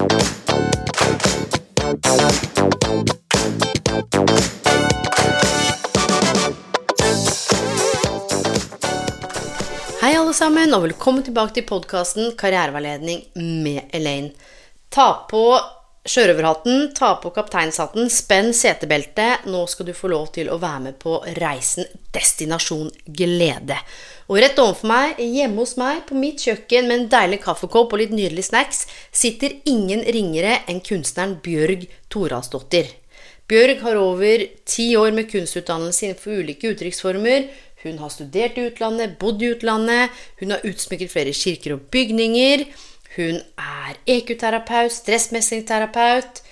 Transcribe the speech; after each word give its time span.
Hei, 0.00 0.06
alle 10.16 10.32
sammen, 10.32 10.72
og 10.72 10.86
velkommen 10.86 11.20
tilbake 11.26 11.52
til 11.58 11.66
podkasten 11.68 12.32
Karriereveiledning 12.40 13.26
med 13.36 13.92
Elaine. 13.92 14.32
Ta 14.88 15.26
på 15.28 15.44
sjørøverhatten, 16.08 16.90
ta 16.96 17.14
på 17.20 17.32
kapteinshatten, 17.34 18.08
spenn 18.12 18.54
setebeltet. 18.56 19.46
Nå 19.50 19.66
skal 19.68 19.90
du 19.90 19.92
få 19.96 20.10
lov 20.12 20.30
til 20.36 20.48
å 20.48 20.58
være 20.60 20.84
med 20.86 20.98
på 21.02 21.18
reisen 21.40 21.88
Destinasjon 22.14 22.88
glede. 23.04 23.76
Og 24.30 24.38
rett 24.40 24.60
overfor 24.62 24.88
meg, 24.88 25.20
hjemme 25.20 25.60
hos 25.60 25.76
meg, 25.80 26.04
på 26.08 26.16
mitt 26.18 26.40
kjøkken 26.46 26.88
med 26.88 26.96
en 26.96 27.10
deilig 27.12 27.42
kaffekopp 27.44 27.92
og 27.92 28.00
litt 28.02 28.14
nydelig 28.14 28.46
snacks, 28.48 28.86
sitter 29.12 29.58
ingen 29.68 30.04
ringere 30.06 30.60
enn 30.70 30.80
kunstneren 30.86 31.36
Bjørg 31.44 31.88
Toralsdottir. 32.12 32.94
Bjørg 33.50 33.80
har 33.82 33.98
over 33.98 34.44
ti 34.68 34.92
år 34.94 35.10
med 35.12 35.26
kunstutdannelse 35.32 36.06
innenfor 36.06 36.38
ulike 36.38 36.70
uttrykksformer. 36.70 37.48
Hun 37.82 37.98
har 37.98 38.12
studert 38.12 38.58
i 38.60 38.68
utlandet, 38.68 39.16
bodd 39.18 39.42
i 39.42 39.50
utlandet, 39.54 40.14
hun 40.38 40.54
har 40.54 40.62
utsmykket 40.68 41.10
flere 41.10 41.34
kirker 41.34 41.74
og 41.74 41.88
bygninger. 41.90 42.68
Hun 43.16 43.40
er 43.58 43.98
EQ-terapeut, 44.06 44.92
stressmestringsterapeut. 44.94 46.42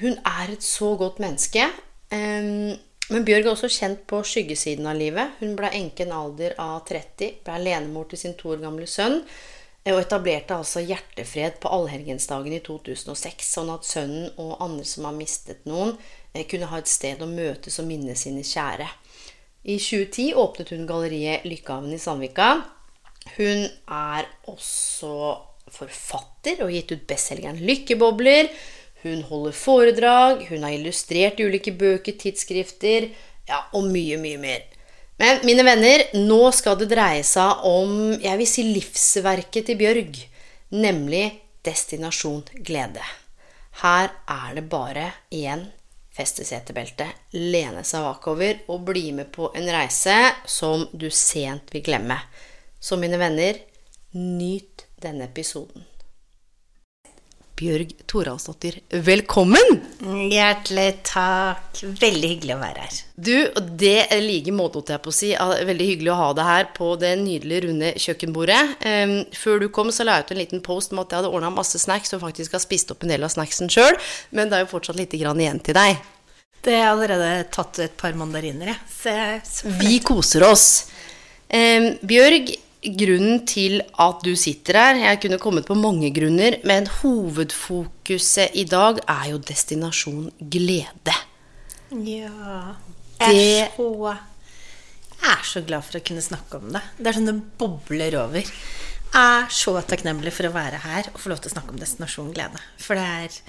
Hun 0.00 0.16
er 0.24 0.54
et 0.54 0.64
så 0.64 0.94
godt 0.96 1.18
menneske. 1.20 1.66
Men 3.08 3.24
Bjørg 3.24 3.46
er 3.46 3.54
også 3.54 3.70
kjent 3.72 4.02
på 4.08 4.18
skyggesiden 4.20 4.86
av 4.88 4.98
livet. 4.98 5.38
Hun 5.40 5.54
ble 5.56 5.70
enke 5.78 6.04
en 6.04 6.12
alder 6.12 6.52
av 6.60 6.82
30, 6.88 7.38
ble 7.44 7.54
alenemor 7.56 8.10
til 8.10 8.20
sin 8.20 8.34
to 8.36 8.50
år 8.52 8.60
gamle 8.60 8.84
sønn, 8.84 9.22
eh, 9.84 9.94
og 9.94 10.02
etablerte 10.02 10.58
altså 10.58 10.82
hjertefred 10.84 11.56
på 11.62 11.72
allhelgensdagen 11.72 12.52
i 12.52 12.60
2006, 12.66 13.48
sånn 13.56 13.72
at 13.72 13.88
sønnen 13.88 14.28
og 14.36 14.58
andre 14.64 14.84
som 14.84 15.08
har 15.08 15.16
mistet 15.16 15.64
noen, 15.64 15.94
eh, 16.34 16.44
kunne 16.44 16.68
ha 16.68 16.82
et 16.82 16.92
sted 16.92 17.24
å 17.24 17.30
møtes 17.32 17.80
og 17.80 17.88
minne 17.88 18.14
sine 18.14 18.44
kjære. 18.44 18.90
I 19.64 19.78
2010 19.80 20.34
åpnet 20.36 20.76
hun 20.76 20.86
galleriet 20.86 21.48
Lykkehaven 21.48 21.96
i 21.96 21.98
Sandvika. 21.98 22.50
Hun 23.38 23.70
er 23.88 24.28
også 24.46 25.14
forfatter 25.74 26.64
og 26.64 26.72
gitt 26.74 26.92
ut 26.94 27.06
bestselgeren 27.10 27.60
Lykkebobler. 27.62 28.50
Hun 29.04 29.22
holder 29.28 29.54
foredrag, 29.54 30.42
hun 30.48 30.64
har 30.66 30.74
illustrert 30.74 31.38
ulike 31.40 31.72
bøker, 31.78 32.16
tidsskrifter, 32.18 33.12
ja, 33.48 33.62
og 33.76 33.86
mye, 33.92 34.18
mye 34.20 34.40
mer. 34.42 34.66
Men 35.18 35.40
mine 35.46 35.64
venner, 35.66 36.04
nå 36.14 36.40
skal 36.54 36.78
det 36.78 36.90
dreie 36.92 37.22
seg 37.26 37.64
om, 37.66 37.94
jeg 38.22 38.38
vil 38.38 38.50
si 38.50 38.66
livsverket 38.68 39.70
til 39.70 39.78
Bjørg, 39.80 40.20
nemlig 40.74 41.24
Destinasjon 41.66 42.44
glede. 42.66 43.02
Her 43.82 44.10
er 44.30 44.54
det 44.58 44.66
bare 44.70 45.10
igjen 45.34 45.66
feste 46.18 46.42
setebeltet, 46.46 47.14
lene 47.38 47.84
seg 47.86 48.02
bakover 48.02 48.64
og 48.72 48.82
bli 48.88 49.12
med 49.14 49.30
på 49.34 49.52
en 49.54 49.68
reise 49.70 50.16
som 50.50 50.86
du 50.90 51.06
sent 51.14 51.70
vil 51.74 51.84
glemme. 51.86 52.18
Så 52.80 52.98
mine 52.98 53.18
venner, 53.20 53.58
nyt 54.18 54.87
denne 55.02 55.28
episoden. 55.28 55.86
Bjørg 57.58 57.90
Toralsdottir, 58.06 58.76
velkommen! 59.02 59.80
Hjertelig 60.30 61.00
takk. 61.08 61.80
Veldig 61.98 62.28
hyggelig 62.30 62.52
å 62.54 62.58
være 62.60 62.84
her. 62.84 62.98
Du, 63.16 63.34
og 63.48 63.72
det 63.80 63.96
er 64.04 64.22
like 64.22 64.52
måte, 64.54 64.78
holdt 64.78 64.92
jeg 64.94 65.02
på 65.02 65.10
å 65.10 65.16
si. 65.16 65.30
Veldig 65.66 65.88
hyggelig 65.88 66.12
å 66.14 66.18
ha 66.20 66.28
deg 66.38 66.46
her 66.46 66.68
på 66.76 66.92
det 67.02 67.10
nydelige, 67.18 67.64
runde 67.66 67.90
kjøkkenbordet. 67.98 68.60
Um, 68.86 69.16
før 69.34 69.64
du 69.64 69.66
kom, 69.74 69.90
så 69.94 70.06
la 70.06 70.20
jeg 70.20 70.28
ut 70.28 70.30
en 70.36 70.40
liten 70.44 70.62
post 70.68 70.94
om 70.94 71.02
at 71.02 71.10
jeg 71.10 71.18
hadde 71.18 71.32
ordna 71.34 71.50
masse 71.56 71.82
snacks, 71.82 72.14
og 72.14 72.22
faktisk 72.22 72.54
har 72.54 72.62
spist 72.62 72.94
opp 72.94 73.02
en 73.02 73.14
del 73.16 73.26
av 73.26 73.34
snacksen 73.34 73.74
sjøl, 73.74 73.98
men 74.30 74.52
det 74.52 74.60
er 74.60 74.64
jo 74.64 74.70
fortsatt 74.76 75.00
litt 75.00 75.18
grann 75.18 75.42
igjen 75.42 75.58
til 75.66 75.78
deg. 75.80 75.98
Det 76.62 76.78
har 76.78 76.92
allerede 76.92 77.48
tatt 77.54 77.82
et 77.82 77.98
par 77.98 78.14
mandariner, 78.18 78.70
jeg. 78.70 79.42
Så 79.50 79.74
Vi 79.82 79.98
koser 80.06 80.46
oss. 80.46 80.68
Um, 81.50 81.90
Bjørg, 82.06 82.54
grunnen 82.82 83.42
til 83.48 83.80
at 83.98 84.22
du 84.22 84.34
sitter 84.38 84.78
her 84.78 85.00
Jeg 85.02 85.20
kunne 85.24 85.40
kommet 85.42 85.66
på 85.66 85.76
mange 85.78 86.10
grunner, 86.14 86.58
men 86.68 86.86
hovedfokuset 87.00 88.54
i 88.54 88.64
dag 88.68 89.00
er 89.08 89.30
jo 89.32 89.40
destinasjon 89.42 90.30
glede. 90.38 91.16
Ja. 91.90 92.74
Jeg 93.18 93.64
er 93.64 93.72
så 93.74 93.88
Jeg 95.18 95.32
er 95.32 95.42
så 95.44 95.62
glad 95.66 95.82
for 95.82 95.98
å 95.98 96.04
kunne 96.06 96.22
snakke 96.22 96.60
om 96.60 96.68
det. 96.76 96.84
Det 96.98 97.10
er 97.10 97.18
sånn 97.18 97.26
det 97.26 97.40
bobler 97.58 98.14
over. 98.20 98.46
Jeg 99.08 99.24
er 99.42 99.50
så 99.50 99.74
takknemlig 99.82 100.30
for 100.36 100.46
å 100.46 100.54
være 100.54 100.78
her 100.84 101.10
og 101.10 101.18
få 101.18 101.32
lov 101.32 101.42
til 101.42 101.50
å 101.50 101.56
snakke 101.56 101.74
om 101.74 101.80
destinasjon 101.80 102.30
glede. 102.36 102.62
For 102.78 102.94
det 102.94 103.08
er 103.08 103.42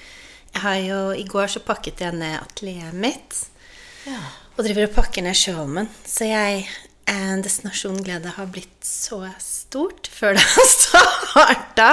Jeg 0.50 0.62
har 0.64 0.78
jo 0.82 1.00
I 1.14 1.24
går 1.30 1.48
så 1.48 1.60
pakket 1.62 2.02
jeg 2.02 2.18
ned 2.18 2.40
atelieret 2.40 2.96
mitt. 2.98 3.44
Og 4.58 4.64
driver 4.66 4.88
og 4.88 4.96
pakker 4.96 5.22
ned 5.22 5.38
sjølven. 5.38 5.90
Så 6.08 6.26
jeg 6.26 6.66
Destinasjon 7.44 8.04
glede 8.06 8.36
har 8.36 8.52
blitt 8.54 8.86
så 8.86 9.24
stort 9.42 10.10
før 10.14 10.36
det 10.38 10.44
har 10.46 10.70
starta. 10.76 11.90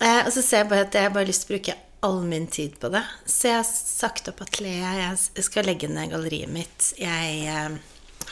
Eh, 0.00 0.22
og 0.24 0.32
så 0.32 0.42
ser 0.42 0.62
jeg 0.62 0.70
bare 0.70 0.86
at 0.86 0.96
jeg 0.96 1.12
har 1.12 1.28
lyst 1.28 1.44
til 1.46 1.52
å 1.52 1.58
bruke 1.58 1.76
all 2.00 2.22
min 2.24 2.46
tid 2.46 2.78
på 2.80 2.88
det. 2.92 3.02
Så 3.26 3.50
jeg 3.50 3.58
har 3.58 3.68
sagt 3.68 4.30
opp 4.32 4.40
atelieret, 4.44 5.28
jeg 5.36 5.44
skal 5.46 5.68
legge 5.68 5.90
ned 5.92 6.14
galleriet 6.14 6.52
mitt. 6.52 6.92
Jeg 7.00 7.44
eh, 7.44 7.76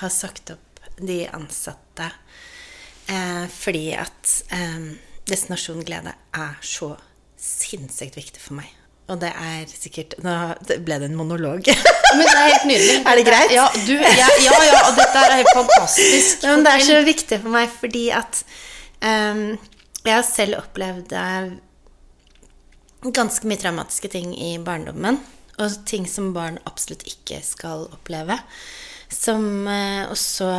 har 0.00 0.14
sagt 0.14 0.54
opp 0.54 0.82
de 0.98 1.20
ansatte 1.30 2.08
eh, 3.06 3.44
fordi 3.52 3.92
at 3.98 4.32
eh, 4.54 4.88
Destinasjon 5.28 5.84
glede 5.84 6.14
er 6.32 6.56
så 6.64 6.94
sinnssykt 7.38 8.16
viktig 8.16 8.40
for 8.42 8.58
meg. 8.62 8.72
Og 9.08 9.16
det 9.22 9.30
er 9.32 9.70
sikkert 9.70 10.18
Nå 10.20 10.32
ble 10.84 10.98
det 11.00 11.08
en 11.08 11.16
monolog. 11.16 11.68
Men 12.16 12.24
det 12.24 12.34
er 12.34 12.50
helt 12.52 12.66
nydelig. 12.68 12.96
Er 13.04 13.20
det 13.20 13.24
greit? 13.28 13.54
Ja, 13.54 13.64
du, 13.86 13.94
ja, 13.96 14.28
ja, 14.44 14.58
ja, 14.68 14.82
og 14.88 14.98
dette 14.98 15.22
er 15.22 15.34
helt 15.40 15.54
fantastisk. 15.56 16.44
Men 16.44 16.64
det 16.64 16.74
er 16.74 16.84
så 16.86 17.00
viktig 17.06 17.40
for 17.42 17.52
meg 17.52 17.72
fordi 17.72 18.04
at 18.16 18.42
um, 19.04 19.42
jeg 20.04 20.14
har 20.14 20.24
selv 20.24 20.60
opplevd 20.62 21.12
eh, 21.18 21.50
ganske 23.12 23.48
mye 23.48 23.60
traumatiske 23.60 24.12
ting 24.12 24.32
i 24.32 24.54
barndommen. 24.64 25.20
Og 25.58 25.80
ting 25.90 26.06
som 26.08 26.30
barn 26.36 26.60
absolutt 26.70 27.04
ikke 27.10 27.40
skal 27.44 27.88
oppleve. 27.92 28.38
Som, 29.12 29.66
eh, 29.68 30.04
og 30.08 30.16
så 30.20 30.50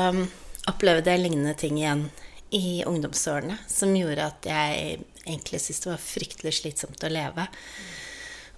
opplevde 0.70 1.14
jeg 1.14 1.24
lignende 1.24 1.56
ting 1.58 1.80
igjen 1.80 2.10
i 2.54 2.84
ungdomsårene. 2.86 3.58
Som 3.70 3.96
gjorde 3.98 4.28
at 4.34 4.50
jeg 4.50 5.00
egentlig 5.26 5.62
syntes 5.62 5.86
det 5.86 5.94
var 5.94 6.04
fryktelig 6.04 6.56
slitsomt 6.60 7.06
å 7.06 7.14
leve. 7.14 7.48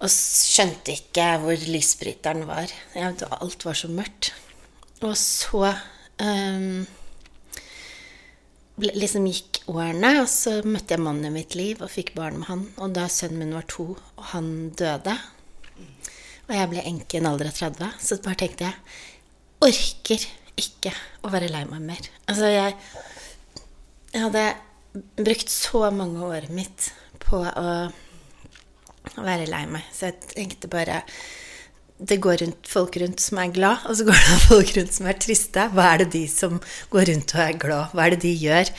Og 0.02 0.10
skjønte 0.10 0.96
ikke 0.96 1.28
hvor 1.44 1.68
lysbryteren 1.70 2.48
var. 2.50 2.72
Alt 2.98 3.66
var 3.68 3.78
så 3.78 3.90
mørkt. 3.92 4.32
Og 5.06 5.14
så 5.18 5.68
um, 6.22 6.82
liksom 8.82 9.28
gikk 9.30 9.62
årene, 9.70 10.16
og 10.24 10.30
så 10.30 10.60
møtte 10.66 10.96
jeg 10.96 11.04
mannen 11.06 11.30
i 11.30 11.34
mitt 11.34 11.56
liv 11.58 11.82
og 11.82 11.92
fikk 11.94 12.14
barn 12.18 12.42
med 12.42 12.50
han. 12.50 12.66
Og 12.82 12.94
da 12.98 13.08
sønnen 13.12 13.44
min 13.44 13.56
var 13.58 13.68
to, 13.70 13.92
og 13.98 14.28
han 14.34 14.72
døde, 14.78 15.16
og 16.48 16.54
jeg 16.58 16.70
ble 16.74 16.84
enke 16.84 17.18
i 17.18 17.22
en 17.22 17.30
alder 17.30 17.52
av 17.52 17.58
30, 17.58 17.92
så 18.04 18.18
bare 18.26 18.42
tenkte 18.42 18.68
jeg 18.68 18.78
orker 19.62 20.26
ikke 20.60 20.92
å 21.24 21.32
være 21.32 21.50
lei 21.52 21.62
meg 21.70 21.86
mer. 21.86 22.10
Altså, 22.26 22.50
jeg, 22.52 22.76
jeg 24.12 24.26
hadde 24.26 24.46
brukt 25.22 25.54
så 25.54 25.86
mange 25.96 26.26
året 26.26 26.52
mitt 26.52 26.90
på 27.24 27.40
å 27.40 27.68
være 29.18 29.50
lei 29.50 29.64
meg, 29.70 29.86
så 29.94 30.10
jeg 30.10 30.34
tenkte 30.36 30.72
bare 30.72 31.04
det 32.02 32.18
går 32.18 32.42
rundt 32.42 32.66
folk 32.70 32.96
rundt 32.98 33.22
som 33.22 33.38
er 33.38 33.52
glad, 33.54 33.84
og 33.86 33.98
så 33.98 34.06
går 34.08 34.18
det 34.18 34.38
folk 34.50 34.74
rundt 34.78 34.96
som 34.96 35.10
er 35.10 35.20
triste. 35.22 35.68
Hva 35.76 35.92
er 35.92 36.04
det 36.04 36.12
de 36.16 36.24
som 36.32 36.58
går 36.94 37.12
rundt 37.12 37.36
og 37.36 37.44
er 37.44 37.60
glad? 37.62 37.94
Hva 37.94 38.08
er 38.08 38.16
det 38.16 38.24
de 38.24 38.32
gjør? 38.42 38.72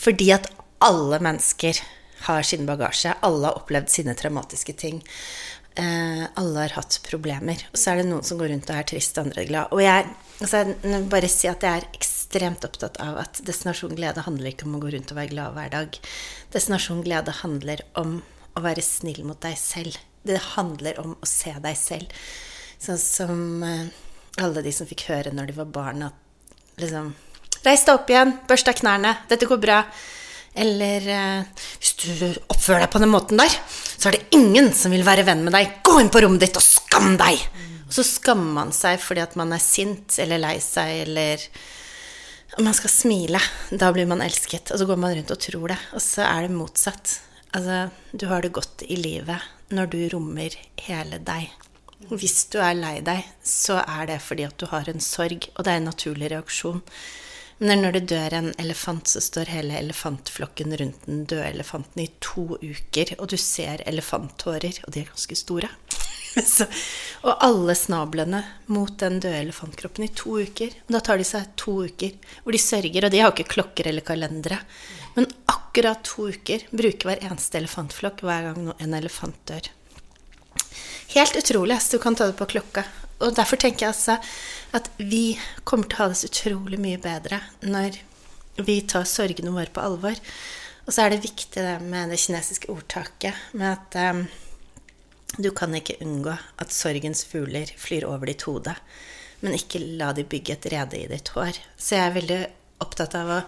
Fordi 0.00 0.30
at 0.36 0.48
alle 0.80 1.18
mennesker 1.20 1.80
har 2.24 2.46
sin 2.46 2.64
bagasje. 2.68 3.12
Alle 3.26 3.50
har 3.50 3.60
opplevd 3.60 3.92
sine 3.92 4.16
traumatiske 4.16 4.76
ting. 4.80 5.02
Eh, 5.76 6.24
alle 6.40 6.64
har 6.64 6.76
hatt 6.78 6.98
problemer. 7.06 7.60
Og 7.72 7.78
så 7.80 7.92
er 7.92 8.00
det 8.00 8.08
noen 8.08 8.24
som 8.26 8.40
går 8.40 8.52
rundt 8.54 8.72
og 8.72 8.80
er 8.80 8.88
trist, 8.88 9.20
andre 9.20 9.44
er 9.44 9.52
glad. 9.52 9.76
Og 9.76 9.84
jeg, 9.84 10.08
altså, 10.40 10.64
jeg 10.82 11.06
bare 11.12 11.30
si 11.30 11.52
at 11.52 11.64
jeg 11.64 11.82
er 11.82 11.88
ekstremt 12.00 12.64
opptatt 12.66 13.00
av 13.02 13.20
at 13.26 13.40
destinasjon 13.46 13.96
glede 13.98 14.24
handler 14.26 14.52
ikke 14.52 14.68
om 14.68 14.76
å 14.78 14.82
gå 14.82 14.92
rundt 14.96 15.12
og 15.12 15.20
være 15.20 15.34
glad 15.34 15.56
hver 15.56 15.72
dag. 15.76 16.00
Destinasjon 16.56 17.04
glede 17.06 17.40
handler 17.42 17.84
om 18.00 18.20
å 18.56 18.62
være 18.64 18.84
snill 18.84 19.22
mot 19.26 19.40
deg 19.42 19.56
selv. 19.58 19.96
Det 20.26 20.38
handler 20.54 21.00
om 21.02 21.16
å 21.16 21.28
se 21.28 21.52
deg 21.62 21.76
selv. 21.78 22.22
Sånn 22.80 23.00
som 23.00 23.64
eh, 23.66 23.90
alle 24.40 24.62
de 24.64 24.72
som 24.74 24.88
fikk 24.88 25.08
høre 25.10 25.32
når 25.34 25.50
de 25.50 25.58
var 25.58 25.74
barn, 25.74 26.06
at 26.10 26.80
liksom 26.80 27.12
Reis 27.60 27.82
deg 27.84 27.92
opp 27.92 28.08
igjen, 28.08 28.30
børst 28.48 28.70
av 28.72 28.76
knærne, 28.78 29.10
dette 29.28 29.44
går 29.44 29.58
bra. 29.60 29.82
Eller 30.56 31.08
eh, 31.12 31.64
hvis 31.76 31.90
du 32.00 32.38
oppfører 32.48 32.86
deg 32.86 32.92
på 32.94 33.02
den 33.02 33.12
måten 33.12 33.40
der, 33.40 33.52
så 33.76 34.08
er 34.08 34.16
det 34.16 34.38
ingen 34.38 34.70
som 34.72 34.94
vil 34.94 35.04
være 35.04 35.26
venn 35.28 35.44
med 35.44 35.52
deg. 35.52 35.74
Gå 35.84 35.98
inn 36.00 36.08
på 36.12 36.22
rommet 36.24 36.40
ditt 36.46 36.56
og 36.56 36.64
skam 36.64 37.18
deg! 37.20 37.42
Og 37.90 37.92
så 37.98 38.04
skammer 38.06 38.54
man 38.54 38.72
seg 38.74 39.00
fordi 39.02 39.22
at 39.24 39.36
man 39.38 39.52
er 39.52 39.62
sint 39.62 40.14
eller 40.22 40.38
lei 40.38 40.56
seg 40.62 41.08
eller 41.08 41.42
Man 42.58 42.74
skal 42.74 42.90
smile. 42.90 43.38
Da 43.70 43.92
blir 43.94 44.08
man 44.10 44.22
elsket. 44.24 44.72
Og 44.72 44.80
så 44.80 44.86
går 44.86 44.98
man 44.98 45.12
rundt 45.14 45.30
og 45.30 45.38
tror 45.38 45.70
det. 45.70 45.76
Og 45.94 46.02
så 46.02 46.24
er 46.26 46.46
det 46.46 46.56
motsatt. 46.56 47.12
Altså, 47.56 47.90
du 48.12 48.26
har 48.30 48.42
det 48.42 48.52
godt 48.54 48.84
i 48.86 48.96
livet 49.00 49.42
når 49.74 49.90
du 49.90 49.98
rommer 50.12 50.54
hele 50.84 51.18
deg. 51.22 51.50
Hvis 52.08 52.46
du 52.52 52.58
er 52.62 52.76
lei 52.78 52.98
deg, 53.04 53.26
så 53.44 53.80
er 53.82 54.06
det 54.08 54.20
fordi 54.24 54.46
at 54.46 54.56
du 54.58 54.68
har 54.70 54.88
en 54.88 55.02
sorg, 55.04 55.50
og 55.54 55.66
det 55.66 55.72
er 55.72 55.80
en 55.82 55.90
naturlig 55.90 56.30
reaksjon. 56.32 56.80
Men 57.60 57.82
når 57.84 57.98
det 57.98 58.06
dør 58.08 58.36
en 58.38 58.46
elefant, 58.62 59.10
så 59.10 59.20
står 59.20 59.50
hele 59.52 59.76
elefantflokken 59.82 60.72
rundt 60.80 61.02
den 61.04 61.26
døde 61.28 61.50
elefanten 61.50 62.06
i 62.06 62.08
to 62.24 62.46
uker, 62.56 63.12
og 63.18 63.28
du 63.28 63.36
ser 63.36 63.84
elefanttårer, 63.90 64.80
og 64.86 64.94
de 64.94 65.02
er 65.02 65.10
ganske 65.10 65.36
store. 65.36 65.68
Så, 66.46 66.64
og 67.26 67.42
alle 67.44 67.74
snablene 67.74 68.40
mot 68.70 68.94
den 69.02 69.18
døde 69.20 69.42
elefantkroppen 69.42 70.06
i 70.06 70.12
to 70.14 70.38
uker. 70.40 70.72
Og 70.86 70.94
da 70.94 71.02
tar 71.04 71.20
de 71.20 71.26
seg 71.26 71.52
to 71.58 71.74
uker 71.90 72.16
hvor 72.44 72.54
de 72.54 72.62
sørger, 72.62 73.04
og 73.04 73.12
de 73.12 73.20
har 73.20 73.34
ikke 73.34 73.50
klokker 73.58 73.90
eller 73.90 74.06
kalendere. 74.06 74.60
Akkurat 75.70 76.02
to 76.02 76.28
uker 76.28 76.64
bruker 76.70 77.06
hver 77.06 77.20
eneste 77.22 77.60
elefantflokk 77.60 78.24
hver 78.26 78.48
gang 78.48 78.72
en 78.74 78.94
elefant 78.94 79.36
dør. 79.46 79.68
Helt 81.14 81.36
utrolig. 81.38 81.78
Du 81.90 81.98
kan 82.02 82.16
ta 82.18 82.26
det 82.26 82.38
på 82.38 82.48
klokka. 82.50 82.84
Og 83.20 83.36
derfor 83.36 83.60
tenker 83.60 83.86
jeg 83.86 83.92
altså 83.92 84.16
at 84.74 84.90
vi 84.98 85.38
kommer 85.64 85.86
til 85.86 85.98
å 85.98 86.02
ha 86.02 86.10
det 86.10 86.18
så 86.18 86.30
utrolig 86.30 86.78
mye 86.80 86.98
bedre 86.98 87.38
når 87.62 88.00
vi 88.66 88.80
tar 88.82 89.06
sorgene 89.06 89.54
våre 89.54 89.70
på 89.70 89.82
alvor. 89.84 90.18
Og 90.86 90.92
så 90.94 91.04
er 91.04 91.14
det 91.14 91.22
viktig 91.22 91.62
det 91.62 91.78
med 91.86 92.10
det 92.10 92.18
kinesiske 92.18 92.70
ordtaket 92.72 93.54
med 93.54 93.76
at 93.76 93.98
um, 94.16 94.24
du 95.38 95.52
kan 95.54 95.74
ikke 95.76 96.00
unngå 96.02 96.34
at 96.34 96.74
sorgens 96.74 97.22
fugler 97.30 97.70
flyr 97.78 98.08
over 98.08 98.26
ditt 98.26 98.42
hode, 98.48 98.74
men 99.44 99.54
ikke 99.54 99.84
la 100.00 100.10
de 100.16 100.26
bygge 100.26 100.56
et 100.56 100.72
rede 100.72 100.98
i 100.98 101.10
ditt 101.12 101.30
hår. 101.36 101.60
Så 101.78 101.94
jeg 101.94 102.08
er 102.08 102.16
veldig 102.16 102.40
opptatt 102.82 103.14
av 103.20 103.36
å 103.36 103.44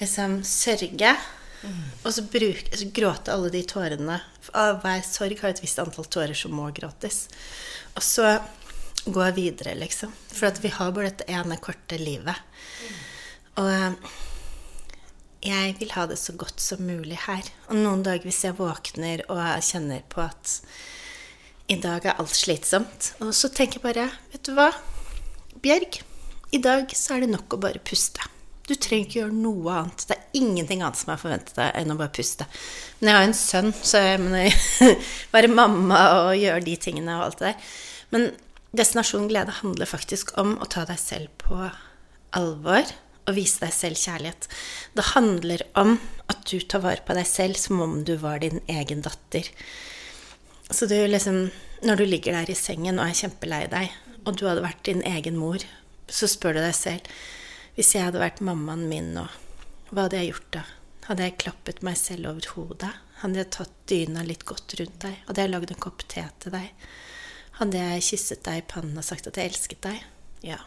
liksom 0.00 0.40
sørge, 0.46 1.12
mm. 1.62 1.82
og 2.02 2.12
så, 2.14 2.24
bruk, 2.30 2.70
så 2.74 2.90
gråte 2.94 3.34
alle 3.34 3.50
de 3.54 3.64
tårene. 3.68 4.20
Hver 4.48 5.02
sorg 5.06 5.42
har 5.42 5.54
et 5.54 5.62
visst 5.62 5.80
antall 5.82 6.08
tårer 6.08 6.36
som 6.38 6.54
må 6.56 6.70
gråtes. 6.76 7.26
Og 7.96 8.04
så 8.04 8.38
gå 9.08 9.30
videre, 9.36 9.74
liksom. 9.78 10.12
For 10.32 10.62
vi 10.62 10.72
har 10.74 10.94
bare 10.94 11.12
dette 11.12 11.28
ene 11.32 11.58
korte 11.62 11.98
livet. 12.00 12.36
Og 13.58 13.70
eh, 13.72 14.16
jeg 15.48 15.76
vil 15.78 15.92
ha 15.94 16.06
det 16.10 16.18
så 16.20 16.34
godt 16.38 16.60
som 16.62 16.82
mulig 16.86 17.18
her. 17.26 17.46
Og 17.70 17.78
noen 17.78 18.04
dager 18.06 18.26
hvis 18.26 18.44
jeg 18.46 18.58
våkner 18.58 19.24
og 19.30 19.42
kjenner 19.64 20.04
på 20.10 20.24
at 20.26 20.58
i 21.68 21.76
dag 21.80 22.06
er 22.06 22.16
alt 22.16 22.32
slitsomt, 22.32 23.12
og 23.20 23.34
så 23.36 23.50
tenker 23.52 23.76
jeg 23.76 23.84
bare 23.84 24.06
Vet 24.32 24.46
du 24.48 24.54
hva, 24.56 24.70
Bjørg, 25.60 25.98
i 26.56 26.60
dag 26.64 26.88
så 26.96 27.16
er 27.16 27.26
det 27.26 27.34
nok 27.34 27.54
å 27.54 27.60
bare 27.60 27.82
puste. 27.84 28.24
Du 28.68 28.74
trenger 28.76 29.06
ikke 29.06 29.20
gjøre 29.22 29.32
noe 29.32 29.76
annet. 29.80 30.04
Det 30.04 30.16
er 30.16 30.40
ingenting 30.42 30.82
annet 30.82 31.00
som 31.00 31.12
er 31.14 31.20
forventet 31.20 31.56
deg 31.56 31.72
enn 31.80 31.94
å 31.94 31.96
bare 31.96 32.12
puste. 32.12 32.44
Men 32.98 33.10
jeg 33.10 33.16
har 33.16 33.28
en 33.28 33.38
sønn, 33.38 33.70
så 33.72 34.02
jeg 34.04 34.20
må 34.20 34.42
være 35.34 35.52
mamma 35.52 36.02
og 36.18 36.36
gjøre 36.36 36.66
de 36.66 36.76
tingene 36.80 37.16
og 37.16 37.28
alt 37.28 37.40
det 37.40 37.52
der. 37.52 37.72
Men 38.12 38.30
Destinasjon 38.76 39.30
glede 39.30 39.54
handler 39.62 39.88
faktisk 39.88 40.34
om 40.40 40.58
å 40.60 40.68
ta 40.68 40.84
deg 40.88 41.00
selv 41.00 41.32
på 41.40 41.56
alvor 42.36 42.90
og 43.28 43.36
vise 43.36 43.62
deg 43.62 43.72
selv 43.72 44.00
kjærlighet. 44.00 44.48
Det 44.96 45.06
handler 45.14 45.64
om 45.80 45.96
at 46.28 46.44
du 46.50 46.60
tar 46.60 46.84
vare 46.84 47.04
på 47.04 47.16
deg 47.16 47.28
selv 47.28 47.56
som 47.60 47.80
om 47.84 48.02
du 48.04 48.14
var 48.20 48.42
din 48.44 48.60
egen 48.68 49.00
datter. 49.04 49.48
Så 50.68 50.86
du 50.86 50.98
liksom 51.08 51.48
Når 51.78 51.96
du 51.96 52.04
ligger 52.10 52.34
der 52.34 52.50
i 52.50 52.58
sengen 52.58 52.96
og 52.98 53.06
er 53.06 53.14
kjempelei 53.14 53.68
deg, 53.70 53.92
og 54.26 54.34
du 54.34 54.48
hadde 54.48 54.64
vært 54.64 54.80
din 54.82 54.98
egen 55.06 55.36
mor, 55.38 55.62
så 56.10 56.26
spør 56.26 56.56
du 56.56 56.58
deg 56.58 56.74
selv 56.74 57.06
Hvis 57.78 57.92
jeg 57.94 58.08
hadde 58.08 58.18
vært 58.18 58.40
mammaen 58.42 58.88
min 58.90 59.12
nå, 59.14 59.22
hva 59.92 60.08
hadde 60.08 60.18
jeg 60.18 60.32
gjort 60.32 60.48
da? 60.56 60.62
Hadde 61.06 61.28
jeg 61.28 61.36
klappet 61.38 61.84
meg 61.86 61.94
selv 62.00 62.32
over 62.32 62.48
hodet? 62.56 62.90
Hadde 63.20 63.38
jeg 63.38 63.50
tatt 63.54 63.76
dyna 63.86 64.24
litt 64.26 64.42
godt 64.48 64.74
rundt 64.80 64.96
deg? 65.04 65.20
Hadde 65.28 65.44
jeg 65.44 65.52
lagd 65.52 65.70
en 65.70 65.78
kopp 65.84 66.02
te 66.10 66.24
til 66.42 66.56
deg? 66.56 66.88
Hadde 67.60 67.84
jeg 67.84 68.04
kysset 68.08 68.42
deg 68.48 68.58
i 68.58 68.66
pannen 68.74 68.98
og 68.98 69.06
sagt 69.06 69.30
at 69.30 69.38
jeg 69.38 69.52
elsket 69.52 69.80
deg? 69.86 70.02
Ja. 70.42 70.58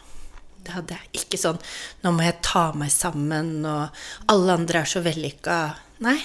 Det 0.63 0.71
hadde 0.77 0.95
jeg. 0.95 1.11
Ikke 1.19 1.41
sånn 1.41 1.59
'nå 1.99 2.15
må 2.15 2.23
jeg 2.23 2.39
ta 2.47 2.71
meg 2.71 2.95
sammen', 2.95 3.65
og 3.67 3.91
'alle 4.31 4.55
andre 4.55 4.79
er 4.79 4.87
så 4.87 5.03
vellykka'. 5.03 5.75
Nei. 6.07 6.19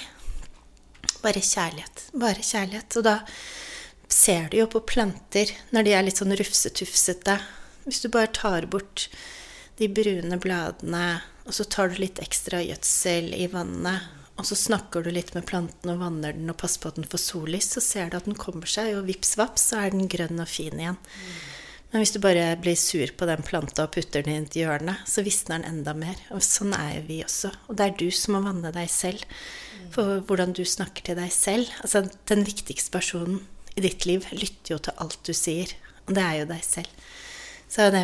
Bare 1.18 1.42
kjærlighet. 1.42 2.10
Bare 2.14 2.46
kjærlighet. 2.46 2.96
Og 2.96 3.02
da 3.02 3.20
ser 4.08 4.50
du 4.50 4.58
jo 4.62 4.66
på 4.70 4.86
planter 4.86 5.50
når 5.72 5.82
de 5.82 5.98
er 5.98 6.06
litt 6.06 6.22
sånn 6.22 6.36
rufsetufsete. 6.36 7.40
Hvis 7.86 8.06
du 8.06 8.08
bare 8.08 8.30
tar 8.30 8.70
bort 8.70 9.08
de 9.78 9.88
brune 9.93 10.38
bladene, 10.43 11.06
og 11.46 11.55
så 11.55 11.67
tar 11.70 11.93
du 11.93 12.00
litt 12.02 12.20
ekstra 12.23 12.62
gjødsel 12.64 13.32
i 13.37 13.49
vannet, 13.52 14.12
og 14.37 14.44
så 14.49 14.56
snakker 14.58 15.05
du 15.05 15.11
litt 15.14 15.32
med 15.37 15.46
planten 15.49 15.93
og 15.93 16.00
vanner 16.02 16.37
den 16.37 16.52
og 16.52 16.58
passer 16.61 16.82
på 16.82 16.90
at 16.90 16.99
den 16.99 17.08
får 17.08 17.23
sollys, 17.23 17.70
så 17.76 17.82
ser 17.84 18.11
du 18.11 18.19
at 18.19 18.26
den 18.28 18.37
kommer 18.37 18.69
seg, 18.69 18.93
og 18.96 19.06
vips 19.08 19.37
vaps, 19.40 19.70
så 19.70 19.84
er 19.84 19.94
den 19.94 20.11
grønn 20.12 20.43
og 20.43 20.50
fin 20.50 20.76
igjen. 20.76 20.99
Men 21.93 22.02
hvis 22.02 22.12
du 22.12 22.19
bare 22.20 22.56
blir 22.61 22.76
sur 22.76 23.08
på 23.17 23.28
den 23.28 23.44
planta 23.46 23.87
og 23.87 23.94
putter 23.94 24.25
den 24.26 24.34
i 24.34 24.43
et 24.43 24.56
hjørne, 24.58 24.99
så 25.08 25.23
visner 25.25 25.62
den 25.62 25.79
enda 25.79 25.94
mer. 25.96 26.19
Og 26.34 26.43
sånn 26.44 26.75
er 26.76 26.99
jo 26.99 27.05
vi 27.06 27.20
også. 27.25 27.52
Og 27.70 27.79
det 27.79 27.87
er 27.87 27.94
du 27.96 28.08
som 28.12 28.37
må 28.37 28.43
vanne 28.44 28.72
deg 28.75 28.90
selv. 28.93 29.22
For 29.94 30.19
hvordan 30.26 30.52
du 30.56 30.64
snakker 30.67 31.05
til 31.06 31.14
deg 31.14 31.31
selv 31.31 31.70
Altså, 31.84 32.02
den 32.26 32.43
viktigste 32.44 32.90
personen 32.90 33.44
i 33.79 33.84
ditt 33.84 34.02
liv 34.08 34.26
lytter 34.34 34.75
jo 34.75 34.81
til 34.82 34.99
alt 35.00 35.20
du 35.25 35.32
sier. 35.37 35.72
Og 36.08 36.17
det 36.19 36.25
er 36.25 36.40
jo 36.40 36.49
deg 36.50 36.64
selv. 36.67 37.06
Så 37.70 37.88
det 37.94 38.02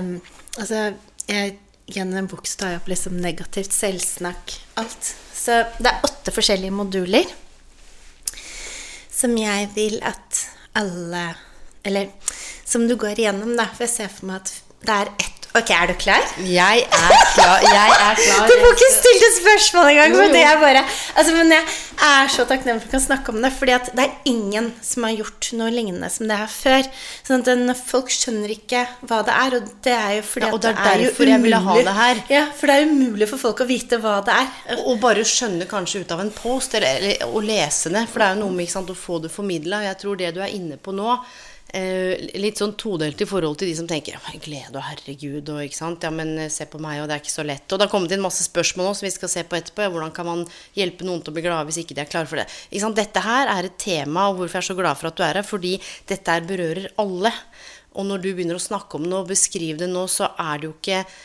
Altså, 0.61 0.95
jeg 1.29 1.59
gjennom 1.87 2.23
en 2.23 2.31
bok 2.31 2.47
så 2.47 2.63
tar 2.63 2.75
jeg 2.75 2.83
opp 2.83 2.91
liksom 2.93 3.17
negativt 3.21 3.75
selvsnakk, 3.75 4.57
alt. 4.81 5.15
Så 5.35 5.63
det 5.83 5.91
er 5.91 6.05
åtte 6.07 6.35
forskjellige 6.35 6.75
moduler 6.75 7.31
som 9.13 9.35
jeg 9.39 9.69
vil 9.75 9.99
at 10.07 10.47
alle 10.79 11.35
Eller 11.85 12.13
som 12.65 12.85
du 12.87 12.95
går 12.97 13.19
igjennom, 13.19 13.57
da. 13.59 13.65
For 13.75 13.83
jeg 13.83 13.91
ser 13.91 14.11
for 14.15 14.29
meg 14.31 14.45
at 14.45 14.53
det 14.87 14.95
er 14.95 15.09
ett 15.19 15.42
Ok, 15.53 15.69
er 15.69 15.91
du 15.91 15.93
klar? 16.01 16.23
Jeg 16.49 16.85
er 16.89 17.17
klar. 17.35 17.61
Jeg 17.61 17.89
er 17.93 18.17
klar. 18.17 18.47
Du 18.49 18.53
får 18.57 18.71
ikke 18.73 18.87
stilt 18.95 19.25
et 19.27 19.35
spørsmål 19.37 19.89
engang! 19.91 20.15
Men, 20.17 20.31
det 20.33 20.45
er 20.49 20.61
bare, 20.63 20.85
altså, 21.13 21.35
men 21.37 21.53
jeg 21.53 21.67
er 22.09 22.31
så 22.33 22.47
takknemlig 22.49 22.81
for 22.81 22.87
at 22.87 22.89
vi 22.89 22.93
kan 22.95 23.05
snakke 23.05 23.35
om 23.35 23.43
det. 23.45 23.51
fordi 23.59 23.75
det 23.99 24.07
er 24.07 24.15
ingen 24.31 24.71
som 24.81 25.05
har 25.05 25.13
gjort 25.19 25.51
noe 25.61 25.69
lignende 25.75 26.09
som 26.15 26.31
det 26.31 26.39
her 26.41 26.49
før. 26.55 26.89
Sånn 27.29 27.45
at 27.45 27.85
Folk 27.93 28.09
skjønner 28.15 28.55
ikke 28.55 28.87
hva 29.11 29.21
det 29.29 29.37
er, 29.43 29.59
og 29.59 29.69
det 29.85 29.95
er 29.99 30.17
jo 30.17 30.25
fordi 30.31 30.49
ja, 30.49 30.57
det 30.57 30.73
er, 30.73 31.05
det 31.05 31.37
er 31.37 31.87
det 31.91 31.97
her. 32.01 32.25
Ja, 32.33 32.43
For 32.57 32.73
det 32.73 32.79
er 32.79 32.89
umulig 32.89 33.29
for 33.29 33.45
folk 33.45 33.61
å 33.61 33.69
vite 33.69 34.01
hva 34.01 34.17
det 34.25 34.41
er. 34.41 34.51
Og, 34.79 34.85
og 34.95 35.01
bare 35.05 35.29
skjønne 35.29 35.69
kanskje 35.69 36.07
ut 36.07 36.17
av 36.17 36.25
en 36.25 36.33
post, 36.33 36.81
eller, 36.81 36.97
eller 36.97 37.29
å 37.29 37.45
lese 37.45 37.93
det. 37.93 38.07
For 38.09 38.25
det 38.25 38.31
er 38.31 38.39
jo 38.39 38.47
noe 38.47 38.57
med 38.57 38.73
sant, 38.73 38.89
å 38.89 38.97
få 38.97 39.21
det 39.21 39.35
formidla. 39.35 39.85
Jeg 39.91 40.01
tror 40.01 40.17
det 40.17 40.33
du 40.33 40.41
er 40.41 40.57
inne 40.57 40.81
på 40.81 40.97
nå 40.97 41.21
litt 41.73 42.61
sånn 42.61 42.75
todelt 42.77 43.21
i 43.25 43.27
forhold 43.29 43.57
til 43.61 43.71
de 43.71 43.77
som 43.79 43.87
tenker 43.89 44.19
glede 44.45 44.77
og 44.77 44.85
herregud 44.85 45.49
og 45.55 45.63
ikke 45.65 45.79
sant. 45.79 46.05
Ja, 46.05 46.11
men 46.13 46.35
eh, 46.37 46.51
se 46.53 46.67
på 46.69 46.81
meg, 46.83 47.01
og 47.01 47.09
det 47.09 47.17
er 47.17 47.23
ikke 47.25 47.33
så 47.33 47.47
lett. 47.49 47.65
Og 47.73 47.81
det 47.81 47.87
har 47.87 47.93
kommet 47.93 48.13
inn 48.13 48.25
masse 48.25 48.45
spørsmål 48.45 48.91
også, 48.91 49.01
som 49.01 49.09
vi 49.09 49.15
skal 49.15 49.33
se 49.33 49.45
på 49.49 49.57
etterpå. 49.57 49.87
Ja, 49.87 49.93
hvordan 49.95 50.13
kan 50.13 50.29
man 50.29 50.45
hjelpe 50.77 51.09
noen 51.09 51.23
til 51.25 51.33
å 51.33 51.37
bli 51.39 51.47
glade 51.47 51.65
hvis 51.71 51.81
ikke 51.81 51.97
de 51.97 52.05
er 52.05 52.11
klare 52.13 52.29
for 52.29 52.43
det? 52.43 52.49
Ikke 52.69 52.85
sant? 52.85 53.01
Dette 53.01 53.25
her 53.25 53.53
er 53.55 53.71
et 53.71 53.79
tema, 53.81 54.29
og 54.29 54.43
hvorfor 54.43 54.61
jeg 54.61 54.67
er 54.67 54.69
så 54.69 54.79
glad 54.83 55.01
for 55.01 55.09
at 55.09 55.17
du 55.17 55.25
er 55.25 55.41
her. 55.41 55.49
Fordi 55.49 55.77
dette 56.13 56.37
her 56.37 56.45
berører 56.49 56.91
alle. 57.01 57.33
Og 57.93 58.09
når 58.09 58.21
du 58.21 58.31
begynner 58.33 58.57
å 58.57 58.63
snakke 58.63 58.97
om 58.99 59.09
det 59.09 59.19
og 59.19 59.33
beskrive 59.33 59.81
det 59.81 59.89
nå, 59.93 60.05
så 60.09 60.31
er 60.41 60.61
det 60.61 60.69
jo 60.69 60.77
ikke 60.77 61.01
eh, 61.01 61.17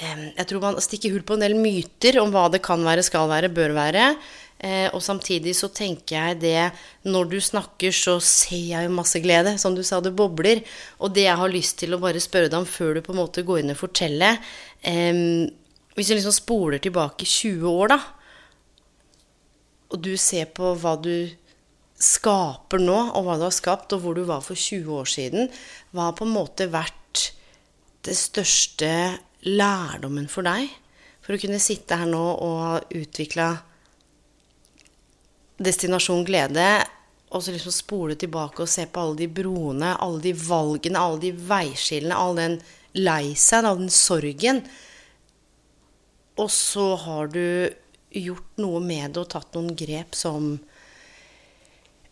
Jeg 0.00 0.46
tror 0.48 0.62
man 0.62 0.78
stikker 0.80 1.12
hull 1.12 1.24
på 1.26 1.36
en 1.36 1.42
del 1.44 1.56
myter 1.58 2.16
om 2.22 2.30
hva 2.32 2.46
det 2.52 2.62
kan 2.64 2.80
være, 2.86 3.04
skal 3.04 3.28
være, 3.28 3.50
bør 3.52 3.74
være. 3.76 4.06
Eh, 4.60 4.86
og 4.92 5.00
samtidig 5.00 5.54
så 5.56 5.70
tenker 5.72 6.16
jeg 6.18 6.40
det 6.42 6.70
Når 7.08 7.30
du 7.30 7.38
snakker, 7.40 7.94
så 7.96 8.18
ser 8.20 8.74
jeg 8.74 8.84
jo 8.86 8.92
masse 8.96 9.20
glede. 9.20 9.56
Som 9.58 9.74
du 9.76 9.82
sa, 9.82 10.00
det 10.00 10.14
bobler. 10.16 10.62
Og 11.00 11.12
det 11.16 11.26
jeg 11.26 11.36
har 11.36 11.52
lyst 11.52 11.78
til 11.80 11.96
å 11.96 12.00
bare 12.00 12.20
spørre 12.20 12.48
deg 12.48 12.60
om 12.60 12.68
før 12.68 12.96
du 12.96 13.02
på 13.04 13.12
en 13.12 13.20
måte 13.22 13.44
går 13.44 13.62
inn 13.62 13.74
og 13.74 13.80
forteller 13.80 14.40
Hvis 14.80 16.08
du 16.08 16.14
liksom 16.14 16.32
spoler 16.32 16.80
tilbake 16.80 17.26
20 17.28 17.68
år, 17.68 17.92
da, 17.92 18.00
og 19.90 20.02
du 20.04 20.14
ser 20.20 20.50
på 20.54 20.74
hva 20.78 20.94
du 21.02 21.30
skaper 22.00 22.80
nå, 22.80 22.98
og 23.16 23.26
hva 23.26 23.36
du 23.36 23.44
har 23.48 23.54
skapt, 23.54 23.92
og 23.92 24.04
hvor 24.04 24.16
du 24.16 24.22
var 24.28 24.44
for 24.44 24.56
20 24.56 25.00
år 25.02 25.10
siden, 25.10 25.50
hva 25.92 26.08
har 26.08 26.16
på 26.16 26.24
en 26.24 26.36
måte 26.36 26.70
vært 26.70 27.26
det 28.06 28.16
største 28.16 28.90
lærdommen 29.46 30.28
for 30.30 30.46
deg? 30.46 30.68
for 31.30 31.36
å 31.36 31.42
kunne 31.44 31.60
sitte 31.62 31.94
her 31.94 32.08
nå 32.10 32.22
og 32.42 32.94
utvikle 32.96 33.52
destinasjon 35.60 36.24
glede, 36.26 36.64
og 37.30 37.44
så 37.44 37.52
liksom 37.54 37.74
spole 37.76 38.16
tilbake 38.18 38.64
og 38.64 38.70
se 38.72 38.88
på 38.90 39.02
alle 39.04 39.20
de 39.20 39.28
broene, 39.30 39.92
alle 40.02 40.18
de 40.24 40.32
valgene, 40.34 40.98
alle 40.98 41.20
de 41.22 41.30
veiskillene, 41.30 42.16
all 42.16 42.34
den 42.40 42.56
lei 42.98 43.36
seg, 43.38 43.68
all 43.68 43.78
den 43.78 43.92
sorgen. 43.94 44.64
Og 46.40 46.50
så 46.50 46.88
har 47.04 47.30
du 47.30 47.44
gjort 48.10 48.58
noe 48.58 48.80
med 48.82 49.14
det 49.14 49.22
og 49.22 49.30
tatt 49.30 49.54
noen 49.54 49.76
grep 49.78 50.18
som 50.18 50.56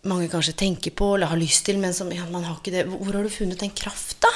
mange 0.07 0.29
kanskje 0.31 0.55
tenker 0.63 0.95
på 0.95 1.17
eller 1.17 1.33
har 1.33 1.41
lyst 1.41 1.65
til, 1.67 1.83
men 1.83 1.97
som 1.97 2.13
ja, 2.15 2.29
man 2.31 2.47
har 2.47 2.61
ikke 2.61 2.77
det. 2.77 2.87
Hvor 2.93 3.17
har 3.17 3.27
du 3.27 3.35
funnet 3.35 3.65
den 3.65 3.75
krafta? 3.75 4.31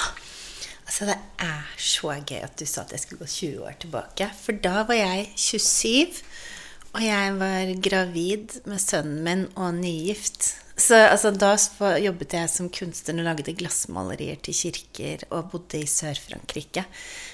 Altså, 0.93 1.07
det 1.09 1.15
er 1.41 1.69
så 1.81 2.11
gøy 2.21 2.43
at 2.45 2.59
du 2.61 2.67
sa 2.69 2.83
at 2.83 2.91
jeg 2.93 3.01
skulle 3.01 3.25
gå 3.25 3.29
20 3.33 3.61
år 3.65 3.77
tilbake. 3.81 4.27
For 4.37 4.59
da 4.61 4.83
var 4.85 4.99
jeg 4.99 5.31
27, 5.41 6.19
og 6.93 6.99
jeg 7.01 7.39
var 7.41 7.71
gravid 7.87 8.59
med 8.69 8.83
sønnen 8.83 9.23
min 9.25 9.47
og 9.57 9.79
nygift. 9.79 10.51
Så 10.77 10.99
altså, 11.07 11.33
da 11.33 11.55
jobbet 11.97 12.37
jeg 12.37 12.51
som 12.53 12.69
kunstner 12.69 13.23
og 13.23 13.31
lagde 13.31 13.55
glassmalerier 13.57 14.37
til 14.45 14.59
kirker 14.59 15.25
og 15.31 15.49
bodde 15.55 15.81
i 15.81 15.89
Sør-Frankrike. 15.89 16.85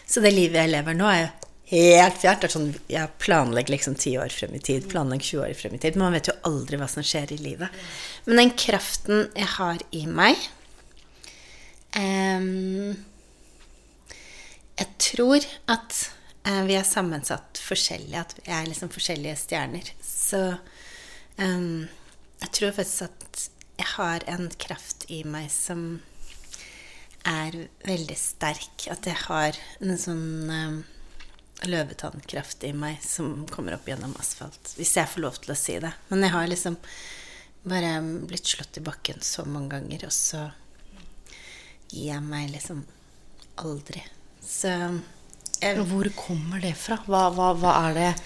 Så 0.06 0.22
det 0.22 0.36
livet 0.36 0.62
jeg 0.62 0.74
lever 0.76 0.94
nå, 0.94 1.10
er 1.10 1.24
jo 1.24 1.34
helt 1.74 2.22
fjernt. 2.22 2.46
Er 2.46 2.54
sånn, 2.54 2.70
jeg 2.94 3.14
planlegger 3.18 3.74
liksom 3.74 3.98
ti 3.98 4.14
år 4.22 4.30
frem 4.38 4.54
i 4.54 4.62
tid, 4.70 4.86
planlegger 4.94 5.32
20 5.32 5.44
år 5.48 5.58
frem 5.64 5.74
i 5.74 5.82
tid. 5.82 5.98
Men 5.98 6.06
man 6.06 6.20
vet 6.20 6.30
jo 6.30 6.38
aldri 6.46 6.78
hva 6.78 6.92
som 6.94 7.02
skjer 7.02 7.34
i 7.34 7.42
livet. 7.42 7.84
Men 8.30 8.44
den 8.44 8.54
kraften 8.54 9.26
jeg 9.34 9.52
har 9.58 9.82
i 9.90 10.06
meg 10.06 10.46
em, 11.98 12.94
Jeg 14.78 14.94
tror 15.02 15.44
at 15.70 15.96
eh, 16.46 16.62
vi 16.68 16.76
er 16.78 16.86
sammensatt 16.86 17.58
forskjellig, 17.62 18.14
at 18.18 18.34
vi 18.38 18.52
er 18.54 18.68
liksom 18.68 18.92
forskjellige 18.94 19.38
stjerner. 19.40 19.90
Så 20.04 20.42
um, 21.36 21.88
jeg 22.38 22.52
tror 22.54 22.76
faktisk 22.76 23.08
at 23.08 23.48
jeg 23.78 23.90
har 23.96 24.26
en 24.30 24.46
kraft 24.58 25.06
i 25.10 25.22
meg 25.26 25.50
som 25.54 26.00
er 27.26 27.64
veldig 27.86 28.18
sterk. 28.18 28.86
At 28.90 29.06
jeg 29.06 29.18
har 29.26 29.58
en 29.82 29.98
sånn 29.98 30.26
um, 30.50 30.78
løvetannkraft 31.66 32.62
i 32.68 32.72
meg 32.76 33.00
som 33.02 33.46
kommer 33.50 33.74
opp 33.74 33.88
gjennom 33.90 34.14
asfalt. 34.22 34.74
Hvis 34.78 34.94
jeg 34.98 35.10
får 35.10 35.24
lov 35.24 35.40
til 35.42 35.54
å 35.54 35.58
si 35.58 35.78
det. 35.82 35.90
Men 36.12 36.22
jeg 36.26 36.34
har 36.34 36.50
liksom 36.50 36.78
bare 37.68 37.96
blitt 38.30 38.46
slått 38.46 38.78
i 38.78 38.84
bakken 38.86 39.18
så 39.24 39.42
mange 39.44 39.74
ganger, 39.74 40.06
og 40.06 40.14
så 40.14 40.44
gir 41.90 42.12
jeg 42.12 42.22
meg 42.22 42.52
liksom 42.54 42.84
aldri. 43.58 44.04
Så 44.48 44.72
jeg, 45.60 45.82
Hvor 45.90 46.08
kommer 46.16 46.62
det 46.62 46.74
fra? 46.78 46.98
Hva, 47.06 47.28
hva, 47.34 47.52
hva 47.58 47.74
er 47.88 47.98
det 47.98 48.08
jeg, 48.08 48.18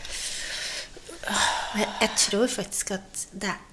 jeg 2.03 2.11
tror 2.19 2.49
faktisk 2.51 2.91
at 2.97 3.27
det 3.33 3.53
er 3.53 3.69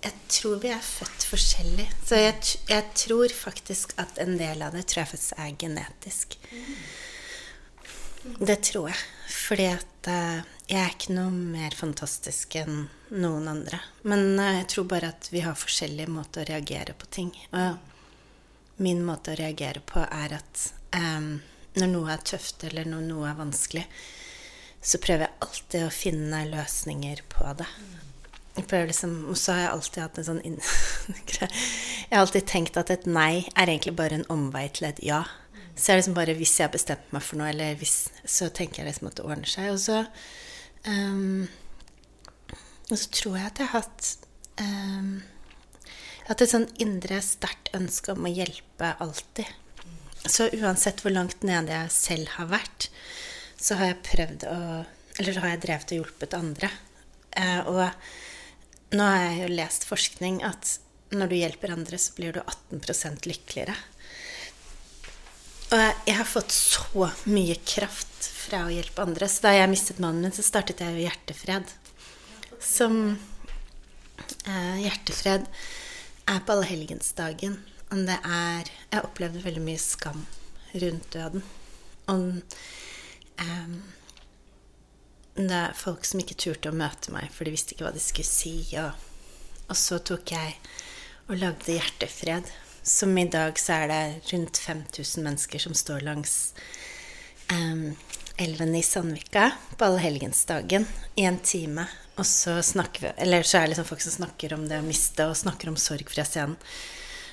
Jeg 0.00 0.16
tror 0.32 0.60
vi 0.62 0.70
er 0.72 0.80
født 0.80 1.24
forskjellig. 1.28 1.84
Så 2.08 2.16
jeg, 2.16 2.36
jeg 2.70 2.84
tror 2.96 3.32
faktisk 3.36 3.90
at 4.00 4.16
en 4.22 4.38
del 4.40 4.62
av 4.64 4.72
det 4.72 4.86
tror 4.88 5.02
jeg 5.02 5.10
faktisk 5.10 5.34
er 5.36 5.50
genetisk. 5.60 6.38
Det 8.40 8.56
tror 8.64 8.88
jeg. 8.88 9.02
Fordi 9.34 9.66
at 9.74 10.08
eh, 10.08 10.40
jeg 10.70 10.80
er 10.80 10.94
ikke 10.94 11.18
noe 11.18 11.34
mer 11.34 11.76
fantastisk 11.76 12.56
enn 12.62 12.86
noen 13.12 13.52
andre. 13.52 13.82
Men 14.08 14.40
eh, 14.40 14.62
jeg 14.62 14.70
tror 14.72 14.88
bare 14.94 15.12
at 15.12 15.28
vi 15.34 15.44
har 15.44 15.60
forskjellige 15.60 16.14
måter 16.16 16.46
å 16.46 16.50
reagere 16.54 16.96
på 16.96 17.12
ting. 17.12 17.34
Og 17.52 18.80
min 18.80 19.04
måte 19.04 19.34
å 19.34 19.40
reagere 19.40 19.84
på 19.84 20.00
er 20.00 20.38
at 20.40 20.64
eh, 20.96 21.28
når 21.78 21.90
noe 21.92 22.12
er 22.14 22.24
tøft, 22.26 22.64
eller 22.66 22.88
når 22.88 23.04
noe 23.06 23.28
er 23.30 23.38
vanskelig, 23.38 23.84
så 24.80 25.00
prøver 25.02 25.26
jeg 25.26 25.46
alltid 25.46 25.84
å 25.86 25.92
finne 25.92 26.44
løsninger 26.48 27.22
på 27.30 27.52
det. 27.58 27.68
Liksom, 28.60 29.12
så 29.38 29.52
har 29.52 29.60
jeg 29.60 29.72
alltid 29.74 30.02
hatt 30.02 30.18
en 30.18 30.26
sånn 30.26 30.42
inn... 30.46 30.58
Jeg 31.40 32.16
har 32.18 32.24
alltid 32.24 32.46
tenkt 32.50 32.78
at 32.80 32.90
et 32.90 33.04
nei 33.06 33.46
er 33.54 33.70
egentlig 33.70 33.94
bare 33.96 34.16
en 34.18 34.26
omvei 34.32 34.64
til 34.74 34.88
et 34.88 34.98
ja. 35.06 35.20
Så 35.76 35.92
jeg 35.92 36.00
liksom 36.00 36.16
bare 36.16 36.34
hvis 36.36 36.56
jeg 36.58 36.66
har 36.66 36.72
bestemt 36.74 37.12
meg 37.14 37.22
for 37.24 37.38
noe, 37.38 37.52
eller 37.52 37.78
hvis, 37.78 38.10
så 38.26 38.50
tenker 38.52 38.82
jeg 38.82 38.90
liksom 38.90 39.08
at 39.08 39.20
det 39.20 39.24
ordner 39.24 39.48
seg. 39.48 39.70
Og 39.72 39.78
så, 39.80 40.00
um, 40.90 41.46
og 42.90 42.96
så 42.98 43.06
tror 43.14 43.38
jeg 43.38 43.46
at 43.46 43.62
jeg 43.62 43.70
har 43.70 43.84
hatt 43.86 44.10
um, 44.60 45.12
Jeg 45.22 46.26
har 46.26 46.34
hatt 46.34 46.44
et 46.44 46.52
sånn 46.52 46.68
indre 46.82 47.22
sterkt 47.24 47.70
ønske 47.78 48.12
om 48.12 48.26
å 48.28 48.34
hjelpe 48.34 48.92
alltid. 49.06 49.54
Så 50.28 50.50
uansett 50.52 51.00
hvor 51.04 51.14
langt 51.14 51.44
nede 51.46 51.72
jeg 51.72 51.94
selv 51.94 52.34
har 52.36 52.50
vært, 52.50 52.90
så 53.60 53.76
har 53.80 53.92
jeg 53.92 54.02
prøvd 54.08 54.48
å 54.50 54.58
Eller 55.20 55.34
så 55.36 55.42
har 55.42 55.50
jeg 55.52 55.60
drevet 55.64 55.90
og 55.92 55.98
hjulpet 55.98 56.34
andre. 56.38 56.68
Eh, 57.36 57.66
og 57.68 58.94
nå 58.96 59.04
har 59.04 59.24
jeg 59.26 59.40
jo 59.42 59.48
lest 59.58 59.84
forskning 59.84 60.38
at 60.46 60.78
når 61.12 61.28
du 61.28 61.34
hjelper 61.36 61.74
andre, 61.74 61.98
så 61.98 62.14
blir 62.16 62.32
du 62.32 62.40
18% 62.40 63.26
lykkeligere. 63.28 63.74
Og 65.70 65.78
jeg, 65.78 66.14
har 66.18 66.26
fått 66.26 66.54
så 66.54 67.10
mye 67.30 67.54
kraft 67.68 68.26
fra 68.26 68.64
å 68.66 68.72
hjelpe 68.72 69.04
andre. 69.04 69.28
Så 69.30 69.44
da 69.44 69.52
jeg 69.54 69.70
mistet 69.70 70.00
mannen 70.02 70.24
min, 70.24 70.34
så 70.34 70.42
startet 70.46 70.82
jeg 70.82 70.96
jo 70.96 71.04
Hjertefred. 71.04 71.74
Som 72.58 72.96
eh, 74.46 74.80
Hjertefred 74.82 75.46
er 76.30 76.40
på 76.46 76.56
allehelgensdagen. 76.56 77.60
Og 77.90 78.04
det 78.06 78.18
er 78.22 78.68
Jeg 78.92 79.06
opplevde 79.06 79.42
veldig 79.44 79.62
mye 79.64 79.80
skam 79.82 80.26
rundt 80.74 81.12
døden. 81.12 81.42
Og 82.10 82.42
um, 83.42 83.74
det 85.34 85.56
er 85.56 85.78
folk 85.78 86.06
som 86.06 86.22
ikke 86.22 86.38
turte 86.38 86.70
å 86.70 86.76
møte 86.76 87.12
meg, 87.14 87.30
for 87.34 87.46
de 87.46 87.54
visste 87.54 87.74
ikke 87.74 87.86
hva 87.86 87.94
de 87.94 88.02
skulle 88.02 88.28
si. 88.28 88.54
Og, 88.78 88.92
og 89.70 89.78
så 89.78 90.00
tok 90.02 90.34
jeg 90.34 90.56
og 91.30 91.38
lagde 91.38 91.78
Hjertefred. 91.78 92.50
Som 92.82 93.18
i 93.20 93.26
dag 93.30 93.58
så 93.60 93.82
er 93.82 93.90
det 93.90 94.30
rundt 94.32 94.58
5000 94.58 95.26
mennesker 95.26 95.62
som 95.62 95.74
står 95.76 96.06
langs 96.06 96.36
um, 97.52 97.90
elven 98.40 98.74
i 98.74 98.82
Sandvika 98.82 99.50
på 99.76 99.90
allhelgensdagen 99.90 100.86
i 101.20 101.26
en 101.28 101.38
time. 101.44 101.86
Og 102.16 102.26
så 102.26 102.58
snakker 102.64 103.04
vi 103.04 103.12
Eller 103.24 103.42
så 103.42 103.58
er 103.58 103.62
det 103.62 103.74
liksom 103.74 103.88
folk 103.88 104.02
som 104.04 104.16
snakker 104.20 104.54
om 104.56 104.66
det 104.68 104.80
å 104.80 104.86
miste, 104.86 105.26
og 105.28 105.38
snakker 105.38 105.70
om 105.70 105.78
sorg 105.78 106.10
fra 106.10 106.24
scenen. 106.26 106.58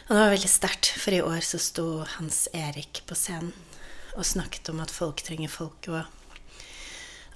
Og 0.07 0.13
det 0.15 0.21
var 0.21 0.29
veldig 0.31 0.49
sterkt, 0.49 0.87
for 0.95 1.11
i 1.11 1.19
år 1.19 1.41
så 1.43 1.59
sto 1.59 1.87
Hans 2.15 2.45
Erik 2.55 3.01
på 3.09 3.15
scenen 3.17 3.51
og 4.17 4.25
snakket 4.25 4.71
om 4.71 4.79
at 4.81 4.91
folk 4.93 5.19
trenger 5.21 5.51
folk, 5.51 5.89
og 5.91 6.05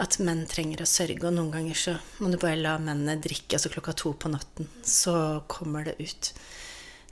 at 0.01 0.17
menn 0.23 0.45
trenger 0.49 0.81
å 0.81 0.87
sørge. 0.89 1.19
Og 1.27 1.35
noen 1.35 1.51
ganger 1.53 1.77
så 1.77 1.97
må 2.23 2.31
du 2.31 2.39
bare 2.41 2.57
la 2.57 2.77
mennene 2.81 3.19
drikke, 3.21 3.57
og 3.57 3.61
så 3.61 3.71
klokka 3.73 3.93
to 3.99 4.13
på 4.17 4.31
natten 4.33 4.69
så 4.87 5.13
kommer 5.51 5.85
det 5.85 5.97
ut. 5.99 6.31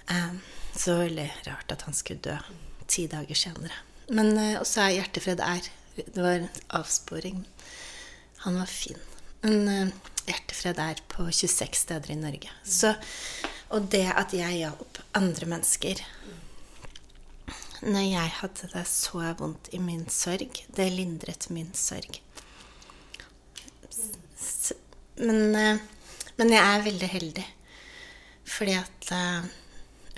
Um, 0.09 0.39
så 0.73 0.95
veldig 1.03 1.27
rart 1.45 1.75
at 1.75 1.85
han 1.85 1.97
skulle 1.97 2.23
dø 2.25 2.37
ti 2.89 3.05
dager 3.11 3.37
senere. 3.37 3.83
Men 4.09 4.33
uh, 4.39 4.61
også 4.63 4.87
er 4.87 4.95
Hjertefred 4.97 5.43
er 5.45 5.67
Det 5.99 6.17
var 6.17 6.39
en 6.39 6.49
avsporing. 6.79 7.43
Han 8.45 8.57
var 8.57 8.71
fin. 8.71 8.97
Men 9.43 9.67
uh, 9.67 10.11
Hjertefred 10.25 10.79
er 10.81 11.03
på 11.11 11.27
26 11.27 11.83
steder 11.83 12.15
i 12.15 12.17
Norge. 12.17 12.49
Så, 12.63 12.95
og 13.69 13.89
det 13.93 14.07
at 14.11 14.33
jeg 14.33 14.61
hjalp 14.63 15.01
andre 15.17 15.49
mennesker 15.49 16.01
når 17.79 18.03
jeg 18.03 18.31
hadde 18.41 18.67
det 18.73 18.83
så 18.91 19.21
vondt 19.39 19.69
i 19.71 19.79
min 19.79 20.03
sorg, 20.11 20.57
det 20.75 20.89
lindret 20.91 21.47
min 21.53 21.69
sorg. 21.77 22.19
Men, 25.19 25.55
eh, 25.55 25.79
men 26.35 26.51
jeg 26.51 26.59
er 26.65 26.83
veldig 26.83 27.09
heldig. 27.13 27.45
Fordi 28.49 28.75
at 28.79 29.11
eh, 29.15 29.47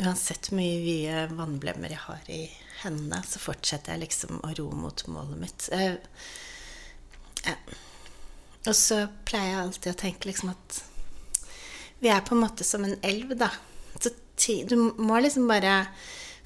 uansett 0.02 0.50
hvor 0.50 0.58
mye 0.58 1.28
vannblemmer 1.38 1.94
jeg 1.94 2.04
har 2.08 2.34
i 2.34 2.42
hendene, 2.82 3.22
så 3.28 3.42
fortsetter 3.42 3.94
jeg 3.94 4.08
liksom 4.08 4.42
å 4.42 4.54
ro 4.58 4.70
mot 4.74 5.06
målet 5.12 5.42
mitt. 5.42 5.68
Uh, 5.70 6.00
ja. 7.46 7.58
Og 8.66 8.74
så 8.78 9.04
pleier 9.28 9.52
jeg 9.52 9.62
alltid 9.66 9.92
å 9.94 10.00
tenke 10.02 10.30
liksom 10.30 10.54
at 10.54 10.82
vi 12.02 12.10
er 12.10 12.24
på 12.26 12.36
en 12.36 12.44
måte 12.44 12.66
som 12.66 12.86
en 12.86 12.98
elv, 13.06 13.36
da. 13.38 13.52
Så 14.02 14.12
du 14.66 14.76
må 14.98 15.20
liksom 15.22 15.46
bare 15.50 15.86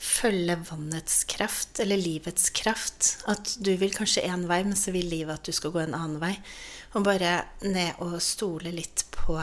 følge 0.01 0.57
vannets 0.67 1.23
kraft, 1.31 1.79
eller 1.79 1.97
livets 1.97 2.49
kraft. 2.55 3.15
At 3.31 3.55
du 3.63 3.71
vil 3.79 3.93
kanskje 3.95 4.25
én 4.27 4.45
vei, 4.49 4.61
men 4.67 4.75
så 4.75 4.91
vil 4.95 5.07
livet 5.09 5.39
at 5.39 5.47
du 5.47 5.55
skal 5.55 5.71
gå 5.71 5.83
en 5.85 5.95
annen 5.95 6.19
vei. 6.19 6.33
Og 6.95 7.05
bare 7.07 7.37
ned 7.63 8.01
og 8.03 8.17
stole 8.23 8.73
litt 8.75 9.05
på 9.15 9.37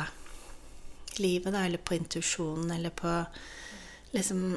livet, 1.20 1.52
da, 1.52 1.64
eller 1.64 1.80
på 1.80 1.96
intuisjonen, 1.96 2.70
eller 2.76 2.92
på 2.96 3.10
liksom 4.12 4.52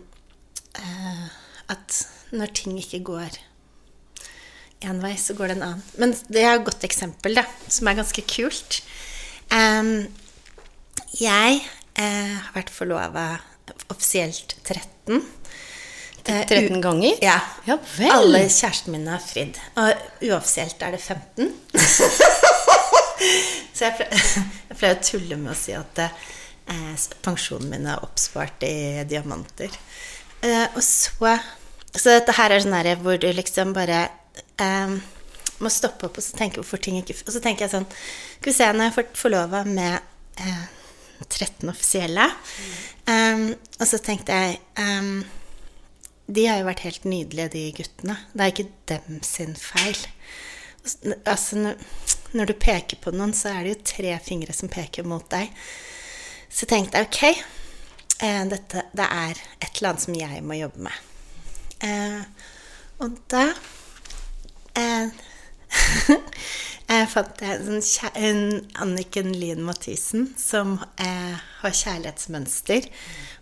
eh, 0.80 1.26
At 1.72 2.02
når 2.36 2.52
ting 2.54 2.76
ikke 2.78 3.00
går 3.08 3.40
én 4.86 5.00
vei, 5.02 5.16
så 5.18 5.34
går 5.34 5.50
det 5.50 5.56
en 5.58 5.66
annen. 5.70 5.86
Men 5.98 6.14
det 6.30 6.44
er 6.44 6.60
et 6.60 6.68
godt 6.68 6.84
eksempel, 6.86 7.40
da, 7.40 7.46
som 7.72 7.88
er 7.88 7.98
ganske 7.98 8.22
kult. 8.30 8.82
Em, 9.56 10.06
jeg 11.16 11.62
eh, 11.96 12.36
har 12.36 12.54
vært 12.56 12.72
forlova 12.74 13.26
offisielt 13.92 14.58
13. 14.64 15.22
Eh, 16.26 16.46
13 16.50 16.82
ganger? 16.84 17.18
Ja. 17.24 17.38
Ja. 17.68 17.78
Alle 18.14 18.46
kjærestene 18.50 18.98
mine 18.98 19.14
har 19.16 19.24
fridd. 19.24 19.60
Og 19.80 20.28
uoffisielt 20.28 20.82
er 20.84 20.96
det 20.98 21.02
15. 21.02 21.54
Så 23.76 23.88
jeg 23.88 23.96
pleier, 24.00 24.24
jeg 24.70 24.80
pleier 24.80 24.98
å 24.98 25.04
tulle 25.04 25.40
med 25.40 25.54
å 25.54 25.58
si 25.60 25.76
at 25.76 26.02
eh, 26.04 27.06
pensjonen 27.26 27.72
min 27.72 27.90
er 27.92 28.04
oppspart 28.06 28.66
i 28.68 29.04
diamanter. 29.10 29.72
Eh, 30.42 30.66
og 30.74 30.82
så 30.84 31.38
Så 31.96 32.12
dette 32.12 32.36
her 32.36 32.52
er 32.52 32.60
sånn 32.60 32.76
her 32.76 32.96
hvor 33.00 33.18
du 33.18 33.28
liksom 33.32 33.72
bare 33.74 34.10
eh, 34.60 34.96
må 35.64 35.72
stoppe 35.72 36.10
opp 36.10 36.18
og 36.20 36.24
så 36.26 36.36
tenke 36.36 36.60
hvorfor 36.60 36.82
ting 36.84 36.98
ikke 37.00 37.16
Og 37.24 37.32
så 37.32 37.40
tenker 37.40 37.64
jeg 37.66 37.72
sånn 37.72 37.86
Skal 37.88 38.50
vi 38.50 38.56
se, 38.58 38.66
når 38.68 38.90
jeg 38.90 38.96
får 38.98 39.06
forlova 39.16 39.62
med 39.64 39.96
eh, 40.44 40.66
13 41.24 41.72
offisielle 41.72 42.28
Um, 43.06 43.52
Og 43.80 43.86
så 43.86 44.00
tenkte 44.02 44.34
jeg 44.34 44.56
um, 44.82 45.20
De 46.26 46.48
har 46.50 46.58
jo 46.58 46.66
vært 46.66 46.86
helt 46.88 47.04
nydelige, 47.06 47.52
de 47.54 47.66
guttene. 47.78 48.16
Det 48.34 48.42
er 48.42 48.54
ikke 48.54 48.72
dem 48.90 49.20
sin 49.22 49.54
feil. 49.54 50.00
Altså, 51.26 51.76
når, 52.34 52.50
du 52.50 52.54
peker 52.58 52.98
på 53.02 53.14
noen, 53.14 53.34
så 53.38 53.52
er 53.52 53.62
det 53.62 53.76
jo 53.76 53.84
tre 53.92 54.16
fingre 54.26 54.54
som 54.58 54.72
peker 54.74 55.06
mot 55.06 55.26
deg. 55.30 55.54
Så 56.50 56.66
tenkte 56.70 56.98
jeg 56.98 57.10
ok, 57.12 57.46
eh, 58.26 58.42
dette, 58.50 58.88
det 58.98 59.06
er 59.06 59.38
et 59.60 59.70
eller 59.70 59.92
annet 59.92 60.06
som 60.08 60.18
jeg 60.18 60.42
må 60.42 60.58
jobbe 60.58 60.88
med. 60.88 61.14
Eh, 61.86 62.50
og 63.06 63.22
da 63.30 63.46
eh, 64.82 65.14
jeg 66.86 67.10
fant 67.10 67.42
en, 67.42 67.82
en 67.82 68.42
Anniken 68.84 69.32
Lien 69.34 69.62
Mathisen 69.66 70.28
som 70.38 70.76
eh, 71.02 71.38
har 71.62 71.74
kjærlighetsmønster, 71.74 72.90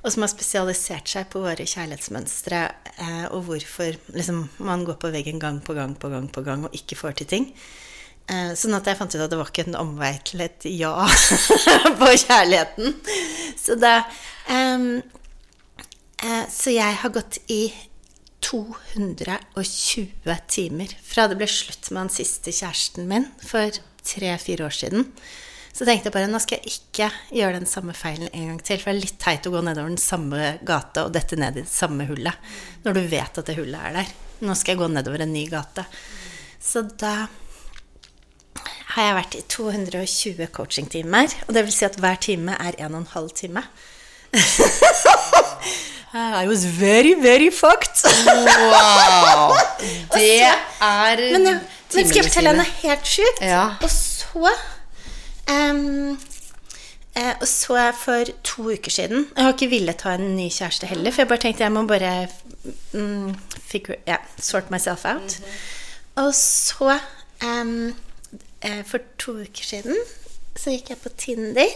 og 0.04 0.14
som 0.14 0.24
har 0.24 0.32
spesialisert 0.32 1.12
seg 1.12 1.28
på 1.34 1.42
våre 1.44 1.68
kjærlighetsmønstre, 1.68 2.62
eh, 2.94 3.26
og 3.36 3.50
hvorfor 3.50 4.00
liksom, 4.16 4.46
man 4.64 4.86
går 4.88 5.00
på 5.02 5.12
veggen 5.12 5.44
gang 5.44 5.60
på 5.64 5.76
gang 5.76 5.98
på 6.00 6.12
gang 6.14 6.30
på 6.32 6.46
gang 6.46 6.64
og 6.68 6.78
ikke 6.78 7.00
får 7.00 7.20
til 7.20 7.32
ting. 7.36 7.50
Eh, 8.32 8.54
sånn 8.56 8.78
at 8.78 8.88
jeg 8.88 8.96
fant 8.96 9.12
ut 9.12 9.22
at 9.26 9.32
det 9.32 9.40
var 9.40 9.50
ikke 9.52 9.66
en 9.68 9.82
omvei 9.82 10.14
til 10.24 10.46
et 10.46 10.68
ja 10.72 10.94
på 12.00 12.12
kjærligheten. 12.24 12.96
Så 13.60 13.76
da 13.76 13.98
ehm, 14.48 15.02
eh, 16.24 16.46
Så 16.48 16.72
jeg 16.72 17.02
har 17.02 17.12
gått 17.12 17.42
i 17.52 17.66
220 18.54 20.36
timer 20.48 20.92
fra 21.02 21.26
det 21.30 21.40
ble 21.40 21.48
slutt 21.50 21.90
med 21.90 22.06
den 22.06 22.14
siste 22.14 22.54
kjæresten 22.54 23.08
min 23.10 23.26
for 23.42 23.74
tre-fire 24.06 24.68
år 24.68 24.76
siden. 24.78 25.08
Så 25.74 25.88
tenkte 25.88 26.12
jeg 26.12 26.14
bare 26.14 26.30
nå 26.30 26.38
skal 26.42 26.60
jeg 26.62 26.76
ikke 26.76 27.08
gjøre 27.34 27.58
den 27.58 27.70
samme 27.70 27.96
feilen 27.98 28.30
en 28.30 28.52
gang 28.52 28.60
til. 28.62 28.78
For 28.78 28.92
det 28.92 29.00
er 29.00 29.06
litt 29.08 29.22
teit 29.22 29.48
å 29.50 29.54
gå 29.56 29.64
nedover 29.66 29.90
den 29.90 30.02
samme 30.02 30.52
gata 30.62 31.08
og 31.08 31.16
dette 31.16 31.40
ned 31.40 31.58
i 31.58 31.64
det 31.64 31.72
samme 31.72 32.06
hullet. 32.10 32.52
Når 32.86 33.00
du 33.00 33.02
vet 33.10 33.40
at 33.42 33.50
det 33.50 33.58
hullet 33.58 33.88
er 33.90 33.98
der. 33.98 34.12
Nå 34.46 34.54
skal 34.60 34.76
jeg 34.76 34.84
gå 34.84 34.92
nedover 34.94 35.24
en 35.26 35.34
ny 35.34 35.48
gate. 35.50 35.88
Så 36.62 36.86
da 37.02 37.16
har 38.94 39.08
jeg 39.08 39.18
vært 39.18 39.40
i 39.40 39.42
220 39.50 40.52
coachingtimer. 40.54 41.34
Og 41.48 41.58
det 41.58 41.66
vil 41.66 41.74
si 41.74 41.88
at 41.90 41.98
hver 41.98 42.22
time 42.22 42.54
er 42.60 42.78
en 42.78 42.94
og 42.94 43.02
en 43.02 43.12
halv 43.16 43.34
time. 43.34 43.66
I 46.14 46.48
was 46.48 46.66
very, 46.66 47.16
very 47.16 47.50
fucked. 47.50 48.04
Wow! 48.06 49.56
Det 50.14 50.42
er 50.42 51.32
Men, 51.32 51.46
ja, 51.46 51.60
men 51.94 52.08
skal 52.08 52.16
jeg 52.16 52.26
fortelle 52.28 52.50
henne 52.54 52.66
helt 52.84 53.08
sjukt? 53.08 53.42
Ja. 53.42 53.64
Og 53.82 53.90
så 53.90 54.52
eh, 55.50 57.34
Og 57.42 57.48
så 57.48 57.92
for 57.98 58.30
to 58.44 58.68
uker 58.74 58.92
siden 58.92 59.28
Jeg 59.36 59.44
har 59.44 59.54
ikke 59.54 59.70
villet 59.70 60.02
ha 60.06 60.14
en 60.20 60.36
ny 60.38 60.50
kjæreste 60.54 60.88
heller, 60.88 61.12
for 61.12 61.22
jeg 61.22 61.28
bare 61.28 61.44
tenkte 61.48 61.64
jeg 61.64 61.72
må 61.72 61.86
bare 61.90 62.28
mm, 62.94 63.34
figure, 63.66 63.98
yeah, 64.08 64.22
sort 64.38 64.70
myself 64.72 65.06
out. 65.06 65.40
Og 66.16 66.36
så 66.36 67.00
eh, 67.42 68.84
For 68.86 69.02
to 69.18 69.32
uker 69.32 69.66
siden 69.66 69.98
så 70.56 70.70
gikk 70.70 70.90
jeg 70.94 70.98
på 71.02 71.10
Tinder, 71.18 71.74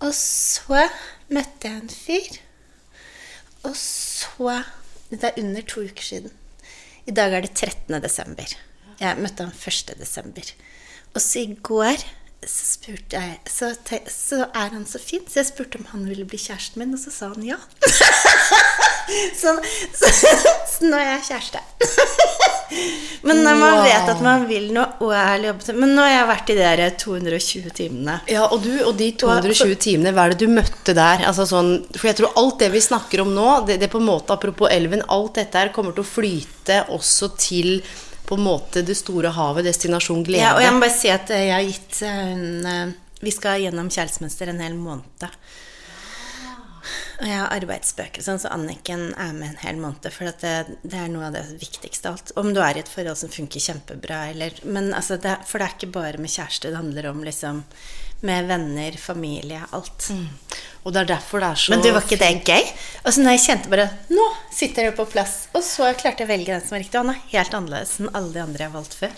og 0.00 0.14
så 0.16 0.86
møtte 1.28 1.68
jeg 1.68 1.76
en 1.76 1.90
fyr. 1.92 2.38
Og 3.66 3.76
så 3.76 4.62
Det 5.10 5.22
er 5.22 5.38
under 5.38 5.62
to 5.62 5.82
uker 5.86 6.02
siden. 6.02 6.32
I 7.06 7.14
dag 7.14 7.32
er 7.32 7.44
det 7.44 7.54
13. 7.54 8.02
desember. 8.02 8.54
Jeg 9.00 9.18
møtte 9.22 9.44
han 9.46 9.52
1. 9.54 9.92
desember. 9.98 10.48
Og 11.14 11.20
så 11.22 11.38
i 11.44 11.58
går 11.62 12.02
så 12.46 12.64
spurte 12.66 13.16
jeg 13.16 13.38
så, 13.50 13.70
så 14.10 14.48
er 14.54 14.74
han 14.74 14.86
så 14.86 14.98
fin, 15.02 15.22
så 15.28 15.40
jeg 15.40 15.46
spurte 15.46 15.78
om 15.78 15.86
han 15.92 16.08
ville 16.08 16.26
bli 16.28 16.38
kjæresten 16.38 16.82
min, 16.82 16.94
og 16.94 17.00
så 17.02 17.10
sa 17.14 17.30
han 17.32 17.46
ja. 17.46 17.56
så, 19.40 19.54
så, 19.94 20.10
så 20.70 20.90
nå 20.90 20.98
er 20.98 21.12
jeg 21.14 21.26
kjæreste. 21.30 21.62
Men 23.26 23.42
når 23.46 23.58
man 23.60 23.80
vet 23.84 24.08
at 24.10 24.22
man 24.24 24.46
vil 24.48 24.70
noe 24.74 24.98
og 25.04 25.12
er 25.14 25.44
jobbet 25.48 25.76
Men 25.78 25.92
nå 25.94 26.02
har 26.02 26.12
jeg 26.12 26.26
vært 26.30 26.48
i 26.50 26.56
de 26.56 26.64
der 26.66 26.96
220 26.98 27.68
timene. 27.76 28.16
Ja, 28.30 28.46
og 28.50 28.64
du, 28.64 28.72
og 28.82 28.96
de 28.98 29.12
220 29.18 29.76
timene, 29.82 30.12
hva 30.14 30.26
er 30.26 30.34
det 30.34 30.46
du 30.46 30.52
møtte 30.52 30.94
der? 30.96 31.22
Altså 31.28 31.46
sånn, 31.48 31.70
for 31.94 32.10
jeg 32.10 32.18
tror 32.20 32.34
alt 32.42 32.58
det 32.64 32.72
vi 32.74 32.82
snakker 32.82 33.22
om 33.22 33.32
nå, 33.36 33.48
det, 33.68 33.78
det 33.82 33.90
på 33.92 34.02
en 34.02 34.08
måte, 34.08 34.34
apropos 34.34 34.72
elven, 34.72 35.04
alt 35.12 35.38
dette 35.38 35.62
her 35.62 35.72
kommer 35.74 35.94
til 35.96 36.04
å 36.04 36.10
flyte 36.10 36.82
også 36.96 37.32
til 37.38 37.78
på 38.26 38.34
en 38.34 38.42
måte 38.42 38.82
det 38.82 38.96
store 38.98 39.30
havet, 39.36 39.66
destinasjon 39.68 40.24
glede. 40.26 40.42
Ja, 40.42 40.56
og 40.56 40.64
jeg 40.64 40.74
må 40.74 40.82
bare 40.82 40.96
si 40.96 41.10
at 41.12 41.30
eh, 41.30 41.46
jeg 41.46 41.54
har 41.54 41.66
gitt 41.68 42.00
eh, 42.02 42.22
hun 42.26 42.70
eh, 42.72 42.96
Vi 43.22 43.32
skal 43.32 43.62
gjennom 43.62 43.86
kjærlighetsmønster 43.86 44.50
en 44.50 44.64
hel 44.64 44.74
måned. 44.76 45.28
Og 47.20 47.26
jeg 47.28 47.40
har 47.40 47.52
arbeidsbøker, 47.56 48.24
sånn, 48.24 48.40
så 48.42 48.52
Anniken 48.54 49.08
er 49.14 49.34
med 49.36 49.52
en 49.52 49.60
hel 49.62 49.80
måned. 49.82 50.08
For 50.14 50.30
at 50.30 50.42
det, 50.44 50.78
det 50.86 51.00
er 51.00 51.12
noe 51.12 51.28
av 51.28 51.36
det 51.36 51.44
viktigste 51.60 52.10
av 52.10 52.18
alt. 52.18 52.34
Om 52.40 52.52
du 52.56 52.62
er 52.62 52.78
i 52.78 52.84
et 52.84 52.90
forhold 52.90 53.20
som 53.20 53.32
funker 53.32 53.62
kjempebra, 53.62 54.26
eller 54.32 54.58
Men 54.64 54.92
altså, 54.94 55.20
det, 55.20 55.38
For 55.48 55.58
det 55.58 55.68
er 55.68 55.78
ikke 55.78 55.94
bare 55.98 56.22
med 56.22 56.32
kjæreste, 56.32 56.72
det 56.72 56.80
handler 56.80 57.10
om 57.12 57.24
liksom 57.26 57.64
med 58.26 58.46
venner, 58.48 58.96
familie, 58.96 59.60
alt. 59.76 60.08
Og 60.86 60.94
det 60.94 61.02
er 61.02 61.10
derfor 61.10 61.42
det 61.42 61.50
er 61.52 61.60
så 61.60 61.72
Men 61.74 61.82
du, 61.84 61.90
var 61.92 62.04
ikke 62.06 62.18
det 62.20 62.30
gøy? 62.46 62.68
Og 63.04 63.12
så 63.12 63.22
når 63.22 63.36
jeg 63.36 63.44
kjente 63.44 63.72
bare 63.72 63.86
Nå 64.08 64.26
sitter 64.54 64.88
det 64.88 64.96
på 64.96 65.08
plass. 65.10 65.34
Og 65.52 65.64
så 65.66 65.90
klarte 65.98 66.22
jeg 66.22 66.30
å 66.30 66.32
velge 66.32 66.54
den 66.54 66.64
som 66.64 66.76
var 66.76 66.84
riktig. 66.84 66.98
Og 67.00 67.06
han 67.06 67.16
er 67.16 67.32
helt 67.34 67.56
annerledes 67.58 67.96
enn 68.00 68.12
alle 68.12 68.32
de 68.32 68.44
andre 68.44 68.64
jeg 68.64 68.70
har 68.70 68.78
valgt 68.78 68.96
før. 69.02 69.16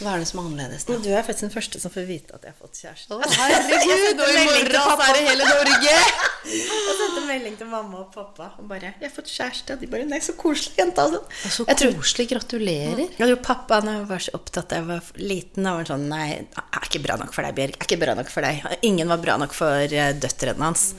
Hva 0.00 0.14
er 0.16 0.22
det 0.22 0.28
som 0.30 0.38
er 0.40 0.46
annerledes? 0.48 0.84
Da? 0.88 0.94
Men 0.94 1.02
du 1.04 1.08
er 1.12 1.24
faktisk 1.26 1.44
den 1.44 1.52
første 1.52 1.80
som 1.82 1.92
får 1.92 2.06
vite 2.08 2.32
at 2.36 2.44
jeg 2.46 2.54
har 2.54 2.60
fått 2.60 2.78
kjæreste. 2.80 3.18
Herregud, 3.36 4.22
og 4.24 4.30
i 4.32 4.44
morgen 4.48 4.76
så 4.80 4.94
er 5.04 5.16
det 5.18 5.24
hele 5.26 5.48
Norge! 5.50 5.96
Jeg 6.50 6.94
sendte 6.96 7.20
melding 7.28 7.56
til 7.60 7.68
mamma 7.68 7.98
og 8.00 8.08
pappa 8.14 8.46
og 8.58 8.64
bare 8.70 8.94
'Jeg 8.96 9.04
har 9.04 9.12
fått 9.12 9.28
kjæreste.' 9.28 9.74
Og 9.76 9.80
de 9.82 9.88
bare 9.92 10.06
'Nei, 10.08 10.20
så 10.24 10.32
koselig, 10.40 10.72
jenta'. 10.80 11.04
sånn. 11.12 11.26
Så 11.52 11.66
Jeg 11.68 11.76
tror- 11.82 11.94
koselig. 12.00 12.26
Gratulerer. 12.30 13.02
Jeg 13.18 13.28
tror 13.28 13.40
pappa 13.44 13.80
han 13.84 14.06
var 14.08 14.18
så 14.24 14.32
opptatt 14.34 14.68
da 14.72 14.76
jeg 14.80 14.86
var 14.88 15.02
liten, 15.20 15.66
Han 15.66 15.76
var 15.76 15.84
sånn 15.84 16.08
'Nei, 16.08 16.28
jeg 16.28 16.46
er 16.56 16.88
ikke 16.88 17.02
bra 17.04 17.16
nok 17.20 17.32
for 17.34 17.42
deg, 17.44 17.54
Bjørg. 17.54 17.76
Jeg 17.76 17.80
er 17.80 17.86
ikke 17.90 18.00
bra 18.06 18.14
nok 18.14 18.30
for 18.30 18.40
deg.' 18.40 18.78
Ingen 18.82 19.08
var 19.08 19.18
bra 19.18 19.36
nok 19.36 19.52
for 19.52 19.84
eh, 19.84 20.12
døtrene 20.16 20.64
hans. 20.64 20.94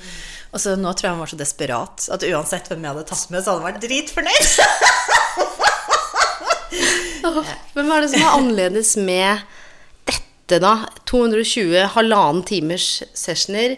Og 0.53 0.59
så 0.59 0.75
nå 0.77 0.93
tror 0.93 1.01
jeg 1.09 1.11
han 1.15 1.19
var 1.19 1.27
så 1.31 1.37
desperat 1.41 2.09
at 2.11 2.21
uansett 2.27 2.67
hvem 2.69 2.83
jeg 2.83 2.91
hadde 2.93 3.07
tatt 3.09 3.29
med, 3.31 3.43
så 3.43 3.51
hadde 3.51 3.61
han 3.63 3.73
vært 3.73 3.81
dritfornøyd. 3.81 5.57
Men 7.21 7.87
hva 7.87 7.97
er 7.97 8.05
det 8.05 8.13
som 8.13 8.23
er 8.23 8.37
annerledes 8.37 8.95
med 8.99 9.43
dette, 10.51 10.59
da? 10.59 10.89
220 11.05 11.87
halvannen 11.95 12.43
timers 12.43 13.03
sessioner. 13.13 13.77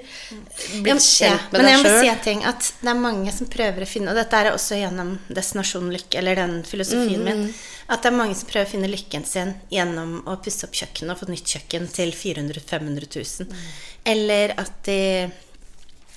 Blitt 0.82 1.04
kjent 1.04 1.52
med 1.52 1.62
Men 1.62 1.70
jeg 1.70 1.82
må 1.84 1.92
si 2.00 2.10
en 2.10 2.24
ting, 2.24 2.44
at 2.46 2.70
det 2.82 2.90
er 2.90 3.00
mange 3.00 3.34
som 3.34 3.50
prøver 3.52 3.86
å 3.86 3.90
finne 3.90 4.12
Og 4.12 4.18
dette 4.18 4.40
er 4.40 4.52
også 4.54 4.80
gjennom 4.80 5.16
Destinasjon 5.30 5.92
Lykke, 5.94 6.18
eller 6.22 6.36
den 6.42 6.60
filosofien 6.68 7.22
Mm, 7.24 7.30
min. 7.30 7.54
At 7.88 8.02
det 8.04 8.12
er 8.12 8.18
mange 8.18 8.36
som 8.36 8.50
prøver 8.50 8.68
å 8.68 8.72
finne 8.72 8.90
lykken 8.90 9.26
sin 9.26 9.54
gjennom 9.70 10.22
å 10.26 10.38
pusse 10.42 10.66
opp 10.66 10.74
kjøkkenet 10.74 11.14
og 11.14 11.20
få 11.20 11.30
nytt 11.30 11.56
kjøkken 11.56 11.88
til 11.94 12.14
400 12.14 12.62
000-500 12.62 13.10
000. 13.18 13.50
Mm. 13.50 13.66
Eller 14.14 14.56
at 14.58 14.74
de 14.88 15.30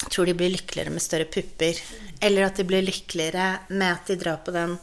tror 0.08 0.26
de 0.26 0.34
blir 0.36 0.52
lykkeligere 0.52 0.92
med 0.92 1.02
større 1.02 1.28
pupper. 1.28 1.80
Eller 2.20 2.46
at 2.46 2.56
de 2.56 2.64
blir 2.64 2.84
lykkeligere 2.86 3.58
med 3.68 3.92
at 3.92 4.08
de 4.12 4.18
drar 4.20 4.40
på 4.44 4.54
den 4.54 4.78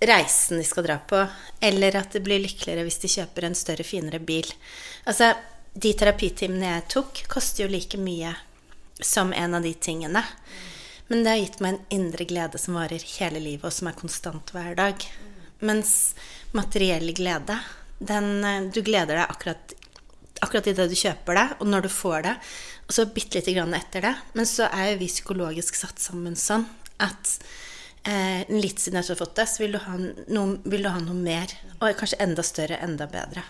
reisen 0.00 0.58
de 0.60 0.64
skal 0.64 0.84
dra 0.84 0.98
på, 0.98 1.22
eller 1.60 1.96
at 1.96 2.12
det 2.12 2.24
blir 2.24 2.42
lykkeligere 2.42 2.84
hvis 2.86 3.00
de 3.02 3.12
kjøper 3.12 3.46
en 3.48 3.56
større, 3.58 3.86
finere 3.86 4.20
bil. 4.20 4.48
Altså, 5.08 5.32
de 5.72 5.92
terapitimene 5.96 6.74
jeg 6.74 6.88
tok, 6.96 7.22
koster 7.32 7.64
jo 7.64 7.72
like 7.72 8.00
mye 8.00 8.34
som 9.00 9.32
en 9.32 9.56
av 9.56 9.64
de 9.64 9.72
tingene. 9.74 10.22
Men 11.08 11.22
det 11.22 11.32
har 11.32 11.40
gitt 11.42 11.62
meg 11.62 11.74
en 11.74 11.98
indre 12.00 12.26
glede 12.28 12.58
som 12.58 12.76
varer 12.76 13.02
hele 13.18 13.40
livet, 13.40 13.64
og 13.68 13.74
som 13.74 13.88
er 13.90 13.98
konstant 13.98 14.52
hver 14.54 14.74
dag. 14.78 15.08
Mens 15.64 16.14
materiell 16.56 17.12
glede, 17.16 17.58
den 17.98 18.44
eh, 18.44 18.64
Du 18.72 18.82
gleder 18.84 19.16
deg 19.16 19.30
akkurat 19.30 19.76
akkurat 20.44 20.66
i 20.68 20.74
det 20.76 20.88
du 20.90 20.96
kjøper 20.98 21.38
det, 21.38 21.46
og 21.60 21.68
når 21.70 21.86
du 21.86 21.88
får 21.92 22.26
det, 22.26 22.34
og 22.86 22.94
så 22.94 23.06
bitte 23.08 23.38
lite 23.38 23.54
grann 23.56 23.74
etter 23.76 24.04
det. 24.04 24.12
Men 24.36 24.48
så 24.48 24.68
er 24.68 24.92
jo 24.92 25.00
vi 25.00 25.08
psykologisk 25.10 25.78
satt 25.78 26.02
sammen 26.02 26.36
sånn 26.36 26.66
at 27.02 27.38
eh, 28.08 28.42
litt 28.52 28.80
siden 28.82 29.00
jeg 29.00 29.12
har 29.12 29.20
fått 29.20 29.36
det, 29.38 29.46
så 29.50 29.62
vil 29.64 29.76
du, 29.76 29.80
ha 29.84 29.98
noe, 29.98 30.56
vil 30.64 30.86
du 30.86 30.90
ha 30.90 31.02
noe 31.02 31.18
mer. 31.18 31.52
Og 31.78 31.94
kanskje 31.98 32.20
enda 32.24 32.44
større, 32.46 32.80
enda 32.82 33.08
bedre. 33.10 33.44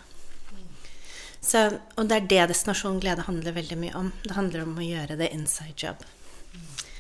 Så, 1.47 1.69
og 1.95 2.09
det 2.11 2.17
er 2.17 2.29
det 2.31 2.45
destinasjon 2.51 2.99
glede 3.03 3.27
handler 3.29 3.55
veldig 3.55 3.79
mye 3.79 3.97
om. 3.99 4.13
Det 4.25 4.35
handler 4.35 4.65
om 4.67 4.79
å 4.81 4.87
gjøre 4.87 5.19
det 5.21 5.31
inside 5.37 5.77
job. 5.79 6.01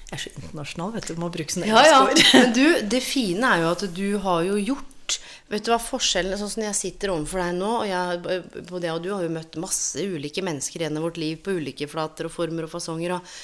Jeg 0.06 0.14
er 0.14 0.22
så 0.22 0.30
internasjonal, 0.38 0.92
vet 0.94 1.08
du. 1.10 1.16
Må 1.18 1.32
bruke 1.34 1.50
sånne 1.50 1.66
Ja, 1.66 1.82
ja. 1.82 2.02
engelske. 2.04 2.42
Men 2.44 2.52
du, 2.54 2.66
det 2.94 3.02
fine 3.02 3.48
er 3.50 3.64
jo 3.64 3.72
at 3.72 3.82
du 3.96 4.06
har 4.26 4.44
jo 4.46 4.60
gjort 4.60 4.92
Vet 5.46 5.62
du 5.62 5.68
hva 5.70 5.76
forskjellen 5.78 6.34
Sånn 6.34 6.50
som 6.50 6.64
jeg 6.64 6.74
sitter 6.74 7.12
overfor 7.12 7.38
deg 7.38 7.52
nå, 7.54 7.68
og 7.84 7.86
jeg, 7.86 8.62
både 8.66 8.88
jeg 8.88 8.96
og 8.96 9.04
du 9.04 9.12
har 9.12 9.22
jo 9.22 9.30
møtt 9.36 9.58
masse 9.62 10.02
ulike 10.02 10.42
mennesker 10.42 10.82
gjennom 10.82 11.06
vårt 11.06 11.20
liv 11.22 11.38
på 11.38 11.54
ulike 11.54 11.86
flater 11.86 12.26
og 12.26 12.34
former 12.34 12.66
og 12.66 12.72
fasonger. 12.72 13.14
Og, 13.14 13.36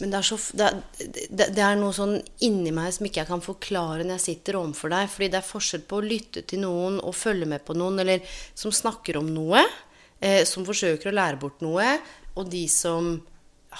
men 0.00 0.10
det 0.10 0.18
er, 0.18 0.26
så, 0.26 0.38
det, 0.58 0.68
det, 1.30 1.46
det 1.54 1.62
er 1.62 1.76
noe 1.78 1.94
sånn 1.94 2.16
inni 2.42 2.72
meg 2.74 2.90
som 2.94 3.06
ikke 3.06 3.20
jeg 3.22 3.28
kan 3.28 3.44
forklare 3.44 4.02
når 4.02 4.16
jeg 4.16 4.24
sitter 4.24 4.58
overfor 4.58 4.90
deg. 4.90 5.10
Fordi 5.12 5.28
det 5.30 5.38
er 5.38 5.46
forskjell 5.46 5.84
på 5.86 6.00
å 6.00 6.06
lytte 6.06 6.42
til 6.48 6.64
noen 6.64 6.96
og 6.98 7.14
følge 7.14 7.46
med 7.52 7.62
på 7.66 7.76
noen, 7.78 8.00
eller 8.02 8.24
som 8.58 8.74
snakker 8.74 9.20
om 9.20 9.28
noe, 9.30 9.62
eh, 10.18 10.42
som 10.48 10.66
forsøker 10.66 11.12
å 11.12 11.14
lære 11.14 11.38
bort 11.42 11.62
noe, 11.62 11.86
og 12.34 12.50
de 12.50 12.64
som 12.72 13.14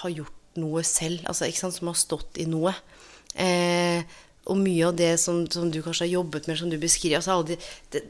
har 0.02 0.14
gjort 0.14 0.60
noe 0.62 0.84
selv. 0.86 1.24
Altså, 1.26 1.48
ikke 1.48 1.64
sant, 1.64 1.78
som 1.78 1.90
har 1.90 1.98
stått 1.98 2.38
i 2.42 2.46
noe. 2.50 2.74
Eh, 3.34 4.04
og 4.50 4.58
mye 4.58 4.88
av 4.88 4.96
det 4.98 5.14
som, 5.22 5.44
som 5.50 5.70
du 5.70 5.80
kanskje 5.82 6.06
har 6.06 6.16
jobbet 6.18 6.48
med, 6.48 6.58
som 6.58 6.70
du 6.70 6.78
beskriver 6.82 7.20
altså 7.20 7.38
aldri, 7.38 7.58
det, 7.94 8.06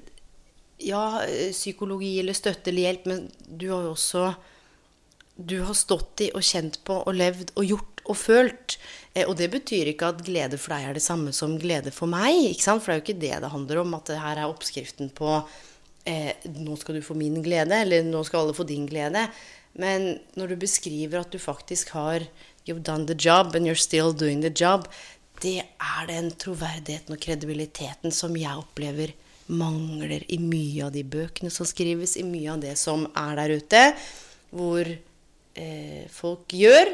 Ja, 0.82 1.22
psykologi 1.52 2.16
eller 2.18 2.34
støtte 2.34 2.72
eller 2.72 2.88
hjelp, 2.88 3.04
men 3.06 3.26
du 3.46 3.68
har 3.70 3.84
jo 3.86 3.92
også 3.92 4.32
Du 5.36 5.60
har 5.62 5.76
stått 5.78 6.24
i 6.24 6.32
og 6.34 6.42
kjent 6.42 6.80
på 6.84 6.96
og 7.06 7.14
levd 7.14 7.52
og 7.54 7.64
gjort 7.64 7.91
og 8.08 8.18
følt. 8.18 8.78
Eh, 9.14 9.26
og 9.26 9.36
det 9.40 9.50
betyr 9.52 9.92
ikke 9.92 10.12
at 10.12 10.22
glede 10.26 10.60
for 10.60 10.74
deg 10.74 10.88
er 10.88 10.98
det 10.98 11.04
samme 11.04 11.34
som 11.36 11.58
glede 11.60 11.92
for 11.94 12.10
meg. 12.10 12.52
ikke 12.52 12.66
sant? 12.66 12.82
For 12.82 12.92
det 12.92 12.94
er 12.94 13.00
jo 13.00 13.06
ikke 13.06 13.24
det 13.26 13.42
det 13.44 13.52
handler 13.54 13.82
om, 13.84 13.96
at 13.98 14.12
det 14.12 14.20
her 14.22 14.42
er 14.42 14.50
oppskriften 14.50 15.12
på 15.16 15.34
eh, 16.08 16.32
nå 16.58 16.76
skal 16.80 16.98
du 16.98 17.04
få 17.04 17.16
min 17.18 17.42
glede, 17.44 17.82
eller 17.84 18.06
nå 18.06 18.22
skal 18.26 18.44
alle 18.44 18.56
få 18.56 18.66
din 18.68 18.86
glede. 18.90 19.26
Men 19.78 20.18
når 20.36 20.52
du 20.52 20.56
beskriver 20.66 21.22
at 21.22 21.32
du 21.32 21.38
faktisk 21.40 21.94
har 21.96 22.26
You've 22.62 22.82
done 22.82 23.06
the 23.06 23.14
job, 23.14 23.56
and 23.56 23.66
you're 23.66 23.74
still 23.74 24.12
doing 24.12 24.40
the 24.40 24.52
job. 24.64 24.86
Det 25.42 25.58
er 25.58 26.06
den 26.06 26.30
troverdigheten 26.38 27.16
og 27.16 27.18
kredibiliteten 27.18 28.14
som 28.14 28.36
jeg 28.38 28.54
opplever 28.54 29.10
mangler 29.50 30.22
i 30.30 30.38
mye 30.38 30.84
av 30.86 30.92
de 30.94 31.02
bøkene 31.02 31.50
som 31.50 31.66
skrives, 31.66 32.14
i 32.16 32.22
mye 32.22 32.52
av 32.52 32.62
det 32.62 32.76
som 32.78 33.08
er 33.18 33.34
der 33.40 33.56
ute. 33.58 33.80
Hvor 34.54 34.86
eh, 34.86 36.04
folk 36.12 36.54
gjør, 36.54 36.92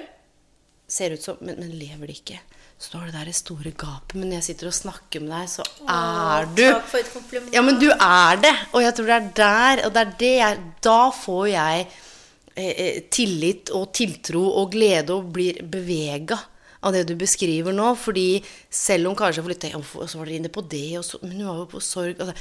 ser 0.88 1.12
ut 1.14 1.22
som, 1.22 1.36
men, 1.44 1.58
men 1.60 1.74
lever 1.76 2.08
det 2.08 2.18
ikke. 2.22 2.38
Er 2.78 3.08
det 3.08 3.14
der 3.16 3.26
det 3.26 3.34
store 3.34 3.72
gapet. 3.74 4.14
Men 4.14 4.28
når 4.30 4.36
jeg 4.38 4.46
sitter 4.52 4.68
og 4.70 4.74
snakker 4.76 5.22
med 5.24 5.32
deg, 5.34 5.48
så 5.50 5.64
er 5.90 6.46
du 6.54 6.62
takk 6.62 6.84
for 6.92 7.00
et 7.00 7.08
kompliment. 7.10 7.54
Ja, 7.56 7.62
men 7.66 7.80
du 7.80 7.88
er 7.90 8.38
det. 8.44 8.52
Og 8.70 8.84
jeg 8.84 8.94
tror 8.94 9.08
det 9.10 9.16
er 9.16 9.32
der, 9.40 9.82
og 9.88 9.96
det 9.96 10.04
er 10.04 10.12
det 10.20 10.30
jeg 10.36 10.60
Da 10.86 10.98
får 11.10 11.42
jeg 11.50 11.88
eh, 12.54 12.70
eh, 12.70 13.00
tillit 13.10 13.72
og 13.74 13.90
tiltro 13.98 14.44
og 14.62 14.70
glede 14.76 15.16
og 15.16 15.32
blir 15.34 15.58
bevega 15.66 16.38
av 16.86 16.94
det 16.94 17.02
du 17.10 17.16
beskriver 17.18 17.74
nå. 17.74 17.90
Fordi 17.98 18.28
selv 18.70 19.10
om 19.10 19.18
kanskje 19.18 19.40
jeg 19.42 19.48
får 19.48 19.54
litt 19.56 19.62
tenke, 19.66 19.82
«Hvorfor- 19.82 20.06
Og 20.06 20.12
så 20.14 20.20
var 20.22 20.30
dere 20.30 20.38
inne 20.38 20.54
på 20.54 20.62
det, 20.70 20.84
så, 21.02 21.18
men 21.26 21.34
hun 21.40 21.50
var 21.50 21.60
jo 21.64 21.68
på 21.74 21.82
sorg 21.82 22.14
altså, 22.22 22.36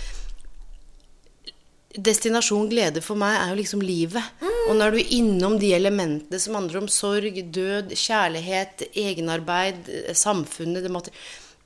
Destinasjon 1.96 2.68
glede 2.70 3.02
for 3.02 3.20
meg 3.20 3.38
er 3.40 3.52
jo 3.52 3.60
liksom 3.62 3.82
livet. 3.82 4.24
Og 4.68 4.76
når 4.76 4.92
du 4.92 4.98
er 5.00 5.14
innom 5.16 5.56
de 5.60 5.72
elementene 5.74 6.40
som 6.42 6.58
handler 6.60 6.82
om 6.82 6.90
sorg, 6.92 7.40
død, 7.56 7.94
kjærlighet, 7.96 8.90
egenarbeid, 8.94 9.88
samfunnet 10.14 10.90
måtte, 10.92 11.16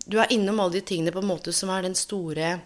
Du 0.05 0.17
er 0.19 0.31
innom 0.33 0.59
alle 0.59 0.79
de 0.79 0.81
tingene 0.81 1.11
på 1.13 1.21
en 1.21 1.29
måte 1.29 1.53
som 1.53 1.69
er 1.69 1.83
den 1.85 1.95
store 1.95 2.59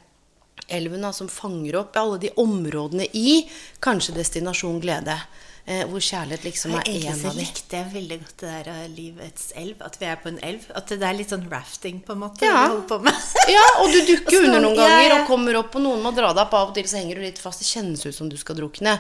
elven 0.72 1.02
da, 1.04 1.12
som 1.14 1.28
fanger 1.28 1.76
opp 1.76 1.98
alle 2.00 2.18
de 2.22 2.32
områdene 2.40 3.08
i 3.14 3.44
kanskje 3.84 4.16
destinasjon 4.16 4.80
glede. 4.80 5.18
Eh, 5.66 5.82
hvor 5.90 5.98
kjærlighet 5.98 6.44
liksom 6.46 6.76
er 6.78 6.90
en 6.92 7.22
av 7.26 7.34
de. 7.34 7.42
likte 7.42 7.74
jeg 7.80 7.88
veldig 7.90 8.18
godt 8.22 8.42
det 8.44 8.50
der 8.52 8.68
av 8.70 8.82
livets 8.94 9.48
elv. 9.58 9.80
At 9.82 9.96
vi 9.98 10.06
er 10.06 10.20
på 10.22 10.30
en 10.30 10.36
elv. 10.46 10.68
At 10.78 10.92
det 10.94 11.02
er 11.02 11.16
litt 11.18 11.32
sånn 11.34 11.48
rafting, 11.50 12.04
på 12.06 12.14
en 12.14 12.20
måte. 12.22 12.46
Ja. 12.46 12.68
på 12.86 13.00
med. 13.02 13.18
Ja, 13.56 13.64
og 13.82 13.90
du 13.94 13.98
dukker 14.06 14.44
under 14.44 14.62
noen 14.62 14.78
ganger 14.78 15.16
og 15.16 15.26
kommer 15.30 15.58
opp, 15.58 15.74
og 15.78 15.82
noen 15.82 16.04
må 16.06 16.12
dra 16.14 16.30
deg 16.34 16.44
opp 16.44 16.54
av 16.58 16.70
og 16.70 16.78
til, 16.78 16.86
så 16.90 17.00
henger 17.00 17.18
du 17.18 17.26
litt 17.26 17.42
fast. 17.42 17.64
Det 17.64 17.70
kjennes 17.72 18.06
ut 18.06 18.14
som 18.14 18.30
du 18.30 18.38
skal 18.38 18.60
drukne. 18.60 18.94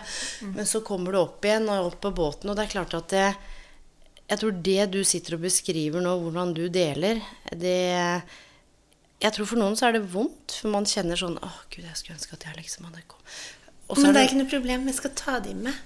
Men 0.56 0.69
så 0.69 0.82
kommer 0.86 1.13
du 1.13 1.19
opp 1.21 1.45
igjen 1.45 1.69
og 1.69 1.91
opp 1.91 1.99
på 2.01 2.13
båten, 2.17 2.49
og 2.49 2.58
det 2.58 2.65
er 2.65 2.73
klart 2.73 2.97
at 2.97 3.13
det 3.13 3.28
Jeg 4.25 4.41
tror 4.41 4.54
det 4.65 4.89
du 4.89 5.04
sitter 5.06 5.38
og 5.38 5.45
beskriver 5.45 6.01
nå, 6.01 6.17
hvordan 6.23 6.54
du 6.58 6.65
deler, 6.73 7.21
det 7.54 7.78
Jeg 9.21 9.34
tror 9.38 9.45
for 9.54 9.62
noen 9.62 9.78
så 9.78 9.91
er 9.91 9.99
det 9.99 10.08
vondt, 10.10 10.62
for 10.63 10.73
man 10.73 10.89
kjenner 10.89 11.19
sånn 11.19 11.38
Å, 11.38 11.51
gud, 11.69 11.86
jeg 11.86 11.97
skulle 11.99 12.17
ønske 12.17 12.34
at 12.34 12.47
jeg 12.49 12.58
liksom 12.58 12.89
hadde 12.89 13.06
kommet 13.06 14.01
Men 14.01 14.15
det 14.15 14.23
er 14.23 14.32
ikke 14.32 14.41
noe 14.41 14.49
problem. 14.49 14.88
Jeg 14.89 14.97
skal 14.97 15.13
ta 15.13 15.38
dem 15.45 15.62
med. 15.69 15.78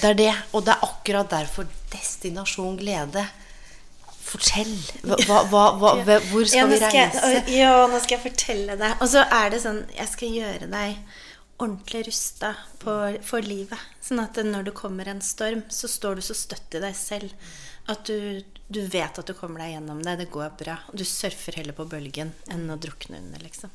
Det 0.00 0.10
er 0.10 0.18
det. 0.20 0.32
Og 0.54 0.64
det 0.66 0.74
er 0.76 0.84
akkurat 0.86 1.30
derfor 1.32 1.66
destinasjon 1.92 2.76
glede. 2.80 3.24
Fortell. 4.30 4.76
Hva, 5.02 5.40
hva, 5.50 5.64
hva, 5.80 5.94
hvor 6.30 6.46
skal 6.46 6.60
Ja, 6.60 6.66
vi 6.70 6.76
skal 6.78 6.94
jeg- 7.00 7.14
reise? 7.16 7.56
Ja, 7.56 7.72
nå 7.90 7.98
skal 8.04 8.16
jeg 8.18 8.24
fortelle 8.28 8.76
deg. 8.78 8.94
Og 9.02 9.10
så 9.10 9.24
er 9.26 9.50
det 9.50 9.62
sånn 9.64 9.82
Jeg 9.96 10.08
skal 10.12 10.36
gjøre 10.36 10.68
deg 10.70 11.00
ordentlig 11.60 12.06
rusta 12.06 12.54
for 12.80 13.44
livet. 13.44 13.80
Sånn 14.00 14.22
at 14.22 14.38
når 14.46 14.70
det 14.70 14.76
kommer 14.78 15.10
en 15.12 15.20
storm, 15.20 15.64
så 15.68 15.90
står 15.90 16.16
du 16.16 16.22
så 16.24 16.36
støtt 16.38 16.78
i 16.78 16.80
deg 16.80 16.94
selv 16.96 17.34
at 17.90 18.06
du, 18.06 18.40
du 18.70 18.80
vet 18.86 19.18
at 19.18 19.26
du 19.26 19.34
kommer 19.36 19.60
deg 19.60 19.74
gjennom 19.74 20.00
det. 20.06 20.14
Det 20.22 20.30
går 20.32 20.54
bra. 20.60 20.78
Du 20.94 21.04
surfer 21.04 21.58
heller 21.58 21.76
på 21.76 21.84
bølgen 21.90 22.30
enn 22.48 22.64
å 22.72 22.78
drukne 22.80 23.18
under, 23.20 23.42
liksom. 23.44 23.68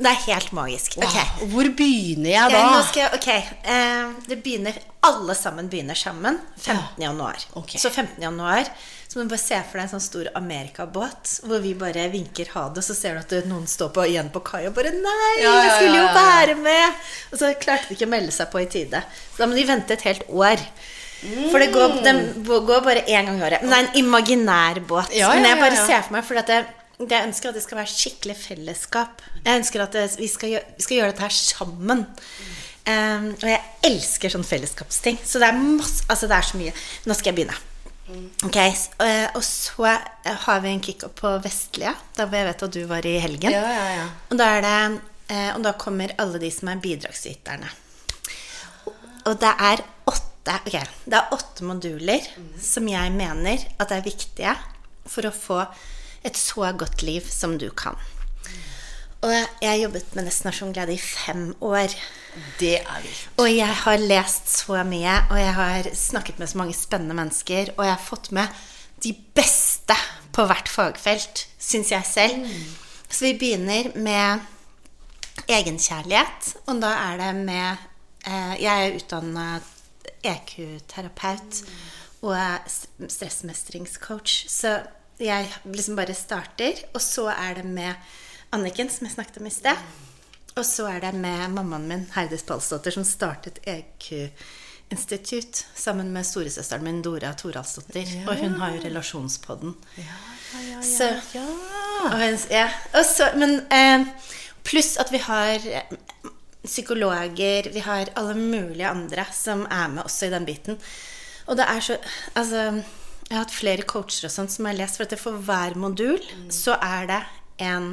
Det 0.00 0.08
er 0.08 0.22
helt 0.30 0.52
magisk. 0.56 0.96
Wow. 0.96 1.08
Okay. 1.08 1.48
Hvor 1.52 1.68
begynner 1.76 2.30
jeg 2.32 2.54
da? 2.54 2.62
skal 2.88 3.02
jeg, 3.04 3.18
ok, 3.18 3.58
eh, 3.74 4.14
det 4.30 4.38
begynner 4.44 4.78
Alle 5.04 5.34
sammen 5.36 5.68
begynner 5.72 5.96
sammen 5.96 6.38
15. 6.56 7.02
januar. 7.04 7.36
Okay. 7.56 7.80
Så 7.80 7.90
15. 7.92 8.16
januar 8.22 8.68
så 9.10 9.18
må 9.18 9.24
du 9.24 9.32
bare 9.32 9.42
se 9.42 9.56
for 9.66 9.80
deg 9.80 9.88
en 9.88 9.90
sånn 9.90 10.02
stor 10.04 10.28
amerikabåt 10.38 11.32
hvor 11.42 11.58
vi 11.64 11.72
bare 11.74 12.04
vinker 12.12 12.52
ha 12.52 12.68
det, 12.70 12.78
og 12.78 12.86
så 12.86 12.94
ser 12.94 13.16
du 13.16 13.22
at 13.24 13.48
noen 13.50 13.64
står 13.66 13.88
på, 13.96 14.04
igjen 14.06 14.28
på 14.30 14.42
kai 14.46 14.60
og 14.68 14.76
bare 14.76 14.92
Nei, 14.94 15.32
Ja, 15.40 15.54
jeg 15.64 15.72
skulle 15.80 15.98
jo 15.98 16.10
være 16.14 16.54
med! 16.60 17.00
Og 17.32 17.40
så 17.40 17.50
klarte 17.58 17.90
de 17.90 17.96
ikke 17.96 18.06
å 18.06 18.12
melde 18.12 18.36
seg 18.36 18.52
på 18.52 18.62
i 18.62 18.68
tide. 18.70 19.02
Så 19.32 19.42
da 19.42 19.48
må 19.50 19.58
de 19.58 19.66
vente 19.66 19.96
et 19.96 20.06
helt 20.06 20.28
år. 20.30 20.62
For 21.50 21.60
det 21.60 21.72
går, 21.74 21.98
de 22.06 22.60
går 22.70 22.84
bare 22.86 23.02
én 23.04 23.26
gang 23.28 23.40
i 23.40 23.44
året. 23.44 23.64
Men 23.64 23.72
det 23.72 23.78
er 23.80 23.88
en 23.88 23.98
imaginær 24.04 24.80
båt. 24.88 25.10
Ja, 25.16 25.32
Men 25.34 25.44
ja, 25.44 25.56
jeg 25.56 25.62
bare 25.64 25.82
ser 25.88 26.06
for 26.06 26.16
meg, 26.16 26.24
for 26.30 26.40
at 26.40 26.54
jeg, 26.54 26.68
jeg 27.08 27.26
ønsker 27.30 27.48
at 27.48 27.54
det 27.56 27.62
skal 27.64 27.78
være 27.80 27.92
skikkelig 27.94 28.36
fellesskap. 28.36 29.22
Jeg 29.44 29.62
ønsker 29.62 29.82
at 29.86 29.94
vi, 30.20 30.26
skal 30.28 30.50
gjøre, 30.52 30.64
vi 30.76 30.82
skal 30.84 30.96
gjøre 30.98 31.10
dette 31.14 31.22
her 31.24 31.34
sammen. 31.36 32.06
Um, 32.90 33.26
og 33.36 33.44
jeg 33.48 33.60
elsker 33.86 34.32
sånn 34.32 34.44
fellesskapsting. 34.44 35.18
Så 35.24 35.38
det 35.40 35.48
er 35.50 35.58
masse 35.60 36.04
Altså, 36.10 36.26
det 36.30 36.36
er 36.36 36.46
så 36.48 36.60
mye. 36.60 36.72
Nå 37.06 37.14
skal 37.16 37.30
jeg 37.32 37.38
begynne. 37.40 37.58
Ok, 38.42 38.56
s- 38.74 38.88
eh, 38.98 39.28
Og 39.38 39.42
så 39.46 39.84
eh, 39.86 40.34
har 40.46 40.60
vi 40.64 40.68
en 40.74 40.80
kickoff 40.82 41.12
på 41.20 41.30
Vestlia, 41.44 41.92
der 42.16 42.26
hvor 42.26 42.36
jeg 42.40 42.48
vet 42.48 42.62
at 42.66 42.72
du 42.74 42.80
var 42.90 43.06
i 43.06 43.18
helgen. 43.22 43.52
Ja, 43.54 43.60
ja, 43.70 43.84
ja. 44.00 44.06
Og 44.32 44.40
da, 44.40 44.48
det, 44.64 45.00
eh, 45.30 45.52
og 45.54 45.62
da 45.62 45.72
kommer 45.78 46.10
alle 46.18 46.40
de 46.42 46.50
som 46.50 46.68
er 46.72 46.80
bidragsyterne. 46.82 47.68
Og 49.28 49.36
det 49.38 49.52
er 49.60 49.82
åtte, 50.10 50.56
okay, 50.66 50.84
det 51.06 51.18
er 51.20 51.32
åtte 51.36 51.64
moduler 51.68 52.24
som 52.60 52.88
jeg 52.88 53.12
mener 53.14 53.62
at 53.78 53.92
er 53.92 54.02
viktige 54.02 54.56
for 55.06 55.28
å 55.28 55.32
få 55.34 55.60
et 56.24 56.36
så 56.36 56.72
godt 56.72 57.02
liv 57.02 57.26
som 57.28 57.58
du 57.58 57.70
kan. 57.70 57.96
Og 59.20 59.32
jeg 59.60 59.68
har 59.68 59.76
jobbet 59.76 60.14
med 60.16 60.24
Destinasjon 60.24 60.72
Glede 60.72 60.94
i 60.94 61.00
fem 61.00 61.50
år. 61.60 61.92
Det 62.60 62.78
er 62.80 63.00
vi. 63.04 63.10
Og 63.42 63.50
jeg 63.52 63.74
har 63.82 64.00
lest 64.00 64.48
så 64.48 64.80
mye, 64.88 65.16
og 65.30 65.40
jeg 65.40 65.54
har 65.54 65.88
snakket 65.94 66.38
med 66.38 66.48
så 66.48 66.58
mange 66.58 66.76
spennende 66.76 67.16
mennesker, 67.18 67.74
og 67.76 67.84
jeg 67.84 67.92
har 67.92 68.04
fått 68.04 68.30
med 68.32 68.62
de 69.04 69.12
beste 69.36 69.96
på 70.32 70.46
hvert 70.48 70.68
fagfelt, 70.68 71.44
syns 71.58 71.92
jeg 71.92 72.08
selv. 72.08 72.48
Så 73.10 73.26
vi 73.26 73.34
begynner 73.38 73.90
med 73.96 74.40
egenkjærlighet, 75.50 76.54
og 76.66 76.80
da 76.80 76.94
er 77.10 77.20
det 77.20 77.34
med 77.42 77.76
eh, 78.26 78.54
Jeg 78.62 78.86
er 78.86 78.96
utdanna 78.96 79.46
EQ-terapeut 80.24 81.60
og 82.22 82.34
er 82.36 82.64
stressmestringscoach, 83.08 84.44
så 84.48 84.78
jeg 85.20 85.48
liksom 85.64 85.96
bare 85.96 86.14
starter, 86.14 86.80
og 86.94 87.00
så 87.04 87.28
er 87.32 87.54
det 87.60 87.64
med 87.64 87.94
Anniken, 88.52 88.88
som 88.90 89.06
jeg 89.06 89.14
snakket 89.14 89.38
om 89.40 89.46
i 89.46 89.50
sted. 89.54 89.76
Og 90.56 90.64
så 90.66 90.86
er 90.90 91.00
det 91.04 91.12
med 91.14 91.48
mammaen 91.54 91.84
min, 91.88 92.06
Heidis 92.16 92.42
Palsdottir, 92.42 92.90
som 92.96 93.04
startet 93.06 93.60
EQ-institutt 93.70 95.64
sammen 95.78 96.10
med 96.12 96.26
storesøsteren 96.26 96.82
min, 96.84 97.02
Dora 97.06 97.32
Toralsdottir. 97.38 98.08
Og 98.26 98.36
hun 98.40 98.56
har 98.60 98.74
jo 98.74 98.80
Relasjonspodden. 98.84 99.76
Så, 100.82 101.06
hun- 102.10 102.50
ja, 102.50 102.66
og 102.94 103.04
så, 103.06 103.28
men 103.38 103.60
eh, 103.70 104.06
pluss 104.66 104.96
at 104.98 105.12
vi 105.12 105.18
har 105.22 105.54
eh, 105.62 105.96
psykologer, 106.64 107.70
vi 107.72 107.78
har 107.86 108.10
alle 108.16 108.34
mulige 108.34 108.88
andre 108.88 109.24
som 109.32 109.62
er 109.70 109.88
med 109.88 110.02
også 110.04 110.26
i 110.26 110.30
den 110.34 110.44
biten. 110.48 110.78
Og 111.46 111.56
det 111.56 111.64
er 111.68 111.80
så 111.80 111.96
Altså, 112.34 112.82
jeg 113.30 113.36
har 113.38 113.44
hatt 113.44 113.54
flere 113.54 113.86
coacher 113.86 114.26
og 114.26 114.34
sånt 114.34 114.50
som 114.50 114.66
har 114.66 114.74
lest, 114.74 114.98
for 114.98 115.06
at 115.06 115.20
for 115.20 115.38
hver 115.46 115.76
modul 115.78 116.18
så 116.50 116.74
er 116.82 117.06
det 117.06 117.20
en 117.62 117.92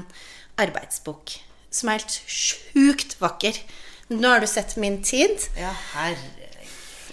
arbeidsbok 0.57 1.35
som 1.69 1.91
er 1.91 2.01
helt 2.01 2.15
sjukt 2.25 3.13
vakker. 3.21 3.59
Nå 4.09 4.31
har 4.33 4.41
du 4.41 4.47
sett 4.49 4.73
Min 4.81 5.03
tid. 5.05 5.49
Ja, 5.59 5.75
herre 5.93 6.37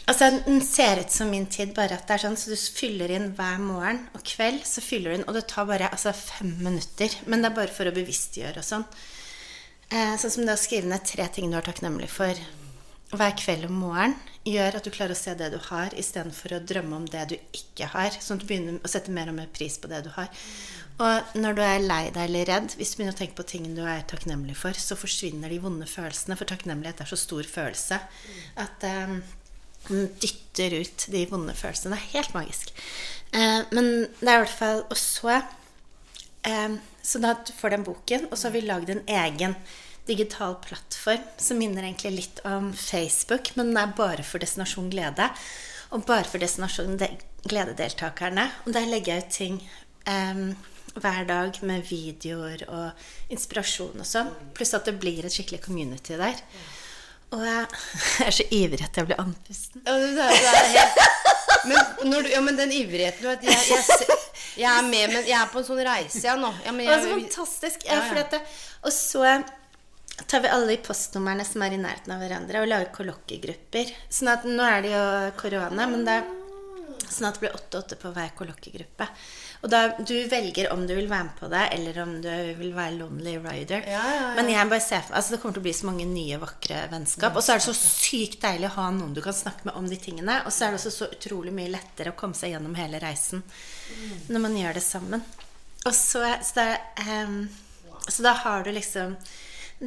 Altså, 0.06 0.28
Den 0.44 0.60
ser 0.60 1.00
ut 1.00 1.10
som 1.10 1.30
min 1.30 1.46
tid, 1.46 1.70
bare 1.74 1.96
at 1.96 2.04
det 2.08 2.18
er 2.18 2.22
sånn 2.26 2.36
så 2.36 2.50
du 2.52 2.56
fyller 2.60 3.08
inn 3.14 3.30
hver 3.38 3.56
morgen 3.62 4.02
og 4.12 4.20
kveld. 4.28 4.60
så 4.68 4.82
fyller 4.84 5.10
du 5.10 5.16
inn, 5.16 5.24
Og 5.28 5.34
det 5.34 5.46
tar 5.48 5.64
bare 5.64 5.88
altså, 5.88 6.12
fem 6.12 6.52
minutter. 6.60 7.08
Men 7.26 7.40
det 7.40 7.50
er 7.50 7.56
bare 7.56 7.72
for 7.72 7.88
å 7.88 7.94
bevisstgjøre 7.94 8.60
og 8.60 8.66
sånn. 8.68 8.84
Eh, 9.88 10.12
sånn 10.20 10.30
som 10.30 10.44
det 10.44 10.58
å 10.58 10.60
skrive 10.60 10.90
ned 10.90 11.06
tre 11.08 11.26
ting 11.32 11.50
du 11.50 11.56
er 11.56 11.64
takknemlig 11.64 12.10
for 12.12 12.36
hver 13.14 13.32
kveld 13.38 13.64
om 13.70 13.80
morgenen, 13.80 14.18
gjør 14.44 14.76
at 14.78 14.84
du 14.84 14.92
klarer 14.92 15.14
å 15.14 15.18
se 15.18 15.32
det 15.38 15.50
du 15.54 15.58
har, 15.70 15.94
istedenfor 15.96 16.56
å 16.56 16.62
drømme 16.68 16.98
om 17.00 17.04
det 17.08 17.24
du 17.32 17.36
ikke 17.56 17.88
har. 17.94 18.16
Sånn 18.20 18.38
at 18.38 18.44
du 18.44 18.48
begynner 18.50 18.80
å 18.84 18.90
sette 18.90 19.12
mer 19.14 19.30
og 19.32 19.38
mer 19.38 19.50
pris 19.52 19.78
på 19.80 19.90
det 19.90 20.02
du 20.04 20.10
har. 20.16 20.28
Og 21.02 21.38
når 21.40 21.56
du 21.56 21.62
er 21.64 21.82
lei 21.82 22.02
deg 22.14 22.28
eller 22.28 22.46
redd, 22.52 22.74
hvis 22.78 22.92
du 22.92 23.00
begynner 23.00 23.16
å 23.16 23.18
tenke 23.18 23.38
på 23.40 23.46
ting 23.50 23.66
du 23.74 23.82
er 23.82 24.04
takknemlig 24.06 24.54
for, 24.58 24.76
så 24.78 24.98
forsvinner 24.98 25.50
de 25.50 25.58
vonde 25.62 25.88
følelsene. 25.90 26.36
For 26.38 26.50
takknemlighet 26.50 27.02
er 27.02 27.10
så 27.10 27.18
stor 27.18 27.48
følelse 27.50 27.98
at 28.62 28.86
um, 29.08 29.16
den 29.88 30.06
dytter 30.22 30.78
ut 30.84 31.06
de 31.10 31.24
vonde 31.32 31.56
følelsene. 31.58 31.96
Det 31.96 32.02
er 32.04 32.14
helt 32.20 32.36
magisk. 32.36 32.70
Uh, 33.34 33.64
men 33.74 33.90
det 34.20 34.28
er 34.28 34.38
i 34.38 34.44
hvert 34.44 34.58
fall 34.60 34.84
også 34.86 35.10
så 35.24 35.40
eh, 36.44 36.76
Så 37.04 37.18
da 37.20 37.34
får 37.34 37.68
du 37.68 37.74
den 37.74 37.84
boken, 37.84 38.28
og 38.30 38.38
så 38.38 38.48
har 38.48 38.54
vi 38.54 38.62
lagd 38.64 38.90
en 38.92 39.02
egen 39.08 39.56
digital 40.06 40.54
plattform 40.64 41.24
som 41.40 41.58
minner 41.58 41.86
egentlig 41.86 42.12
litt 42.18 42.42
om 42.44 42.72
Facebook, 42.76 43.54
men 43.56 43.72
den 43.72 43.80
er 43.80 43.96
bare 43.96 44.24
for 44.26 44.42
Destinasjon 44.42 44.90
Glede. 44.92 45.30
Og 45.94 46.04
bare 46.08 46.26
for 46.28 46.42
Destinasjon 46.42 46.98
Glede-deltakerne. 47.44 48.48
Og 48.66 48.76
der 48.76 48.88
legger 48.90 49.14
jeg 49.14 49.24
ut 49.24 49.34
ting 49.36 49.58
um, 50.08 50.46
hver 50.94 51.26
dag 51.28 51.58
med 51.66 51.86
videoer 51.88 52.64
og 52.68 53.34
inspirasjon 53.34 54.02
og 54.02 54.08
sånn. 54.08 54.32
Pluss 54.56 54.74
at 54.76 54.88
det 54.88 54.96
blir 55.00 55.24
et 55.26 55.34
skikkelig 55.34 55.62
community 55.64 56.18
der. 56.20 56.40
Og 57.34 57.42
jeg 57.46 57.66
er 58.26 58.36
så 58.38 58.46
ivrig 58.54 58.84
at 58.84 59.00
jeg 59.00 59.10
blir 59.10 59.22
andpusten. 59.22 59.82
Ja, 59.86 59.96
det 59.98 60.12
er, 60.12 60.36
det 60.36 60.52
er 60.52 60.70
helt, 60.74 61.02
men, 61.64 62.10
når 62.10 62.26
du, 62.26 62.30
ja, 62.34 62.40
men 62.44 62.58
den 62.58 62.72
ivrigheten 62.76 63.24
du 63.24 63.28
vet, 63.30 63.44
jeg, 63.48 63.60
jeg, 63.72 64.16
jeg 64.60 64.68
er 64.68 64.84
med, 64.84 65.04
men 65.14 65.22
jeg 65.24 65.36
er 65.38 65.50
på 65.50 65.60
en 65.60 65.66
sånn 65.66 65.80
reise, 65.86 66.20
jeg 66.26 66.40
nå. 66.40 66.50
Ja, 66.66 66.74
men 66.76 66.84
Det 66.84 66.92
var 66.92 67.04
så 67.04 67.12
fantastisk. 67.14 67.86
Ja, 67.88 68.00
Ja, 68.04 68.24
det, 68.34 68.40
og 68.84 68.92
så 68.92 69.24
tar 70.26 70.44
vi 70.44 70.52
alle 70.52 70.70
de 70.72 70.78
postnumrene 70.84 71.44
som 71.46 71.62
er 71.66 71.74
i 71.74 71.82
nærheten 71.82 72.14
av 72.14 72.22
hverandre, 72.22 72.62
og 72.62 72.70
lager 72.70 72.94
kollokkegrupper. 72.94 73.92
Sånn 74.12 74.32
at 74.32 74.46
nå 74.48 74.66
er 74.66 74.84
det 74.84 74.94
jo 74.94 75.04
korona, 75.40 75.88
men 75.90 76.06
det 76.06 76.18
er 76.20 76.32
sånn 77.14 77.28
at 77.28 77.36
det 77.36 77.44
blir 77.44 77.56
åtte-åtte 77.56 77.98
på 78.00 78.12
hver 78.14 78.30
kollokkegruppe. 78.38 79.06
Og 79.64 79.70
da 79.72 79.80
du 79.96 80.14
velger 80.28 80.68
om 80.74 80.82
du 80.84 80.92
vil 80.92 81.08
være 81.08 81.26
med 81.28 81.36
på 81.38 81.48
det, 81.52 81.62
eller 81.76 82.00
om 82.02 82.14
du 82.22 82.30
vil 82.58 82.74
være 82.76 82.96
lonely 82.98 83.36
rider. 83.40 83.86
Ja, 83.88 84.02
ja, 84.02 84.16
ja. 84.18 84.32
Men 84.36 84.50
jeg 84.52 84.70
bare 84.70 84.84
ser 84.84 85.04
for 85.06 85.16
altså 85.16 85.34
det 85.34 85.40
kommer 85.42 85.56
til 85.56 85.64
å 85.64 85.66
bli 85.68 85.76
så 85.76 85.88
mange 85.88 86.08
nye, 86.08 86.40
vakre 86.42 86.82
vennskap. 86.92 87.38
Og 87.38 87.44
så 87.44 87.54
er 87.54 87.62
det 87.62 87.66
så 87.68 87.76
sykt 87.78 88.42
deilig 88.44 88.68
å 88.68 88.74
ha 88.76 88.90
noen 88.92 89.14
du 89.16 89.22
kan 89.24 89.36
snakke 89.36 89.68
med 89.68 89.78
om 89.80 89.88
de 89.88 89.98
tingene. 90.00 90.42
Og 90.44 90.52
så 90.52 90.66
er 90.66 90.74
det 90.74 90.82
også 90.82 90.92
så 90.98 91.10
utrolig 91.16 91.54
mye 91.56 91.72
lettere 91.72 92.12
å 92.12 92.18
komme 92.18 92.36
seg 92.38 92.52
gjennom 92.54 92.76
hele 92.78 93.00
reisen 93.02 93.44
når 94.28 94.44
man 94.44 94.60
gjør 94.60 94.76
det 94.76 94.84
sammen. 94.84 95.24
Og 95.84 95.92
så, 95.96 96.22
så, 96.44 96.60
da, 96.60 97.24
um, 97.24 97.42
så 98.08 98.24
da 98.24 98.36
har 98.44 98.64
du 98.64 98.72
liksom 98.72 99.16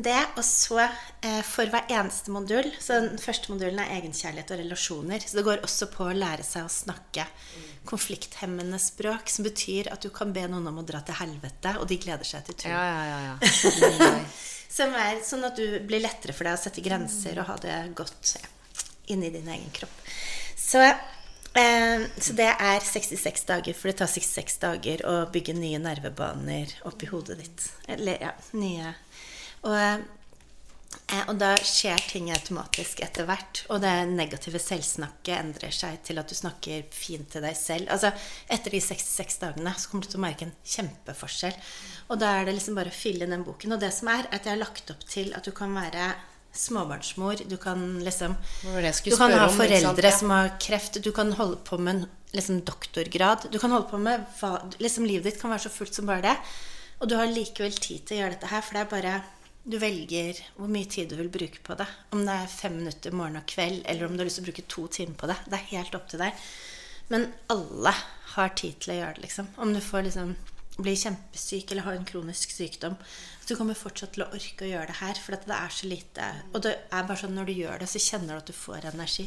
det, 0.03 0.19
og 0.37 0.43
så 0.45 0.79
eh, 0.83 1.41
for 1.45 1.69
hver 1.71 1.89
eneste 1.93 2.31
modul 2.33 2.67
Så 2.81 2.99
den 3.03 3.19
første 3.21 3.51
modulen 3.51 3.79
er 3.81 3.93
egenkjærlighet 3.97 4.53
og 4.53 4.61
relasjoner. 4.61 5.23
Så 5.23 5.39
det 5.39 5.45
går 5.47 5.63
også 5.65 5.89
på 5.93 6.07
å 6.07 6.15
lære 6.15 6.45
seg 6.45 6.67
å 6.67 6.71
snakke 6.71 7.25
konflikthemmende 7.87 8.79
språk, 8.83 9.31
som 9.31 9.47
betyr 9.47 9.91
at 9.93 10.03
du 10.03 10.09
kan 10.13 10.33
be 10.35 10.43
noen 10.49 10.67
om 10.69 10.81
å 10.81 10.85
dra 10.87 10.99
til 11.07 11.17
helvete, 11.21 11.77
og 11.79 11.87
de 11.89 11.99
gleder 12.03 12.27
seg 12.27 12.43
til 12.49 12.59
tur. 12.63 12.71
ja, 12.73 12.83
ja, 12.83 13.03
ja, 13.07 13.35
ja. 14.01 14.21
Som 14.77 14.93
er 14.99 15.21
sånn 15.23 15.45
at 15.47 15.57
du 15.57 15.79
blir 15.87 16.03
lettere 16.03 16.35
for 16.35 16.45
deg 16.45 16.57
å 16.57 16.61
sette 16.61 16.83
grenser 16.83 17.39
og 17.39 17.47
ha 17.47 17.55
det 17.63 17.77
godt 17.97 18.35
inni 19.13 19.31
din 19.31 19.47
egen 19.47 19.71
kropp. 19.73 20.01
Så, 20.59 20.83
eh, 20.83 22.03
så 22.19 22.35
det 22.35 22.49
er 22.51 22.83
66 22.83 23.47
dager, 23.47 23.73
for 23.73 23.89
det 23.89 24.01
tar 24.01 24.11
66 24.11 24.59
dager 24.61 25.05
å 25.07 25.15
bygge 25.31 25.55
nye 25.55 25.79
nervebaner 25.79 26.75
oppi 26.89 27.07
hodet 27.07 27.39
ditt. 27.39 27.69
Eller 27.87 28.19
ja, 28.27 28.35
nye 28.59 28.91
Og, 29.67 29.75
eh, 29.77 31.23
og 31.27 31.35
da 31.39 31.53
skjer 31.67 31.99
ting 32.09 32.29
automatisk 32.31 33.01
etter 33.03 33.27
hvert. 33.27 33.63
Og 33.73 33.81
det 33.83 33.93
negative 34.11 34.59
selvsnakket 34.63 35.33
endrer 35.37 35.75
seg 35.75 35.99
til 36.07 36.19
at 36.21 36.31
du 36.31 36.35
snakker 36.37 36.87
fint 36.95 37.27
til 37.33 37.43
deg 37.43 37.57
selv. 37.59 37.89
Altså, 37.93 38.13
etter 38.53 38.71
de 38.75 38.81
66 38.83 39.39
dagene 39.43 39.75
så 39.75 39.91
kommer 39.91 40.07
du 40.07 40.13
til 40.13 40.21
å 40.21 40.25
merke 40.25 40.47
en 40.47 40.55
kjempeforskjell. 40.63 41.59
Og 42.11 42.19
da 42.23 42.37
er 42.39 42.47
det 42.47 42.55
liksom 42.57 42.79
bare 42.79 42.93
å 42.93 42.97
fylle 42.97 43.27
inn 43.27 43.35
den 43.35 43.45
boken. 43.47 43.75
Og 43.75 43.83
det 43.83 43.91
som 43.95 44.11
er, 44.13 44.25
er 44.27 44.39
at 44.39 44.47
jeg 44.47 44.55
har 44.55 44.63
lagt 44.63 44.91
opp 44.93 45.05
til 45.11 45.33
at 45.37 45.47
du 45.47 45.51
kan 45.55 45.75
være 45.75 46.13
småbarnsmor. 46.57 47.43
Du 47.49 47.57
kan 47.61 47.99
liksom 48.03 48.35
Du 49.03 49.15
kan 49.17 49.31
ha 49.35 49.47
om, 49.47 49.57
foreldre 49.57 50.07
Ja. 50.09 50.17
som 50.17 50.29
har 50.29 50.55
kreft. 50.59 51.01
Du 51.03 51.11
kan 51.11 51.31
holde 51.33 51.57
på 51.57 51.77
med 51.77 51.95
en 51.95 52.09
liksom, 52.33 52.61
doktorgrad. 52.65 53.51
Du 53.51 53.59
kan 53.59 53.71
holde 53.71 53.89
på 53.89 53.99
med 53.99 54.25
hva 54.39 54.57
liksom, 54.79 55.05
Livet 55.05 55.23
ditt 55.33 55.41
kan 55.41 55.51
være 55.51 55.67
så 55.67 55.69
fullt 55.69 55.93
som 55.93 56.05
bare 56.05 56.21
det. 56.21 56.37
Og 56.99 57.09
du 57.09 57.15
har 57.15 57.27
likevel 57.29 57.75
tid 57.77 58.05
til 58.07 58.17
å 58.17 58.21
gjøre 58.23 58.33
dette 58.37 58.49
her, 58.49 58.61
for 58.61 58.73
det 58.73 58.81
er 58.81 58.89
bare 58.89 59.23
Du 59.67 59.75
velger 59.81 60.37
hvor 60.55 60.69
mye 60.71 60.87
tid 60.87 61.11
du 61.11 61.17
vil 61.19 61.31
bruke 61.31 61.59
på 61.63 61.75
det. 61.75 61.87
Om 62.15 62.23
det 62.23 62.35
er 62.39 62.51
fem 62.51 62.77
minutter 62.79 63.15
morgen 63.15 63.39
og 63.41 63.47
kveld, 63.51 63.81
eller 63.85 64.07
om 64.07 64.15
du 64.15 64.23
har 64.23 64.29
lyst 64.29 64.39
til 64.39 64.45
å 64.45 64.49
bruke 64.49 64.67
to 64.71 64.85
timer 64.95 65.17
på 65.19 65.27
det. 65.27 65.35
Det 65.47 65.57
er 65.57 65.71
helt 65.73 65.97
opp 65.97 66.07
til 66.11 66.23
deg. 66.23 66.45
Men 67.11 67.27
alle 67.51 67.91
har 68.35 68.53
tid 68.59 68.79
til 68.79 68.93
å 68.93 68.99
gjøre 69.01 69.17
det, 69.17 69.25
liksom. 69.27 69.49
Om 69.63 69.73
du 69.75 69.81
får 69.83 70.07
liksom 70.07 70.35
bli 70.77 70.93
kjempesyk 70.95 71.71
eller 71.71 71.87
har 71.87 71.97
en 71.97 72.05
kronisk 72.05 72.51
sykdom. 72.53 72.95
Så 73.41 73.49
du 73.49 73.55
kommer 73.59 73.77
fortsatt 73.77 74.13
til 74.15 74.25
å 74.25 74.31
orke 74.35 74.65
å 74.65 74.69
gjøre 74.69 74.91
det 74.91 74.99
her, 74.99 75.19
for 75.19 75.35
det 75.35 75.55
er 75.55 75.73
så 75.73 75.89
lite 75.89 76.27
Og 76.53 76.61
det 76.65 76.73
er 76.75 77.07
bare 77.07 77.21
sånn 77.23 77.35
når 77.37 77.49
du 77.49 77.55
gjør 77.57 77.81
det, 77.81 77.89
så 77.89 78.03
kjenner 78.03 78.35
du 78.35 78.41
at 78.43 78.51
du 78.51 78.55
får 78.55 78.89
energi. 78.91 79.25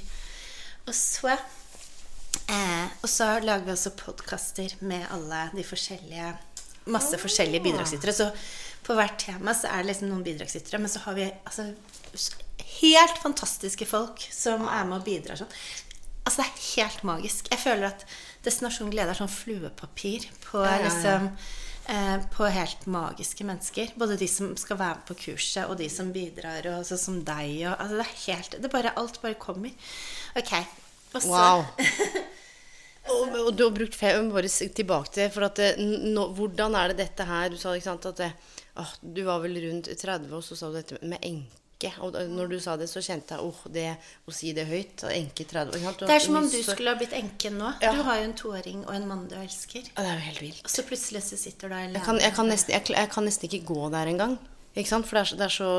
Og 0.87 0.95
så 0.97 1.33
eh, 1.33 2.87
Og 3.03 3.09
så 3.11 3.33
lager 3.43 3.67
vi 3.67 3.75
også 3.75 3.97
podkaster 3.99 4.77
med 4.81 5.09
alle 5.11 5.49
de 5.57 5.67
forskjellige 5.67 6.35
Masse 6.91 7.19
forskjellige 7.21 7.61
bidragsytere. 7.63 8.13
Så 8.17 8.31
på 8.87 8.97
hvert 8.99 9.19
tema 9.21 9.55
så 9.57 9.71
er 9.71 9.83
det 9.83 9.93
liksom 9.93 10.11
noen 10.11 10.25
bidragsytere, 10.27 10.81
men 10.83 10.93
så 10.93 11.03
har 11.05 11.19
vi 11.19 11.27
altså 11.45 11.71
helt 12.81 13.23
fantastiske 13.23 13.87
folk 13.89 14.23
som 14.33 14.67
er 14.69 14.87
med 14.89 15.01
og 15.01 15.07
bidrar 15.07 15.41
sånn. 15.41 15.55
Altså, 16.25 16.43
det 16.43 16.47
er 16.47 16.67
helt 16.77 17.05
magisk. 17.09 17.49
Jeg 17.51 17.63
føler 17.63 17.89
at 17.91 18.05
Destinasjon 18.45 18.93
Glede 18.93 19.13
er 19.13 19.19
sånn 19.19 19.33
fluepapir 19.33 20.29
på 20.45 20.61
ja, 20.63 20.77
ja. 20.77 20.83
liksom 20.85 21.29
eh, 21.91 22.27
På 22.35 22.49
helt 22.53 22.85
magiske 22.91 23.47
mennesker. 23.49 23.95
Både 24.01 24.19
de 24.21 24.29
som 24.31 24.53
skal 24.61 24.79
være 24.81 25.01
med 25.01 25.09
på 25.09 25.17
kurset, 25.25 25.65
og 25.67 25.79
de 25.81 25.89
som 25.93 26.13
bidrar, 26.15 26.69
og 26.75 26.85
sånn 26.89 27.03
som 27.05 27.19
deg. 27.25 27.65
Og, 27.65 27.75
altså, 27.75 27.99
det 27.99 28.07
er 28.07 28.21
helt 28.27 28.59
det 28.63 28.73
bare, 28.73 28.95
Alt 29.01 29.21
bare 29.25 29.41
kommer. 29.41 29.91
Ok. 30.39 30.55
Og 31.15 31.25
så 31.25 31.33
Wow. 31.33 31.67
Og, 33.09 33.33
og 33.47 33.55
du 33.57 33.63
har 33.65 33.73
brukt 33.73 33.95
fem 33.97 34.29
år 34.37 34.45
tilbake 34.77 35.09
til 35.15 35.31
For 35.33 35.47
at 35.49 35.57
det, 35.57 35.71
n- 35.81 36.11
nå, 36.13 36.27
hvordan 36.37 36.75
er 36.77 36.93
det 36.93 36.99
dette 37.09 37.25
her 37.25 37.49
Du 37.49 37.57
sa 37.57 37.73
ikke 37.75 37.87
sant 37.89 38.05
at 38.11 38.19
det, 38.21 38.29
åh, 38.77 38.93
du 39.01 39.23
var 39.25 39.41
vel 39.41 39.57
rundt 39.65 39.89
30, 39.89 40.29
og 40.37 40.45
så 40.45 40.57
sa 40.59 40.69
du 40.69 40.77
dette 40.77 40.99
med 41.03 41.19
enke. 41.25 41.91
Og 42.05 42.13
når 42.29 42.51
du 42.53 42.59
sa 42.61 42.75
det, 42.77 42.91
så 42.93 43.01
kjente 43.01 43.33
jeg 43.39 43.41
åh, 43.49 43.63
det 43.73 43.87
å 44.29 44.35
si 44.37 44.53
det 44.53 44.67
høyt. 44.69 45.07
Enke 45.17 45.47
30 45.49 45.73
år. 45.73 45.81
sant? 45.87 46.05
Det 46.05 46.13
er 46.19 46.25
som 46.27 46.37
om 46.43 46.45
du 46.53 46.59
skulle 46.63 46.93
ha 46.93 47.01
blitt 47.01 47.17
enke 47.17 47.49
nå. 47.57 47.73
Ja. 47.81 47.95
Du 47.97 48.03
har 48.05 48.21
jo 48.21 48.27
en 48.29 48.37
toåring 48.37 48.83
og 48.85 48.93
en 48.99 49.09
mann 49.09 49.25
du 49.33 49.35
elsker. 49.41 49.89
Ja, 49.97 50.03
Det 50.05 50.11
er 50.11 50.19
jo 50.21 50.27
helt 50.29 50.43
vilt. 50.45 50.61
Og 50.69 50.71
så 50.77 50.85
plutselig 50.85 51.25
så 51.25 51.41
sitter 51.41 51.73
du 51.73 51.75
alene. 51.79 51.97
Jeg 51.97 52.05
kan, 52.05 52.21
jeg, 52.21 52.35
kan 52.37 52.53
nesten, 52.53 52.77
jeg, 52.77 52.85
jeg 52.93 53.11
kan 53.17 53.25
nesten 53.25 53.49
ikke 53.49 53.65
gå 53.73 53.89
der 53.97 54.13
engang. 54.13 54.37
Ikke 54.77 54.93
sant? 54.93 55.09
For 55.09 55.17
det 55.19 55.25
er, 55.25 55.41
det 55.41 55.49
er 55.49 55.57
så 55.57 55.71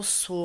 Og 0.00 0.04
så 0.06 0.40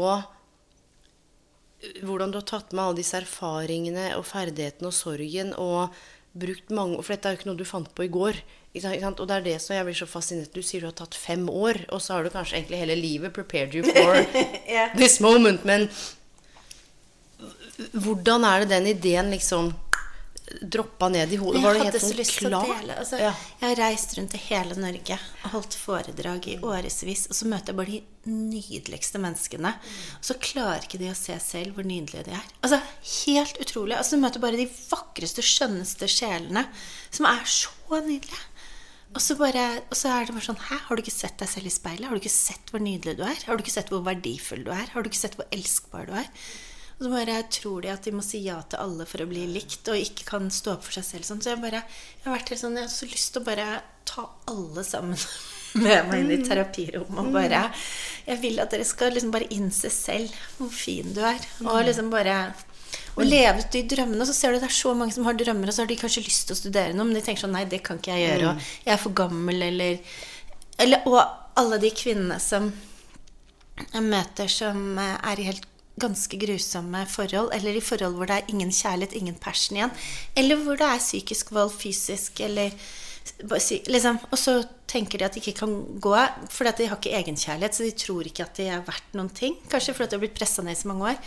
Hvordan 2.01 2.31
du 2.31 2.39
har 2.39 2.47
tatt 2.49 2.73
med 2.73 2.83
alle 2.83 2.99
disse 3.01 3.17
erfaringene 3.19 4.11
og 4.17 4.25
ferdighetene 4.29 4.89
og 4.89 4.95
sorgen 4.95 5.51
og 5.59 5.95
brukt 6.35 6.71
mange 6.75 6.99
For 7.03 7.13
dette 7.13 7.29
er 7.29 7.35
jo 7.35 7.39
ikke 7.39 7.49
noe 7.51 7.59
du 7.59 7.67
fant 7.67 7.91
på 7.95 8.05
i 8.07 8.11
går. 8.11 8.39
Og 8.75 9.21
det 9.23 9.35
er 9.37 9.45
det 9.45 9.55
som 9.63 9.75
jeg 9.75 9.87
blir 9.87 9.95
så 9.95 10.07
fascinert 10.09 10.55
Du 10.55 10.59
sier 10.65 10.83
du 10.83 10.89
har 10.89 10.97
tatt 10.97 11.15
fem 11.15 11.45
år, 11.47 11.85
og 11.95 12.01
så 12.03 12.17
har 12.17 12.25
du 12.25 12.33
kanskje 12.33 12.57
egentlig 12.59 12.81
hele 12.81 12.97
livet 12.99 13.33
prepared 13.35 13.75
you 13.75 13.85
for 13.87 14.19
yeah. 14.67 14.91
this 14.97 15.21
moment. 15.23 15.63
Men 15.63 15.87
hvordan 17.91 18.43
er 18.47 18.63
det 18.63 18.71
den 18.71 18.87
ideen 18.91 19.31
liksom 19.31 19.73
droppa 20.61 21.09
ned 21.09 21.31
i 21.33 21.37
hodet? 21.41 21.61
Jeg 21.61 21.65
hadde 21.65 21.83
helt 21.85 21.95
så 21.97 22.07
sånn 22.07 22.17
lyst 22.19 22.35
til 22.37 22.47
å 22.53 22.61
klart? 22.63 22.81
dele. 22.81 22.95
Altså, 23.01 23.19
Ja. 23.19 23.31
Jeg 23.61 23.69
har 23.69 23.79
reist 23.89 24.17
rundt 24.17 24.33
i 24.37 24.41
hele 24.45 24.75
Norge 24.77 25.17
og 25.43 25.51
holdt 25.55 25.73
foredrag 25.79 26.47
i 26.47 26.57
årevis. 26.61 27.25
Og 27.29 27.35
så 27.35 27.45
møter 27.49 27.73
jeg 27.73 27.79
bare 27.79 27.95
de 27.95 28.03
nydeligste 28.29 29.21
menneskene. 29.21 29.71
Og 30.19 30.23
så 30.29 30.37
klarer 30.39 30.85
ikke 30.85 30.99
de 31.01 31.09
å 31.11 31.15
se 31.17 31.37
selv 31.39 31.75
hvor 31.75 31.83
nydelige 31.87 32.25
de 32.29 32.31
er. 32.37 32.45
Altså, 32.61 32.81
Helt 33.25 33.57
utrolig. 33.61 33.97
Altså, 33.97 34.15
Du 34.17 34.21
møter 34.21 34.39
bare 34.43 34.57
de 34.57 34.67
vakreste, 34.89 35.41
skjønneste 35.41 36.07
sjelene 36.07 36.67
som 37.09 37.25
er 37.25 37.43
så 37.45 38.01
nydelige. 38.01 38.43
Og 39.15 39.21
så, 39.21 39.37
bare, 39.39 39.81
og 39.89 39.95
så 39.95 40.09
er 40.11 40.25
det 40.25 40.33
bare 40.35 40.43
sånn 40.43 40.57
Hæ, 40.59 40.77
har 40.89 40.97
du 40.97 41.01
ikke 41.01 41.13
sett 41.13 41.37
deg 41.39 41.47
selv 41.47 41.69
i 41.69 41.71
speilet? 41.71 42.07
Har 42.09 42.17
du 42.17 42.19
ikke 42.19 42.33
sett 42.33 42.71
hvor 42.73 42.81
nydelig 42.83 43.15
du 43.15 43.23
er? 43.23 43.37
Har 43.47 43.55
du 43.55 43.63
ikke 43.63 43.71
sett 43.77 43.89
hvor 43.93 44.03
verdifull 44.03 44.65
du 44.65 44.71
er? 44.75 44.89
Har 44.91 45.01
du 45.05 45.07
ikke 45.09 45.21
sett 45.21 45.37
hvor 45.39 45.47
elskbar 45.55 46.09
du 46.09 46.13
er? 46.19 46.27
Og 46.95 47.03
så 47.03 47.11
bare 47.11 47.41
tror 47.51 47.83
de 47.83 47.91
at 47.91 48.05
de 48.07 48.13
må 48.15 48.23
si 48.23 48.39
ja 48.45 48.61
til 48.63 48.79
alle 48.79 49.07
for 49.09 49.23
å 49.23 49.27
bli 49.27 49.43
likt, 49.51 49.83
og 49.91 49.99
ikke 49.99 50.27
kan 50.29 50.47
stå 50.53 50.77
opp 50.77 50.85
for 50.87 50.95
seg 50.95 51.07
selv. 51.09 51.27
Sånn. 51.27 51.41
Så 51.43 51.51
jeg, 51.51 51.61
bare, 51.63 51.83
jeg 51.83 52.23
har 52.27 52.37
vært 52.37 52.53
helt 52.53 52.61
sånn, 52.61 52.77
jeg 52.79 52.87
har 52.87 52.93
så 52.93 53.09
lyst 53.09 53.33
til 53.35 53.43
å 53.43 53.49
bare 53.49 53.67
ta 54.07 54.23
alle 54.51 54.85
sammen 54.87 55.25
med 55.83 56.07
meg 56.07 56.23
inn 56.23 56.31
i 56.37 56.39
terapirommet. 56.45 57.19
Og 57.19 57.33
bare 57.35 57.65
Jeg 58.25 58.41
vil 58.45 58.63
at 58.63 58.71
dere 58.71 58.87
skal 58.87 59.11
liksom 59.15 59.33
bare 59.35 59.51
innse 59.51 59.91
selv 59.91 60.31
hvor 60.55 60.71
fin 60.71 61.11
du 61.15 61.19
er. 61.25 61.43
Og 61.65 61.83
liksom 61.83 62.13
bare 62.13 62.39
og 63.15 63.23
leve 63.23 63.63
ut 63.63 63.71
de 63.71 63.83
drømmene. 63.91 64.23
Og 64.23 64.27
så 64.29 64.35
ser 64.35 64.55
du 64.55 64.59
det 64.59 64.69
er 64.69 64.75
så 64.75 64.93
mange 64.95 65.15
som 65.15 65.27
har 65.27 65.37
drømmer, 65.39 65.71
og 65.71 65.75
så 65.75 65.83
har 65.83 65.91
de 65.91 65.99
kanskje 65.99 66.23
lyst 66.25 66.47
til 66.47 66.55
å 66.55 66.59
studere 66.59 66.95
noe, 66.95 67.07
men 67.07 67.15
de 67.17 67.23
tenker 67.23 67.45
sånn 67.45 67.55
Nei, 67.55 67.63
det 67.71 67.81
kan 67.83 67.99
ikke 67.99 68.15
jeg 68.15 68.27
gjøre. 68.27 68.51
Og 68.51 68.73
jeg 68.87 68.95
er 68.95 69.03
for 69.03 69.15
gammel, 69.19 69.67
eller, 69.69 70.17
eller 70.83 71.07
Og 71.11 71.21
alle 71.59 71.79
de 71.79 71.91
kvinnene 71.95 72.39
som 72.43 72.71
jeg 73.79 74.03
møter 74.03 74.51
som 74.51 74.99
er 74.99 75.39
i 75.39 75.47
helt 75.47 75.67
ganske 75.99 76.39
grusomme 76.39 77.05
forhold, 77.07 77.53
eller 77.55 77.77
i 77.77 77.83
forhold 77.83 78.15
hvor 78.15 78.25
det 78.29 78.35
er 78.35 78.51
ingen 78.51 78.71
kjærlighet, 78.71 79.15
ingen 79.15 79.35
passion 79.35 79.77
igjen, 79.77 79.93
eller 80.35 80.55
hvor 80.63 80.79
det 80.79 80.87
er 80.87 81.03
psykisk 81.03 81.51
vold, 81.55 81.71
fysisk 81.71 82.39
eller 82.39 82.75
liksom, 83.87 84.19
Og 84.31 84.37
så 84.37 84.63
tenker 84.87 85.19
de 85.19 85.27
at 85.27 85.35
de 85.35 85.41
ikke 85.41 85.59
kan 85.63 85.75
gå 86.01 86.15
fordi 86.51 86.71
at 86.71 86.79
de 86.81 86.87
har 86.91 86.99
ikke 86.99 87.17
egenkjærlighet, 87.17 87.77
så 87.77 87.85
de 87.85 87.93
tror 87.97 88.29
ikke 88.29 88.45
at 88.45 88.57
de 88.59 88.69
er 88.69 88.85
verdt 88.85 89.17
noen 89.17 89.31
ting. 89.33 89.57
Kanskje 89.71 89.95
fordi 89.97 90.13
de 90.13 90.19
har 90.19 90.25
blitt 90.25 90.37
pressa 90.37 90.65
ned 90.65 90.77
i 90.77 90.81
så 90.81 90.91
mange 90.91 91.13
år. 91.13 91.21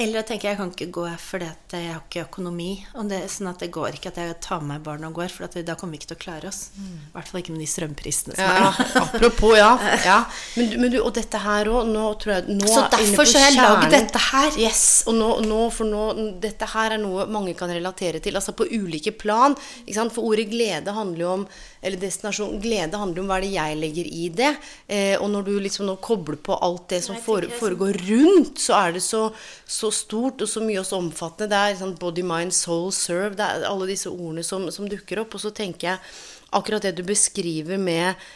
Eller 0.00 0.22
at 0.22 0.28
tenker 0.30 0.48
jeg 0.48 0.56
kan 0.56 0.70
ikke 0.70 0.86
gå 0.94 1.04
fordi 1.20 1.46
at 1.50 1.74
jeg 1.74 1.90
har 1.90 2.00
ikke 2.04 2.22
økonomi. 2.22 2.68
Og 2.96 3.08
det, 3.10 3.18
sånn 3.32 3.50
at 3.50 3.60
det 3.60 3.68
går 3.74 3.98
ikke 3.98 4.12
at 4.12 4.20
jeg 4.22 4.36
tar 4.44 4.62
med 4.62 4.70
meg 4.70 4.84
barn 4.86 5.04
og 5.08 5.16
går, 5.18 5.32
for 5.34 5.48
at 5.48 5.56
da 5.66 5.74
kommer 5.78 5.96
vi 5.96 6.00
ikke 6.00 6.12
til 6.12 6.18
å 6.18 6.22
klare 6.22 6.50
oss. 6.50 6.60
I 6.78 7.10
hvert 7.12 7.30
fall 7.30 7.42
ikke 7.42 7.54
med 7.56 7.64
de 7.64 7.68
strømprisene 7.68 8.36
som 8.38 8.46
Ja, 8.46 8.70
er 8.70 9.00
apropos, 9.02 9.56
ja. 9.58 9.72
ja. 10.10 10.18
Men, 10.56 10.76
men 10.80 10.94
du, 10.94 11.00
og 11.02 11.12
dette 11.18 11.40
her 11.42 11.72
òg, 11.72 11.90
nå 11.90 12.04
tror 12.22 12.36
jeg 12.36 12.56
nå 12.60 12.70
Så 12.70 12.84
er 12.84 12.94
derfor 12.94 13.28
så 13.28 13.42
har 13.42 13.50
jeg 13.50 13.58
laget 13.58 13.96
dette 13.96 14.22
her. 14.30 14.60
Yes, 14.62 14.84
og 15.10 15.18
nå, 15.18 15.30
nå, 15.50 15.60
for 15.74 15.90
nå, 15.90 16.06
dette 16.46 16.70
her 16.70 16.96
er 16.96 17.02
noe 17.02 17.26
mange 17.30 17.56
kan 17.58 17.72
relatere 17.72 18.22
til, 18.22 18.38
altså 18.38 18.54
på 18.56 18.70
ulike 18.70 19.12
plan. 19.18 19.58
For 20.00 20.22
ordet 20.22 20.48
glede 20.54 20.94
handler 20.96 21.26
jo 21.26 21.34
om 21.40 21.46
eller 21.80 22.00
destinasjon, 22.00 22.58
glede 22.60 22.98
handler 23.00 23.22
om 23.22 23.30
hva 23.30 23.38
er 23.38 23.46
det 23.46 23.52
jeg 23.54 23.76
legger 23.80 24.08
i 24.12 24.24
det. 24.36 24.50
Eh, 24.84 25.14
og 25.16 25.30
når 25.32 25.46
du 25.46 25.52
liksom 25.64 25.86
nå 25.88 25.94
kobler 26.04 26.36
på 26.36 26.58
alt 26.60 26.90
det 26.92 27.00
som 27.06 27.16
fore, 27.16 27.48
foregår 27.60 27.96
rundt, 28.08 28.60
så 28.60 28.76
er 28.76 28.98
det 28.98 29.04
så, 29.04 29.22
så 29.64 29.88
stort 29.94 30.44
og 30.44 30.50
så 30.50 30.60
mye 30.64 30.82
også 30.82 30.98
omfattende. 31.00 31.48
Det 31.54 31.62
er 31.62 31.80
sånn 31.80 31.96
body, 32.00 32.24
mind, 32.26 32.52
soul, 32.56 32.90
serve. 32.92 33.32
Det 33.38 33.46
er 33.46 33.64
alle 33.70 33.88
disse 33.88 34.12
ordene 34.12 34.44
som, 34.46 34.68
som 34.74 34.90
dukker 34.90 35.22
opp. 35.24 35.38
Og 35.38 35.44
så 35.46 35.54
tenker 35.56 35.94
jeg 35.94 36.12
akkurat 36.58 36.84
det 36.84 36.98
du 36.98 37.04
beskriver 37.08 37.80
med 37.80 38.28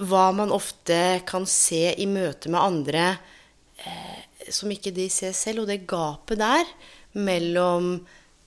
hva 0.00 0.30
man 0.32 0.54
ofte 0.54 1.20
kan 1.28 1.44
se 1.50 1.90
i 1.98 2.06
møte 2.08 2.48
med 2.52 2.62
andre 2.62 3.04
eh, 3.82 4.22
som 4.54 4.70
ikke 4.72 4.94
de 4.94 5.10
ser 5.12 5.34
selv, 5.36 5.64
og 5.64 5.70
det 5.70 5.82
gapet 5.90 6.40
der 6.40 6.64
mellom 7.18 7.98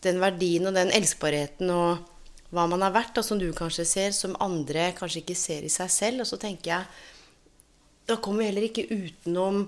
den 0.03 0.19
verdien 0.23 0.67
og 0.67 0.75
den 0.75 0.91
elskbarheten 0.95 1.69
og 1.73 2.09
hva 2.53 2.67
man 2.69 2.85
er 2.85 2.93
verdt, 2.93 3.17
og 3.17 3.25
som 3.25 3.39
du 3.41 3.47
kanskje 3.55 3.85
ser, 3.89 4.13
som 4.15 4.37
andre 4.43 4.91
kanskje 4.97 5.23
ikke 5.23 5.37
ser 5.37 5.65
i 5.65 5.71
seg 5.73 5.91
selv. 5.91 6.23
Og 6.23 6.29
så 6.29 6.39
tenker 6.41 6.75
jeg 6.75 7.09
Da 8.03 8.17
kommer 8.19 8.43
vi 8.43 8.49
heller 8.49 8.67
ikke 8.67 8.89
utenom 8.91 9.63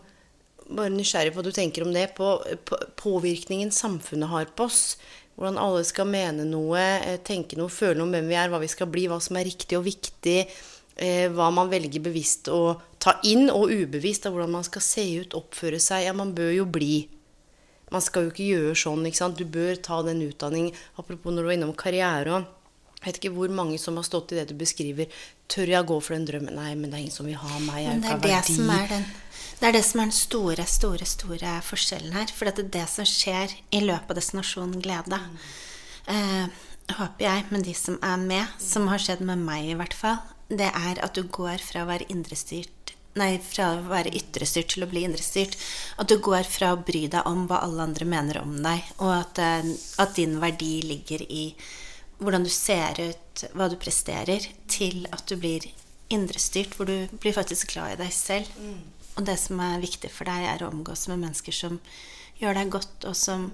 bare 0.66 0.92
nysgjerrig 0.92 1.32
på 1.32 1.40
hva 1.40 1.46
du 1.46 1.54
tenker 1.56 1.86
om 1.86 1.94
det, 1.94 2.10
på, 2.18 2.30
på 2.66 2.80
påvirkningen 3.00 3.72
samfunnet 3.74 4.32
har 4.32 4.50
på 4.58 4.66
oss. 4.66 4.98
Hvordan 5.36 5.60
alle 5.62 5.84
skal 5.86 6.08
mene 6.10 6.46
noe, 6.48 6.80
eh, 6.80 7.20
tenke 7.24 7.58
noe, 7.60 7.72
føle 7.72 8.00
noe 8.00 8.08
om 8.08 8.16
hvem 8.16 8.32
vi 8.32 8.38
er, 8.40 8.50
hva 8.50 8.62
vi 8.64 8.72
skal 8.72 8.90
bli, 8.92 9.06
hva 9.12 9.20
som 9.22 9.38
er 9.38 9.48
riktig 9.48 9.78
og 9.78 9.86
viktig. 9.86 10.38
Eh, 10.96 11.28
hva 11.36 11.50
man 11.52 11.70
velger 11.70 12.02
bevisst 12.02 12.48
å 12.50 12.80
ta 13.04 13.18
inn, 13.28 13.50
og 13.52 13.70
ubevisst, 13.70 14.26
av 14.26 14.36
hvordan 14.36 14.56
man 14.56 14.68
skal 14.68 14.86
se 14.86 15.06
ut, 15.22 15.36
oppføre 15.38 15.82
seg. 15.84 16.08
Ja, 16.08 16.16
man 16.18 16.34
bør 16.38 16.54
jo 16.56 16.66
bli. 16.66 17.06
Man 17.94 18.02
skal 18.02 18.26
jo 18.26 18.34
ikke 18.34 18.48
gjøre 18.48 18.78
sånn, 18.80 19.06
ikke 19.06 19.22
sant. 19.22 19.38
Du 19.38 19.46
bør 19.46 19.76
ta 19.84 20.02
den 20.08 20.24
utdanningen. 20.26 20.74
Apropos 20.98 21.36
når 21.36 21.44
du 21.44 21.50
var 21.52 21.58
innom 21.60 21.76
karriere 21.78 22.40
og 22.40 22.55
jeg 23.06 23.14
vet 23.14 23.20
ikke 23.22 23.36
hvor 23.36 23.52
mange 23.54 23.78
som 23.82 24.00
har 24.00 24.06
stått 24.08 24.34
i 24.34 24.40
det 24.40 24.48
du 24.50 24.56
beskriver. 24.58 25.12
Tør 25.52 25.70
jeg 25.76 25.86
gå 25.86 26.00
for 26.02 26.16
den 26.16 26.26
drømmen? 26.26 26.58
Nei, 26.58 26.72
men 26.74 26.90
det 26.90 26.98
er 26.98 27.04
ingen 27.06 27.14
som 27.14 27.30
vil 27.30 27.38
ha 27.38 27.60
meg. 27.62 27.84
Jeg 27.84 27.92
Men 27.92 28.02
det 28.02 28.12
er 28.12 28.24
det 28.24 28.34
verdi. 28.34 28.58
som 28.58 28.74
er 28.74 28.92
den 28.96 29.06
det 29.56 29.70
er 29.70 29.76
det 29.78 29.86
som 29.88 30.02
er 30.02 30.10
den 30.10 30.16
store, 30.18 30.64
store, 30.68 31.06
store 31.08 31.52
forskjellen 31.64 32.16
her. 32.18 32.32
For 32.36 32.50
det 32.50 32.66
er 32.66 32.72
det 32.74 32.88
som 32.92 33.08
skjer 33.08 33.54
i 33.72 33.80
løpet 33.86 34.12
av 34.12 34.20
destinasjon 34.20 34.74
glede. 34.84 35.20
Eh, 36.12 36.50
håper 36.98 37.24
jeg, 37.24 37.46
men 37.54 37.64
de 37.64 37.76
som 37.78 37.96
er 38.04 38.18
med, 38.20 38.58
som 38.60 38.90
har 38.92 39.00
skjedd 39.00 39.24
med 39.26 39.46
meg 39.46 39.72
i 39.72 39.78
hvert 39.80 39.96
fall, 39.96 40.20
det 40.52 40.68
er 40.68 41.00
at 41.02 41.16
du 41.16 41.24
går 41.24 41.64
fra 41.64 41.86
å 41.86 41.90
være 41.90 42.10
indrestyrt 42.12 42.76
Nei, 43.16 43.38
fra 43.40 43.70
å 43.78 43.84
være 43.88 44.12
ytrestyrt 44.18 44.74
til 44.74 44.84
å 44.84 44.90
bli 44.92 45.06
indrestyrt. 45.08 45.54
At 45.96 46.10
du 46.12 46.18
går 46.20 46.44
fra 46.52 46.74
å 46.76 46.82
bry 46.84 47.06
deg 47.08 47.24
om 47.30 47.46
hva 47.48 47.62
alle 47.64 47.86
andre 47.88 48.08
mener 48.12 48.42
om 48.42 48.58
deg, 48.60 48.90
og 49.00 49.12
at, 49.16 49.40
eh, 49.40 49.70
at 50.04 50.18
din 50.18 50.36
verdi 50.42 50.82
ligger 50.84 51.24
i 51.24 51.46
hvordan 52.20 52.46
du 52.46 52.52
ser 52.52 53.00
ut, 53.02 53.46
hva 53.54 53.70
du 53.72 53.78
presterer, 53.80 54.46
til 54.72 55.08
at 55.12 55.26
du 55.30 55.36
blir 55.40 55.68
indrestyrt, 56.14 56.76
hvor 56.78 56.88
du 56.90 57.08
blir 57.20 57.36
faktisk 57.36 57.74
glad 57.74 57.96
i 57.96 58.04
deg 58.04 58.14
selv. 58.14 58.52
Og 59.16 59.26
det 59.28 59.38
som 59.40 59.60
er 59.64 59.84
viktig 59.84 60.12
for 60.12 60.28
deg, 60.28 60.44
er 60.48 60.64
å 60.66 60.72
omgås 60.72 61.08
med 61.12 61.24
mennesker 61.24 61.56
som 61.56 61.80
gjør 62.36 62.58
deg 62.58 62.72
godt, 62.74 63.06
og 63.08 63.16
som 63.16 63.46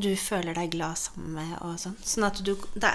du 0.00 0.08
føler 0.16 0.56
deg 0.56 0.72
glad 0.72 0.96
sammen 0.96 1.34
med. 1.36 1.52
Og 1.60 1.76
sånn. 1.82 1.96
sånn 2.00 2.26
at 2.30 2.40
du, 2.44 2.54
det 2.72 2.94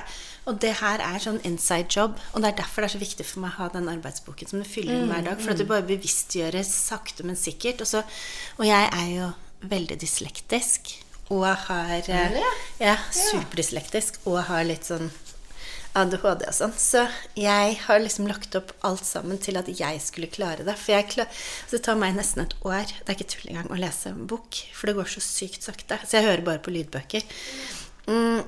og 0.50 0.58
det 0.62 0.74
her 0.82 1.04
er 1.06 1.22
sånn 1.22 1.42
inside 1.46 1.90
job, 1.94 2.18
og 2.34 2.42
det 2.42 2.52
er 2.52 2.60
derfor 2.64 2.82
det 2.82 2.90
er 2.90 2.96
så 2.98 3.04
viktig 3.04 3.28
for 3.30 3.46
meg 3.46 3.54
å 3.54 3.60
ha 3.60 3.70
den 3.76 3.90
arbeidsboken 3.94 4.52
som 4.52 4.62
du 4.62 4.68
fyller 4.68 4.98
inn 4.98 5.12
hver 5.12 5.26
dag. 5.30 5.42
For 5.42 5.54
at 5.54 5.62
du 5.62 5.70
bare 5.70 5.86
bevisstgjøres 5.86 6.74
sakte, 6.90 7.26
men 7.28 7.38
sikkert. 7.40 7.86
Og, 7.86 7.92
så, 7.94 8.04
og 8.58 8.66
jeg 8.68 8.90
er 8.90 9.10
jo 9.14 9.32
veldig 9.70 10.00
dyslektisk. 10.02 10.96
Og 11.34 11.46
har 11.46 12.10
eh, 12.10 12.42
Ja, 12.82 12.98
superdyslektisk. 13.10 14.20
Og 14.30 14.44
har 14.50 14.66
litt 14.68 14.86
sånn 14.86 15.10
ADHD 15.96 16.44
og 16.50 16.56
sånn. 16.56 16.74
Så 16.76 17.06
jeg 17.40 17.78
har 17.86 18.02
liksom 18.04 18.28
lagt 18.28 18.56
opp 18.60 18.74
alt 18.88 19.06
sammen 19.08 19.40
til 19.42 19.58
at 19.60 19.70
jeg 19.72 20.02
skulle 20.04 20.30
klare 20.32 20.66
det. 20.68 20.76
For 20.82 20.98
jeg 20.98 21.08
klar, 21.14 21.32
så 21.66 21.78
det 21.78 21.86
tar 21.88 21.98
meg 22.00 22.18
nesten 22.18 22.44
et 22.44 22.56
år, 22.68 22.84
det 22.92 23.08
er 23.08 23.18
ikke 23.18 23.32
tull 23.32 23.54
engang, 23.54 23.72
å 23.72 23.80
lese 23.80 24.12
en 24.12 24.28
bok. 24.30 24.60
For 24.76 24.92
det 24.92 24.98
går 25.00 25.10
så 25.16 25.24
sykt 25.24 25.66
sakte. 25.66 25.98
Så 26.04 26.20
jeg 26.20 26.28
hører 26.28 26.46
bare 26.46 26.64
på 26.66 26.74
lydbøker. 26.76 27.26
Mm. 28.12 28.44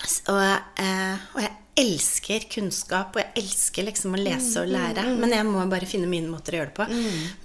Så, 0.00 0.34
Og, 0.34 0.42
eh, 0.82 1.24
og 1.36 1.40
jeg 1.44 1.56
elsker 1.80 2.44
kunnskap, 2.50 3.14
og 3.14 3.22
jeg 3.22 3.44
elsker 3.44 3.86
liksom 3.86 4.16
å 4.16 4.20
lese 4.20 4.60
og 4.60 4.68
lære. 4.68 5.06
Men 5.16 5.30
jeg 5.32 5.46
må 5.46 5.62
bare 5.70 5.86
finne 5.88 6.10
mine 6.10 6.28
måter 6.28 6.56
å 6.56 6.60
gjøre 6.60 6.72
det 6.74 6.78
på. 6.80 6.86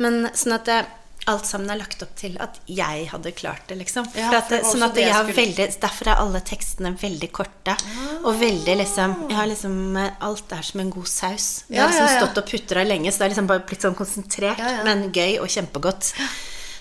Men 0.04 0.26
sånn 0.34 0.58
at 0.58 0.66
det, 0.66 0.80
alt 1.28 1.46
sammen 1.50 1.70
er 1.74 1.80
lagt 1.80 2.04
opp 2.06 2.12
til 2.20 2.36
at 2.44 2.60
jeg 2.70 3.08
hadde 3.10 3.32
klart 3.34 3.64
det, 3.70 3.78
liksom. 3.80 4.06
Ja, 4.16 4.30
at, 4.38 4.52
sånn 4.66 4.84
at 4.86 4.96
jeg 5.00 5.14
skulle- 5.14 5.36
veldig, 5.40 5.80
derfor 5.82 6.08
er 6.12 6.20
alle 6.22 6.42
tekstene 6.46 6.92
veldig 7.02 7.32
korte. 7.34 7.76
Og 8.24 8.36
veldig 8.40 8.76
liksom 8.78 9.16
liksom 9.32 9.98
eh, 9.98 10.12
Alt 10.22 10.52
er 10.54 10.62
som 10.62 10.80
en 10.84 10.90
god 10.94 11.08
saus. 11.08 11.64
Jeg 11.70 11.78
Ja, 11.78 11.82
har 11.88 11.90
liksom 11.90 12.06
ja, 12.08 12.14
ja. 12.14 12.20
stått 12.26 12.38
og 12.44 12.46
putra 12.52 12.84
lenge, 12.86 13.12
så 13.12 13.18
det 13.18 13.26
er 13.26 13.30
liksom 13.36 13.48
bare 13.48 13.66
blitt 13.66 13.82
sånn 13.82 13.96
konsentrert, 13.98 14.58
Ja, 14.60 14.70
ja. 14.78 14.84
men 14.84 15.12
gøy 15.12 15.40
og 15.40 15.48
kjempegodt. 15.50 16.14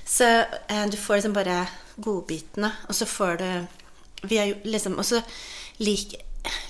Så 0.04 0.24
eh, 0.68 0.86
du 0.92 0.96
får 0.96 1.16
liksom 1.22 1.32
bare 1.32 1.66
godbitene, 2.00 2.72
og 2.88 2.94
så 2.94 3.06
får 3.06 3.36
du 3.38 3.66
vi 4.28 4.38
er 4.40 4.54
liksom, 4.64 4.98
Og 4.98 5.04
så 5.04 5.22
liker 5.80 6.20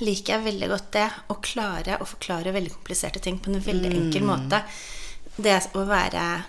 liker 0.00 0.36
jeg 0.36 0.44
veldig 0.44 0.68
godt 0.70 0.90
det 0.94 1.08
å 1.30 1.34
klare 1.42 1.96
å 1.98 2.06
forklare 2.06 2.52
veldig 2.54 2.70
kompliserte 2.76 3.18
ting 3.20 3.40
på 3.42 3.50
en 3.50 3.58
veldig 3.60 3.90
enkel 3.90 4.22
måte. 4.22 4.60
Det 5.36 5.56
å 5.74 5.82
være 5.88 6.44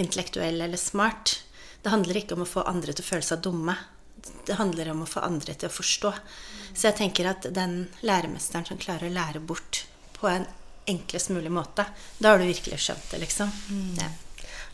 intellektuell 0.00 0.60
eller 0.60 0.80
smart, 0.80 1.42
det 1.82 1.90
handler 1.90 2.20
ikke 2.20 2.36
om 2.36 2.44
å 2.44 2.48
få 2.48 2.62
andre 2.68 2.94
til 2.94 3.04
å 3.04 3.08
føle 3.08 3.26
seg 3.26 3.42
dumme. 3.42 3.74
Det 4.46 4.54
handler 4.58 4.92
om 4.92 5.02
å 5.02 5.08
få 5.10 5.22
andre 5.26 5.54
til 5.58 5.66
å 5.66 5.74
forstå. 5.74 6.12
Så 6.72 6.88
jeg 6.88 6.98
tenker 7.00 7.28
at 7.32 7.48
den 7.54 7.88
læremesteren 8.06 8.66
som 8.68 8.78
klarer 8.80 9.10
å 9.10 9.14
lære 9.16 9.42
bort 9.42 9.84
på 10.14 10.30
en 10.30 10.46
enklest 10.86 11.30
mulig 11.34 11.50
måte, 11.52 11.84
da 12.18 12.32
har 12.32 12.38
du 12.38 12.46
virkelig 12.46 12.78
skjønt 12.82 13.10
det, 13.10 13.22
liksom. 13.24 13.50
Ja. 13.98 14.08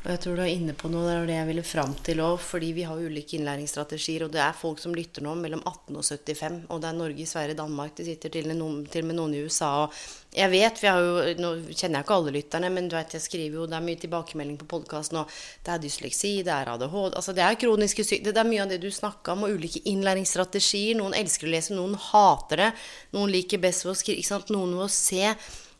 Og 0.04 0.12
jeg 0.12 0.20
tror 0.22 0.36
du 0.38 0.42
er 0.44 0.52
inne 0.52 0.74
på 0.78 0.88
noe, 0.92 1.02
det 1.04 1.14
er 1.16 1.24
det 1.26 1.34
jeg 1.34 1.46
ville 1.48 1.62
fram 1.66 1.90
til 2.06 2.20
òg. 2.22 2.36
Fordi 2.40 2.68
vi 2.76 2.84
har 2.86 3.00
ulike 3.02 3.34
innlæringsstrategier, 3.36 4.24
og 4.24 4.30
det 4.32 4.40
er 4.44 4.54
folk 4.56 4.78
som 4.78 4.94
lytter 4.94 5.24
nå 5.26 5.34
mellom 5.40 5.64
18 5.66 5.98
og 5.98 6.06
75. 6.06 6.60
Og 6.70 6.80
det 6.80 6.88
er 6.88 6.96
Norge, 7.00 7.26
Sverige, 7.26 7.58
Danmark, 7.58 7.96
det 7.98 8.06
sitter 8.06 8.32
til, 8.32 8.48
noen, 8.54 8.84
til 8.86 9.02
og 9.02 9.10
med 9.10 9.18
noen 9.18 9.34
i 9.34 9.42
USA. 9.42 9.72
Og 9.82 9.98
jeg 10.38 10.52
vet, 10.54 10.80
vi 10.80 10.88
har 10.92 11.02
jo, 11.02 11.12
nå 11.42 11.52
kjenner 11.72 11.98
jeg 11.98 12.06
ikke 12.06 12.16
alle 12.20 12.36
lytterne, 12.38 12.72
men 12.78 12.88
du 12.88 12.94
vet, 12.94 13.18
jeg 13.18 13.26
skriver 13.26 13.58
jo, 13.58 13.66
det 13.66 13.78
er 13.80 13.86
mye 13.90 14.00
tilbakemelding 14.06 14.62
på 14.62 14.70
podkasten, 14.76 15.20
og 15.24 15.36
det 15.66 15.74
er 15.74 15.82
dysleksi, 15.82 16.34
det 16.46 16.54
er 16.54 16.72
ADHD 16.76 17.16
Altså 17.18 17.34
det 17.34 17.44
er 17.44 17.60
kroniske 17.60 18.06
sykdommer. 18.06 18.38
Det 18.38 18.44
er 18.44 18.52
mye 18.54 18.64
av 18.64 18.72
det 18.72 18.82
du 18.84 18.90
snakka 18.94 19.34
om, 19.34 19.48
og 19.48 19.58
ulike 19.58 19.82
innlæringsstrategier. 19.90 20.94
Noen 21.02 21.16
elsker 21.18 21.50
å 21.50 21.56
lese, 21.58 21.74
noen 21.74 21.98
hater 22.10 22.68
det. 22.68 22.74
Noen 23.18 23.34
liker 23.34 23.60
best 23.66 23.84
ved 23.84 23.96
å 23.96 23.98
skrive, 23.98 24.22
ikke 24.22 24.36
sant. 24.36 24.54
Noen 24.54 24.78
ved 24.78 24.86
å 24.86 24.92
se. 24.94 25.34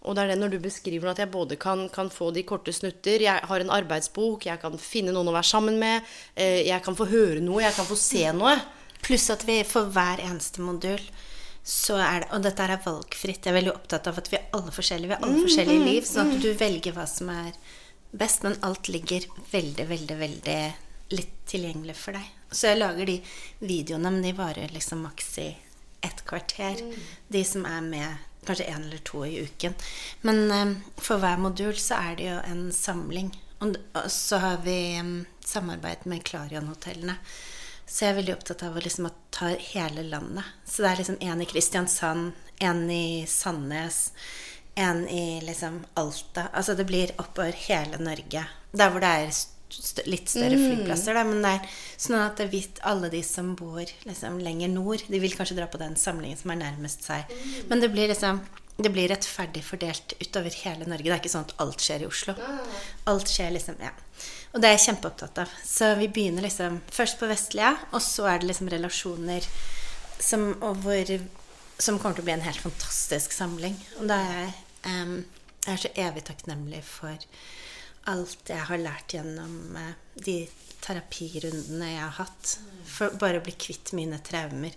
Og 0.09 0.17
det 0.17 0.25
er 0.25 0.33
det 0.33 0.39
når 0.41 0.55
du 0.55 0.59
beskriver 0.65 1.11
at 1.13 1.21
jeg 1.21 1.31
både 1.31 1.59
kan, 1.61 1.85
kan 1.93 2.09
få 2.13 2.31
de 2.33 2.43
korte 2.49 2.73
snutter, 2.73 3.21
jeg 3.27 3.45
har 3.51 3.65
en 3.65 3.73
arbeidsbok, 3.77 4.47
jeg 4.49 4.61
kan 4.63 4.79
finne 4.81 5.13
noen 5.13 5.29
å 5.29 5.35
være 5.37 5.51
sammen 5.51 5.77
med, 5.81 6.07
eh, 6.35 6.63
jeg 6.65 6.81
kan 6.85 6.97
få 6.97 7.11
høre 7.11 7.43
noe, 7.45 7.61
jeg 7.67 7.77
kan 7.77 7.89
få 7.89 7.99
se 8.01 8.25
noe. 8.33 8.57
Pluss 9.05 9.29
at 9.31 9.45
vi 9.47 9.61
for 9.69 9.93
hver 9.93 10.25
eneste 10.25 10.65
modul 10.65 11.03
så 11.69 11.99
er 12.01 12.23
det, 12.23 12.29
Og 12.33 12.43
dette 12.43 12.65
er 12.65 12.81
valgfritt. 12.81 13.45
Jeg 13.45 13.53
er 13.53 13.59
veldig 13.59 13.75
opptatt 13.75 14.07
av 14.09 14.19
at 14.19 14.31
vi 14.33 14.39
er 14.39 14.47
alle 14.57 14.73
forskjellige. 14.73 15.11
Vi 15.11 15.15
har 15.15 15.27
alle 15.27 15.43
forskjellige 15.45 15.85
liv, 15.85 16.07
sånn 16.09 16.31
at 16.33 16.41
du 16.41 16.49
velger 16.57 16.95
hva 16.97 17.05
som 17.07 17.29
er 17.29 17.51
best. 18.11 18.47
Men 18.47 18.57
alt 18.65 18.89
ligger 18.89 19.27
veldig, 19.53 19.85
veldig, 19.91 20.17
veldig 20.23 20.61
litt 21.13 21.35
tilgjengelig 21.51 21.97
for 22.01 22.17
deg. 22.17 22.31
Så 22.49 22.71
jeg 22.71 22.81
lager 22.81 23.11
de 23.11 23.19
videoene, 23.61 24.15
men 24.15 24.25
de 24.25 24.33
varer 24.39 24.73
liksom 24.73 25.05
maks 25.05 25.29
i 25.45 25.51
et 26.09 26.25
kvarter. 26.25 26.81
De 27.29 27.45
som 27.45 27.69
er 27.69 27.85
med 27.85 28.28
kanskje 28.47 28.69
én 28.71 28.85
eller 28.85 28.99
to 28.99 29.25
i 29.27 29.41
uken. 29.43 29.75
Men 30.21 30.51
eh, 30.51 30.75
for 30.97 31.23
hver 31.23 31.39
modul 31.43 31.77
så 31.77 32.01
er 32.01 32.17
det 32.17 32.31
jo 32.31 32.41
en 32.47 32.65
samling. 32.73 33.33
Og, 33.59 33.77
så 34.13 34.41
har 34.43 34.61
vi 34.65 34.79
eh, 34.97 35.15
samarbeid 35.45 36.07
med 36.11 36.25
Klarion-hotellene. 36.25 37.19
Så 37.89 38.05
jeg 38.05 38.13
er 38.13 38.19
veldig 38.19 38.35
opptatt 38.37 38.63
av 38.67 38.77
å 38.77 38.85
liksom 38.85 39.09
ta 39.33 39.55
hele 39.71 40.05
landet. 40.05 40.45
Så 40.69 40.85
det 40.85 40.91
er 40.91 41.01
liksom 41.01 41.21
en 41.25 41.43
i 41.43 41.49
Kristiansand, 41.49 42.33
en 42.61 42.83
i 42.93 43.25
Sandnes, 43.29 44.13
en 44.75 45.07
i 45.09 45.41
liksom 45.41 45.81
Alta. 45.95 46.51
Altså 46.53 46.77
det 46.77 46.85
blir 46.85 47.15
oppover 47.17 47.57
hele 47.67 47.99
Norge. 48.03 48.45
Der 48.73 48.93
hvor 48.93 49.01
det 49.01 49.15
er 49.23 49.31
st 49.33 49.58
litt 50.09 50.31
større 50.31 50.59
flyplasser, 50.59 51.17
da. 51.19 51.25
Men 51.29 51.43
det 51.45 51.55
er 51.57 51.75
sånn 51.97 52.21
at 52.21 52.41
er 52.45 52.55
alle 52.89 53.11
de 53.13 53.23
som 53.27 53.55
bor 53.59 53.83
liksom 53.83 54.39
lenger 54.45 54.73
nord, 54.73 55.05
de 55.09 55.21
vil 55.23 55.37
kanskje 55.37 55.59
dra 55.59 55.69
på 55.71 55.81
den 55.81 55.99
samlingen 56.01 56.41
som 56.41 56.55
er 56.55 56.63
nærmest 56.63 57.07
seg. 57.09 57.29
Men 57.71 57.85
det 57.85 57.93
blir 57.95 58.11
liksom 58.13 58.43
det 58.79 58.93
blir 58.95 59.09
rettferdig 59.11 59.65
fordelt 59.67 60.13
utover 60.21 60.55
hele 60.63 60.87
Norge. 60.87 61.09
Det 61.09 61.15
er 61.17 61.19
ikke 61.19 61.33
sånn 61.33 61.49
at 61.49 61.57
alt 61.65 61.83
skjer 61.83 62.05
i 62.05 62.07
Oslo. 62.07 62.37
Alt 63.11 63.33
skjer 63.33 63.51
liksom, 63.57 63.81
ja. 63.83 63.91
Og 64.55 64.63
det 64.63 64.69
er 64.69 64.77
jeg 64.77 64.85
kjempeopptatt 64.85 65.41
av. 65.43 65.57
Så 65.67 65.89
vi 65.99 66.07
begynner 66.15 66.47
liksom 66.47 66.79
først 66.95 67.19
på 67.19 67.27
Vestlia, 67.27 67.73
og 67.91 67.99
så 68.05 68.29
er 68.31 68.39
det 68.39 68.53
liksom 68.53 68.71
relasjoner 68.71 69.49
som, 70.23 70.53
hvor, 70.85 71.11
som 71.83 71.99
kommer 71.99 72.21
til 72.21 72.23
å 72.23 72.29
bli 72.29 72.37
en 72.37 72.47
helt 72.47 72.63
fantastisk 72.69 73.35
samling. 73.35 73.75
Og 73.99 74.07
da 74.13 74.21
er 74.23 74.39
jeg, 74.39 74.55
um, 74.87 75.17
jeg 75.67 75.75
er 75.75 75.83
så 75.83 75.93
evig 76.07 76.25
takknemlig 76.31 76.85
for 76.87 77.29
alt 78.09 78.51
jeg 78.51 78.65
har 78.71 78.81
lært 78.81 79.15
gjennom 79.15 79.77
uh, 79.77 79.93
de 80.17 80.41
terapirundene 80.85 81.93
jeg 81.93 82.03
har 82.03 82.17
hatt. 82.21 82.55
For 82.89 83.15
bare 83.21 83.41
å 83.41 83.45
bli 83.45 83.55
kvitt 83.59 83.93
mine 83.97 84.21
traumer. 84.25 84.75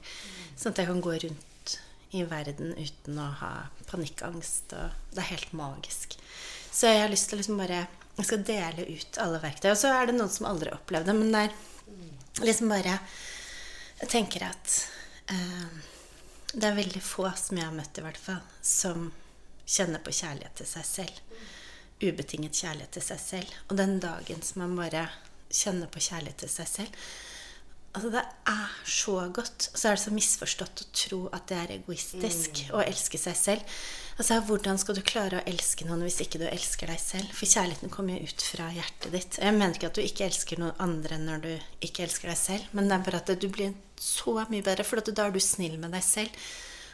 Sånn 0.60 0.74
at 0.74 0.82
jeg 0.82 0.90
kan 0.90 1.04
gå 1.04 1.16
rundt 1.24 1.78
i 2.12 2.24
verden 2.28 2.74
uten 2.76 3.20
å 3.22 3.30
ha 3.42 3.52
panikkangst. 3.90 4.76
Og 4.76 5.16
det 5.16 5.24
er 5.24 5.32
helt 5.32 5.54
magisk. 5.56 6.18
Så 6.72 6.92
jeg 6.92 7.04
har 7.04 7.12
lyst 7.12 7.30
til 7.30 7.40
å 7.40 7.44
liksom 7.44 7.60
bare 7.62 7.88
Jeg 8.18 8.28
skal 8.28 8.42
dele 8.44 8.84
ut 8.92 9.18
alle 9.24 9.40
verktøy. 9.42 9.70
Og 9.72 9.80
så 9.80 9.94
er 9.96 10.10
det 10.10 10.18
noen 10.18 10.32
som 10.32 10.50
aldri 10.50 10.70
har 10.70 10.82
opplevd 10.82 11.08
det, 11.08 11.16
men 11.16 11.32
det 11.32 11.46
er 11.46 12.44
liksom 12.46 12.74
bare 12.74 12.98
Jeg 14.02 14.10
tenker 14.12 14.44
at 14.50 14.76
eh, 15.32 15.80
det 16.52 16.68
er 16.68 16.76
veldig 16.76 17.02
få 17.06 17.30
som 17.40 17.58
jeg 17.58 17.68
har 17.70 17.76
møtt, 17.76 17.98
i 17.98 18.04
hvert 18.04 18.20
fall, 18.20 18.42
som 18.66 19.08
kjenner 19.64 20.04
på 20.04 20.12
kjærlighet 20.12 20.58
til 20.60 20.68
seg 20.68 20.88
selv. 20.90 21.22
Ubetinget 22.02 22.58
kjærlighet 22.58 22.96
til 22.98 23.06
seg 23.06 23.20
selv. 23.24 23.60
Og 23.70 23.78
den 23.78 24.00
dagen 24.04 24.42
som 24.46 24.64
man 24.66 24.78
bare 24.80 25.08
kjenner 25.52 25.92
på 25.92 26.02
kjærlighet 26.02 26.44
til 26.44 26.52
seg 26.52 26.70
selv, 26.70 27.04
Altså, 27.92 28.08
det 28.08 28.22
er 28.48 28.76
så 28.88 29.18
godt. 29.36 29.70
Og 29.74 29.80
så 29.80 29.90
er 29.90 29.98
det 29.98 30.04
så 30.06 30.14
misforstått 30.16 30.84
å 30.84 30.86
tro 30.96 31.20
at 31.36 31.50
det 31.52 31.58
er 31.60 31.74
egoistisk 31.76 32.62
mm. 32.64 32.70
å 32.78 32.84
elske 32.86 33.20
seg 33.20 33.36
selv. 33.36 33.76
Altså, 34.16 34.38
Hvordan 34.48 34.80
skal 34.80 34.96
du 34.96 35.02
klare 35.04 35.42
å 35.42 35.46
elske 35.50 35.88
noen 35.88 36.06
hvis 36.06 36.22
ikke 36.24 36.40
du 36.40 36.46
elsker 36.48 36.88
deg 36.92 37.02
selv? 37.04 37.28
For 37.36 37.52
kjærligheten 37.52 37.92
kommer 37.92 38.16
jo 38.16 38.32
ut 38.32 38.46
fra 38.48 38.70
hjertet 38.72 39.12
ditt. 39.12 39.40
Jeg 39.44 39.58
mener 39.58 39.76
ikke 39.76 39.92
at 39.92 40.00
du 40.00 40.06
ikke 40.06 40.28
elsker 40.30 40.64
noen 40.64 40.80
andre 40.84 41.20
når 41.20 41.44
du 41.44 41.52
ikke 41.84 42.06
elsker 42.08 42.32
deg 42.32 42.40
selv, 42.40 42.72
men 42.72 42.88
det 42.88 42.96
er 42.96 43.08
bare 43.10 43.24
at 43.26 43.34
du 43.44 43.48
blir 43.52 43.76
så 44.02 44.38
mye 44.40 44.64
bedre, 44.64 44.88
for 44.88 45.04
da 45.04 45.28
er 45.28 45.36
du 45.36 45.44
snill 45.44 45.76
med 45.82 45.92
deg 45.98 46.06
selv. 46.06 46.48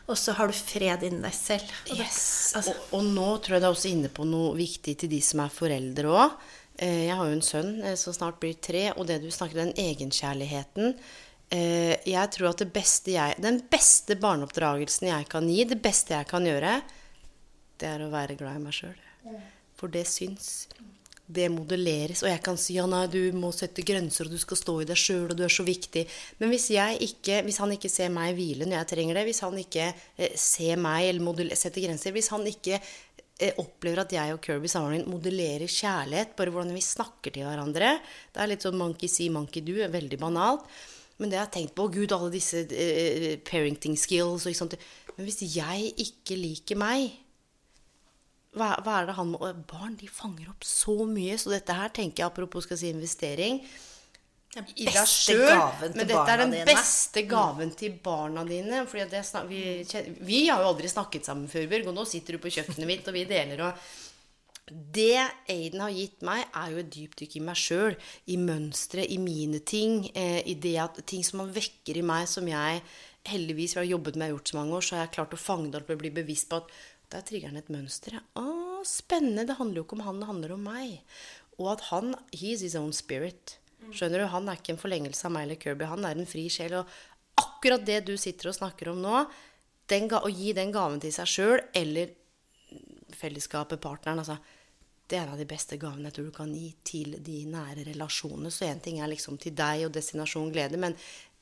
Og 0.07 0.15
så 0.15 0.33
har 0.37 0.47
du 0.47 0.55
fred 0.55 1.03
inni 1.03 1.19
deg 1.23 1.35
selv. 1.35 1.71
Og, 1.91 1.99
yes. 1.99 2.21
altså. 2.55 2.73
og, 2.73 2.93
og 2.99 3.09
nå 3.17 3.27
tror 3.43 3.57
jeg 3.57 3.63
det 3.63 3.67
er 3.67 3.75
også 3.75 3.91
inne 3.91 4.11
på 4.13 4.27
noe 4.27 4.53
viktig 4.55 4.95
til 5.01 5.11
de 5.11 5.19
som 5.23 5.43
er 5.43 5.53
foreldre 5.53 6.13
òg. 6.13 6.37
Eh, 6.77 7.07
jeg 7.07 7.17
har 7.17 7.27
jo 7.27 7.35
en 7.35 7.45
sønn 7.45 7.71
eh, 7.81 7.97
som 7.99 8.15
snart 8.15 8.37
blir 8.41 8.55
tre, 8.61 8.91
og 8.93 9.07
det 9.09 9.19
du 9.23 9.31
snakker 9.33 9.57
om, 9.57 9.71
den 9.71 9.81
egenkjærligheten 9.81 10.91
eh, 11.49 11.95
Jeg 12.05 12.33
tror 12.35 12.51
at 12.51 12.61
det 12.61 12.69
beste 12.75 13.15
jeg, 13.15 13.37
den 13.41 13.59
beste 13.71 14.15
barneoppdragelsen 14.21 15.09
jeg 15.09 15.27
kan 15.31 15.49
gi, 15.49 15.63
det 15.67 15.79
beste 15.81 16.13
jeg 16.13 16.29
kan 16.29 16.45
gjøre, 16.45 16.77
det 17.81 17.89
er 17.89 18.05
å 18.05 18.11
være 18.13 18.37
glad 18.37 18.59
i 18.59 18.63
meg 18.63 18.77
sjøl. 18.77 18.95
For 19.77 19.91
det 19.93 20.05
syns. 20.09 20.67
Det 21.27 21.49
modelleres. 21.51 22.21
Og 22.23 22.29
jeg 22.31 22.39
kan 22.43 22.55
si 22.59 22.77
ja, 22.77 22.85
du 23.11 23.19
må 23.35 23.51
sette 23.51 23.83
grenser, 23.83 24.27
og 24.27 24.35
du 24.35 24.39
skal 24.39 24.59
stå 24.59 24.75
i 24.79 24.87
deg 24.87 24.99
sjøl, 24.99 25.25
og 25.27 25.35
du 25.35 25.43
er 25.43 25.51
så 25.51 25.65
viktig. 25.67 26.05
Men 26.39 26.53
hvis, 26.53 26.69
ikke, 26.71 27.41
hvis, 27.43 27.59
han 27.59 27.73
ikke 27.75 27.91
ser 27.91 28.13
meg 28.15 28.37
hvile 28.37 28.67
når 28.67 28.79
jeg 28.79 28.89
trenger 28.93 29.19
det, 29.19 29.25
hvis 29.27 29.43
han 29.43 29.59
ikke 29.59 29.89
ser 30.39 30.79
meg 30.79 31.09
eller 31.11 31.51
setter 31.59 31.83
grenser, 31.83 32.15
hvis 32.15 32.31
han 32.31 32.47
ikke 32.47 32.79
eh, 32.79 33.59
opplever 33.59 34.05
at 34.05 34.15
jeg 34.15 34.37
og 34.37 34.41
Kirby 34.45 34.71
sammenlign 34.71 35.11
modellerer 35.11 35.67
kjærlighet. 35.67 36.37
Bare 36.39 36.53
hvordan 36.55 36.75
vi 36.75 36.85
snakker 36.85 37.35
til 37.35 37.47
hverandre. 37.49 37.97
Det 38.31 38.43
er 38.43 38.53
litt 38.53 38.63
sånn 38.63 38.79
monkey 38.79 39.11
see, 39.11 39.27
monkey 39.33 39.65
do. 39.67 39.81
Veldig 39.83 40.21
banalt. 40.23 40.63
Men 41.17 41.31
det 41.31 41.39
jeg 41.39 41.43
har 41.43 41.53
tenkt 41.53 41.75
på 41.77 41.89
Gud, 41.91 42.13
alle 42.13 42.31
disse 42.33 42.63
eh, 42.71 43.35
parenting 43.43 43.97
skills 43.99 44.47
og 44.47 44.57
sånt. 44.57 44.77
Men 45.17 45.25
hvis 45.27 45.41
jeg 45.49 45.91
ikke 46.07 46.37
liker 46.37 46.79
meg 46.79 47.09
hva, 48.55 48.71
hva 48.85 49.01
er 49.01 49.09
det 49.09 49.17
han 49.17 49.33
må 49.33 49.51
Barn 49.69 49.97
de 49.99 50.07
fanger 50.07 50.49
opp 50.53 50.65
så 50.65 51.03
mye. 51.09 51.35
Så 51.39 51.51
dette 51.53 51.75
her 51.75 51.91
tenker 51.93 52.23
jeg, 52.23 52.31
apropos 52.31 52.67
skal 52.67 52.79
si 52.79 52.91
investering 52.93 53.61
i 54.57 54.87
deg 54.87 55.07
sjøl. 55.09 55.53
Men 55.93 56.07
dette 56.07 56.25
er 56.33 56.41
den 56.43 56.53
dine. 56.55 56.65
beste 56.67 57.23
gaven 57.29 57.71
til 57.77 57.97
barna 58.03 58.45
dine. 58.47 58.83
Fordi 58.89 59.21
snak, 59.25 59.47
vi, 59.49 59.61
vi, 60.25 60.43
har 60.47 60.63
jo 60.63 60.71
aldri 60.71 60.91
snakket 60.91 61.27
sammen 61.29 61.49
før, 61.51 61.67
Bjørg, 61.69 61.91
og 61.91 61.97
nå 61.99 62.05
sitter 62.09 62.37
du 62.37 62.43
på 62.43 62.53
kjøkkenet 62.57 62.89
mitt, 62.89 63.07
og 63.07 63.17
vi 63.17 63.25
deler 63.29 63.67
og 63.67 63.87
Det 64.67 65.21
Aiden 65.47 65.79
har 65.79 65.93
gitt 65.95 66.23
meg, 66.27 66.41
er 66.51 66.71
jo 66.73 66.81
et 66.81 66.89
dypdykk 66.91 67.37
i 67.39 67.43
meg 67.49 67.59
sjøl. 67.59 67.99
I 68.33 68.39
mønstre, 68.41 69.05
i 69.05 69.19
mine 69.21 69.61
ting. 69.63 70.09
Eh, 70.15 70.41
i 70.43 70.57
det 70.59 70.75
at 70.83 70.99
ting 71.07 71.23
som 71.23 71.45
han 71.45 71.53
vekker 71.55 72.01
i 72.01 72.05
meg, 72.05 72.27
som 72.27 72.47
jeg 72.49 72.81
heldigvis 73.27 73.75
har 73.75 73.87
jobbet 73.87 74.15
med 74.15 74.31
og 74.31 74.37
gjort 74.37 74.51
så 74.51 74.57
mange 74.57 74.75
år, 74.75 74.83
så 74.83 74.95
har 74.95 75.05
jeg 75.05 75.15
klart 75.17 75.35
å 75.35 75.39
fange 75.39 75.71
det 75.71 75.81
opp 75.81 75.89
og 75.91 75.99
bli 75.99 76.11
bevisst 76.15 76.47
på 76.51 76.61
at 76.61 76.71
der 77.13 77.23
trigger 77.23 77.51
han 77.51 77.59
et 77.59 77.71
mønster. 77.71 78.19
Å, 78.39 78.47
spennende. 78.87 79.47
Det 79.47 79.57
handler 79.59 79.81
jo 79.81 79.85
ikke 79.87 79.97
om 79.99 80.05
han, 80.07 80.19
det 80.21 80.29
handler 80.29 80.55
om 80.57 80.67
meg. 80.67 80.97
Og 81.57 81.71
at 81.77 81.87
han 81.91 82.13
He's 82.35 82.63
his 82.65 82.75
own 82.79 82.93
spirit. 82.95 83.57
Skjønner 83.93 84.23
du? 84.23 84.29
Han 84.33 84.49
er 84.49 84.59
ikke 84.59 84.73
en 84.75 84.81
forlengelse 84.81 85.27
av 85.27 85.33
meg 85.35 85.47
eller 85.47 85.61
Kirby. 85.61 85.87
Han 85.87 86.05
er 86.07 86.17
en 86.17 86.29
fri 86.29 86.47
sjel. 86.51 86.79
Og 86.81 87.39
akkurat 87.39 87.85
det 87.87 88.01
du 88.09 88.15
sitter 88.19 88.51
og 88.51 88.57
snakker 88.57 88.91
om 88.91 89.01
nå, 89.03 89.23
å 89.87 90.29
gi 90.33 90.51
den 90.57 90.73
gaven 90.75 90.99
til 90.99 91.13
seg 91.15 91.29
sjøl 91.31 91.61
eller 91.77 92.11
fellesskapet, 93.15 93.79
partneren 93.79 94.19
altså, 94.19 94.35
Det 95.07 95.15
er 95.15 95.23
en 95.23 95.37
av 95.37 95.39
de 95.39 95.47
beste 95.47 95.77
gavene 95.79 96.09
jeg 96.09 96.17
tror 96.17 96.25
du 96.27 96.33
kan 96.35 96.49
gi 96.51 96.67
til 96.83 97.13
de 97.23 97.37
nære 97.47 97.85
relasjonene. 97.87 98.51
Så 98.51 98.67
én 98.67 98.81
ting 98.83 98.99
er 98.99 99.07
liksom 99.07 99.37
til 99.39 99.55
deg 99.55 99.85
og 99.87 99.93
destinasjon 99.95 100.51
glede, 100.51 100.75
men 100.75 100.97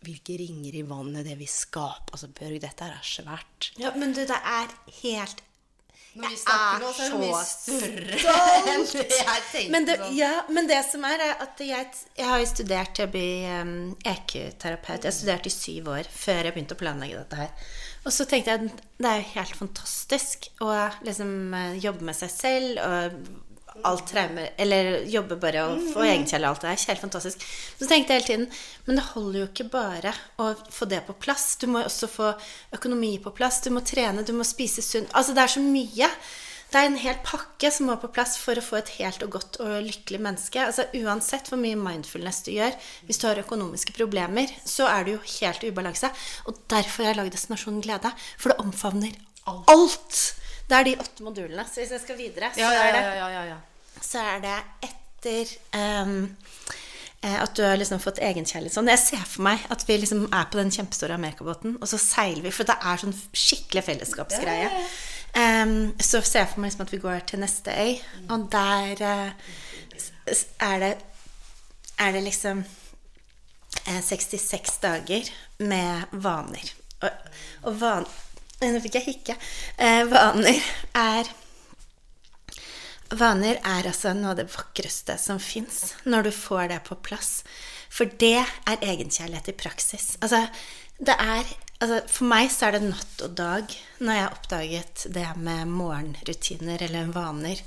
hvilke 0.06 0.36
ringer 0.38 0.78
i 0.78 0.86
vannet 0.86 1.26
det 1.26 1.34
vil 1.40 1.50
skape. 1.50 2.14
Altså, 2.14 2.30
Børg, 2.30 2.60
dette 2.62 2.86
er 2.86 3.02
svært. 3.02 3.72
Ja, 3.82 3.96
men 3.98 4.14
du, 4.14 4.22
det 4.22 4.38
er 4.38 4.70
helt 5.02 5.42
når 6.16 6.32
vi 6.32 6.38
snakker 6.40 6.84
nå, 6.84 6.90
så 6.96 7.06
er 7.06 7.14
det 7.14 7.20
mye 7.22 7.40
større 7.50 8.36
enn 8.74 8.86
det 8.88 9.06
jeg 9.20 9.42
tenkte. 9.52 9.72
Men 9.74 9.88
det, 9.90 9.96
ja, 10.16 10.34
men 10.48 10.70
det 10.70 10.82
som 10.88 11.08
er, 11.08 11.24
er 11.26 11.42
at 11.44 11.64
jeg, 11.64 11.90
jeg 12.16 12.30
har 12.30 12.42
jo 12.42 12.52
studert 12.52 12.94
til 12.96 13.08
å 13.08 13.12
bli 13.12 13.30
um, 13.52 13.74
EQ-terapeut. 14.00 15.08
Jeg 15.10 15.18
studerte 15.18 15.52
i 15.52 15.56
syv 15.56 15.90
år 15.98 16.12
før 16.12 16.42
jeg 16.48 16.56
begynte 16.56 16.78
å 16.78 16.80
planlegge 16.80 17.20
dette 17.20 17.42
her. 17.42 17.74
Og 18.06 18.14
så 18.16 18.28
tenkte 18.30 18.54
jeg 18.54 18.70
at 18.70 18.86
det 19.02 19.12
er 19.12 19.20
jo 19.20 19.34
helt 19.34 19.60
fantastisk 19.60 20.48
å 20.64 20.72
liksom 21.04 21.36
uh, 21.52 21.76
jobbe 21.84 22.08
med 22.08 22.18
seg 22.18 22.32
selv 22.32 22.84
og 22.86 23.20
alt 23.84 24.08
traumer 24.08 24.54
Eller 24.58 25.04
jobbe 25.12 25.38
bare 25.42 25.66
og 25.68 25.82
få 25.94 26.04
mm. 26.04 26.08
egenkjærlighet 26.12 26.46
og 26.46 26.52
alt 26.52 26.64
det 26.64 26.72
der. 26.72 26.94
Helt 26.94 27.04
fantastisk. 27.04 27.46
Så 27.80 27.90
tenkte 27.90 28.14
jeg 28.14 28.22
hele 28.22 28.28
tiden 28.30 28.48
Men 28.86 29.00
det 29.00 29.06
holder 29.12 29.40
jo 29.40 29.50
ikke 29.50 29.70
bare 29.74 30.16
å 30.42 30.54
få 30.72 30.88
det 30.90 31.04
på 31.08 31.18
plass. 31.26 31.56
Du 31.62 31.68
må 31.72 31.84
også 31.84 32.10
få 32.12 32.32
økonomi 32.76 33.16
på 33.24 33.34
plass. 33.36 33.62
Du 33.66 33.72
må 33.74 33.84
trene, 33.86 34.26
du 34.26 34.34
må 34.36 34.48
spise 34.48 34.84
sunt. 34.86 35.12
Altså, 35.14 35.36
det 35.36 35.44
er 35.44 35.56
så 35.56 35.64
mye. 35.64 36.10
Det 36.72 36.82
er 36.82 36.90
en 36.90 36.98
hel 37.00 37.18
pakke 37.24 37.70
som 37.72 37.88
må 37.88 37.96
på 38.02 38.10
plass 38.12 38.34
for 38.42 38.58
å 38.58 38.64
få 38.64 38.80
et 38.80 38.96
helt 38.98 39.22
og 39.24 39.36
godt 39.38 39.60
og 39.64 39.76
lykkelig 39.86 40.20
menneske. 40.26 40.64
Altså 40.66 40.88
Uansett 40.98 41.52
hvor 41.52 41.62
mye 41.62 41.78
mindfulness 41.80 42.42
du 42.48 42.52
gjør, 42.56 42.74
hvis 43.08 43.22
du 43.22 43.28
har 43.30 43.40
økonomiske 43.40 43.94
problemer, 43.96 44.52
så 44.66 44.90
er 44.92 45.06
du 45.06 45.14
jo 45.14 45.22
helt 45.38 45.64
i 45.64 45.72
ubalanse. 45.72 46.10
Og 46.50 46.58
derfor 46.72 47.06
har 47.06 47.14
jeg 47.14 47.22
lagd 47.22 47.38
Destinasjon 47.38 47.80
glede. 47.86 48.12
For 48.36 48.52
det 48.52 48.66
omfavner 48.66 49.16
alt. 49.46 50.20
Det 50.66 50.78
er 50.78 50.88
de 50.88 50.96
åtte 51.02 51.26
modulene. 51.26 51.66
Så 51.70 51.82
hvis 51.82 51.94
jeg 51.96 52.04
skal 52.04 52.18
videre, 52.20 52.52
så, 52.54 52.62
ja, 52.62 52.72
ja, 52.74 52.84
ja, 53.16 53.28
er, 53.40 53.50
det, 53.52 54.04
så 54.06 54.22
er 54.24 54.44
det 54.44 54.56
etter 54.90 55.52
um, 56.06 56.16
at 57.26 57.56
du 57.58 57.64
har 57.66 57.78
liksom 57.80 58.02
fått 58.02 58.22
egenkjærlighet 58.22 58.76
sånn. 58.76 58.90
Jeg 58.92 59.02
ser 59.02 59.26
for 59.26 59.46
meg 59.48 59.66
at 59.74 59.86
vi 59.88 59.98
liksom 60.02 60.28
er 60.28 60.48
på 60.52 60.60
den 60.60 60.74
kjempestore 60.74 61.18
amerikabåten, 61.18 61.78
og 61.82 61.90
så 61.90 62.00
seiler 62.02 62.44
vi. 62.46 62.54
For 62.54 62.68
det 62.70 62.78
er 62.78 63.02
sånn 63.02 63.16
skikkelig 63.16 63.86
fellesskapsgreie. 63.88 64.70
Um, 65.36 65.92
så 66.00 66.22
ser 66.24 66.46
jeg 66.46 66.52
for 66.54 66.64
meg 66.64 66.72
liksom 66.72 66.86
at 66.86 66.94
vi 66.94 67.02
går 67.04 67.26
til 67.28 67.42
neste 67.42 67.74
øy, 67.76 67.98
og 68.32 68.46
der 68.54 69.02
uh, 69.04 69.56
er 70.64 70.80
det 70.84 70.94
er 72.00 72.12
det 72.12 72.24
liksom 72.24 72.64
uh, 73.88 74.02
66 74.02 74.78
dager 74.84 75.30
med 75.60 76.04
vaner. 76.12 76.74
Og, 77.02 77.10
og 77.64 77.82
van, 77.82 78.08
nå 78.64 78.80
fikk 78.84 79.00
jeg 79.00 79.10
hikke. 79.10 79.40
Eh, 79.78 80.04
vaner 80.12 80.62
er 80.96 81.34
Vaner 83.14 83.60
er 83.62 83.86
altså 83.86 84.16
noe 84.18 84.32
av 84.34 84.40
det 84.40 84.48
vakreste 84.50 85.14
som 85.22 85.38
fins, 85.40 85.94
når 86.10 86.26
du 86.26 86.32
får 86.34 86.72
det 86.72 86.80
på 86.88 86.98
plass. 87.06 87.44
For 87.94 88.10
det 88.22 88.40
er 88.42 88.82
egenkjærlighet 88.82 89.52
i 89.52 89.58
praksis. 89.60 90.16
Altså, 90.26 90.42
det 90.98 91.14
er 91.14 91.44
altså, 91.84 92.02
For 92.10 92.28
meg 92.32 92.50
så 92.52 92.68
er 92.68 92.78
det 92.78 92.88
natt 92.88 93.22
og 93.28 93.36
dag 93.38 93.76
når 94.02 94.18
jeg 94.18 94.26
har 94.26 94.34
oppdaget 94.40 95.06
det 95.16 95.28
med 95.38 95.70
morgenrutiner 95.72 96.82
eller 96.88 97.14
vaner. 97.14 97.62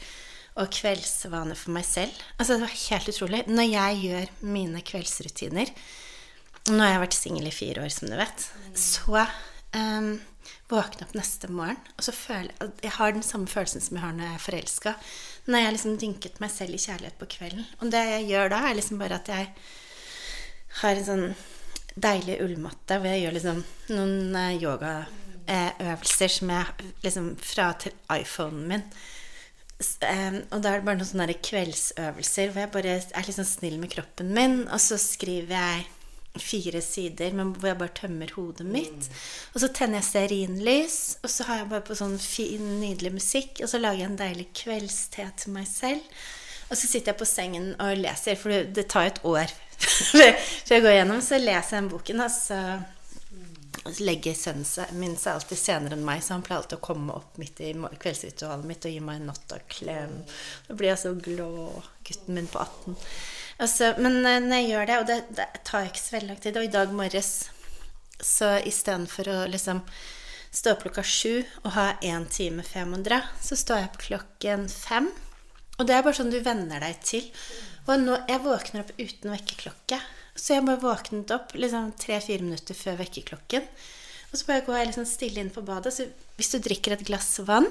Og 0.58 0.72
kveldsvaner 0.74 1.54
for 1.54 1.76
meg 1.76 1.86
selv. 1.86 2.18
Altså, 2.36 2.56
det 2.56 2.66
var 2.66 2.74
helt 2.74 3.12
utrolig. 3.12 3.44
Når 3.46 3.68
jeg 3.70 4.00
gjør 4.08 4.32
mine 4.56 4.82
kveldsrutiner 4.82 5.70
Nå 6.68 6.82
har 6.82 6.90
jeg 6.90 7.00
vært 7.00 7.14
singel 7.16 7.46
i 7.48 7.54
fire 7.54 7.80
år, 7.86 7.92
som 7.94 8.10
du 8.10 8.16
vet. 8.18 8.42
Så 8.76 9.14
um, 9.16 10.10
våkne 10.68 11.06
opp 11.06 11.14
neste 11.16 11.48
morgen, 11.48 11.78
og 11.96 12.04
så 12.04 12.12
føle 12.12 12.52
at 12.60 12.82
Jeg 12.84 12.92
har 12.98 13.12
den 13.12 13.24
samme 13.24 13.48
følelsen 13.48 13.80
som 13.80 13.96
jeg 13.96 14.04
har 14.04 14.16
når 14.16 14.26
jeg 14.26 14.34
er 14.34 14.44
forelska. 14.44 14.94
Når 15.48 15.62
jeg 15.64 15.74
liksom 15.76 15.98
dynket 16.02 16.40
meg 16.44 16.50
selv 16.52 16.76
i 16.76 16.82
kjærlighet 16.82 17.18
på 17.18 17.28
kvelden. 17.38 17.64
Og 17.80 17.92
det 17.92 18.02
jeg 18.04 18.26
gjør 18.32 18.50
da, 18.52 18.58
er 18.68 18.76
liksom 18.76 19.00
bare 19.00 19.16
at 19.16 19.30
jeg 19.32 19.52
har 20.82 20.98
en 20.98 21.06
sånn 21.06 21.28
deilig 21.98 22.38
ullmatte 22.44 22.98
hvor 22.98 23.10
jeg 23.10 23.24
gjør 23.24 23.36
liksom 23.38 23.62
noen 23.94 24.36
eh, 24.38 24.58
yogaøvelser 24.62 26.34
som 26.34 26.52
jeg 26.54 26.90
liksom 27.06 27.30
fra 27.42 27.72
til 27.80 27.96
iPhonen 28.14 28.68
min. 28.68 28.84
Og 29.78 30.58
da 30.58 30.72
er 30.72 30.80
det 30.80 30.86
bare 30.86 30.98
noen 30.98 31.06
sånne 31.06 31.38
kveldsøvelser 31.48 32.50
hvor 32.52 32.64
jeg 32.64 32.74
bare 32.74 32.96
er 32.98 33.30
sånn 33.30 33.46
snill 33.46 33.78
med 33.80 33.92
kroppen 33.94 34.32
min, 34.34 34.60
og 34.66 34.80
så 34.82 34.98
skriver 35.00 35.54
jeg 35.54 35.86
fire 36.42 36.80
sider 36.84 37.32
men 37.36 37.52
hvor 37.56 37.70
jeg 37.72 37.78
bare 37.80 37.94
tømmer 38.00 38.32
hodet 38.36 38.66
mitt. 38.66 39.08
Og 39.54 39.62
så 39.62 39.70
tenner 39.74 40.00
jeg 40.00 40.08
stearinlys, 40.10 40.98
og 41.22 41.30
så 41.32 41.46
har 41.48 41.62
jeg 41.62 41.70
bare 41.72 41.86
på 41.88 41.96
sånn 41.98 42.18
fin, 42.22 42.66
nydelig 42.82 43.14
musikk, 43.18 43.62
og 43.62 43.70
så 43.72 43.80
lager 43.82 44.04
jeg 44.04 44.10
en 44.12 44.20
deilig 44.20 44.48
kveldste 44.64 45.30
til 45.42 45.56
meg 45.56 45.66
selv. 45.70 46.20
Og 46.68 46.76
så 46.76 46.84
sitter 46.84 47.14
jeg 47.14 47.20
på 47.22 47.28
sengen 47.28 47.70
og 47.80 47.96
leser, 47.96 48.36
for 48.36 48.52
det- 48.52 48.88
tar 48.92 49.08
jo 49.08 49.14
et 49.14 49.24
år 49.24 49.56
før 50.12 50.74
jeg 50.74 50.82
går 50.84 50.96
gjennom. 50.98 51.20
Så 51.24 51.38
leser 51.40 51.76
jeg 51.78 51.82
den 51.82 51.90
boken, 51.94 52.20
og 52.26 52.30
så 52.34 52.60
legger 54.04 54.34
sønnen 54.36 54.98
min 55.00 55.14
seg 55.16 55.38
alltid 55.38 55.58
senere 55.60 55.96
enn 55.96 56.04
meg, 56.04 56.20
så 56.24 56.34
han 56.34 56.42
pleier 56.44 56.60
alltid 56.60 56.76
å 56.78 56.84
komme 56.84 57.14
opp 57.16 57.38
midt 57.40 57.60
i 57.64 57.70
kveldsritualet 57.72 58.66
mitt 58.68 58.84
og 58.84 58.92
gi 58.92 59.00
meg 59.04 59.20
en 59.20 59.30
nattaklem. 59.30 60.14
Da 60.66 60.76
blir 60.76 60.90
jeg 60.92 61.00
så 61.04 61.14
glad, 61.16 61.88
gutten 62.08 62.36
min 62.36 62.50
på 62.50 62.60
18. 62.60 62.98
Altså, 63.58 63.92
men 63.98 64.20
eh, 64.22 64.40
når 64.42 64.60
jeg 64.60 64.70
gjør 64.70 64.88
det, 64.88 64.98
og 64.98 65.08
det, 65.08 65.18
det 65.38 65.46
tar 65.66 65.88
ikke 65.88 66.02
så 66.02 66.14
veldig 66.14 66.30
lang 66.30 66.42
tid 66.42 66.58
Og 66.60 66.66
i 66.68 66.74
dag 66.74 66.92
morges, 66.94 67.32
så 68.22 68.56
istedenfor 68.66 69.30
å 69.30 69.38
liksom 69.50 69.82
stå 70.54 70.74
opp 70.74 70.84
klokka 70.86 71.04
sju 71.04 71.42
og 71.64 71.72
ha 71.74 71.88
én 72.06 72.24
time 72.32 72.64
før 72.66 72.80
jeg 72.80 72.90
må 72.90 73.00
dra, 73.04 73.18
så 73.42 73.58
står 73.58 73.82
jeg 73.82 73.90
opp 73.90 73.98
klokken 74.06 74.68
fem. 74.72 75.10
Og 75.78 75.86
det 75.86 75.94
er 75.94 76.06
bare 76.06 76.18
sånn 76.18 76.32
du 76.32 76.38
venner 76.42 76.82
deg 76.82 77.02
til. 77.06 77.26
Og 77.86 78.00
nå, 78.02 78.16
jeg 78.30 78.42
våkner 78.46 78.82
opp 78.82 78.94
uten 78.98 79.34
vekkerklokke. 79.34 80.00
Så 80.38 80.54
jeg 80.54 80.66
bare 80.66 80.82
våknet 80.82 81.34
opp 81.34 81.54
liksom 81.58 81.92
tre-fire 81.98 82.46
minutter 82.46 82.78
før 82.78 82.98
vekkerklokken. 83.02 83.66
Og 84.28 84.38
så 84.38 84.48
bare 84.48 84.64
går 84.66 84.78
jeg 84.78 84.90
liksom 84.90 85.06
stille 85.08 85.42
inn 85.42 85.54
på 85.54 85.64
badet. 85.66 85.94
Så 85.94 86.08
hvis 86.38 86.50
du 86.54 86.58
drikker 86.62 86.94
et 86.94 87.06
glass 87.06 87.30
vann, 87.46 87.68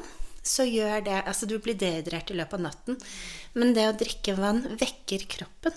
så 0.47 0.65
gjør 0.67 1.03
det 1.05 1.19
Altså, 1.23 1.49
du 1.49 1.57
blir 1.59 1.77
dehydrert 1.77 2.31
i 2.31 2.39
løpet 2.39 2.57
av 2.59 2.65
natten, 2.69 2.97
men 3.57 3.75
det 3.75 3.85
å 3.89 3.97
drikke 3.99 4.37
vann 4.39 4.63
vekker 4.79 5.27
kroppen. 5.37 5.75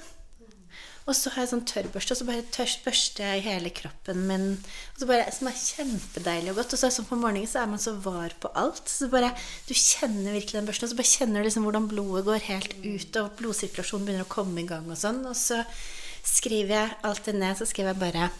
Og 1.09 1.16
så 1.16 1.33
har 1.35 1.43
jeg 1.43 1.51
sånn 1.51 1.64
tørrbørste, 1.66 2.14
og 2.14 2.18
så 2.21 2.27
bare 2.29 2.43
tørst, 2.55 2.83
børster 2.85 3.33
jeg 3.33 3.43
hele 3.49 3.73
kroppen 3.75 4.21
min. 4.29 4.45
Og 4.93 5.01
så 5.01 5.09
bare, 5.09 5.33
som 5.35 5.49
er 5.51 5.57
kjempedeilig 5.59 6.53
og 6.53 6.61
godt. 6.61 6.75
Og 6.77 6.81
så 6.81 6.87
er 6.87 6.95
sånn 6.95 7.09
på 7.09 7.18
morgenen 7.18 7.51
så 7.51 7.62
er 7.62 7.71
man 7.73 7.83
så 7.83 7.97
var 8.05 8.37
på 8.43 8.53
alt. 8.61 8.85
Så 8.87 9.09
bare, 9.11 9.33
Du 9.66 9.73
kjenner 9.75 10.37
virkelig 10.37 10.61
den 10.61 10.68
børsten, 10.68 10.87
og 10.87 10.93
så 10.93 11.01
bare 11.01 11.11
kjenner 11.11 11.41
du 11.41 11.49
liksom 11.49 11.66
hvordan 11.66 11.89
blodet 11.91 12.27
går 12.29 12.47
helt 12.47 12.77
ut, 12.85 13.18
og 13.23 13.35
blodsirkulasjonen 13.41 14.07
begynner 14.07 14.29
å 14.29 14.35
komme 14.37 14.62
i 14.62 14.68
gang 14.68 14.87
og 14.87 15.01
sånn. 15.01 15.25
Og 15.27 15.35
så 15.35 15.64
skriver 16.23 16.77
jeg 16.77 16.97
alt 17.11 17.27
det 17.27 17.37
ned. 17.41 17.59
Så 17.59 17.66
skriver 17.73 17.95
jeg 17.95 18.03
bare 18.05 18.31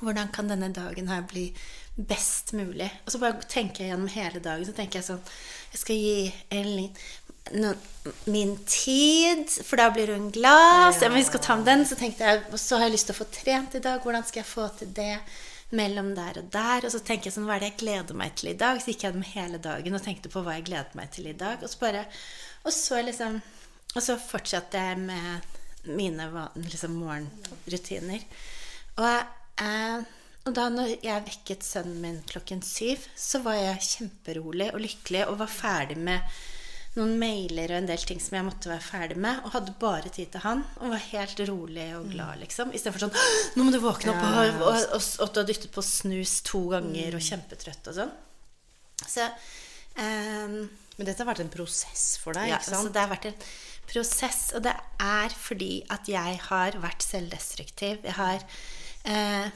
hvordan 0.00 0.32
kan 0.34 0.50
denne 0.50 0.72
dagen 0.74 1.12
her 1.12 1.22
bli 1.28 1.50
best 1.96 2.52
mulig? 2.52 2.88
Og 3.04 3.12
så 3.12 3.20
bare 3.20 3.48
tenker 3.48 3.84
jeg 3.84 3.92
gjennom 3.92 4.10
hele 4.12 4.42
dagen. 4.44 4.66
Så 4.68 4.74
tenker 4.76 5.00
jeg 5.00 5.08
sånn 5.08 5.22
Jeg 5.72 5.80
skal 5.82 6.00
gi 6.00 6.16
Elin 6.52 6.90
no, 7.56 7.72
min 8.30 8.56
tid, 8.68 9.48
for 9.64 9.80
da 9.80 9.90
blir 9.94 10.12
hun 10.14 10.30
glad. 10.34 10.94
Så, 10.96 11.10
vi 11.12 11.24
skal 11.24 11.44
ta 11.44 11.58
med 11.58 11.68
den. 11.70 11.84
Så 11.88 11.98
tenkte 11.98 12.28
jeg 12.28 12.46
Og 12.50 12.60
så 12.60 12.78
har 12.78 12.88
jeg 12.88 12.96
lyst 12.96 13.10
til 13.10 13.16
å 13.16 13.20
få 13.20 13.28
trent 13.40 13.76
i 13.78 13.84
dag. 13.84 14.00
Hvordan 14.04 14.26
skal 14.28 14.42
jeg 14.42 14.50
få 14.50 14.70
til 14.80 14.90
det? 14.96 15.14
Mellom 15.76 16.12
der 16.14 16.42
og 16.42 16.50
der. 16.54 16.86
Og 16.86 16.92
så 16.94 17.02
tenker 17.02 17.30
jeg 17.30 17.36
sånn 17.36 17.48
Hva 17.48 17.56
er 17.56 17.64
det 17.64 17.72
jeg 17.72 17.80
gleder 17.84 18.18
meg 18.18 18.36
til 18.38 18.52
i 18.52 18.58
dag? 18.58 18.80
Så 18.80 18.92
gikk 18.92 19.02
jeg 19.02 19.12
gjennom 19.12 19.30
hele 19.32 19.62
dagen 19.62 19.98
og 19.98 20.04
tenkte 20.04 20.32
på 20.32 20.44
hva 20.46 20.58
jeg 20.58 20.68
gledet 20.68 20.98
meg 20.98 21.10
til 21.14 21.30
i 21.32 21.38
dag. 21.38 21.64
Og 21.64 21.72
så 21.72 21.82
bare 21.82 22.04
Og 22.62 22.72
så 22.74 23.00
liksom 23.02 23.40
Og 23.96 24.02
så 24.04 24.18
fortsatte 24.20 24.78
jeg 24.78 25.00
med 25.00 25.54
mine 25.86 26.26
liksom, 26.58 26.96
morgenrutiner. 26.98 28.24
Og 28.98 29.10
Eh, 29.56 30.00
og 30.46 30.52
da 30.54 30.66
når 30.70 30.92
jeg 31.02 31.24
vekket 31.26 31.64
sønnen 31.66 32.02
min 32.02 32.18
klokken 32.28 32.60
syv, 32.62 33.02
så 33.18 33.42
var 33.42 33.58
jeg 33.58 33.88
kjemperolig 33.88 34.70
og 34.72 34.82
lykkelig 34.84 35.24
og 35.26 35.40
var 35.40 35.50
ferdig 35.50 35.98
med 35.98 36.36
noen 36.96 37.16
mailer 37.20 37.74
og 37.74 37.80
en 37.80 37.88
del 37.90 38.04
ting 38.08 38.20
som 38.22 38.38
jeg 38.38 38.46
måtte 38.46 38.70
være 38.70 38.84
ferdig 38.84 39.18
med, 39.20 39.42
og 39.44 39.52
hadde 39.52 39.74
bare 39.80 40.12
tid 40.12 40.30
til 40.32 40.44
han, 40.46 40.62
og 40.80 40.94
var 40.94 41.02
helt 41.10 41.42
rolig 41.50 41.90
og 41.98 42.06
glad, 42.14 42.40
liksom. 42.40 42.72
Istedenfor 42.72 43.04
sånn 43.04 43.18
'Nå 43.56 43.66
må 43.66 43.74
du 43.74 43.80
våkne 43.82 44.14
opp', 44.14 44.24
og, 44.24 44.62
og, 44.62 44.80
og, 44.96 45.02
og 45.20 45.34
du 45.34 45.42
har 45.42 45.48
dyttet 45.50 45.74
på 45.74 45.84
snus 45.84 46.40
to 46.46 46.62
ganger 46.72 47.18
og 47.18 47.26
kjempetrøtt 47.26 47.92
og 47.92 47.98
sånn. 48.00 48.14
Så 49.04 49.26
um, 50.00 50.56
Men 50.96 51.04
dette 51.04 51.20
har 51.20 51.28
vært 51.28 51.44
en 51.44 51.52
prosess 51.52 52.16
for 52.22 52.32
deg, 52.32 52.48
ja, 52.48 52.56
ikke 52.56 52.72
altså 52.72 52.92
det 52.94 53.02
har 53.02 53.12
vært 53.12 53.28
en 53.28 53.40
prosess, 53.86 54.40
og 54.56 54.64
det 54.64 54.72
er 55.02 55.34
fordi 55.36 55.84
at 55.92 56.08
jeg 56.08 56.40
har 56.48 56.78
vært 56.80 57.04
selvdestruktiv. 57.04 58.00
Jeg 58.00 58.16
har, 58.16 58.40
eh, 59.04 59.50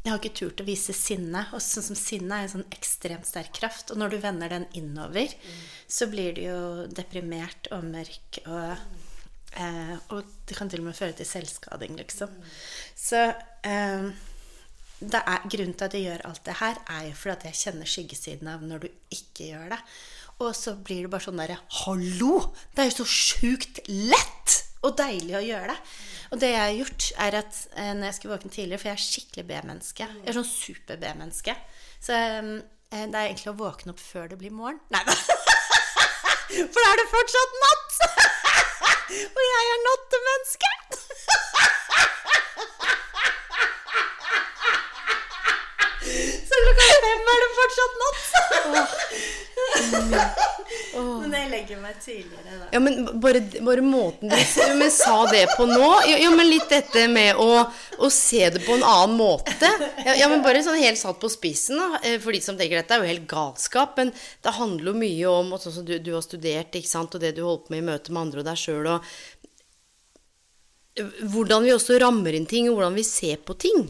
jeg 0.00 0.14
har 0.14 0.20
ikke 0.20 0.38
turt 0.38 0.62
å 0.62 0.68
vise 0.68 0.94
sinne. 0.96 1.42
Og 1.52 1.60
sånn 1.64 1.84
som 1.90 1.98
sinne 1.98 2.38
er 2.38 2.46
en 2.46 2.54
sånn 2.54 2.72
ekstremt 2.72 3.28
sterk 3.28 3.52
kraft. 3.58 3.92
Og 3.92 4.00
når 4.00 4.14
du 4.14 4.18
vender 4.22 4.52
den 4.52 4.66
innover, 4.78 5.34
så 5.84 6.08
blir 6.08 6.32
du 6.38 6.42
jo 6.46 6.60
deprimert 6.88 7.68
og 7.74 7.84
mørk 7.90 8.40
og 8.46 8.70
eh, 9.60 9.96
Og 10.14 10.24
det 10.48 10.56
kan 10.56 10.72
til 10.72 10.80
og 10.82 10.88
med 10.88 10.96
føre 10.96 11.16
til 11.18 11.28
selvskading, 11.28 11.98
liksom. 12.00 12.32
Så 12.96 13.26
eh, 13.28 14.08
er, 14.08 15.44
grunnen 15.52 15.76
til 15.76 15.86
at 15.86 15.96
jeg 15.96 16.06
gjør 16.08 16.24
alt 16.30 16.42
det 16.48 16.56
her, 16.62 16.80
er 16.96 17.04
jo 17.10 17.18
fordi 17.20 17.36
at 17.36 17.46
jeg 17.50 17.60
kjenner 17.60 17.92
skyggesiden 17.92 18.50
av 18.52 18.64
når 18.64 18.86
du 18.86 18.88
ikke 19.12 19.52
gjør 19.52 19.74
det. 19.74 19.80
Og 20.40 20.54
så 20.56 20.72
blir 20.80 21.04
det 21.04 21.12
bare 21.12 21.26
sånn 21.26 21.40
derre 21.40 21.60
Hallo! 21.82 22.38
Det 22.72 22.86
er 22.86 22.88
jo 22.88 23.02
så 23.02 23.10
sjukt 23.12 23.82
lett 23.90 24.62
og 24.80 24.96
deilig 24.96 25.36
å 25.36 25.44
gjøre 25.44 25.74
det. 25.74 25.78
Og 26.30 26.38
det 26.38 26.52
jeg 26.52 26.62
har 26.62 26.76
gjort, 26.78 27.06
er 27.26 27.36
at 27.40 27.60
eh, 27.74 27.92
når 27.98 28.06
jeg 28.06 28.16
skulle 28.16 28.36
våkne 28.36 28.52
tidligere 28.54 28.78
For 28.78 28.90
jeg 28.90 28.98
er 28.98 29.04
skikkelig 29.04 29.46
B-menneske. 29.48 30.06
Jeg 30.20 30.30
er 30.30 30.36
sånn 30.38 30.46
super-B-menneske. 30.46 31.56
Så 32.00 32.14
eh, 32.14 32.50
det 32.90 33.02
er 33.18 33.26
egentlig 33.26 33.52
å 33.52 33.58
våkne 33.58 33.94
opp 33.94 34.02
før 34.02 34.30
det 34.30 34.38
blir 34.40 34.54
morgen. 34.54 34.80
Nei 34.94 35.02
da! 35.08 35.16
For 36.50 36.80
da 36.82 36.88
er 36.88 36.98
det 36.98 37.10
fortsatt 37.12 37.60
natt! 37.64 38.00
Og 39.36 39.44
jeg 39.46 39.70
er 39.74 39.86
nattemenneske! 39.86 40.74
klokka 46.78 46.98
fem 47.04 47.30
er 47.34 47.38
det 47.44 47.50
fortsatt 47.58 47.94
natt. 48.04 48.20
Men 50.94 51.34
jeg 51.36 51.48
legger 51.50 51.78
meg 51.82 51.98
tidligere, 52.02 52.56
da. 52.58 52.66
Ja, 52.74 52.80
men 52.82 52.94
bare, 53.22 53.40
bare 53.66 53.82
måten 53.84 54.30
du 54.32 54.86
sa 54.94 55.16
det 55.30 55.44
på 55.56 55.66
nå 55.68 55.88
ja, 56.08 56.16
ja, 56.18 56.30
men 56.34 56.48
litt 56.48 56.68
dette 56.70 57.04
med 57.12 57.38
å, 57.40 57.64
å 57.98 58.10
se 58.12 58.48
det 58.54 58.62
på 58.64 58.74
en 58.78 58.84
annen 58.86 59.16
måte. 59.18 59.70
Ja, 60.06 60.14
ja, 60.18 60.28
men 60.32 60.42
bare 60.44 60.62
sånn 60.66 60.80
helt 60.80 60.98
satt 61.00 61.20
på 61.22 61.30
spissen, 61.32 61.78
da. 61.80 62.00
eh, 62.02 62.18
For 62.22 62.34
de 62.34 62.40
som 62.44 62.58
tenker 62.58 62.80
dette 62.80 62.94
er 62.96 63.04
jo 63.04 63.10
helt 63.12 63.28
galskap. 63.30 63.96
Men 64.00 64.12
det 64.16 64.56
handler 64.58 64.92
jo 64.92 64.96
mye 65.02 65.26
om 65.30 65.52
sånn 65.60 65.76
som 65.80 65.86
du, 65.86 65.94
du 66.02 66.12
har 66.16 66.24
studert, 66.26 66.74
ikke 66.74 66.90
sant, 66.90 67.14
og 67.14 67.22
det 67.22 67.36
du 67.36 67.42
holder 67.44 67.64
på 67.66 67.72
med 67.76 67.82
i 67.84 67.88
møte 67.92 68.14
med 68.14 68.22
andre 68.26 68.42
og 68.42 68.48
deg 68.50 68.58
sjøl, 68.64 68.86
og 68.96 69.00
hvordan 71.32 71.64
vi 71.64 71.72
også 71.72 72.00
rammer 72.02 72.34
inn 72.36 72.48
ting, 72.50 72.66
og 72.68 72.74
hvordan 72.80 72.96
vi 72.98 73.04
ser 73.06 73.38
på 73.46 73.54
ting. 73.62 73.86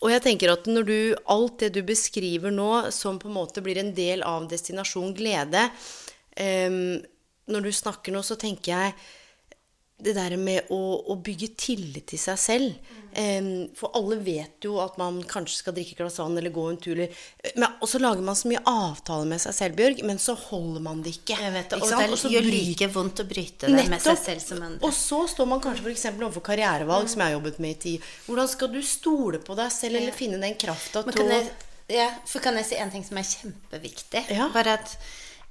Og 0.00 0.12
jeg 0.14 0.24
tenker 0.24 0.52
at 0.52 0.68
når 0.68 0.86
du, 0.88 0.98
alt 1.28 1.60
det 1.60 1.74
du 1.76 1.82
beskriver 1.86 2.52
nå, 2.54 2.88
som 2.94 3.18
på 3.20 3.28
en 3.28 3.36
måte 3.36 3.62
blir 3.64 3.80
en 3.80 3.92
del 3.96 4.24
av 4.24 4.48
destinasjon 4.48 5.12
glede 5.16 5.66
um, 6.40 6.96
Når 7.50 7.66
du 7.66 7.72
snakker 7.74 8.14
nå, 8.14 8.22
så 8.24 8.38
tenker 8.40 8.72
jeg 8.72 8.94
det 10.04 10.14
der 10.16 10.36
med 10.40 10.70
å, 10.72 10.80
å 11.12 11.16
bygge 11.20 11.52
tillit 11.60 12.06
til 12.12 12.20
seg 12.20 12.40
selv. 12.40 12.96
Um, 13.10 13.66
for 13.74 13.90
alle 13.98 14.20
vet 14.22 14.62
jo 14.62 14.76
at 14.78 14.94
man 15.00 15.16
kanskje 15.26 15.56
skal 15.64 15.74
drikke 15.74 15.96
et 15.96 15.98
glass 15.98 16.20
vann 16.20 16.36
eller 16.38 16.52
gå 16.54 16.66
en 16.70 16.76
tur. 16.78 16.92
eller- 16.94 17.56
Men, 17.56 17.72
og 17.82 17.88
så 17.90 17.98
lager 17.98 18.22
man 18.22 18.36
så 18.38 18.50
mye 18.52 18.62
avtaler 18.70 19.26
med 19.26 19.40
seg 19.42 19.56
selv, 19.56 19.76
Bjørg, 19.80 20.02
men 20.06 20.18
så 20.22 20.36
holder 20.38 20.84
man 20.84 21.02
det 21.02 21.16
ikke. 21.16 21.38
Jeg 21.40 21.52
vet 21.56 21.74
ikke 21.74 21.82
og 21.82 22.12
det 22.14 22.34
gjør 22.36 22.46
like 22.50 22.90
vondt 22.94 23.24
å 23.24 23.26
bryte 23.32 23.66
det 23.66 23.88
med 23.90 24.00
seg 24.00 24.18
selv 24.18 24.44
som 24.44 24.62
andre. 24.62 24.84
Og 24.86 24.94
så 24.94 25.24
står 25.34 25.50
man 25.50 25.60
kanskje 25.64 25.86
f.eks. 25.88 26.06
overfor 26.12 26.46
karrierevalg, 26.52 27.08
som 27.10 27.24
jeg 27.24 27.32
har 27.32 27.40
jobbet 27.40 27.58
med 27.58 27.70
i 27.70 27.80
tid. 27.86 28.12
Hvordan 28.28 28.48
skal 28.54 28.68
du 28.68 28.80
stole 28.82 29.42
på 29.42 29.58
deg 29.58 29.74
selv, 29.74 29.96
eller 29.96 30.12
finne 30.12 30.38
den 30.40 30.54
krafta 30.54 31.02
til 31.10 31.26
å 31.26 31.42
ja, 31.90 32.06
for 32.28 32.38
kan 32.38 32.54
jeg 32.60 32.68
si 32.68 32.76
en 32.78 32.90
ting 32.92 33.02
som 33.02 33.18
er 33.18 33.26
kjempeviktig? 33.26 34.22
Ja. 34.30 34.46
Bare 34.54 34.76
at 34.78 34.92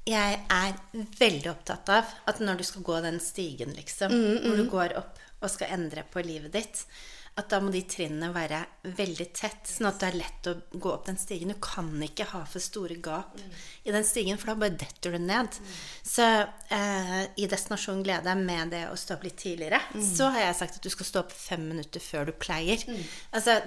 jeg 0.09 0.41
er 0.49 1.05
veldig 1.19 1.51
opptatt 1.53 1.93
av 1.93 2.17
at 2.29 2.41
når 2.43 2.59
du 2.59 2.65
skal 2.67 2.85
gå 2.87 2.99
den 3.05 3.21
stigen, 3.23 3.75
liksom, 3.77 4.13
når 4.43 4.63
du 4.63 4.67
går 4.71 4.97
opp 4.99 5.23
og 5.39 5.53
skal 5.53 5.71
endre 5.77 6.03
på 6.11 6.23
livet 6.25 6.51
ditt, 6.57 6.83
at 7.39 7.47
da 7.53 7.59
må 7.63 7.69
de 7.71 7.79
trinnene 7.87 8.33
være 8.35 8.57
veldig 8.97 9.27
tett, 9.37 9.67
sånn 9.69 9.87
at 9.87 10.01
det 10.01 10.07
er 10.09 10.17
lett 10.19 10.47
å 10.49 10.55
gå 10.73 10.89
opp 10.91 11.05
den 11.07 11.19
stigen. 11.19 11.53
Du 11.53 11.59
kan 11.63 11.87
ikke 12.03 12.25
ha 12.33 12.41
for 12.49 12.59
store 12.63 12.97
gap 12.99 13.37
i 13.87 13.93
den 13.95 14.03
stigen, 14.03 14.39
for 14.41 14.51
da 14.51 14.57
bare 14.59 14.75
detter 14.81 15.15
du 15.15 15.21
ned. 15.23 15.55
Så 16.03 16.25
eh, 16.25 17.21
i 17.39 17.47
Destinasjon 17.47 18.03
glede, 18.03 18.33
med 18.35 18.73
det 18.75 18.85
å 18.89 18.97
stå 18.99 19.15
opp 19.15 19.23
litt 19.29 19.39
tidligere, 19.39 19.79
så 20.03 20.31
har 20.33 20.49
jeg 20.49 20.57
sagt 20.59 20.81
at 20.81 20.89
du 20.89 20.91
skal 20.91 21.09
stå 21.11 21.23
opp 21.23 21.31
fem 21.35 21.63
minutter 21.69 22.03
før 22.03 22.27
du 22.27 22.35
pleier. 22.35 22.83
Altså, 23.31 23.61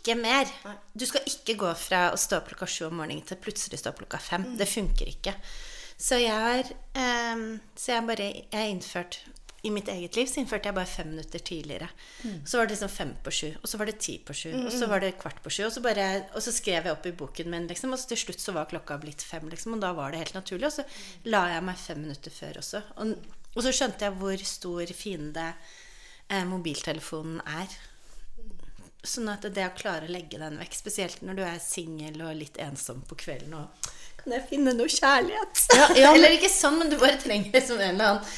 ikke 0.00 0.16
mer. 0.18 0.48
Du 0.96 1.04
skal 1.06 1.26
ikke 1.28 1.58
gå 1.60 1.74
fra 1.78 2.08
å 2.14 2.18
stå 2.20 2.40
opp 2.40 2.48
klokka 2.50 2.68
sju 2.68 2.86
om 2.88 2.96
morgenen 3.00 3.22
til 3.28 3.38
plutselig 3.40 3.78
stå 3.82 3.92
opp 3.92 4.00
klokka 4.02 4.18
fem. 4.24 4.48
Det 4.58 4.68
funker 4.68 5.12
ikke. 5.12 5.36
Så 6.00 6.16
jeg 6.16 6.32
har 6.32 6.64
ehm, 6.96 7.60
Så 7.76 7.92
jeg 7.92 8.06
bare 8.08 8.28
Jeg 8.48 8.70
innført 8.72 9.18
I 9.60 9.68
mitt 9.68 9.90
eget 9.92 10.16
liv 10.16 10.24
så 10.30 10.40
innførte 10.40 10.70
jeg 10.70 10.76
bare 10.78 10.88
fem 10.88 11.10
minutter 11.10 11.42
tidligere. 11.44 11.90
Så 12.48 12.56
var 12.56 12.64
det 12.64 12.72
liksom 12.72 12.88
fem 12.88 13.10
på 13.20 13.30
sju, 13.30 13.48
og 13.60 13.68
så 13.68 13.76
var 13.76 13.90
det 13.90 13.98
ti 14.00 14.14
på 14.24 14.32
sju, 14.32 14.54
og 14.56 14.70
så 14.72 14.86
var 14.88 15.02
det 15.04 15.18
kvart 15.20 15.42
på 15.44 15.52
sju, 15.52 15.66
og 15.66 15.74
så, 15.74 15.82
bare, 15.84 16.06
og 16.32 16.40
så 16.40 16.54
skrev 16.56 16.88
jeg 16.88 16.94
opp 16.94 17.04
i 17.04 17.12
boken 17.12 17.50
min, 17.52 17.66
liksom, 17.68 17.92
og 17.92 18.00
til 18.08 18.16
slutt 18.22 18.40
så 18.40 18.54
var 18.56 18.70
klokka 18.70 18.96
blitt 19.02 19.20
fem, 19.20 19.44
liksom, 19.52 19.76
og 19.76 19.82
da 19.84 19.92
var 19.92 20.14
det 20.14 20.22
helt 20.22 20.38
naturlig. 20.38 20.64
Og 20.70 20.72
så 20.78 20.86
la 21.28 21.42
jeg 21.52 21.66
meg 21.68 21.76
fem 21.76 22.00
minutter 22.00 22.32
før 22.32 22.62
også. 22.62 22.80
Og, 23.04 23.12
og 23.52 23.60
så 23.66 23.74
skjønte 23.76 24.08
jeg 24.08 24.16
hvor 24.22 24.48
stor 24.54 24.94
fiende 24.96 25.46
eh, 26.30 26.48
mobiltelefonen 26.48 27.44
er. 27.44 27.76
Sånn 29.06 29.30
at 29.32 29.46
det 29.48 29.64
å 29.64 29.72
klare 29.76 30.04
å 30.08 30.12
legge 30.12 30.38
den 30.40 30.58
vekk, 30.60 30.74
spesielt 30.76 31.22
når 31.24 31.38
du 31.38 31.42
er 31.46 31.58
singel 31.64 32.20
og 32.20 32.36
litt 32.36 32.60
ensom 32.60 33.00
på 33.08 33.16
kvelden 33.22 33.56
og 33.56 33.90
Kan 34.20 34.34
jeg 34.36 34.44
finne 34.50 34.74
noe 34.76 34.92
kjærlighet? 34.92 35.62
Ja, 35.72 35.86
ja, 35.96 36.08
eller 36.12 36.34
ikke 36.36 36.50
sånn, 36.52 36.76
men 36.76 36.90
du 36.92 36.98
bare 37.00 37.16
trenger 37.22 37.54
liksom 37.56 37.80
en 37.80 37.94
eller 37.94 38.10
annen 38.14 38.32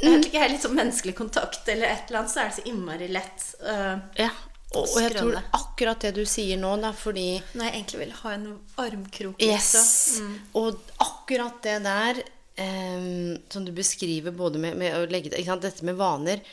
jeg 0.00 0.14
vet 0.14 0.26
ikke, 0.30 0.44
litt 0.48 0.62
sånn 0.64 0.78
menneskelig 0.78 1.12
kontakt 1.12 1.66
eller 1.68 1.90
et 1.92 2.08
eller 2.08 2.22
annet, 2.22 2.32
så 2.32 2.40
er 2.40 2.46
det 2.48 2.56
så 2.56 2.62
innmari 2.70 3.08
lett. 3.12 3.42
Uh, 3.60 3.98
Ja, 4.16 4.30
og, 4.70 4.84
og 4.86 5.00
jeg 5.02 5.14
tror 5.16 5.36
akkurat 5.56 6.04
det 6.04 6.12
du 6.14 6.22
sier 6.28 6.58
nå, 6.60 6.70
da, 6.78 6.92
fordi 6.94 7.40
når 7.58 7.66
jeg 7.66 7.74
egentlig 7.74 8.00
vil 8.04 8.12
ha 8.20 8.34
en 8.36 8.44
armkrok. 8.78 9.42
Yes. 9.42 10.20
Mm. 10.22 10.36
Og 10.60 10.92
akkurat 11.02 11.58
det 11.66 11.78
der 11.86 12.20
um, 12.62 13.38
som 13.50 13.66
du 13.66 13.72
beskriver 13.74 14.34
både 14.36 14.62
med, 14.62 14.78
med 14.78 14.94
å 14.94 15.08
legge 15.10 15.34
Dette 15.34 15.86
med 15.86 15.98
vaner. 15.98 16.44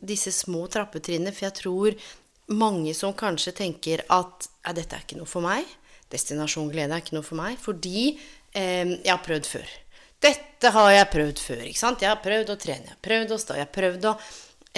Disse 0.00 0.32
små 0.32 0.64
trappetrinnene. 0.72 1.34
For 1.36 1.50
jeg 1.50 1.58
tror 1.60 1.98
mange 2.52 2.94
som 2.94 3.14
kanskje 3.16 3.54
tenker 3.56 4.04
at 4.12 4.48
ja, 4.64 4.74
dette 4.76 4.96
er 4.96 5.04
ikke 5.04 5.18
noe 5.18 5.30
for 5.30 5.44
meg. 5.44 5.66
Destinasjon 6.12 6.70
glede 6.70 6.94
er 6.94 7.02
ikke 7.02 7.16
noe 7.16 7.26
for 7.26 7.38
meg. 7.38 7.58
Fordi 7.62 8.06
eh, 8.12 8.94
jeg 8.94 9.10
har 9.10 9.24
prøvd 9.24 9.50
før. 9.50 9.74
Dette 10.22 10.72
har 10.72 10.92
jeg 10.94 11.10
prøvd 11.12 11.42
før. 11.42 11.66
ikke 11.66 11.82
sant? 11.82 12.02
Jeg 12.02 12.12
har 12.12 12.22
prøvd 12.24 12.54
å 12.54 12.58
trene, 12.60 12.88
jeg 12.88 12.94
har 12.94 13.04
prøvd 13.04 13.34
å 13.34 13.40
stå, 13.42 13.58
jeg 13.58 13.66
har 13.66 13.74
prøvd 13.74 14.08
å 14.08 14.16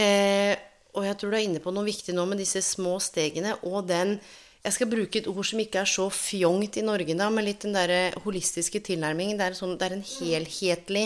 eh, 0.02 0.56
Og 0.98 1.06
jeg 1.06 1.18
tror 1.20 1.30
du 1.30 1.36
er 1.38 1.46
inne 1.46 1.62
på 1.62 1.72
noe 1.74 1.86
viktig 1.86 2.14
nå 2.16 2.24
med 2.26 2.40
disse 2.42 2.62
små 2.64 2.96
stegene 3.02 3.54
og 3.68 3.86
den 3.86 4.16
jeg 4.64 4.74
skal 4.74 4.88
bruke 4.90 5.20
et 5.20 5.28
ord 5.30 5.46
som 5.46 5.60
ikke 5.62 5.78
er 5.80 5.88
så 5.88 6.08
fjongt 6.12 6.76
i 6.80 6.82
Norge, 6.84 7.14
da, 7.16 7.28
men 7.30 7.46
litt 7.46 7.62
den 7.62 7.76
der 7.76 8.16
holistiske 8.24 8.82
tilnærmingen. 8.84 9.38
Det 9.38 9.46
er, 9.46 9.54
sånn, 9.56 9.76
det 9.78 9.86
er 9.86 9.94
en 9.94 10.02
helhetlig 10.04 11.04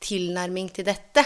tilnærming 0.00 0.70
til 0.72 0.86
dette. 0.86 1.24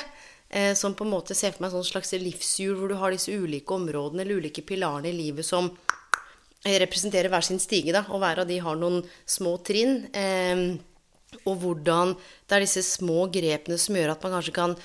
Eh, 0.56 0.72
som 0.74 0.94
på 0.96 1.04
en 1.04 1.12
måte 1.12 1.34
ser 1.36 1.52
for 1.52 1.64
meg 1.64 1.72
en 1.74 1.82
sånn 1.82 1.90
slags 1.90 2.14
livshjul 2.16 2.76
hvor 2.78 2.88
du 2.88 2.96
har 2.96 3.12
disse 3.12 3.34
ulike 3.34 3.74
områdene 3.76 4.24
eller 4.24 4.40
ulike 4.40 4.64
pilarene 4.64 5.10
i 5.10 5.16
livet 5.16 5.44
som 5.44 5.68
eh, 5.68 6.78
representerer 6.80 7.28
hver 7.32 7.44
sin 7.44 7.60
stige, 7.60 7.92
da, 7.92 8.06
og 8.08 8.22
hver 8.22 8.40
av 8.40 8.48
de 8.48 8.56
har 8.64 8.78
noen 8.80 9.02
små 9.28 9.58
trinn. 9.66 10.06
Eh, 10.16 10.62
og 11.44 11.58
hvordan 11.60 12.14
det 12.16 12.56
er 12.56 12.64
disse 12.64 12.84
små 12.86 13.26
grepene 13.32 13.76
som 13.80 13.98
gjør 13.98 14.14
at 14.14 14.24
man 14.24 14.38
kanskje 14.38 14.56
kan 14.56 14.76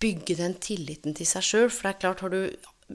bygge 0.00 0.38
den 0.38 0.54
tilliten 0.62 1.16
til 1.18 1.28
seg 1.28 1.44
sjøl. 1.44 1.68
For 1.74 1.88
det 1.88 1.92
er 1.92 2.02
klart, 2.06 2.24
har 2.24 2.32
du 2.32 2.40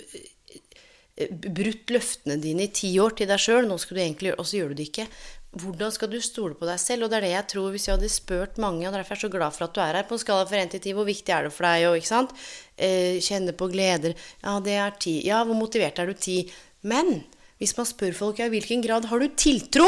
eh, 0.02 1.30
brutt 1.30 1.94
løftene 1.94 2.40
dine 2.42 2.66
i 2.66 2.74
ti 2.74 2.96
år 3.04 3.20
til 3.20 3.30
deg 3.30 3.42
sjøl, 3.46 3.70
nå 3.70 3.78
skal 3.82 4.00
du 4.00 4.06
egentlig 4.08 4.32
gjøre 4.32 4.42
og 4.42 4.50
så 4.50 4.60
gjør 4.60 4.74
du 4.74 4.80
det 4.80 4.90
ikke. 4.90 5.10
Hvordan 5.54 5.92
skal 5.94 6.10
du 6.10 6.18
stole 6.24 6.58
på 6.58 6.66
deg 6.66 6.80
selv? 6.82 7.06
Og 7.06 7.12
det 7.12 7.20
er 7.20 7.26
det 7.28 7.34
jeg 7.36 7.50
tror, 7.54 7.68
hvis 7.74 7.86
jeg 7.86 7.94
hadde 7.96 8.10
spurt 8.10 8.58
mange, 8.62 8.88
og 8.88 8.96
derfor 8.96 9.14
er 9.14 9.20
jeg 9.20 9.26
så 9.28 9.34
glad 9.36 9.54
for 9.54 9.68
at 9.68 9.76
du 9.76 9.82
er 9.84 10.00
her, 10.00 10.08
på 10.10 10.18
en 10.18 10.24
skala 10.24 10.48
fra 10.50 10.62
1 10.64 10.74
til 10.74 10.82
10, 10.82 10.96
hvor 10.98 11.08
viktig 11.10 11.36
er 11.36 11.46
det 11.46 11.54
for 11.54 11.68
deg? 11.68 11.86
Og, 11.90 11.98
ikke 12.00 12.10
sant? 12.10 12.34
Eh, 12.74 13.20
kjenne 13.22 13.54
på 13.58 13.70
gleder. 13.74 14.18
Ja, 14.42 14.58
det 14.66 14.78
er 14.82 14.98
10. 14.98 15.16
Ja, 15.28 15.44
hvor 15.46 15.60
motivert 15.60 16.02
er 16.02 16.10
du? 16.10 16.16
10. 16.18 16.50
Men 16.90 17.22
hvis 17.62 17.76
man 17.78 17.88
spør 17.88 18.18
folk 18.18 18.42
i 18.42 18.50
hvilken 18.52 18.82
grad 18.84 19.08
har 19.12 19.22
du 19.22 19.30
tiltro 19.40 19.88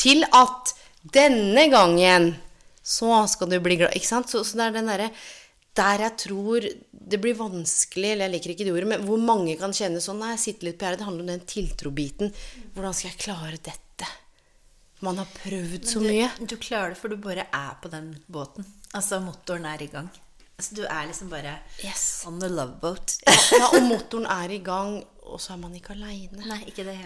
til 0.00 0.24
at 0.30 0.74
denne 1.14 1.66
gangen 1.72 2.32
så 2.84 3.24
skal 3.28 3.48
du 3.48 3.58
bli 3.64 3.78
glad 3.80 3.96
Ikke 3.96 4.08
sant? 4.08 4.30
Så, 4.30 4.42
så 4.44 4.58
det 4.60 4.66
er 4.66 4.76
den 4.78 4.88
derre 4.92 5.10
der 5.74 6.04
jeg 6.04 6.14
tror 6.22 6.66
det 7.04 7.18
blir 7.18 7.34
vanskelig, 7.34 8.12
eller 8.12 8.28
jeg 8.28 8.34
liker 8.36 8.52
ikke 8.52 8.66
det 8.68 8.74
ordet, 8.76 8.90
men 8.92 9.06
hvor 9.08 9.18
mange 9.18 9.56
kan 9.58 9.74
kjenne 9.74 10.02
sånn 10.02 10.20
Nei, 10.22 10.36
jeg 10.36 10.44
sitter 10.44 10.68
litt 10.68 10.78
på 10.78 10.86
gjerdet. 10.86 11.00
Det 11.02 11.08
handler 11.08 11.26
om 11.26 11.32
den 11.32 11.48
tiltrobiten. 11.50 12.30
Hvordan 12.76 12.94
skal 12.94 13.10
jeg 13.10 13.22
klare 13.24 13.58
dette? 13.58 13.83
Man 15.04 15.18
har 15.20 15.28
prøvd 15.36 15.86
så 15.90 16.00
mye. 16.02 16.28
Du, 16.40 16.46
du 16.54 16.56
klarer 16.60 16.94
det, 16.94 16.98
for 17.00 17.12
du 17.12 17.18
bare 17.20 17.46
er 17.52 17.72
på 17.82 17.90
den 17.92 18.12
båten. 18.32 18.66
Altså, 18.96 19.20
motoren 19.24 19.66
er 19.68 19.82
i 19.84 19.90
gang. 19.92 20.08
Altså, 20.54 20.76
du 20.78 20.84
er 20.86 21.08
liksom 21.10 21.30
bare 21.32 21.56
Yes. 21.82 22.22
on 22.30 22.38
the 22.40 22.48
love 22.48 22.76
boat. 22.82 23.16
Ja, 23.26 23.66
og 23.74 23.82
motoren 23.88 24.26
er 24.30 24.52
i 24.54 24.60
gang, 24.62 25.00
og 25.24 25.40
så 25.42 25.54
er 25.56 25.58
man 25.64 25.74
ikke 25.74 25.96
aleine. 25.96 26.60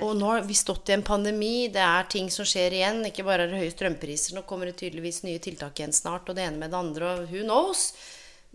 Og 0.05 0.13
nå 0.21 0.29
har 0.35 0.45
vi 0.45 0.57
stått 0.59 0.91
i 0.91 0.97
en 0.99 1.05
pandemi, 1.07 1.69
det 1.73 1.81
er 1.81 2.09
ting 2.13 2.29
som 2.35 2.45
skjer 2.49 2.77
igjen. 2.77 3.01
Ikke 3.09 3.25
bare 3.25 3.47
er 3.47 3.53
det 3.55 3.61
høye 3.63 3.73
strømpriser, 3.73 4.37
nå 4.37 4.43
kommer 4.49 4.69
det 4.69 4.77
tydeligvis 4.83 5.23
nye 5.25 5.41
tiltak 5.43 5.81
igjen 5.81 5.97
snart, 5.97 6.29
og 6.29 6.37
det 6.37 6.45
ene 6.45 6.61
med 6.61 6.75
det 6.75 6.81
andre, 6.83 7.13
og 7.15 7.33
who 7.33 7.45
knows? 7.47 7.89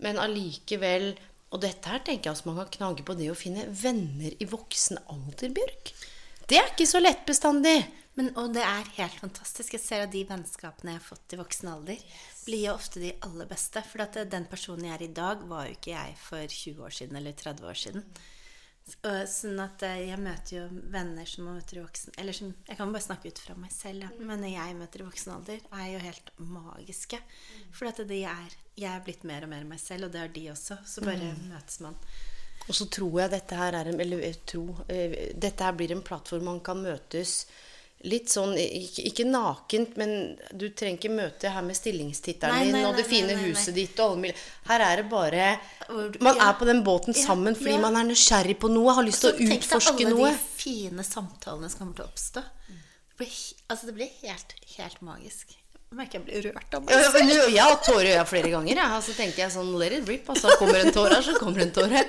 Men 0.02 0.18
allikevel 0.18 1.12
Og 1.54 1.60
dette 1.62 1.86
her 1.86 2.00
tenker 2.02 2.26
jeg 2.30 2.34
også 2.34 2.48
man 2.48 2.56
kan 2.64 2.70
knage 2.74 3.04
på 3.06 3.14
det 3.14 3.28
å 3.30 3.36
finne 3.38 3.62
venner 3.78 4.32
i 4.42 4.46
voksen 4.50 4.98
alder, 5.12 5.52
Bjørk. 5.54 5.92
Det 6.50 6.58
er 6.58 6.72
ikke 6.72 6.86
så 6.90 6.98
lett 6.98 7.22
bestandig. 7.28 7.76
Men, 8.14 8.30
og 8.38 8.52
det 8.54 8.62
er 8.62 8.92
helt 8.98 9.16
fantastisk. 9.18 9.74
Jeg 9.74 9.82
ser 9.82 10.04
at 10.04 10.12
de 10.12 10.22
vennskapene 10.28 10.94
jeg 10.94 11.00
har 11.00 11.06
fått 11.08 11.34
i 11.34 11.40
voksen 11.40 11.72
alder, 11.72 12.04
blir 12.44 12.68
jo 12.68 12.76
ofte 12.76 13.02
de 13.02 13.10
aller 13.26 13.48
beste. 13.50 13.82
For 13.90 14.04
at 14.04 14.20
den 14.30 14.46
personen 14.50 14.86
jeg 14.86 14.94
er 14.98 15.08
i 15.08 15.16
dag, 15.16 15.42
var 15.50 15.66
jo 15.66 15.74
ikke 15.74 15.96
jeg 15.96 16.14
for 16.22 16.54
20 16.60 16.86
år 16.86 16.94
siden 17.00 17.18
eller 17.18 17.34
30 17.42 17.68
år 17.72 17.80
siden. 17.80 18.06
Og, 18.84 19.22
sånn 19.32 19.60
at 19.64 19.80
eh, 19.86 20.10
jeg 20.10 20.20
møter 20.20 20.58
jo 20.58 20.64
venner 20.92 21.28
som 21.28 21.46
møter 21.48 21.78
i 21.78 21.80
voksen 21.80 22.18
Eller 22.20 22.36
som 22.36 22.50
Jeg 22.68 22.76
kan 22.76 22.90
bare 22.92 23.06
snakke 23.06 23.30
ut 23.32 23.38
fra 23.40 23.54
meg 23.56 23.72
selv, 23.72 24.04
ja. 24.04 24.10
men 24.20 24.42
når 24.44 24.52
jeg 24.52 24.74
møter 24.76 25.00
i 25.00 25.06
voksen 25.06 25.32
alder, 25.32 25.62
er 25.72 25.86
jo 25.88 26.02
helt 26.04 26.28
magiske. 26.36 27.20
For 27.72 27.88
at 27.88 28.02
de 28.10 28.20
er 28.28 28.58
Jeg 28.76 28.90
er 28.90 29.04
blitt 29.06 29.24
mer 29.24 29.46
og 29.46 29.54
mer 29.54 29.64
meg 29.70 29.80
selv, 29.80 30.10
og 30.10 30.12
det 30.12 30.20
er 30.20 30.34
de 30.36 30.44
også. 30.52 30.76
Så 30.84 31.04
bare 31.06 31.32
møtes 31.48 31.80
man. 31.80 31.96
Og 32.68 32.76
så 32.76 32.86
tror 32.92 33.22
jeg 33.22 33.32
dette 33.32 33.56
her 33.56 33.76
er 33.80 33.88
en, 33.88 34.00
eller 34.04 34.24
eh, 34.28 35.16
dette 35.32 35.64
her 35.64 35.80
blir 35.80 35.96
en 35.96 36.04
plattform 36.04 36.44
man 36.52 36.60
kan 36.64 36.84
møtes 36.84 37.46
litt 38.04 38.30
sånn 38.32 38.54
Ikke, 38.60 39.04
ikke 39.10 39.26
nakent, 39.28 39.96
men 40.00 40.12
du 40.52 40.66
trenger 40.76 40.98
ikke 40.98 41.12
møte 41.14 41.52
her 41.54 41.64
med 41.66 41.78
stillingstittelen 41.78 42.70
din 42.70 42.88
og 42.88 42.98
det 42.98 43.06
fine 43.08 43.32
nei, 43.32 43.38
nei, 43.38 43.48
nei. 43.48 43.54
huset 43.54 43.76
ditt 43.76 44.00
og 44.04 44.16
alle 44.16 44.34
Her 44.68 44.86
er 44.86 45.02
det 45.02 45.06
bare 45.10 45.48
Man 46.20 46.38
ja. 46.40 46.50
er 46.50 46.58
på 46.60 46.68
den 46.68 46.84
båten 46.86 47.16
sammen 47.16 47.56
fordi 47.58 47.76
ja. 47.76 47.82
man 47.84 47.98
er 48.00 48.08
nysgjerrig 48.08 48.58
på 48.60 48.70
noe, 48.72 48.94
har 48.96 49.06
lyst 49.06 49.24
til 49.24 49.32
å 49.32 49.38
tenk 49.40 49.68
deg 49.70 49.90
alle 49.94 50.30
de 50.30 50.32
fine 50.60 51.06
samtalene 51.06 51.72
som 51.72 51.84
kommer 51.84 52.00
til 52.00 52.06
å 52.06 52.12
oppstå. 52.12 52.44
Det 53.14 53.20
blir, 53.20 53.36
altså 53.70 53.90
det 53.90 53.98
blir 53.98 54.16
helt, 54.24 54.56
helt 54.76 55.04
magisk. 55.06 55.54
Jeg 55.94 55.98
merker 56.00 56.18
jeg 56.18 56.24
blir 56.26 56.46
rørt 56.50 56.74
av 56.74 56.82
meg 56.82 56.90
Ja, 56.90 57.00
ja, 57.04 57.10
selv. 57.14 57.28
nå- 57.30 57.50
Jeg 57.54 57.62
har 57.62 57.76
tårer 57.86 58.08
i 58.08 58.14
øya 58.16 58.24
flere 58.26 58.50
ganger. 58.50 58.76
Ja. 58.82 59.00
Så 59.00 59.12
tenker 59.14 59.44
jeg 59.44 59.52
sånn 59.54 59.68
Let 59.78 59.92
it 59.92 60.08
rip. 60.08 60.26
Altså, 60.32 60.50
kommer 60.58 60.80
en 60.80 60.90
tåre, 60.92 61.20
så 61.22 61.34
kommer 61.38 61.62
en 61.62 61.70
tåre. 61.70 62.00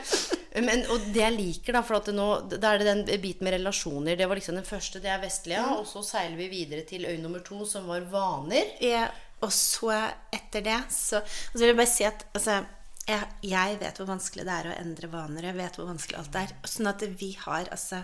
Men, 0.65 0.86
og 0.89 1.03
det 1.13 1.21
jeg 1.21 1.36
liker, 1.36 1.73
da, 1.75 1.81
for 1.86 1.97
at 1.99 2.07
nå, 2.15 2.25
da 2.55 2.71
er 2.73 2.79
det 2.81 2.88
den 2.88 3.21
biten 3.21 3.43
med 3.45 3.53
relasjoner. 3.59 4.17
Det 4.17 4.25
var 4.31 4.39
liksom 4.39 4.55
den 4.57 4.65
første, 4.65 5.01
det 5.03 5.11
er 5.13 5.19
vestlige. 5.21 5.61
Og 5.77 5.86
så 5.86 6.01
seiler 6.07 6.38
vi 6.39 6.47
videre 6.49 6.81
til 6.88 7.05
øy 7.05 7.17
nummer 7.21 7.43
to, 7.45 7.61
som 7.69 7.86
var 7.91 8.01
vaner. 8.09 8.71
Ja, 8.81 9.05
og 9.43 9.51
så 9.53 9.91
etter 10.33 10.63
det 10.63 10.79
så 10.89 11.19
Og 11.19 11.53
så 11.53 11.59
vil 11.59 11.67
jeg 11.75 11.77
bare 11.77 11.91
si 11.91 12.05
at 12.07 12.23
altså, 12.33 12.65
jeg, 13.05 13.27
jeg 13.43 13.77
vet 13.83 13.97
hvor 14.01 14.07
vanskelig 14.09 14.45
det 14.47 14.55
er 14.55 14.71
å 14.71 14.79
endre 14.79 15.11
vaner. 15.11 15.43
Jeg 15.51 15.59
vet 15.59 15.75
hvor 15.77 15.91
vanskelig 15.91 16.17
alt 16.23 16.36
er. 16.41 16.55
Sånn 16.65 16.88
at 16.89 17.05
vi 17.19 17.33
har 17.45 17.67
altså 17.69 18.01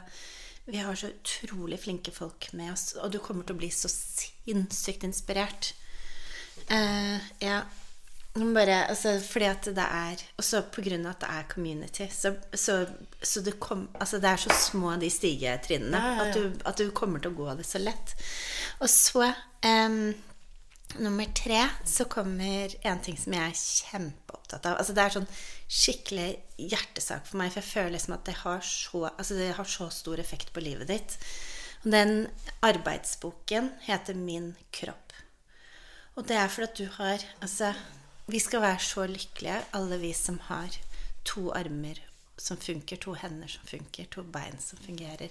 Vi 0.68 0.78
har 0.78 0.94
så 0.96 1.08
utrolig 1.10 1.80
flinke 1.82 2.12
folk 2.14 2.52
med 2.54 2.70
oss, 2.72 2.94
og 3.02 3.10
du 3.12 3.18
kommer 3.20 3.44
til 3.44 3.56
å 3.56 3.58
bli 3.58 3.72
så 3.74 3.90
sinnssykt 3.90 4.41
inspirert. 4.48 5.74
Eh, 6.68 7.18
ja. 7.40 7.62
Bare, 8.32 8.88
altså, 8.88 9.18
fordi 9.20 9.46
at 9.46 9.66
det 9.76 9.84
er 9.84 10.22
på 10.72 10.84
grunn 10.86 11.04
av 11.04 11.18
at 11.18 11.24
det 11.24 11.30
er 11.36 11.48
community. 11.52 12.08
Så, 12.08 12.34
så, 12.54 12.86
så 13.22 13.44
det, 13.44 13.58
kom, 13.60 13.90
altså, 14.00 14.22
det 14.24 14.30
er 14.30 14.40
så 14.46 14.56
små 14.56 14.96
de 15.02 15.10
stigetrinnene 15.12 16.00
Ja, 16.00 16.12
ja, 16.12 16.16
ja. 16.16 16.28
At, 16.30 16.36
du, 16.36 16.68
at 16.70 16.80
du 16.80 16.92
kommer 16.96 17.20
til 17.20 17.34
å 17.34 17.40
gå 17.42 17.56
det 17.60 17.68
så 17.68 17.82
lett. 17.82 18.16
Og 18.80 18.90
så 18.90 19.34
em, 19.68 20.14
Nummer 21.00 21.28
tre 21.36 21.62
så 21.88 22.04
kommer 22.12 22.74
en 22.84 23.00
ting 23.04 23.16
som 23.20 23.32
jeg 23.36 23.52
er 23.52 23.60
kjempeopptatt 23.60 24.66
av. 24.68 24.80
Altså 24.80 24.96
Det 24.96 25.04
er 25.04 25.14
sånn 25.16 25.30
skikkelig 25.72 26.30
hjertesak 26.72 27.30
for 27.30 27.40
meg, 27.40 27.54
for 27.54 27.62
jeg 27.62 27.70
føler 27.70 27.94
liksom 27.96 28.16
at 28.18 28.26
det 28.28 28.36
har 28.42 28.66
så, 28.66 29.06
altså 29.08 29.38
det 29.40 29.54
har 29.56 29.70
så 29.72 29.88
stor 29.94 30.20
effekt 30.20 30.52
på 30.52 30.64
livet 30.64 30.92
ditt. 30.92 31.16
Den 31.84 32.28
arbeidsboken 32.60 33.72
heter 33.82 34.14
Min 34.14 34.54
kropp. 34.72 35.14
Og 36.14 36.28
det 36.28 36.38
er 36.38 36.48
fordi 36.52 36.84
du 36.84 36.92
har 37.00 37.24
Altså, 37.42 37.74
vi 38.28 38.40
skal 38.40 38.62
være 38.62 38.80
så 38.80 39.08
lykkelige, 39.08 39.64
alle 39.74 39.98
vi 39.98 40.14
som 40.14 40.40
har 40.40 40.78
to 41.26 41.52
armer 41.52 41.98
som 42.38 42.58
funker, 42.58 42.98
to 42.98 43.14
hender 43.14 43.48
som 43.48 43.66
funker, 43.66 44.06
to 44.06 44.24
bein 44.24 44.60
som 44.60 44.78
fungerer. 44.78 45.30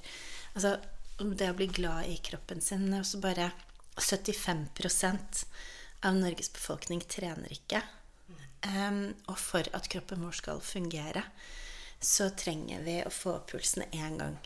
Altså, 0.54 0.76
det 1.18 1.50
å 1.50 1.54
bli 1.54 1.66
glad 1.66 2.08
i 2.08 2.16
kroppen 2.16 2.60
sin 2.60 2.92
er 2.92 3.00
også 3.00 3.20
bare 3.22 3.50
75% 3.96 5.44
av 6.02 6.14
Norges 6.16 6.52
befolkning 6.52 7.02
trener 7.06 7.52
ikke. 7.52 7.82
Um, 8.66 9.14
og 9.28 9.38
for 9.38 9.64
at 9.76 9.88
kroppen 9.88 10.24
vår 10.24 10.36
skal 10.36 10.60
fungere, 10.60 11.22
så 12.00 12.30
trenger 12.36 12.82
vi 12.82 13.00
å 13.04 13.12
få 13.12 13.36
opp 13.38 13.52
pulsen 13.52 13.86
én 13.92 14.18
gang 14.18 14.38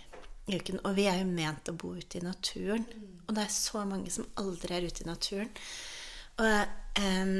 i 0.47 0.59
uken. 0.61 0.80
Og 0.84 0.97
vi 0.99 1.09
er 1.11 1.20
jo 1.20 1.28
ment 1.28 1.68
å 1.70 1.76
bo 1.78 1.95
ute 1.97 2.20
i 2.20 2.24
naturen. 2.24 2.86
Og 3.26 3.36
det 3.36 3.47
er 3.47 3.53
så 3.55 3.84
mange 3.88 4.12
som 4.12 4.28
aldri 4.40 4.76
er 4.76 4.88
ute 4.88 5.05
i 5.05 5.09
naturen. 5.09 5.53
Og, 6.42 6.74
um, 7.01 7.36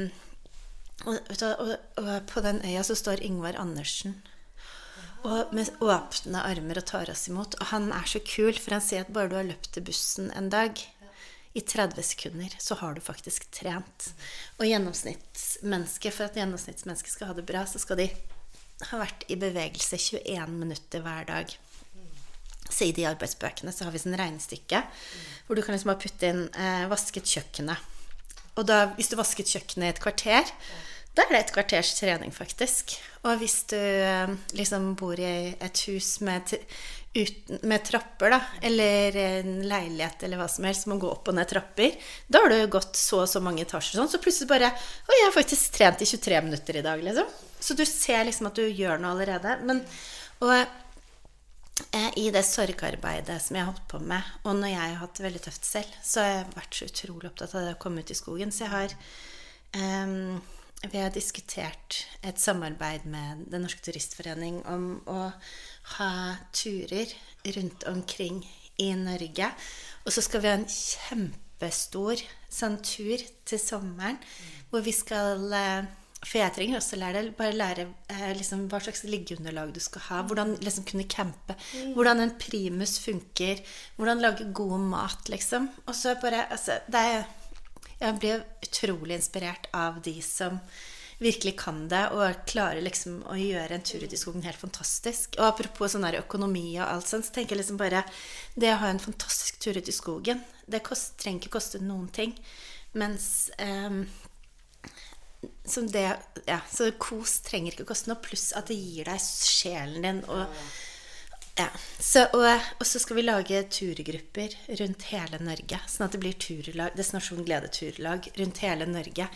og, 1.05 1.33
du, 1.35 1.45
og, 1.49 1.75
og 2.01 2.15
på 2.31 2.45
den 2.45 2.63
øya 2.65 2.85
så 2.87 2.97
står 2.97 3.23
Ingvar 3.25 3.59
Andersen. 3.61 4.17
Og 5.25 5.53
med 5.57 5.71
åpne 5.81 6.43
armer 6.45 6.79
og 6.81 6.85
tar 6.89 7.09
oss 7.11 7.27
imot. 7.29 7.57
Og 7.59 7.71
han 7.73 7.89
er 7.93 8.09
så 8.09 8.21
kul, 8.21 8.53
for 8.53 8.77
han 8.77 8.83
sier 8.85 9.05
at 9.05 9.13
bare 9.13 9.31
du 9.31 9.39
har 9.39 9.47
løpt 9.47 9.73
til 9.73 9.85
bussen 9.87 10.29
en 10.37 10.51
dag, 10.53 10.81
i 11.55 11.61
30 11.61 12.03
sekunder, 12.03 12.55
så 12.59 12.75
har 12.75 12.93
du 12.93 12.99
faktisk 13.01 13.45
trent. 13.55 14.09
Og 14.59 14.67
gjennomsnittsmennesket, 14.67 16.11
for 16.11 16.27
at 16.27 16.35
gjennomsnittsmennesket 16.35 17.13
skal 17.13 17.29
ha 17.29 17.35
det 17.37 17.45
bra, 17.47 17.61
så 17.63 17.79
skal 17.79 18.01
de 18.01 18.09
ha 18.89 18.99
vært 18.99 19.23
i 19.31 19.37
bevegelse 19.39 19.95
21 19.95 20.51
minutter 20.51 21.05
hver 21.05 21.29
dag. 21.29 21.53
Så 22.69 22.87
i 22.87 22.95
de 22.95 23.05
arbeidsbøkene 23.07 23.73
så 23.73 23.85
har 23.85 23.93
vi 23.93 24.01
sånn 24.01 24.17
regnestykke 24.17 24.81
hvor 25.45 25.57
du 25.57 25.61
kan 25.61 25.75
liksom 25.75 25.91
bare 25.91 26.01
putte 26.01 26.31
inn 26.31 26.47
eh, 26.57 26.87
'vasket 26.89 27.29
kjøkkenet'. 27.29 27.93
Og 28.55 28.65
da, 28.65 28.85
hvis 28.95 29.11
du 29.11 29.17
vasket 29.19 29.51
kjøkkenet 29.51 29.85
i 29.85 29.93
et 29.93 30.01
kvarter, 30.01 30.51
da 31.15 31.23
er 31.23 31.31
det 31.31 31.39
et 31.43 31.55
kvarters 31.55 31.93
trening, 31.95 32.31
faktisk. 32.35 32.95
Og 33.23 33.39
hvis 33.39 33.61
du 33.71 33.79
eh, 33.79 34.31
liksom 34.57 34.93
bor 34.99 35.19
i 35.19 35.53
et 35.53 35.81
hus 35.87 36.17
med, 36.25 36.55
uten, 37.15 37.61
med 37.67 37.85
trapper, 37.87 38.35
da, 38.35 38.39
eller 38.67 39.19
en 39.21 39.59
leilighet 39.67 40.25
eller 40.27 40.41
hva 40.41 40.49
som 40.51 40.67
helst, 40.67 40.85
som 40.85 40.95
må 40.95 40.99
gå 41.03 41.11
opp 41.11 41.31
og 41.31 41.37
ned 41.37 41.49
trapper, 41.51 41.95
da 42.27 42.43
har 42.43 42.51
du 42.51 42.73
gått 42.73 42.99
så 42.99 43.21
og 43.23 43.31
så 43.31 43.43
mange 43.43 43.63
etasjer 43.63 43.99
sånn, 43.99 44.11
så 44.11 44.21
plutselig 44.23 44.51
bare 44.51 44.71
Å, 44.71 45.15
jeg 45.15 45.27
har 45.27 45.35
faktisk 45.35 45.77
trent 45.77 46.03
i 46.03 46.09
23 46.09 46.41
minutter 46.47 46.79
i 46.79 46.85
dag, 46.85 47.03
liksom. 47.03 47.31
Så 47.59 47.77
du 47.79 47.85
ser 47.87 48.25
liksom 48.27 48.51
at 48.51 48.59
du 48.59 48.65
gjør 48.67 48.99
noe 48.99 49.15
allerede. 49.15 49.55
Men, 49.65 49.85
og 50.43 50.51
i 52.15 52.29
det 52.31 52.43
sorgarbeidet 52.47 53.35
som 53.43 53.57
jeg 53.57 53.65
har 53.65 53.73
holdt 53.73 53.87
på 53.91 53.99
med, 53.99 54.27
og 54.47 54.55
når 54.55 54.71
jeg 54.71 54.81
har 54.81 54.99
hatt 55.01 55.17
det 55.17 55.25
veldig 55.25 55.41
tøft 55.43 55.65
selv, 55.67 55.95
så 56.03 56.23
har 56.23 56.29
jeg 56.31 56.51
vært 56.55 56.77
så 56.77 56.87
utrolig 56.89 57.29
opptatt 57.29 57.55
av 57.55 57.65
det 57.65 57.73
å 57.75 57.79
komme 57.83 58.03
ut 58.03 58.13
i 58.13 58.17
skogen. 58.17 58.53
Så 58.55 58.63
jeg 58.65 58.71
har 58.71 58.95
um, 60.07 60.43
Vi 60.85 61.01
har 61.01 61.09
diskutert 61.09 62.03
et 62.21 62.39
samarbeid 62.39 63.07
med 63.09 63.47
Den 63.49 63.65
norske 63.65 63.81
turistforening 63.81 64.61
om 64.69 65.01
å 65.09 65.31
ha 65.97 66.11
turer 66.53 67.11
rundt 67.57 67.83
omkring 67.89 68.43
i 68.77 68.91
Norge. 68.99 69.49
Og 70.05 70.13
så 70.13 70.21
skal 70.21 70.43
vi 70.43 70.51
ha 70.51 70.57
en 70.59 70.69
kjempestor 70.69 72.21
sånn 72.51 72.77
tur 72.85 73.23
til 73.47 73.61
sommeren 73.61 74.19
hvor 74.69 74.83
vi 74.85 74.93
skal 74.95 75.47
eh, 75.55 75.87
for 76.25 76.41
jeg 76.41 76.53
trenger 76.55 76.79
også 76.79 76.97
lære, 76.97 77.21
bare 77.37 77.53
lære 77.53 77.85
eh, 78.09 78.31
liksom, 78.37 78.65
hva 78.71 78.79
slags 78.81 79.03
liggeunderlag 79.05 79.73
du 79.75 79.79
skal 79.83 80.01
ha. 80.07 80.23
Hvordan 80.25 80.55
liksom 80.65 80.87
kunne 80.89 81.05
campe. 81.11 81.53
Hvordan 81.93 82.23
en 82.23 82.33
primus 82.41 82.97
funker. 83.03 83.61
Hvordan 83.99 84.23
lage 84.23 84.49
god 84.57 84.79
mat, 84.89 85.29
liksom. 85.29 85.69
Og 85.85 85.95
så 85.95 86.15
bare 86.21 86.47
altså, 86.49 86.79
det 86.89 87.05
er, 87.13 87.25
Jeg 87.99 88.19
blir 88.19 88.43
utrolig 88.65 89.15
inspirert 89.15 89.69
av 89.73 90.01
de 90.03 90.17
som 90.21 90.59
virkelig 91.21 91.53
kan 91.61 91.85
det, 91.87 92.01
og 92.11 92.41
klarer 92.49 92.83
liksom 92.83 93.21
å 93.31 93.37
gjøre 93.39 93.77
en 93.77 93.85
tur 93.87 94.03
ut 94.03 94.13
i 94.13 94.19
skogen 94.19 94.43
helt 94.43 94.59
fantastisk. 94.59 95.37
Og 95.39 95.47
apropos 95.47 95.93
sånn 95.93 96.03
der 96.03 96.19
økonomi 96.19 96.73
og 96.79 96.89
alt 96.89 97.07
sånt, 97.07 97.29
så 97.29 97.37
tenker 97.37 97.55
jeg 97.55 97.63
liksom 97.63 97.79
bare 97.79 98.03
Det 98.55 98.73
å 98.73 98.81
ha 98.81 98.89
en 98.91 98.99
fantastisk 98.99 99.61
tur 99.63 99.77
ut 99.77 99.87
i 99.87 99.95
skogen, 99.95 100.43
det 100.67 100.83
kost, 100.83 101.15
trenger 101.21 101.45
ikke 101.45 101.55
koste 101.55 101.79
noen 101.79 102.09
ting. 102.11 102.35
Mens 102.95 103.51
ehm, 103.59 104.05
som 105.65 105.87
det, 105.91 106.07
ja, 106.47 106.59
så 106.71 106.89
kos 107.01 107.39
trenger 107.45 107.73
ikke 107.73 107.85
å 107.85 107.91
koste 107.93 108.11
noe, 108.11 108.21
pluss 108.23 108.51
at 108.57 108.69
det 108.71 108.77
gir 108.79 109.07
deg 109.09 109.21
sjelen 109.21 110.05
din. 110.05 110.21
Og, 110.31 110.45
ja, 111.55 111.67
så, 111.99 112.25
og, 112.35 112.47
og 112.79 112.87
så 112.87 112.99
skal 112.99 113.15
vi 113.19 113.23
lage 113.23 113.61
turgrupper 113.71 114.55
rundt 114.81 115.05
hele 115.11 115.39
Norge. 115.39 115.79
Sånn 115.87 116.07
at 116.07 116.15
det 116.15 116.19
blir 116.23 116.35
turlag, 116.35 116.97
Destinasjon 116.97 117.45
Glede 117.47 117.69
turlag 117.71 118.27
rundt 118.35 118.59
hele 118.65 118.87
Norge. 118.89 119.29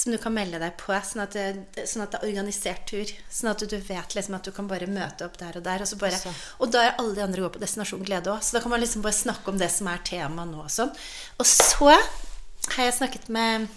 Som 0.00 0.14
du 0.14 0.18
kan 0.22 0.32
melde 0.34 0.58
deg 0.62 0.74
på. 0.80 0.94
Sånn 1.04 1.22
at 1.22 1.34
det, 1.36 1.84
sånn 1.86 2.02
at 2.02 2.14
det 2.14 2.20
er 2.20 2.30
organisert 2.30 2.86
tur. 2.88 3.10
Sånn 3.30 3.50
at 3.52 3.62
du 3.62 3.76
vet 3.76 4.16
liksom 4.16 4.38
at 4.38 4.46
du 4.48 4.54
kan 4.56 4.70
bare 4.70 4.88
møte 4.90 5.26
opp 5.26 5.36
der 5.38 5.60
og 5.60 5.66
der. 5.66 5.84
Og, 5.84 5.90
så 5.90 5.98
bare, 6.00 6.34
og 6.58 6.72
da 6.74 6.86
er 6.86 6.96
alle 6.96 7.14
de 7.18 7.24
andre 7.26 7.44
gode 7.44 7.54
på 7.58 7.62
Destinasjon 7.62 8.06
Glede 8.06 8.32
òg. 8.32 8.42
Så 8.42 8.56
da 8.56 8.64
kan 8.64 8.72
man 8.72 8.82
liksom 8.82 9.04
bare 9.06 9.18
snakke 9.18 9.52
om 9.52 9.60
det 9.60 9.70
som 9.74 9.90
er 9.92 10.02
temaet 10.06 10.50
nå 10.50 10.64
og 10.64 10.72
sånn. 10.74 10.90
Og 11.38 11.46
så 11.46 11.92
har 11.92 12.86
jeg 12.86 12.98
snakket 12.98 13.30
med 13.34 13.70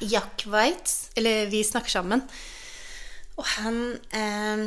Jack 0.00 0.44
White, 0.46 0.90
eller 1.16 1.46
vi 1.50 1.64
snakker 1.64 1.90
sammen. 1.90 2.22
Og 3.38 3.44
han 3.56 3.80
eh, 4.14 4.62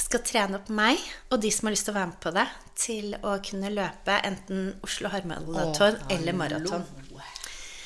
skal 0.00 0.22
trene 0.26 0.58
opp 0.60 0.68
meg 0.72 1.00
og 1.32 1.40
de 1.42 1.50
som 1.52 1.68
har 1.68 1.74
lyst 1.76 1.86
til 1.88 1.94
å 1.94 1.98
være 2.00 2.10
med 2.12 2.20
på 2.24 2.32
det, 2.36 2.46
til 2.80 3.14
å 3.20 3.34
kunne 3.44 3.70
løpe 3.74 4.16
enten 4.24 4.70
Oslo 4.86 5.10
Harmaraton 5.12 5.98
eller 6.10 6.36
maraton. 6.36 6.84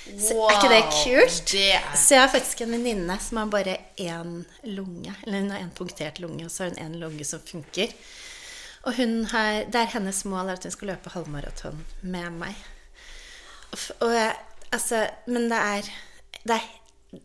Så 0.04 0.36
er 0.36 0.52
ikke 0.58 0.68
det 0.68 0.82
kult? 0.92 1.38
det 1.52 1.62
er- 1.78 1.96
Så 1.96 2.14
jeg 2.14 2.20
har 2.20 2.28
faktisk 2.28 2.60
en 2.60 2.74
venninne 2.76 3.16
som 3.24 3.38
har 3.40 3.46
bare 3.46 3.76
én 3.98 4.44
lunge. 4.64 5.14
Eller 5.26 5.40
hun 5.40 5.50
har 5.50 5.58
én 5.64 5.70
punktert 5.74 6.18
lunge, 6.20 6.44
og 6.44 6.50
så 6.52 6.64
har 6.64 6.70
hun 6.74 6.82
én 6.84 6.98
lunge 7.00 7.24
som 7.24 7.40
funker. 7.40 7.88
Og 8.84 8.94
hun 8.98 9.24
har, 9.32 9.64
det 9.64 9.74
er 9.80 9.86
hennes 9.94 10.24
mål 10.28 10.48
er 10.50 10.58
at 10.58 10.62
hun 10.68 10.70
skal 10.74 10.88
løpe 10.92 11.10
halvmaraton 11.14 11.78
med 12.02 12.30
meg. 12.36 12.54
Og, 13.72 13.78
og 14.04 14.12
altså, 14.72 15.06
men 15.26 15.48
det 15.48 15.56
er, 15.58 15.88
det 16.44 16.58
er 16.58 16.68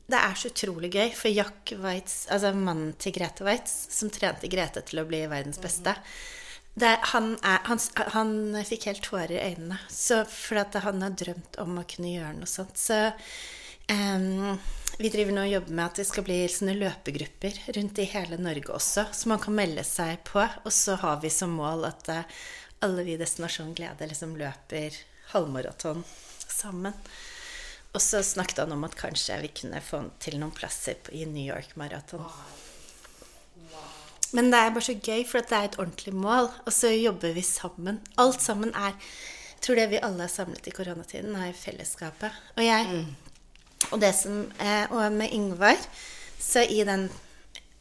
det 0.09 0.19
er 0.19 0.35
så 0.37 0.51
utrolig 0.51 0.91
gøy, 0.93 1.07
for 1.17 1.33
Jack 1.33 1.73
Weitz, 1.81 2.25
altså 2.31 2.53
mannen 2.55 2.93
til 3.01 3.15
Grete 3.15 3.45
Weitz, 3.47 3.73
som 3.93 4.11
trente 4.13 4.49
Grete 4.51 4.83
til 4.85 5.01
å 5.01 5.07
bli 5.09 5.23
verdens 5.31 5.61
beste 5.61 5.95
det 6.79 6.87
er, 6.87 6.99
han, 7.11 7.31
er, 7.43 7.61
han, 7.67 7.79
han 8.13 8.33
fikk 8.67 8.89
helt 8.89 9.05
tårer 9.05 9.35
i 9.35 9.41
øynene 9.51 9.79
så, 9.91 10.21
for 10.29 10.61
at 10.61 10.77
han 10.83 11.03
har 11.03 11.15
drømt 11.17 11.59
om 11.61 11.79
å 11.81 11.87
kunne 11.89 12.13
gjøre 12.13 12.35
noe 12.37 12.49
sånt. 12.49 12.79
Så 12.79 12.97
um, 13.89 14.55
vi 14.99 15.11
driver 15.11 15.35
nå 15.35 15.45
og 15.47 15.53
jobber 15.53 15.75
med 15.75 15.85
at 15.85 16.01
det 16.01 16.07
skal 16.09 16.25
bli 16.27 16.39
sånne 16.51 16.77
løpegrupper 16.79 17.59
rundt 17.77 18.01
i 18.01 18.07
hele 18.13 18.39
Norge 18.41 18.73
også, 18.75 19.09
så 19.15 19.31
man 19.31 19.43
kan 19.43 19.57
melde 19.57 19.85
seg 19.87 20.21
på. 20.29 20.43
Og 20.63 20.71
så 20.75 20.97
har 21.01 21.19
vi 21.23 21.33
som 21.33 21.55
mål 21.57 21.87
at 21.89 22.11
uh, 22.13 22.39
alle 22.85 23.05
vi 23.07 23.17
i 23.17 23.21
Destinasjon 23.21 23.75
Glede 23.77 24.07
liksom 24.07 24.37
løper 24.39 24.95
halvmaraton 25.33 26.05
sammen. 26.49 26.95
Og 27.93 28.01
så 28.03 28.21
snakket 28.23 28.61
han 28.63 28.73
om 28.75 28.85
at 28.85 28.97
kanskje 28.97 29.39
vi 29.41 29.51
kunne 29.61 29.81
få 29.81 30.03
til 30.21 30.37
noen 30.41 30.53
plasser 30.53 30.99
i 31.15 31.25
New 31.25 31.45
York 31.45 31.73
Marathon. 31.79 32.25
Men 34.37 34.51
det 34.53 34.59
er 34.61 34.73
bare 34.75 34.85
så 34.85 34.93
gøy, 34.93 35.23
for 35.25 35.41
det 35.41 35.57
er 35.57 35.71
et 35.71 35.79
ordentlig 35.81 36.13
mål. 36.13 36.51
Og 36.67 36.73
så 36.73 36.91
jobber 36.93 37.33
vi 37.33 37.41
sammen. 37.45 38.01
Alt 38.17 38.45
sammen 38.45 38.75
er 38.75 38.93
Jeg 39.59 39.65
tror 39.65 39.75
det 39.75 39.89
vi 39.91 39.99
alle 39.99 40.23
er 40.23 40.31
samlet 40.31 40.67
i 40.69 40.71
koronatiden, 40.71 41.33
er 41.35 41.53
fellesskapet. 41.53 42.31
Og 42.55 42.63
jeg 42.63 43.07
Og 43.91 43.99
det 43.99 44.13
som 44.15 44.51
er 44.59 44.87
Og 44.91 45.11
med 45.11 45.33
Yngvar, 45.33 45.75
så 46.39 46.61
i 46.61 46.83
den 46.83 47.09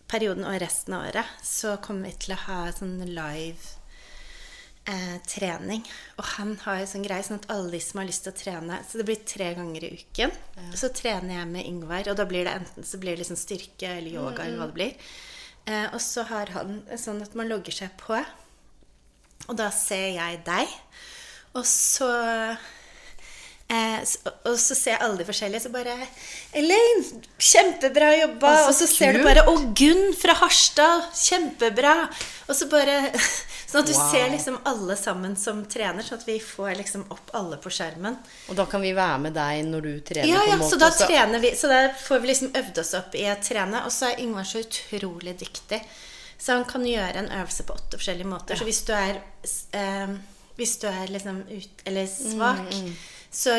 perioden 0.08 0.44
og 0.44 0.60
resten 0.60 0.94
av 0.94 1.06
året, 1.06 1.26
så 1.44 1.76
kommer 1.76 2.08
vi 2.08 2.16
til 2.18 2.34
å 2.34 2.42
ha 2.46 2.72
sånn 2.72 2.98
live 3.04 3.77
eh, 4.88 5.16
trening. 5.28 5.84
Og 6.16 6.24
han 6.34 6.54
har 6.64 6.80
jo 6.80 6.88
sånn 6.92 7.06
greie 7.06 7.26
sånn 7.26 7.40
at 7.42 7.48
alle 7.54 7.70
de 7.74 7.80
som 7.84 8.00
har 8.00 8.08
lyst 8.08 8.24
til 8.26 8.32
å 8.32 8.38
trene 8.38 8.80
Så 8.88 9.00
det 9.00 9.06
blir 9.08 9.20
tre 9.28 9.52
ganger 9.58 9.84
i 9.84 9.92
uken. 10.00 10.34
Så 10.74 10.90
trener 10.96 11.40
jeg 11.40 11.50
med 11.52 11.68
Ingvar, 11.68 12.08
og 12.10 12.18
da 12.18 12.26
blir 12.28 12.48
det 12.48 12.56
enten 12.60 12.86
så 12.86 13.00
blir 13.00 13.14
det 13.14 13.24
liksom 13.24 13.40
styrke 13.40 13.98
eller 13.98 14.10
yoga 14.10 14.46
eller 14.46 14.60
hva 14.60 14.70
det 14.70 14.78
blir. 14.78 15.12
Eh, 15.68 15.86
og 15.92 16.00
så 16.02 16.24
har 16.30 16.54
han 16.56 16.80
sånn 16.96 17.22
at 17.24 17.36
man 17.38 17.50
logger 17.50 17.82
seg 17.82 17.94
på, 18.00 18.18
og 19.48 19.54
da 19.56 19.68
ser 19.74 20.14
jeg 20.16 20.42
deg. 20.48 20.74
Og 21.56 21.64
så 21.68 22.10
Eh, 23.68 24.00
så, 24.08 24.30
og 24.48 24.54
så 24.56 24.72
ser 24.72 24.94
jeg 24.94 25.00
alle 25.04 25.18
de 25.20 25.24
forskjellige, 25.28 25.60
så 25.66 25.68
bare 25.68 25.92
Elaine, 26.56 27.02
kjempebra 27.36 28.14
jobba! 28.16 28.48
Og 28.48 28.62
så 28.62 28.70
og 28.70 28.76
så 28.78 28.86
ser 28.88 29.18
du 29.18 29.26
bare 29.26 29.42
Å, 29.44 29.52
Gunn 29.76 30.14
fra 30.16 30.32
Harstad! 30.40 31.10
Kjempebra! 31.12 31.92
Og 32.48 32.56
så 32.56 32.70
bare 32.72 32.94
Sånn 33.68 33.82
at 33.82 33.86
du 33.86 33.92
Wow. 33.92 34.10
ser 34.10 34.30
liksom 34.32 34.58
alle 34.64 34.96
sammen 34.96 35.36
som 35.36 35.64
trener, 35.68 36.02
sånn 36.02 36.18
at 36.18 36.24
vi 36.26 36.38
får 36.40 36.76
liksom 36.78 37.02
opp 37.12 37.30
alle 37.34 37.56
på 37.60 37.68
skjermen. 37.68 38.16
Og 38.48 38.56
da 38.56 38.64
kan 38.64 38.80
vi 38.80 38.92
være 38.96 39.18
med 39.20 39.34
deg 39.34 39.64
når 39.68 39.82
du 39.82 40.00
trener? 40.00 40.28
Ja, 40.28 40.40
ja, 40.48 40.56
måte, 40.56 40.70
så 40.70 40.78
da 40.80 40.88
trener 40.90 41.38
vi 41.38 41.50
Så 41.54 41.68
da 41.68 41.88
får 41.92 42.20
vi 42.22 42.28
liksom 42.28 42.52
øvd 42.56 42.78
oss 42.80 42.94
opp 42.94 43.14
i 43.14 43.26
å 43.28 43.36
trene. 43.42 43.84
Og 43.84 43.92
så 43.92 44.12
er 44.12 44.20
Yngvar 44.24 44.44
så 44.48 44.62
utrolig 44.64 45.36
dyktig. 45.38 45.82
Så 46.38 46.52
han 46.54 46.64
kan 46.64 46.82
gjøre 46.86 47.16
en 47.16 47.28
øvelse 47.28 47.62
på 47.66 47.74
åtte 47.74 47.98
forskjellige 47.98 48.26
måter. 48.30 48.56
Så 48.56 48.64
hvis 48.64 48.84
du 48.86 48.92
er 48.94 49.20
eh, 49.74 50.16
Hvis 50.56 50.78
du 50.80 50.88
er 50.88 51.06
liksom 51.06 51.44
ut, 51.50 51.82
eller 51.86 52.06
svak, 52.06 52.58
Mm, 52.58 52.70
gjø- 52.72 52.94
så 53.30 53.54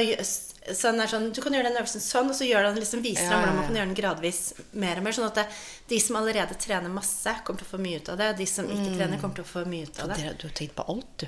han 0.89 0.99
er 1.01 1.07
sånn 1.09 1.28
Du 1.34 1.41
kan 1.41 1.53
gjøre 1.55 1.70
den 1.70 1.78
øvelsen 1.80 2.01
sånn, 2.03 2.30
og 2.30 2.36
så 2.38 2.45
gjør 2.45 2.67
den, 2.67 2.80
liksom 2.82 3.01
viser 3.05 3.26
Ja, 3.26 3.38
han 3.38 3.43
hvordan 3.43 3.55
man 3.59 3.67
kan 3.70 3.76
gjøre 3.80 3.89
den 3.91 3.97
gradvis 3.99 4.39
mer 4.74 4.97
og 4.99 5.05
mer. 5.07 5.15
Sånn 5.17 5.28
at 5.30 5.36
det, 5.39 5.45
de 5.89 5.99
som 6.03 6.17
allerede 6.20 6.57
trener 6.61 6.89
masse, 6.93 7.34
kommer 7.45 7.61
til 7.63 7.70
å 7.70 7.74
få 7.76 7.82
mye 7.82 8.01
ut 8.01 8.09
av 8.13 8.17
det. 8.22 8.32
Og 8.34 8.41
de 8.41 8.47
som 8.49 8.65
ikke 8.70 8.95
trener, 8.97 9.22
kommer 9.22 9.39
til 9.39 9.45
å 9.47 9.51
få 9.53 9.63
mye 9.70 9.88
ut 9.89 10.01
av 10.03 10.11
det. 10.13 10.34
Du 10.41 10.47
har 10.49 10.55
tenkt 10.57 10.76
på 10.78 10.86
alt, 10.93 11.13
du. 11.24 11.28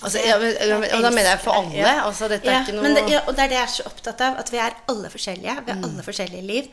Altså, 0.00 0.22
ja, 0.24 0.38
men, 0.40 0.54
og 0.96 1.02
da 1.04 1.10
mener 1.12 1.28
jeg 1.34 1.40
for 1.44 1.58
alle. 1.58 1.74
Ja. 1.76 1.90
Altså, 2.06 2.28
dette 2.30 2.48
er 2.48 2.62
ikke 2.62 2.72
noe 2.78 2.86
men 2.86 2.94
det, 2.96 3.18
og 3.26 3.34
det 3.36 3.42
er 3.44 3.50
det 3.52 3.58
jeg 3.58 3.66
er 3.66 3.74
så 3.74 3.84
opptatt 3.90 4.22
av. 4.24 4.38
At 4.40 4.52
vi 4.54 4.60
er 4.62 4.78
alle 4.88 5.10
forskjellige. 5.12 5.56
Vi 5.66 5.72
har 5.74 5.80
Mm. 5.80 5.84
alle 5.90 6.04
forskjellige 6.06 6.46
liv. 6.46 6.70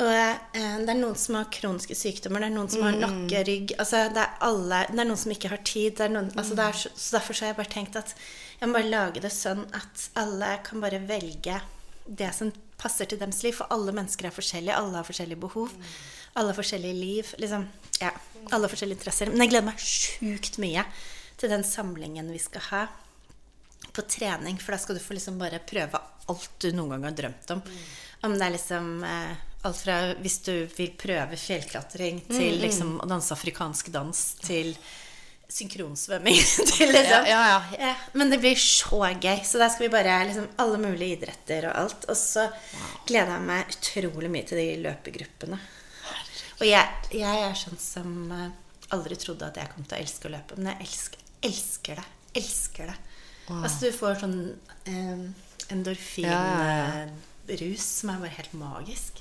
Og 0.00 0.08
eh, 0.08 0.76
det 0.80 0.92
er 0.92 0.96
noen 1.00 1.16
som 1.16 1.36
har 1.36 1.48
kroniske 1.52 1.94
sykdommer, 1.96 2.40
det 2.40 2.48
er 2.48 2.54
noen 2.56 2.70
som 2.72 2.82
har 2.86 2.94
nakkerygg 2.96 3.74
altså, 3.78 4.06
det, 4.08 4.22
er 4.24 4.30
alle, 4.46 4.78
det 4.88 4.96
er 5.02 5.08
noen 5.10 5.20
som 5.20 5.32
ikke 5.34 5.50
har 5.52 5.60
tid. 5.64 5.96
Det 5.98 6.06
noen, 6.12 6.30
altså, 6.40 6.56
det 6.56 6.64
er, 6.68 6.78
så 6.96 7.16
derfor 7.18 7.36
så 7.36 7.44
har 7.44 7.52
jeg 7.52 7.58
bare 7.60 7.72
tenkt 7.74 7.98
at 8.00 8.14
jeg 8.60 8.68
må 8.68 8.76
bare 8.76 8.92
lage 8.92 9.22
det 9.24 9.32
sånn 9.32 9.62
at 9.76 10.06
alle 10.20 10.54
kan 10.66 10.82
bare 10.82 11.00
velge 11.08 11.56
det 12.04 12.30
som 12.36 12.50
passer 12.80 13.08
til 13.08 13.20
deres 13.20 13.42
liv. 13.44 13.56
For 13.56 13.72
alle 13.72 13.94
mennesker 13.96 14.28
er 14.28 14.34
forskjellige, 14.36 14.76
alle 14.76 15.00
har 15.00 15.08
forskjellige 15.08 15.40
behov. 15.40 15.72
Alle 16.36 16.52
har 16.52 16.58
forskjellige 16.58 16.98
liv. 16.98 17.34
Liksom, 17.40 17.64
ja, 18.02 18.12
alle 18.50 18.66
har 18.66 18.72
forskjellige 18.72 19.00
interesser. 19.00 19.32
Men 19.32 19.46
jeg 19.46 19.54
gleder 19.54 19.68
meg 19.70 19.84
sjukt 19.84 20.60
mye 20.62 20.84
til 21.40 21.52
den 21.52 21.64
samlingen 21.64 22.28
vi 22.32 22.40
skal 22.42 22.66
ha 22.68 22.82
på 23.96 24.04
trening, 24.04 24.58
for 24.60 24.76
da 24.76 24.78
skal 24.78 24.98
du 24.98 25.02
få 25.02 25.16
liksom 25.16 25.38
bare 25.40 25.62
prøve 25.66 25.98
alt 26.30 26.50
du 26.62 26.68
noen 26.76 26.92
gang 26.94 27.08
har 27.08 27.16
drømt 27.16 27.54
om. 27.56 27.62
Om 28.28 28.36
det 28.36 28.44
er 28.46 28.54
liksom 28.54 28.90
eh, 29.08 29.32
alt 29.66 29.80
fra 29.80 29.96
hvis 30.20 30.38
du 30.46 30.52
vil 30.76 30.92
prøve 31.00 31.38
fjellklatring 31.40 32.22
til 32.28 32.60
liksom 32.60 32.98
å 33.00 33.08
danse 33.08 33.32
afrikansk 33.34 33.88
dans 33.94 34.20
til 34.44 34.74
synkronsvømming 35.50 36.38
til 36.70 36.92
liksom 36.94 37.26
Ja, 37.28 37.40
ja, 37.50 37.60
ja. 37.78 37.94
Men 38.12 38.30
det 38.32 38.38
blir 38.42 38.56
så 38.60 39.00
gøy. 39.10 39.40
Så 39.44 39.58
der 39.60 39.68
skal 39.72 39.86
vi 39.86 39.92
bare 39.92 40.24
liksom 40.28 40.46
alle 40.62 40.78
mulige 40.82 41.16
idretter 41.18 41.62
og 41.70 41.76
alt. 41.84 42.02
Og 42.10 42.16
så 42.18 42.42
gleder 43.08 43.32
jeg 43.36 43.46
meg 43.50 43.60
utrolig 43.74 44.30
mye 44.32 44.46
til 44.48 44.56
de 44.62 44.68
løpegruppene. 44.86 45.58
Og 46.60 46.66
jeg, 46.68 46.86
jeg 47.16 47.36
er 47.46 47.54
sånn 47.56 47.80
som 47.80 48.10
eh, 48.36 48.50
aldri 48.94 49.14
trodde 49.20 49.48
at 49.48 49.58
jeg 49.60 49.72
kom 49.74 49.84
til 49.86 49.96
å 49.96 50.02
elske 50.04 50.28
å 50.28 50.34
løpe. 50.34 50.52
Men 50.58 50.66
jeg 50.74 50.80
elsker, 50.86 51.20
elsker 51.50 51.94
det. 52.02 52.08
Elsker 52.40 52.84
det. 52.92 52.98
Altså 53.50 53.78
du 53.88 53.92
får 53.96 54.14
sånn 54.20 54.40
eh, 54.86 55.22
endorfinrus 55.74 57.86
som 58.00 58.06
er 58.12 58.18
bare 58.22 58.36
helt 58.36 58.54
magisk. 58.60 59.12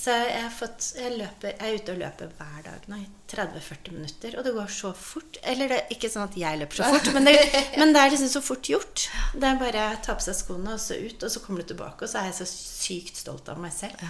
Så 0.00 0.14
jeg, 0.16 0.40
har 0.40 0.52
fått, 0.54 0.86
jeg, 0.96 1.12
løper, 1.20 1.50
jeg 1.58 1.60
er 1.60 1.76
ute 1.76 1.92
og 1.92 1.98
løper 2.00 2.28
hver 2.38 2.60
dag 2.64 2.84
nå 2.88 3.02
i 3.02 3.06
30-40 3.28 3.92
minutter. 3.92 4.36
Og 4.40 4.46
det 4.46 4.52
går 4.56 4.70
så 4.72 4.94
fort. 4.96 5.36
Eller 5.44 5.68
det 5.68 5.76
er 5.76 5.92
ikke 5.92 6.08
sånn 6.08 6.24
at 6.24 6.38
jeg 6.40 6.60
løper 6.62 6.78
så 6.80 6.86
fort, 6.94 7.10
men 7.12 7.28
det, 7.28 7.34
men 7.80 7.92
det 7.92 8.00
er 8.00 8.14
liksom 8.14 8.30
så 8.32 8.40
fort 8.44 8.70
gjort. 8.72 9.02
Det 9.34 9.44
er 9.44 9.58
bare 9.60 9.82
å 9.90 9.98
ta 10.00 10.16
på 10.16 10.24
seg 10.24 10.38
skoene 10.38 10.78
og 10.78 10.80
så 10.80 10.96
ut, 10.96 11.20
og 11.20 11.34
så 11.34 11.42
kommer 11.44 11.60
du 11.60 11.74
tilbake, 11.74 12.06
og 12.06 12.12
så 12.12 12.22
er 12.22 12.30
jeg 12.30 12.38
så 12.38 12.48
sykt 12.48 13.20
stolt 13.20 13.50
av 13.52 13.60
meg 13.60 13.74
selv. 13.76 14.00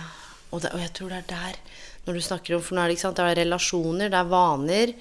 Og, 0.51 0.63
det, 0.63 0.71
og 0.71 0.85
jeg 0.85 0.93
tror 0.95 1.11
det 1.11 1.19
er 1.21 1.27
der 1.31 1.59
Når 2.07 2.17
du 2.17 2.23
snakker 2.27 2.57
om 2.57 2.63
For 2.67 2.75
nå 2.75 2.83
er 2.83 2.91
det 2.91 2.97
ikke 2.97 3.05
sant 3.05 3.21
Det 3.21 3.27
er 3.31 3.37
relasjoner, 3.39 4.09
det 4.11 4.19
er 4.19 4.31
vaner, 4.33 4.93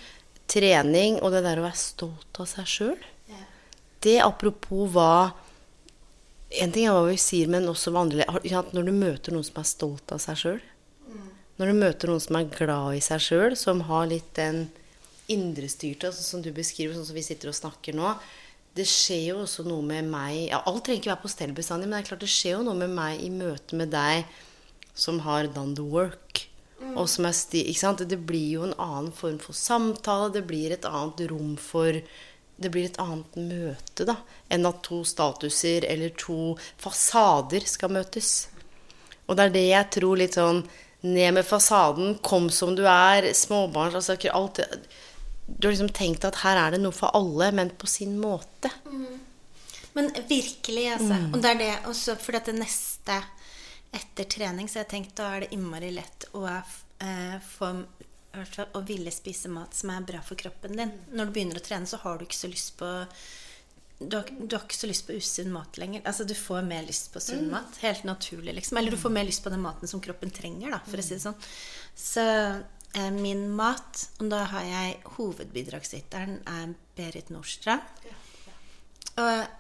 trening 0.46 1.16
og 1.24 1.34
det 1.34 1.42
der 1.42 1.58
å 1.58 1.64
være 1.66 1.82
stolt 1.82 2.42
av 2.42 2.50
seg 2.52 2.70
sjøl. 2.70 3.00
Det 4.06 4.20
apropos 4.22 4.90
hva 4.94 5.14
En 6.62 6.74
ting 6.74 6.86
er 6.86 6.94
hva 6.94 7.08
vi 7.08 7.18
sier, 7.22 7.50
men 7.50 7.66
også 7.70 7.94
hva 7.94 8.06
andre 8.06 8.30
Når 8.74 8.90
du 8.90 8.94
møter 8.94 9.34
noen 9.34 9.48
som 9.48 9.58
er 9.62 9.70
stolt 9.70 10.14
av 10.14 10.22
seg 10.22 10.38
sjøl, 10.44 10.62
når 11.60 11.70
du 11.70 11.80
møter 11.82 12.10
noen 12.10 12.24
som 12.24 12.38
er 12.40 12.52
glad 12.54 12.98
i 12.98 13.04
seg 13.04 13.24
sjøl, 13.24 13.56
som 13.60 13.84
har 13.90 14.08
litt 14.08 14.32
den 14.38 14.70
indrestyrte, 15.30 16.10
altså, 16.10 16.24
som 16.24 16.44
du 16.44 16.54
beskriver, 16.56 16.96
sånn 16.96 17.10
som 17.10 17.18
vi 17.18 17.26
sitter 17.26 17.52
og 17.52 17.58
snakker 17.58 17.98
nå 17.98 18.16
Det 18.74 18.86
skjer 18.88 19.26
jo 19.34 19.42
også 19.44 19.66
noe 19.68 19.84
med 19.86 20.08
meg 20.10 20.48
ja, 20.48 20.62
Alt 20.66 20.88
trenger 20.88 21.04
ikke 21.04 21.12
være 21.12 21.26
på 21.26 21.32
stell 21.34 21.52
bestandig, 21.58 21.90
men 21.90 22.00
det 22.00 22.06
er 22.06 22.10
klart 22.14 22.24
det 22.24 22.32
skjer 22.32 22.56
jo 22.58 22.66
noe 22.66 22.80
med 22.80 22.96
meg 22.96 23.22
i 23.22 23.30
møte 23.34 23.78
med 23.78 23.92
deg 23.94 24.24
som 25.00 25.22
har 25.24 25.52
done 25.54 25.76
the 25.78 25.86
work. 25.86 26.46
Og 26.96 27.06
som 27.12 27.28
er 27.28 27.36
sti, 27.36 27.62
ikke 27.70 27.82
sant? 27.82 28.02
Det 28.08 28.20
blir 28.28 28.56
jo 28.58 28.66
en 28.68 28.76
annen 28.80 29.14
form 29.16 29.38
for 29.44 29.56
samtale. 29.56 30.32
Det 30.36 30.44
blir 30.48 30.74
et 30.76 30.88
annet 30.88 31.24
rom 31.32 31.56
for 31.60 32.00
Det 32.60 32.68
blir 32.74 32.90
et 32.90 33.00
annet 33.00 33.38
møte, 33.40 34.04
da. 34.04 34.18
Enn 34.52 34.68
at 34.68 34.82
to 34.84 34.98
statuser 35.08 35.86
eller 35.88 36.12
to 36.20 36.58
fasader 36.82 37.64
skal 37.64 37.94
møtes. 37.96 38.50
Og 39.28 39.38
det 39.38 39.46
er 39.46 39.54
det 39.54 39.64
jeg 39.70 39.90
tror 39.96 40.20
litt 40.20 40.36
sånn 40.36 40.60
Ned 41.02 41.34
med 41.34 41.46
fasaden, 41.48 42.18
kom 42.26 42.50
som 42.52 42.74
du 42.76 42.84
er, 42.84 43.30
småbarn 43.34 43.96
altså, 43.96 44.18
alt 44.36 44.60
Du 45.48 45.68
har 45.68 45.72
liksom 45.72 45.94
tenkt 45.96 46.26
at 46.28 46.42
her 46.44 46.60
er 46.60 46.76
det 46.76 46.82
noe 46.84 46.96
for 46.96 47.16
alle, 47.16 47.52
men 47.56 47.72
på 47.72 47.88
sin 47.88 48.18
måte. 48.20 48.72
Men 49.96 50.12
virkelig, 50.28 50.90
altså. 50.98 51.22
Og 51.32 51.40
det 51.42 51.54
er 51.54 51.62
det 51.62 51.72
også 51.90 52.18
for 52.20 52.38
det 52.38 52.58
neste 52.58 53.16
etter 53.96 54.28
trening, 54.30 54.68
så 54.70 54.84
jeg 54.84 54.92
tenkt 54.92 55.16
da 55.18 55.32
er 55.34 55.46
det 55.46 55.54
innmari 55.56 55.90
lett 55.96 56.28
å 56.38 56.46
eh, 56.46 57.40
få 57.56 57.72
å 58.78 58.82
ville 58.86 59.12
spise 59.12 59.50
mat 59.50 59.74
som 59.74 59.90
er 59.90 60.06
bra 60.06 60.20
for 60.22 60.38
kroppen 60.38 60.76
din. 60.78 60.92
Når 61.12 61.26
du 61.26 61.32
begynner 61.34 61.58
å 61.58 61.66
trene, 61.66 61.90
så 61.90 61.98
har 62.04 62.20
du 62.20 62.28
ikke 62.28 62.38
så 62.38 62.50
lyst 62.52 62.76
på 62.78 62.90
du 64.00 64.16
har, 64.16 64.30
du 64.40 64.56
har 64.56 64.64
ikke 64.64 64.78
så 64.78 64.88
lyst 64.88 65.08
på 65.08 65.18
usunn 65.20 65.52
mat 65.52 65.78
lenger. 65.78 66.02
Altså 66.08 66.24
Du 66.24 66.34
får 66.38 66.64
mer 66.64 66.86
lyst 66.88 67.12
på 67.14 67.20
sunn 67.24 67.50
mat. 67.52 67.80
Helt 67.84 68.06
naturlig, 68.08 68.54
liksom. 68.56 68.80
Eller 68.80 68.96
du 68.96 68.98
får 68.98 69.12
mer 69.12 69.28
lyst 69.28 69.44
på 69.44 69.52
den 69.52 69.64
maten 69.64 69.92
som 69.92 70.02
kroppen 70.04 70.32
trenger, 70.32 70.72
da, 70.72 70.80
for 70.88 71.02
å 71.02 71.04
si 71.04 71.18
det 71.18 71.24
sånn. 71.26 71.36
Så 72.00 72.24
eh, 72.24 73.12
min 73.18 73.50
mat, 73.60 74.06
og 74.22 74.32
da 74.32 74.46
har 74.54 74.68
jeg 74.70 75.00
hovedbidragsyteren, 75.18 76.40
er 76.48 76.72
Berit 76.96 77.34
Nordstrand. 77.34 77.84
Og 79.20 79.59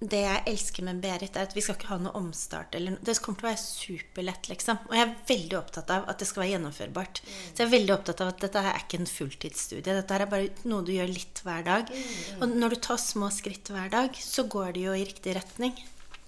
det 0.00 0.20
jeg 0.22 0.44
elsker 0.48 0.84
med 0.86 1.00
Berit, 1.02 1.34
er 1.36 1.44
at 1.44 1.52
vi 1.52 1.60
skal 1.60 1.76
ikke 1.76 1.90
ha 1.90 1.98
noe 2.00 2.16
omstart. 2.16 2.72
Eller, 2.76 2.94
det 3.04 3.18
kommer 3.20 3.42
til 3.42 3.46
å 3.46 3.50
være 3.50 3.60
superlett, 3.60 4.48
liksom. 4.48 4.78
Og 4.88 4.94
jeg 4.96 5.04
er 5.04 5.12
veldig 5.28 5.58
opptatt 5.58 5.92
av 5.92 6.06
at 6.08 6.22
det 6.22 6.28
skal 6.30 6.44
være 6.44 6.54
gjennomførbart. 6.54 7.20
Så 7.26 7.60
jeg 7.60 7.66
er 7.66 7.74
veldig 7.74 7.94
opptatt 7.98 8.22
av 8.24 8.30
at 8.32 8.40
dette 8.46 8.62
her 8.64 8.72
er 8.72 8.86
ikke 8.86 9.02
en 9.02 9.10
fulltidsstudie. 9.10 9.84
Dette 9.92 10.16
her 10.16 10.24
er 10.24 10.32
bare 10.32 10.70
noe 10.72 10.86
du 10.88 10.94
gjør 10.94 11.12
litt 11.12 11.42
hver 11.44 11.66
dag. 11.68 11.92
Og 12.40 12.56
når 12.56 12.72
du 12.72 12.80
tar 12.88 13.02
små 13.02 13.28
skritt 13.34 13.68
hver 13.74 13.92
dag, 13.92 14.16
så 14.24 14.46
går 14.48 14.72
det 14.78 14.86
jo 14.86 14.96
i 14.96 15.04
riktig 15.04 15.36
retning. 15.36 15.76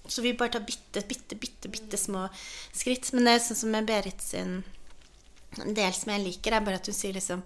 Så 0.05 0.21
vi 0.21 0.35
bare 0.37 0.53
tar 0.53 0.67
bitte, 0.67 1.01
bitte, 1.09 1.39
bitte, 1.41 1.73
bitte 1.73 1.97
små 1.97 2.27
skritt. 2.75 3.09
Men 3.17 3.25
det 3.25 3.37
er 3.39 3.45
sånn 3.47 3.63
som 3.63 3.73
med 3.73 3.89
Berit 3.89 4.21
sin 4.21 4.59
del 5.57 5.97
som 5.97 6.13
jeg 6.13 6.27
liker, 6.27 6.53
er 6.53 6.65
bare 6.65 6.77
at 6.77 6.89
hun 6.89 6.97
sier 6.97 7.17
liksom 7.17 7.41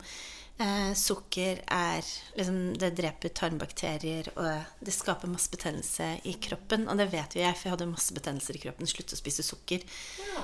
eh, 0.64 0.94
Sukker 0.98 1.62
er 1.74 2.06
liksom 2.38 2.60
Det 2.80 2.92
dreper 2.98 3.34
tarmbakterier, 3.36 4.30
og 4.36 4.84
det 4.84 4.94
skaper 4.96 5.32
masse 5.32 5.52
betennelse 5.54 6.10
i 6.28 6.36
kroppen. 6.42 6.88
Og 6.88 7.00
det 7.00 7.10
vet 7.14 7.38
jo 7.38 7.44
jeg, 7.44 7.58
for 7.58 7.70
jeg 7.70 7.76
hadde 7.76 7.90
masse 7.92 8.16
betennelser 8.16 8.58
i 8.58 8.64
kroppen. 8.66 8.90
Sluttet 8.90 9.18
å 9.18 9.22
spise 9.22 9.46
sukker. 9.46 9.86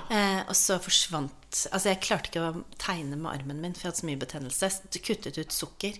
Eh, 0.09 0.41
og 0.47 0.55
så 0.57 0.79
forsvant 0.83 1.39
Altså, 1.53 1.91
jeg 1.91 2.01
klarte 2.01 2.31
ikke 2.31 2.41
å 2.47 2.63
tegne 2.81 3.13
med 3.13 3.29
armen 3.29 3.59
min, 3.61 3.75
for 3.77 3.85
jeg 3.85 3.91
hadde 3.91 4.01
så 4.01 4.07
mye 4.09 4.21
betennelse. 4.23 4.69
Så 4.73 5.01
kuttet 5.05 5.37
ut 5.37 5.53
sukker. 5.53 5.99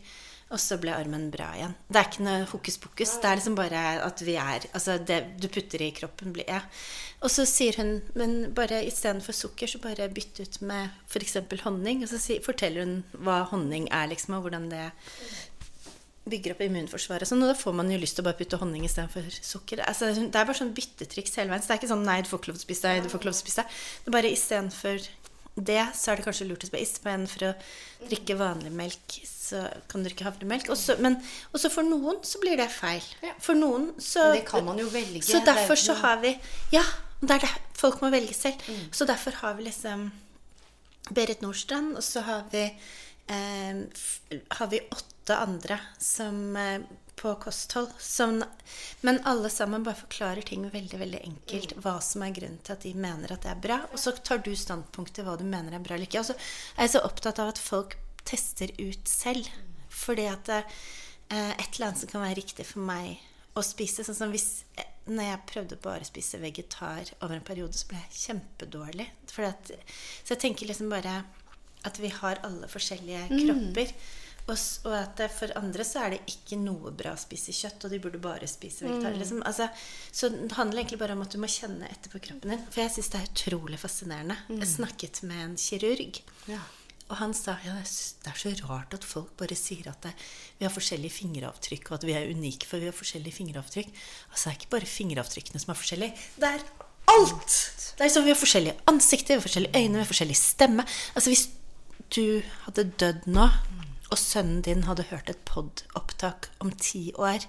Og 0.54 0.62
så 0.62 0.78
ble 0.78 0.93
armen 0.93 1.32
bra 1.34 1.47
igjen. 1.58 1.74
Det 1.89 1.97
er 1.97 2.10
ikke 2.10 2.26
noe 2.28 2.43
hokus 2.51 2.76
pokus. 2.82 3.16
Det 3.22 3.30
er 3.30 3.39
liksom 3.39 3.56
bare 3.58 3.84
at 4.06 4.22
vi 4.22 4.36
er 4.38 4.68
Altså, 4.74 4.99
det 5.01 5.18
du 5.41 5.47
putter 5.49 5.82
i 5.82 5.93
kroppen, 5.97 6.34
blir 6.36 6.45
jeg. 6.45 6.62
Og 7.24 7.32
så 7.32 7.45
sier 7.49 7.80
hun 7.80 7.95
Men 8.20 8.54
bare 8.54 8.84
istedenfor 8.86 9.34
sukker, 9.34 9.72
så 9.72 9.82
bare 9.82 10.12
bytte 10.14 10.45
ut 10.45 10.60
med 10.62 10.93
f.eks. 11.10 11.39
honning. 11.64 12.04
Og 12.04 12.12
så 12.12 12.22
si, 12.22 12.38
forteller 12.45 12.86
hun 12.86 13.01
hva 13.26 13.41
honning 13.49 13.89
er, 13.89 14.12
liksom, 14.14 14.38
og 14.38 14.45
hvordan 14.45 14.70
det 14.70 14.86
bygger 16.30 16.54
opp 16.54 16.62
immunforsvaret. 16.64 17.28
Sånn, 17.28 17.41
og 17.43 17.51
da 17.51 17.58
får 17.58 17.76
man 17.76 17.89
jo 17.91 17.99
lyst 17.99 18.16
til 18.18 18.24
å 18.24 18.30
bare 18.30 18.39
putte 18.39 18.60
honning 18.62 18.86
istedenfor 18.88 19.26
sukker. 19.34 19.82
Altså, 19.88 20.14
det 20.14 20.30
er 20.30 20.47
bare 20.47 20.60
sånn 20.60 20.72
byttetriks 20.76 21.36
hele 21.39 21.51
veien. 21.51 21.64
Så 21.64 21.72
det 21.72 21.76
er 21.76 21.82
ikke 21.82 21.91
sånn 21.91 22.08
nei, 22.08 22.22
du 22.24 22.30
får 22.32 22.41
ikke 22.41 22.54
lov 22.54 22.62
til 22.62 22.64
å 22.64 22.68
spise 22.70 22.88
deg, 22.88 23.04
du 23.04 23.12
får 23.12 23.20
ikke 23.20 23.30
lov 23.30 23.36
til 23.36 23.41
å 23.41 23.43
spise 23.43 23.64
deg. 23.64 23.82
Det 24.06 24.12
er 24.12 24.18
bare 24.18 24.32
istedenfor 24.38 25.10
det, 25.54 25.82
så 25.93 26.12
er 26.12 26.20
det 26.20 26.26
kanskje 26.26 26.47
lurt 26.49 26.64
å 26.66 26.70
spise 26.70 26.88
istedenfor 26.88 27.47
å 27.49 27.54
drikke 28.08 28.38
vanlig 28.39 28.72
melk, 28.74 29.18
så 29.54 29.64
kan 29.91 30.04
du 30.04 30.10
ikke 30.10 30.26
havremelk. 30.28 30.70
Og 30.74 30.78
så- 30.82 30.97
Men 30.99 31.20
også 31.54 31.70
for 31.72 31.84
noen 31.88 32.20
så 32.26 32.41
blir 32.41 32.58
det 32.58 32.70
feil. 32.74 33.01
For 33.39 33.54
noen 33.56 33.91
så 34.01 34.26
Men 34.32 34.38
det 34.39 34.45
kan 34.49 34.66
man 34.66 34.78
jo 34.82 34.89
velge. 34.89 35.22
Så 35.24 35.38
er 35.41 35.45
derfor 35.54 35.76
så 35.86 35.93
har 36.01 36.18
vi 36.26 36.34
Ja, 36.74 36.84
det 37.22 37.32
er 37.38 37.45
det. 37.47 37.54
Folk 37.78 38.01
må 38.01 38.10
velge 38.12 38.34
selv. 38.34 38.60
Så 38.91 39.06
derfor 39.06 39.32
har 39.43 39.54
vi 39.56 39.64
liksom 39.70 40.12
Berit 41.12 41.41
Nordstrand, 41.41 41.95
og 41.97 42.04
så 42.04 42.22
har 42.24 42.43
vi 42.51 42.64
eh, 43.28 43.82
har 44.58 44.68
vi 44.72 44.80
åtte 44.91 45.36
andre 45.38 45.80
som 45.99 46.56
eh, 46.56 46.80
på 47.16 47.36
kosthold. 47.39 47.89
Som, 47.99 48.43
men 49.01 49.20
alle 49.26 49.49
sammen 49.49 49.84
bare 49.86 49.95
forklarer 49.99 50.41
ting 50.47 50.66
veldig 50.74 50.99
veldig 50.99 51.22
enkelt. 51.28 51.76
Hva 51.84 51.97
som 52.04 52.24
er 52.26 52.34
grunnen 52.36 52.60
til 52.64 52.74
at 52.76 52.82
de 52.88 52.93
mener 52.93 53.32
at 53.36 53.43
det 53.45 53.51
er 53.51 53.62
bra. 53.68 53.78
Og 53.91 53.99
så 54.01 54.12
tar 54.24 54.41
du 54.43 54.51
standpunkt 54.56 55.14
til 55.16 55.28
hva 55.28 55.38
du 55.39 55.43
mener 55.47 55.76
er 55.78 55.84
bra 55.84 55.95
eller 55.95 56.08
ikke. 56.10 56.20
Og 56.24 56.32
så 56.32 56.36
er 56.78 56.88
jeg 56.88 56.95
så 56.95 57.04
opptatt 57.08 57.39
av 57.43 57.51
at 57.54 57.62
folk 57.62 57.97
tester 58.28 58.74
ut 58.80 59.09
selv. 59.09 59.49
Fordi 59.93 60.26
at 60.32 60.49
det, 60.49 60.63
eh, 61.30 61.51
et 61.51 61.69
eller 61.76 61.89
annet 61.91 62.03
som 62.03 62.09
kan 62.09 62.26
være 62.26 62.39
riktig 62.41 62.65
for 62.69 62.86
meg 62.86 63.21
å 63.53 63.63
spise. 63.65 64.05
Sånn 64.05 64.17
som 64.17 64.34
hvis 64.34 64.63
eh, 64.80 64.89
når 65.11 65.30
jeg 65.30 65.45
prøvde 65.51 65.82
bare 65.84 66.05
å 66.05 66.09
spise 66.09 66.39
vegetar 66.41 67.13
over 67.19 67.38
en 67.38 67.45
periode, 67.45 67.78
så 67.78 67.89
ble 67.89 68.01
jeg 68.01 68.19
kjempedårlig. 68.26 69.07
Fordi 69.32 69.49
at, 69.49 69.71
så 70.24 70.36
jeg 70.36 70.43
tenker 70.47 70.69
liksom 70.69 70.91
bare 70.93 71.21
at 71.84 71.99
vi 71.99 72.11
har 72.15 72.39
alle 72.47 72.69
forskjellige 72.71 73.28
kropper. 73.43 73.95
Og, 74.43 74.59
og 74.89 74.93
at 74.97 75.21
for 75.32 75.53
andre 75.55 75.86
så 75.88 76.01
er 76.03 76.15
det 76.15 76.24
ikke 76.28 76.57
noe 76.59 76.91
bra 76.99 77.13
å 77.15 77.19
spise 77.19 77.53
kjøtt, 77.55 77.86
og 77.86 77.93
de 77.93 77.99
burde 78.03 78.19
bare 78.24 78.47
spise 78.51 78.84
vegetar. 78.84 79.15
Liksom. 79.15 79.43
Altså, 79.47 79.69
så 80.11 80.30
det 80.34 80.51
handler 80.57 80.82
egentlig 80.82 80.99
bare 80.99 81.15
om 81.15 81.24
at 81.24 81.32
du 81.32 81.39
må 81.39 81.47
kjenne 81.51 81.88
etter 81.88 82.11
på 82.11 82.19
kroppen 82.26 82.51
din. 82.51 82.65
For 82.67 82.84
jeg 82.84 82.95
syns 82.97 83.11
det 83.13 83.21
er 83.21 83.30
utrolig 83.32 83.80
fascinerende. 83.80 84.39
Jeg 84.51 84.71
snakket 84.74 85.21
med 85.30 85.45
en 85.45 85.59
kirurg. 85.59 86.19
Ja. 86.51 86.59
Og 87.14 87.20
han 87.20 87.34
sa 87.38 87.59
ja, 87.61 87.76
det 87.78 88.32
er 88.32 88.38
så 88.39 88.51
rart 88.66 88.95
at 88.97 89.03
folk 89.05 89.36
bare 89.38 89.53
sier 89.57 89.86
at 89.91 90.01
det, 90.01 90.14
vi 90.57 90.66
har 90.66 90.74
forskjellige 90.74 91.14
fingeravtrykk, 91.14 91.91
og 91.91 91.99
at 91.99 92.07
vi 92.09 92.16
er 92.18 92.32
unike 92.34 92.66
for 92.66 92.82
vi 92.82 92.89
har 92.89 92.95
forskjellige 92.97 93.38
fingeravtrykk. 93.38 93.91
Altså 94.32 94.47
det 94.47 94.53
er 94.53 94.57
ikke 94.57 94.72
bare 94.74 94.89
fingeravtrykkene 94.89 95.61
som 95.61 95.76
er 95.76 95.78
forskjellige. 95.78 96.24
Det 96.41 96.49
er 96.49 96.66
alt! 97.14 97.59
Det 97.99 98.07
er 98.07 98.09
sånn, 98.16 98.26
Vi 98.26 98.34
har 98.34 98.39
forskjellige 98.39 98.80
ansikter, 98.89 99.36
vi 99.36 99.41
har 99.43 99.45
forskjellige 99.45 99.78
øyne, 99.78 99.93
vi 99.93 100.01
har 100.01 100.09
forskjellig 100.09 100.39
stemme. 100.39 100.88
Altså 101.14 101.30
Hvis 101.30 101.45
du 102.18 102.26
hadde 102.66 102.89
dødd 102.97 103.30
nå, 103.30 103.47
og 104.09 104.20
sønnen 104.20 104.66
din 104.66 104.86
hadde 104.89 105.09
hørt 105.14 105.30
et 105.30 105.45
pod-opptak 105.45 106.49
om 106.61 106.74
ti 106.74 107.11
år, 107.14 107.45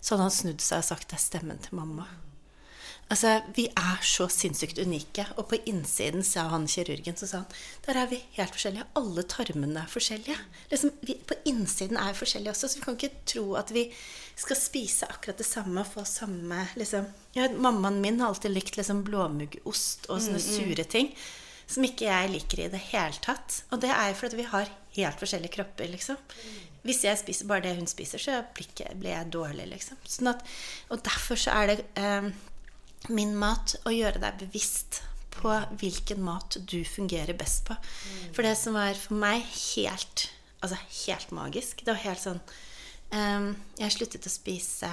så 0.00 0.14
hadde 0.14 0.28
han 0.28 0.36
snudd 0.36 0.64
seg 0.64 0.84
og 0.84 0.90
sagt 0.92 1.08
det 1.10 1.16
er 1.16 1.24
stemmen 1.24 1.64
til 1.64 1.80
mamma. 1.80 2.08
Altså, 3.08 3.40
Vi 3.56 3.66
er 3.72 4.02
så 4.04 4.26
sinnssykt 4.28 4.78
unike. 4.78 5.24
Og 5.40 5.48
på 5.48 5.58
innsiden 5.70 6.24
sa 6.26 6.46
han 6.52 6.68
kirurgen 6.68 7.16
så 7.16 7.28
sa 7.30 7.42
han, 7.42 7.58
der 7.86 8.00
er 8.02 8.10
vi 8.10 8.20
helt 8.36 8.52
forskjellige. 8.52 8.86
Alle 9.00 9.24
tarmene 9.24 9.82
er 9.82 9.92
forskjellige. 9.92 10.36
Liksom, 10.72 10.92
vi, 11.08 11.16
på 11.28 11.38
innsiden 11.48 11.96
er 11.96 12.12
vi 12.12 12.20
forskjellige 12.20 12.52
også, 12.52 12.68
så 12.68 12.80
vi 12.80 12.84
kan 12.84 12.98
ikke 12.98 13.24
tro 13.32 13.46
at 13.60 13.72
vi 13.72 13.86
skal 14.38 14.60
spise 14.60 15.08
akkurat 15.08 15.40
det 15.40 15.48
samme 15.48 15.82
og 15.82 15.90
få 15.90 16.04
samme 16.06 16.66
liksom. 16.78 17.08
ja, 17.34 17.48
Mammaen 17.48 18.00
min 18.04 18.20
har 18.20 18.30
alltid 18.30 18.52
likt 18.52 18.76
liksom, 18.78 19.02
blåmuggost 19.08 20.10
og 20.12 20.20
sånne 20.22 20.42
sure 20.42 20.84
ting. 20.84 21.14
Som 21.68 21.84
ikke 21.84 22.06
jeg 22.08 22.30
liker 22.32 22.62
i 22.64 22.70
det 22.72 22.80
hele 22.92 23.24
tatt. 23.24 23.62
Og 23.72 23.80
det 23.82 23.90
er 23.92 24.12
jo 24.12 24.20
fordi 24.20 24.38
vi 24.38 24.48
har 24.52 24.70
helt 24.96 25.20
forskjellige 25.20 25.52
kropper, 25.56 25.88
liksom. 25.92 26.20
Hvis 26.84 27.02
jeg 27.04 27.20
spiser 27.20 27.48
bare 27.48 27.66
det 27.66 27.74
hun 27.76 27.88
spiser, 27.90 28.20
så 28.22 28.38
blir, 28.56 28.68
blir 28.96 29.12
jeg 29.12 29.32
dårlig, 29.34 29.66
liksom. 29.74 29.98
Sånn 30.08 30.30
at, 30.32 30.44
og 30.92 31.02
derfor 31.04 31.40
så 31.40 31.56
er 31.60 31.72
det 31.72 31.82
eh, 32.00 32.30
min 33.08 33.36
mat 33.38 33.76
og 33.84 33.94
gjøre 33.94 34.22
deg 34.22 34.40
bevisst 34.42 35.02
på 35.38 35.52
hvilken 35.80 36.22
mat 36.24 36.58
du 36.66 36.80
fungerer 36.84 37.36
best 37.38 37.64
på. 37.68 37.76
For 38.34 38.46
det 38.46 38.56
som 38.58 38.76
var 38.78 38.98
for 38.98 39.18
meg 39.18 39.44
helt 39.74 40.28
Altså 40.58 40.74
helt 41.06 41.30
magisk 41.30 41.84
Det 41.84 41.92
var 41.92 42.00
helt 42.02 42.18
sånn 42.18 42.40
um, 43.14 43.52
Jeg 43.78 43.94
sluttet 43.94 44.26
å 44.26 44.32
spise 44.32 44.88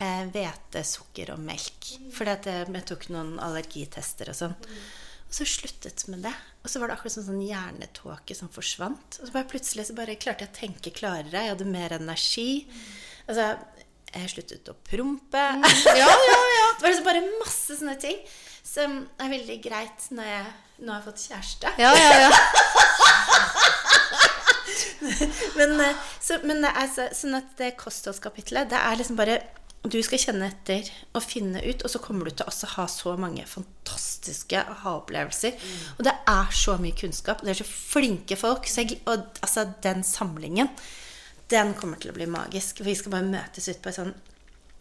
eh, 0.00 0.24
hvete, 0.32 0.82
sukker 0.86 1.34
og 1.34 1.44
melk. 1.44 1.92
For 2.14 2.30
at 2.30 2.48
jeg, 2.50 2.82
tok 2.88 3.06
noen 3.12 3.36
allergitester 3.42 4.32
og 4.32 4.38
sånn. 4.38 4.56
Og 5.28 5.36
så 5.36 5.46
sluttet 5.46 6.06
med 6.10 6.24
det. 6.26 6.34
Og 6.64 6.72
så 6.72 6.80
var 6.80 6.90
det 6.90 6.96
akkurat 6.96 7.14
sånn, 7.14 7.28
sånn 7.28 7.44
hjernetåke 7.44 8.34
som 8.36 8.50
forsvant. 8.52 9.20
Og 9.20 9.28
så 9.28 9.36
bare 9.36 9.48
plutselig 9.52 9.86
så 9.88 9.96
bare 9.98 10.18
klarte 10.20 10.46
jeg 10.46 10.52
å 10.52 10.58
tenke 10.58 10.94
klarere. 10.96 11.44
Jeg 11.44 11.54
hadde 11.54 11.68
mer 11.70 11.94
energi. 12.00 12.64
Altså, 13.28 13.52
jeg 14.10 14.32
sluttet 14.34 14.72
å 14.72 14.74
prompe. 14.88 15.44
Ja, 16.00 16.10
ja, 16.10 16.40
ja. 16.56 16.59
Det 16.80 16.86
var 16.86 16.94
liksom 16.94 17.08
bare 17.10 17.20
masse 17.42 17.76
sånne 17.76 17.96
ting 18.00 18.16
som 18.64 18.94
er 19.20 19.28
veldig 19.28 19.58
greit 19.60 20.06
når 20.16 20.28
jeg 20.30 20.46
nå 20.86 20.94
har 20.94 21.02
fått 21.04 21.20
kjæreste. 21.28 21.72
Ja, 21.76 21.90
ja, 21.92 22.12
ja. 22.24 22.30
Men, 25.58 25.80
eh, 25.80 25.96
så, 26.20 26.38
men 26.44 26.62
det 26.64 26.70
er 26.76 26.88
så, 26.92 27.06
sånn 27.16 27.36
at 27.36 27.52
det 27.58 27.74
kostholdskapitlet, 27.80 28.70
det 28.70 28.78
er 28.80 28.96
liksom 28.96 29.18
bare 29.18 29.40
du 29.80 29.96
skal 30.04 30.20
kjenne 30.20 30.48
etter 30.50 30.88
og 31.16 31.24
finne 31.24 31.62
ut, 31.64 31.84
og 31.84 31.88
så 31.92 32.00
kommer 32.04 32.28
du 32.28 32.34
til 32.36 32.48
å 32.48 32.70
ha 32.74 32.84
så 32.92 33.14
mange 33.20 33.46
fantastiske 33.48 34.60
aha-opplevelser. 34.60 35.56
Og 35.96 36.04
det 36.04 36.12
er 36.28 36.50
så 36.52 36.76
mye 36.80 36.96
kunnskap, 36.96 37.40
og 37.40 37.48
det 37.48 37.54
er 37.54 37.62
så 37.62 37.68
flinke 37.68 38.36
folk. 38.36 38.68
Så 38.68 38.84
jeg, 38.84 39.00
og 39.08 39.40
altså, 39.40 39.64
den 39.84 40.04
samlingen, 40.04 40.68
den 41.50 41.72
kommer 41.80 42.00
til 42.00 42.12
å 42.12 42.16
bli 42.16 42.28
magisk. 42.28 42.84
Vi 42.84 42.94
skal 42.96 43.16
bare 43.16 43.32
møtes 43.32 43.70
ut 43.72 43.80
på 43.80 43.88
et 43.88 44.00
sånn 44.02 44.12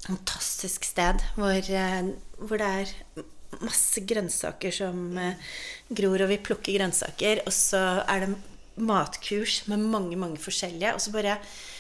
fantastisk 0.06 0.88
sted 0.88 1.24
hvor, 1.36 1.58
eh, 1.58 2.14
hvor 2.40 2.62
det 2.62 2.70
er 2.84 3.26
masse 3.64 4.04
grønnsaker 4.08 4.74
som 4.74 5.18
eh, 5.18 5.50
gror, 5.90 6.24
og 6.24 6.32
vi 6.32 6.40
plukker 6.46 6.78
grønnsaker, 6.78 7.44
og 7.46 7.56
så 7.56 7.82
er 8.06 8.26
det 8.26 8.34
matkurs 8.80 9.64
med 9.68 9.84
mange, 9.92 10.16
mange 10.20 10.40
forskjellige, 10.40 10.94
og 10.96 11.04
så 11.04 11.14
bare 11.14 11.38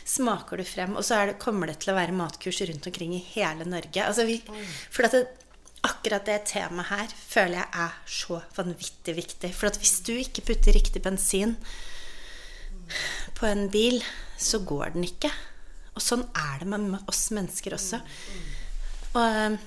smaker 0.09 0.59
du 0.59 0.65
frem, 0.67 0.97
og 0.97 1.05
så 1.05 1.19
er 1.19 1.31
det, 1.31 1.41
kommer 1.41 1.69
det 1.69 1.79
til 1.83 1.93
å 1.93 1.99
være 1.99 2.15
matkurs 2.17 2.61
rundt 2.65 2.89
omkring 2.89 3.13
i 3.15 3.23
hele 3.35 3.67
Norge. 3.69 4.03
Altså 4.03 4.25
vi, 4.27 4.39
for 4.89 5.07
at 5.07 5.15
det, 5.15 5.27
akkurat 5.87 6.25
det 6.27 6.41
temaet 6.49 6.89
her 6.89 7.13
føler 7.15 7.61
jeg 7.61 7.85
er 7.85 7.99
så 8.09 8.41
vanvittig 8.57 9.15
viktig. 9.15 9.53
For 9.55 9.69
at 9.69 9.79
hvis 9.79 9.99
du 10.03 10.15
ikke 10.17 10.43
putter 10.49 10.75
riktig 10.75 11.03
bensin 11.05 11.55
på 13.37 13.47
en 13.47 13.69
bil, 13.71 14.01
så 14.35 14.59
går 14.65 14.95
den 14.97 15.07
ikke. 15.07 15.31
Og 15.99 16.05
sånn 16.05 16.23
er 16.31 16.63
det 16.63 16.69
med 16.71 17.11
oss 17.11 17.27
mennesker 17.35 17.75
også. 17.75 17.99
Og 19.11 19.25
eh, 19.27 19.59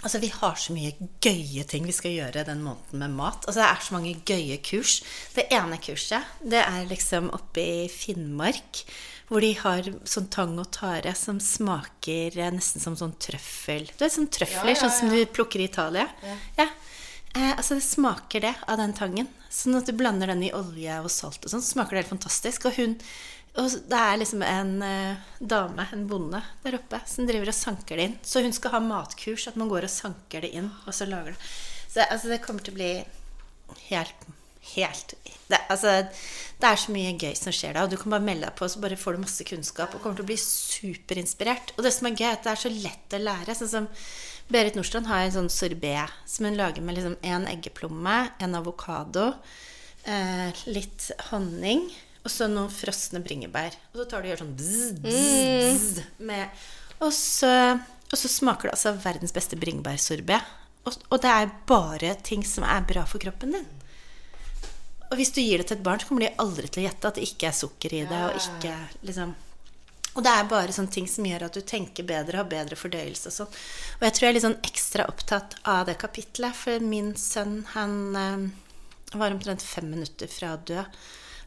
Altså, 0.00 0.18
Vi 0.18 0.30
har 0.32 0.56
så 0.56 0.72
mye 0.72 0.94
gøye 1.20 1.64
ting 1.68 1.84
vi 1.84 1.92
skal 1.92 2.14
gjøre 2.14 2.46
den 2.48 2.62
måneden 2.64 3.02
med 3.02 3.12
mat. 3.18 3.44
Altså, 3.44 3.60
Det 3.60 3.68
er 3.68 3.82
så 3.84 3.96
mange 3.96 4.14
gøye 4.24 4.56
kurs. 4.64 5.02
Det 5.36 5.44
ene 5.52 5.76
kurset 5.76 6.24
det 6.40 6.62
er 6.64 6.88
liksom 6.88 7.28
oppe 7.36 7.60
i 7.60 7.88
Finnmark. 7.92 8.84
Hvor 9.28 9.44
de 9.44 9.52
har 9.60 9.86
sånn 10.08 10.30
tang 10.32 10.56
og 10.58 10.72
tare 10.74 11.12
som 11.14 11.36
smaker 11.38 12.34
eh, 12.34 12.50
nesten 12.50 12.82
som 12.82 12.96
sånn 12.98 13.12
trøffel. 13.20 13.84
Du 13.92 14.02
vet, 14.02 14.14
sånn 14.16 14.30
trøfler, 14.32 14.74
sånn 14.74 14.90
som 14.90 15.12
du 15.12 15.20
plukker 15.30 15.60
i 15.60 15.68
Italia. 15.68 16.08
Ja. 16.56 16.66
Eh, 17.36 17.52
altså 17.52 17.76
Det 17.76 17.84
smaker 17.86 18.42
det 18.48 18.54
av 18.66 18.80
den 18.80 18.96
tangen. 18.96 19.28
Sånn 19.52 19.76
at 19.78 19.86
du 19.86 19.92
blander 19.94 20.32
den 20.32 20.42
i 20.48 20.52
olje 20.56 20.96
og 21.04 21.12
salt, 21.14 21.44
og 21.44 21.52
sånn, 21.52 21.62
så 21.62 21.76
smaker 21.76 21.94
det 21.94 22.02
helt 22.04 22.16
fantastisk. 22.16 22.66
Og 22.66 22.80
hun 22.80 22.96
og 23.58 23.72
det 23.90 23.98
er 23.98 24.18
liksom 24.20 24.42
en 24.46 24.76
eh, 24.86 25.22
dame, 25.42 25.86
en 25.90 26.04
bonde, 26.08 26.38
der 26.62 26.76
oppe 26.78 27.00
som 27.10 27.26
driver 27.26 27.50
og 27.50 27.56
sanker 27.56 27.98
det 27.98 28.06
inn. 28.06 28.18
Så 28.22 28.44
hun 28.44 28.54
skal 28.54 28.76
ha 28.76 28.82
matkurs, 28.84 29.48
at 29.50 29.58
man 29.58 29.70
går 29.72 29.88
og 29.88 29.92
sanker 29.92 30.46
det 30.46 30.52
inn, 30.60 30.70
og 30.86 30.94
så 30.94 31.08
lager 31.10 31.34
det. 31.34 31.48
Så 31.90 32.04
altså, 32.06 32.30
det 32.30 32.42
kommer 32.44 32.62
til 32.66 32.76
å 32.76 32.80
bli 32.80 32.92
helt 33.88 34.28
Helt 34.74 35.14
det, 35.48 35.56
altså, 35.72 36.02
det 36.60 36.68
er 36.68 36.78
så 36.78 36.92
mye 36.92 37.14
gøy 37.16 37.32
som 37.34 37.54
skjer 37.54 37.72
da, 37.74 37.86
og 37.86 37.90
du 37.90 37.96
kan 37.98 38.12
bare 38.12 38.22
melde 38.22 38.44
deg 38.44 38.58
på, 38.58 38.66
så 38.68 38.82
bare 38.82 38.98
får 39.00 39.16
du 39.16 39.22
masse 39.22 39.46
kunnskap 39.48 39.94
og 39.96 40.02
kommer 40.02 40.20
til 40.20 40.26
å 40.26 40.28
bli 40.28 40.36
superinspirert. 40.38 41.72
Og 41.78 41.86
det 41.86 41.94
som 41.96 42.06
er 42.06 42.14
gøy, 42.14 42.26
er 42.28 42.36
at 42.36 42.44
det 42.44 42.52
er 42.52 42.60
så 42.60 42.72
lett 42.74 43.16
å 43.16 43.22
lære. 43.22 43.56
Sånn 43.56 43.72
som 43.72 43.88
Berit 44.52 44.76
Nordstrand 44.76 45.08
har 45.08 45.24
en 45.24 45.34
sånn 45.38 45.50
sorbé 45.50 45.96
som 46.28 46.46
hun 46.46 46.60
lager 46.60 46.84
med 46.84 46.98
liksom 46.98 47.16
en 47.32 47.48
eggeplomme, 47.50 48.18
en 48.44 48.58
avokado, 48.60 49.30
eh, 50.04 50.62
litt 50.68 51.08
honning 51.30 51.88
og 52.20 52.32
så 52.32 52.48
noen 52.50 52.72
frosne 52.72 53.22
bringebær. 53.24 53.76
Og 53.92 54.02
så 54.02 54.06
tar 54.10 54.22
du 54.22 54.28
og 54.28 54.32
gjør 54.32 54.42
sånn 54.42 54.54
bzz, 54.58 55.02
bzz, 55.04 55.42
bzz, 55.56 56.00
med, 56.28 56.62
og, 57.00 57.12
så, 57.16 57.52
og 58.10 58.16
så 58.20 58.30
smaker 58.30 58.68
det 58.68 58.76
altså 58.76 58.94
verdens 59.00 59.36
beste 59.36 59.58
bringebærsorbé. 59.60 60.40
Og, 60.88 60.96
og 61.08 61.20
det 61.22 61.34
er 61.34 61.52
bare 61.68 62.14
ting 62.24 62.44
som 62.46 62.64
er 62.68 62.84
bra 62.88 63.04
for 63.08 63.22
kroppen 63.22 63.56
din. 63.56 63.68
Og 65.10 65.18
hvis 65.18 65.32
du 65.34 65.40
gir 65.42 65.60
det 65.60 65.70
til 65.70 65.80
et 65.80 65.84
barn, 65.86 66.00
så 66.00 66.06
kommer 66.08 66.26
de 66.26 66.34
aldri 66.40 66.68
til 66.68 66.84
å 66.84 66.86
gjette 66.86 67.08
at 67.08 67.16
det 67.18 67.26
ikke 67.26 67.48
er 67.48 67.56
sukker 67.56 67.96
i 67.96 68.04
det. 68.06 68.20
Og 68.28 68.36
ikke 68.38 68.76
liksom 69.08 69.32
og 70.10 70.24
det 70.26 70.30
er 70.34 70.48
bare 70.50 70.74
sånne 70.74 70.90
ting 70.90 71.06
som 71.06 71.26
gjør 71.26 71.44
at 71.46 71.54
du 71.54 71.62
tenker 71.62 72.06
bedre, 72.06 72.40
har 72.40 72.48
bedre 72.50 72.78
fordøyelse 72.78 73.30
og 73.30 73.34
sånn. 73.34 73.58
Og 74.00 74.06
jeg 74.06 74.14
tror 74.16 74.26
jeg 74.26 74.32
er 74.32 74.36
litt 74.36 74.46
sånn 74.46 74.64
ekstra 74.66 75.06
opptatt 75.06 75.54
av 75.70 75.84
det 75.86 75.94
kapitlet, 76.02 76.56
for 76.56 76.82
min 76.82 77.12
sønn, 77.18 77.60
han 77.76 77.94
eh, 78.18 78.48
var 79.14 79.36
omtrent 79.36 79.62
fem 79.62 79.86
minutter 79.92 80.30
fra 80.30 80.56
å 80.56 80.62
dø. 80.66 80.82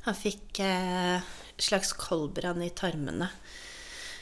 Han 0.04 0.16
fikk 0.16 0.60
eh, 0.60 1.22
slags 1.58 1.94
koldbrann 1.94 2.64
i 2.64 2.70
tarmene 2.70 3.30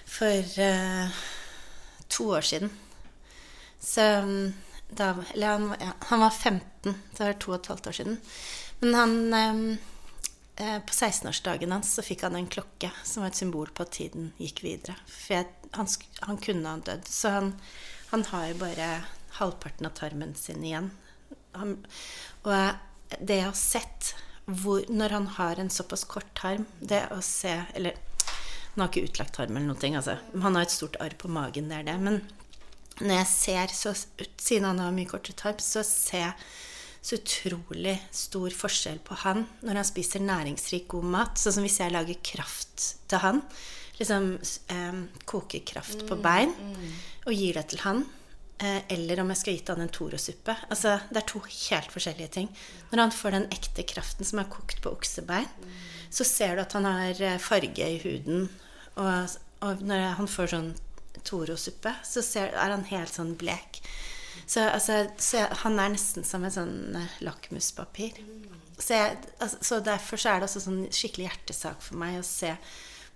for 0.06 0.60
eh, 0.62 1.22
to 2.08 2.28
år 2.38 2.42
siden. 2.42 2.70
Så 3.80 4.02
da 4.90 5.16
Eller 5.34 5.48
han, 5.48 5.76
ja, 5.80 5.94
han 6.00 6.20
var 6.20 6.30
15, 6.30 6.94
så 7.14 7.18
det 7.18 7.26
var 7.26 7.40
to 7.40 7.52
og 7.52 7.60
et 7.60 7.72
halvt 7.72 7.88
år 7.88 7.98
siden. 7.98 8.20
Men 8.80 8.96
han 8.96 9.34
eh, 9.34 10.78
På 10.86 10.94
16-årsdagen 10.94 11.72
hans 11.72 11.94
så 11.96 12.04
fikk 12.06 12.28
han 12.28 12.36
en 12.38 12.50
klokke 12.52 12.92
som 13.04 13.24
var 13.24 13.32
et 13.32 13.40
symbol 13.40 13.72
på 13.74 13.86
at 13.88 13.96
tiden 13.98 14.34
gikk 14.38 14.62
videre. 14.66 15.00
For 15.08 15.40
jeg, 15.40 15.48
han, 15.74 15.90
han, 16.28 16.38
kunne 16.38 16.76
ha 16.76 16.78
dødd. 16.78 17.08
Så 17.08 17.32
han, 17.40 17.54
han, 18.12 18.26
har 18.30 18.52
jo 18.52 18.60
bare 18.62 18.90
halvparten 19.40 19.88
av 19.90 19.96
tarmen 19.98 20.36
sin 20.38 20.62
igjen. 20.62 20.92
Han, 21.58 21.80
og 22.44 23.18
det 23.18 23.40
jeg 23.40 23.48
har 23.48 23.58
sett 23.58 24.14
hvor, 24.60 24.86
når 24.90 25.16
han 25.16 25.28
har 25.38 25.60
en 25.62 25.70
såpass 25.72 26.04
kort 26.10 26.30
tarm 26.38 26.66
Det 26.80 27.04
å 27.14 27.20
se 27.24 27.54
Eller 27.78 27.98
han 28.72 28.86
har 28.86 28.92
ikke 28.92 29.10
utlagt 29.10 29.36
tarm 29.36 29.58
eller 29.58 29.68
noe, 29.68 29.90
altså. 30.00 30.14
Han 30.40 30.56
har 30.56 30.64
et 30.64 30.72
stort 30.72 30.96
arr 31.04 31.16
på 31.20 31.28
magen, 31.28 31.68
det 31.68 31.82
er 31.82 31.88
det. 31.90 31.98
Men 32.00 32.22
når 33.02 33.18
jeg 33.18 33.28
ser, 33.28 33.74
så, 33.76 33.92
siden 34.40 34.70
han 34.70 34.80
har 34.80 34.94
mye 34.96 35.10
kortere 35.12 35.36
tarm, 35.36 35.60
så 35.60 35.84
ser 35.84 36.24
jeg 36.24 36.46
så 37.02 37.18
utrolig 37.18 37.98
stor 38.14 38.54
forskjell 38.54 39.02
på 39.04 39.18
han 39.24 39.44
når 39.66 39.82
han 39.82 39.90
spiser 39.90 40.24
næringsrik, 40.24 40.88
god 40.94 41.10
mat. 41.18 41.42
Sånn 41.42 41.58
som 41.58 41.68
hvis 41.68 41.80
jeg 41.82 41.92
lager 41.92 42.24
kraft 42.24 42.88
til 43.12 43.24
han. 43.26 43.42
Liksom 44.00 44.32
eh, 44.40 45.02
koker 45.30 45.66
kraft 45.68 46.06
på 46.08 46.18
bein 46.24 46.54
og 47.26 47.36
gir 47.36 47.60
det 47.60 47.68
til 47.74 47.84
han. 47.84 48.06
Eh, 48.62 48.82
eller 48.94 49.24
om 49.24 49.32
jeg 49.34 49.42
skal 49.42 49.56
gitt 49.58 49.72
han 49.74 49.82
en 49.82 49.90
Toro-suppe. 49.94 50.54
Altså, 50.70 51.00
det 51.10 51.24
er 51.24 51.30
to 51.32 51.42
helt 51.48 51.94
forskjellige 51.94 52.34
ting. 52.36 52.50
Når 52.92 53.04
han 53.06 53.16
får 53.16 53.36
den 53.38 53.48
ekte 53.56 53.86
kraften 53.90 54.28
som 54.28 54.42
er 54.42 54.52
kokt 54.54 54.84
på 54.84 54.94
oksebein, 54.94 55.50
så 56.14 56.28
ser 56.28 56.56
du 56.56 56.66
at 56.66 56.76
han 56.78 56.86
har 56.86 57.24
eh, 57.26 57.40
farge 57.42 57.88
i 57.88 57.98
huden. 58.04 58.48
Og, 59.02 59.38
og 59.66 59.82
når 59.88 60.12
han 60.20 60.30
får 60.30 60.54
sånn 60.54 60.72
Toro-suppe, 61.26 61.96
så 62.06 62.22
ser, 62.26 62.54
er 62.54 62.76
han 62.76 62.86
helt 62.92 63.14
sånn 63.14 63.34
blek. 63.40 63.82
Så, 64.46 64.64
altså, 64.68 65.06
så 65.22 65.46
han 65.64 65.80
er 65.80 65.94
nesten 65.94 66.26
som 66.28 66.46
en 66.46 66.54
sånn 66.54 66.78
eh, 67.00 67.18
lakmuspapir. 67.26 68.22
Så, 68.78 68.94
jeg, 68.94 69.18
altså, 69.40 69.58
så, 69.66 69.82
derfor 69.86 70.22
så 70.22 70.36
er 70.36 70.42
det 70.42 70.50
også 70.50 70.64
sånn 70.68 70.86
skikkelig 70.94 71.32
hjertesak 71.32 71.82
for 71.86 72.02
meg 72.02 72.20
å 72.20 72.26
se 72.26 72.54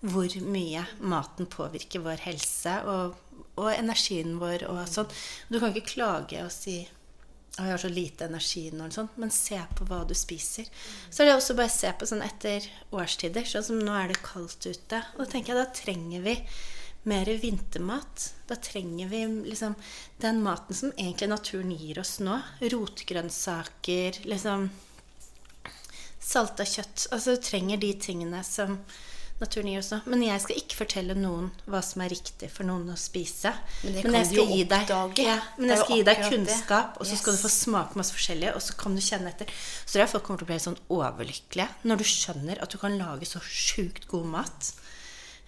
hvor 0.06 0.30
mye 0.46 0.84
maten 1.02 1.48
påvirker 1.50 2.04
vår 2.04 2.22
helse, 2.28 2.76
og, 2.90 3.16
og 3.56 3.72
energien 3.74 4.38
vår 4.42 4.68
og 4.70 4.84
sånn. 4.90 5.12
Du 5.50 5.60
kan 5.60 5.72
ikke 5.72 5.96
klage 5.96 6.44
og 6.44 6.54
si 6.54 6.82
å, 7.56 7.64
jeg 7.64 7.72
har 7.72 7.80
så 7.80 7.92
lite 7.92 8.28
energi 8.28 8.66
nå, 8.76 8.90
sånt, 8.92 9.16
men 9.22 9.32
se 9.32 9.58
på 9.78 9.88
hva 9.88 10.02
du 10.08 10.12
spiser. 10.18 10.68
Så 11.08 11.24
er 11.24 11.30
det 11.30 11.36
også 11.38 11.56
bare 11.56 11.72
å 11.72 11.76
se 11.76 11.92
på 11.96 12.08
sånn 12.10 12.24
etter 12.26 12.66
årstider, 12.92 13.48
sånn 13.48 13.68
som 13.70 13.80
nå 13.80 13.94
er 13.96 14.12
det 14.12 14.24
kaldt 14.26 14.68
ute. 14.68 15.00
Og 15.16 15.22
da 15.24 15.30
tenker 15.32 15.54
jeg 15.54 15.62
da 15.62 15.78
trenger 15.80 16.26
vi 16.26 16.36
mer 17.08 17.32
vintermat. 17.40 18.26
Da 18.50 18.58
trenger 18.60 19.08
vi 19.08 19.22
liksom 19.52 19.78
den 20.20 20.42
maten 20.44 20.76
som 20.76 20.92
egentlig 20.98 21.32
naturen 21.32 21.72
gir 21.72 22.02
oss 22.02 22.18
nå. 22.20 22.42
Rotgrønnsaker, 22.60 24.26
liksom 24.28 24.70
Salta 26.26 26.66
kjøtt. 26.66 27.06
Altså 27.14 27.36
du 27.36 27.44
trenger 27.46 27.78
de 27.78 27.92
tingene 28.02 28.40
som 28.44 28.80
naturen 29.42 29.68
gir 29.68 29.82
oss. 29.82 29.92
Men 30.08 30.24
jeg 30.24 30.42
skal 30.44 30.60
ikke 30.62 30.78
fortelle 30.80 31.16
noen 31.18 31.50
hva 31.68 31.82
som 31.84 32.04
er 32.06 32.14
riktig 32.14 32.50
for 32.54 32.68
noen 32.68 32.88
å 32.94 32.98
spise. 33.00 33.52
Men 33.84 33.98
det 33.98 34.06
Men 34.06 34.18
jeg 34.20 34.30
skal 34.32 34.54
gi 34.54 34.64
deg, 34.72 34.94
ja, 35.22 35.36
men 35.58 35.74
jeg 35.74 35.82
skal 35.82 36.00
gi 36.00 36.08
deg 36.08 36.24
kunnskap, 36.24 37.00
og 37.00 37.10
så 37.10 37.20
skal 37.20 37.36
du 37.36 37.42
få 37.44 37.52
smake 37.52 38.00
masse 38.00 38.16
forskjellig, 38.16 38.54
og 38.56 38.64
så 38.64 38.78
kan 38.80 38.96
du 38.96 39.04
kjenne 39.04 39.32
etter. 39.34 39.52
Så 39.84 39.96
tror 39.96 40.06
jeg 40.06 40.14
folk 40.14 40.28
kommer 40.28 40.44
til 40.44 40.48
å 40.48 40.52
bli 40.54 40.62
sånn 40.68 40.82
overlykkelige 40.96 41.90
når 41.90 42.02
du 42.02 42.08
skjønner 42.10 42.62
at 42.64 42.72
du 42.72 42.80
kan 42.82 43.00
lage 43.00 43.28
så 43.30 43.44
sjukt 43.44 44.08
god 44.12 44.30
mat. 44.38 44.72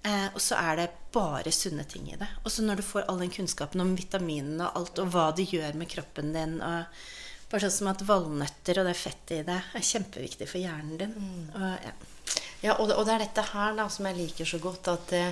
Eh, 0.08 0.28
og 0.34 0.42
så 0.44 0.60
er 0.60 0.82
det 0.82 0.90
bare 1.16 1.52
sunne 1.56 1.88
ting 1.90 2.12
i 2.12 2.20
det. 2.20 2.28
Og 2.44 2.52
så 2.54 2.66
når 2.66 2.80
du 2.82 2.86
får 2.86 3.08
all 3.08 3.24
den 3.24 3.32
kunnskapen 3.34 3.82
om 3.84 3.96
vitaminene 3.98 4.68
og 4.68 4.82
alt, 4.82 5.02
og 5.04 5.16
hva 5.16 5.30
det 5.36 5.48
gjør 5.52 5.80
med 5.80 5.92
kroppen 5.94 6.36
din 6.36 6.60
og 6.62 7.08
Bare 7.48 7.64
sånn 7.64 7.72
som 7.72 7.88
at 7.88 8.02
valnøtter 8.04 8.82
og 8.82 8.90
det 8.90 8.94
fettet 9.00 9.38
i 9.38 9.44
det 9.48 9.56
er 9.56 9.84
kjempeviktig 9.90 10.50
for 10.52 10.60
hjernen 10.60 10.98
din. 11.00 11.14
Mm. 11.16 11.46
Og, 11.56 11.86
ja. 11.86 11.94
Ja, 12.64 12.74
og 12.80 12.88
det, 12.90 12.96
og 12.98 13.06
det 13.06 13.14
er 13.14 13.26
dette 13.28 13.44
her 13.54 13.76
da 13.78 13.88
som 13.94 14.06
jeg 14.10 14.16
liker 14.18 14.46
så 14.50 14.60
godt. 14.60 14.88
At 14.88 15.14
uh, 15.14 15.32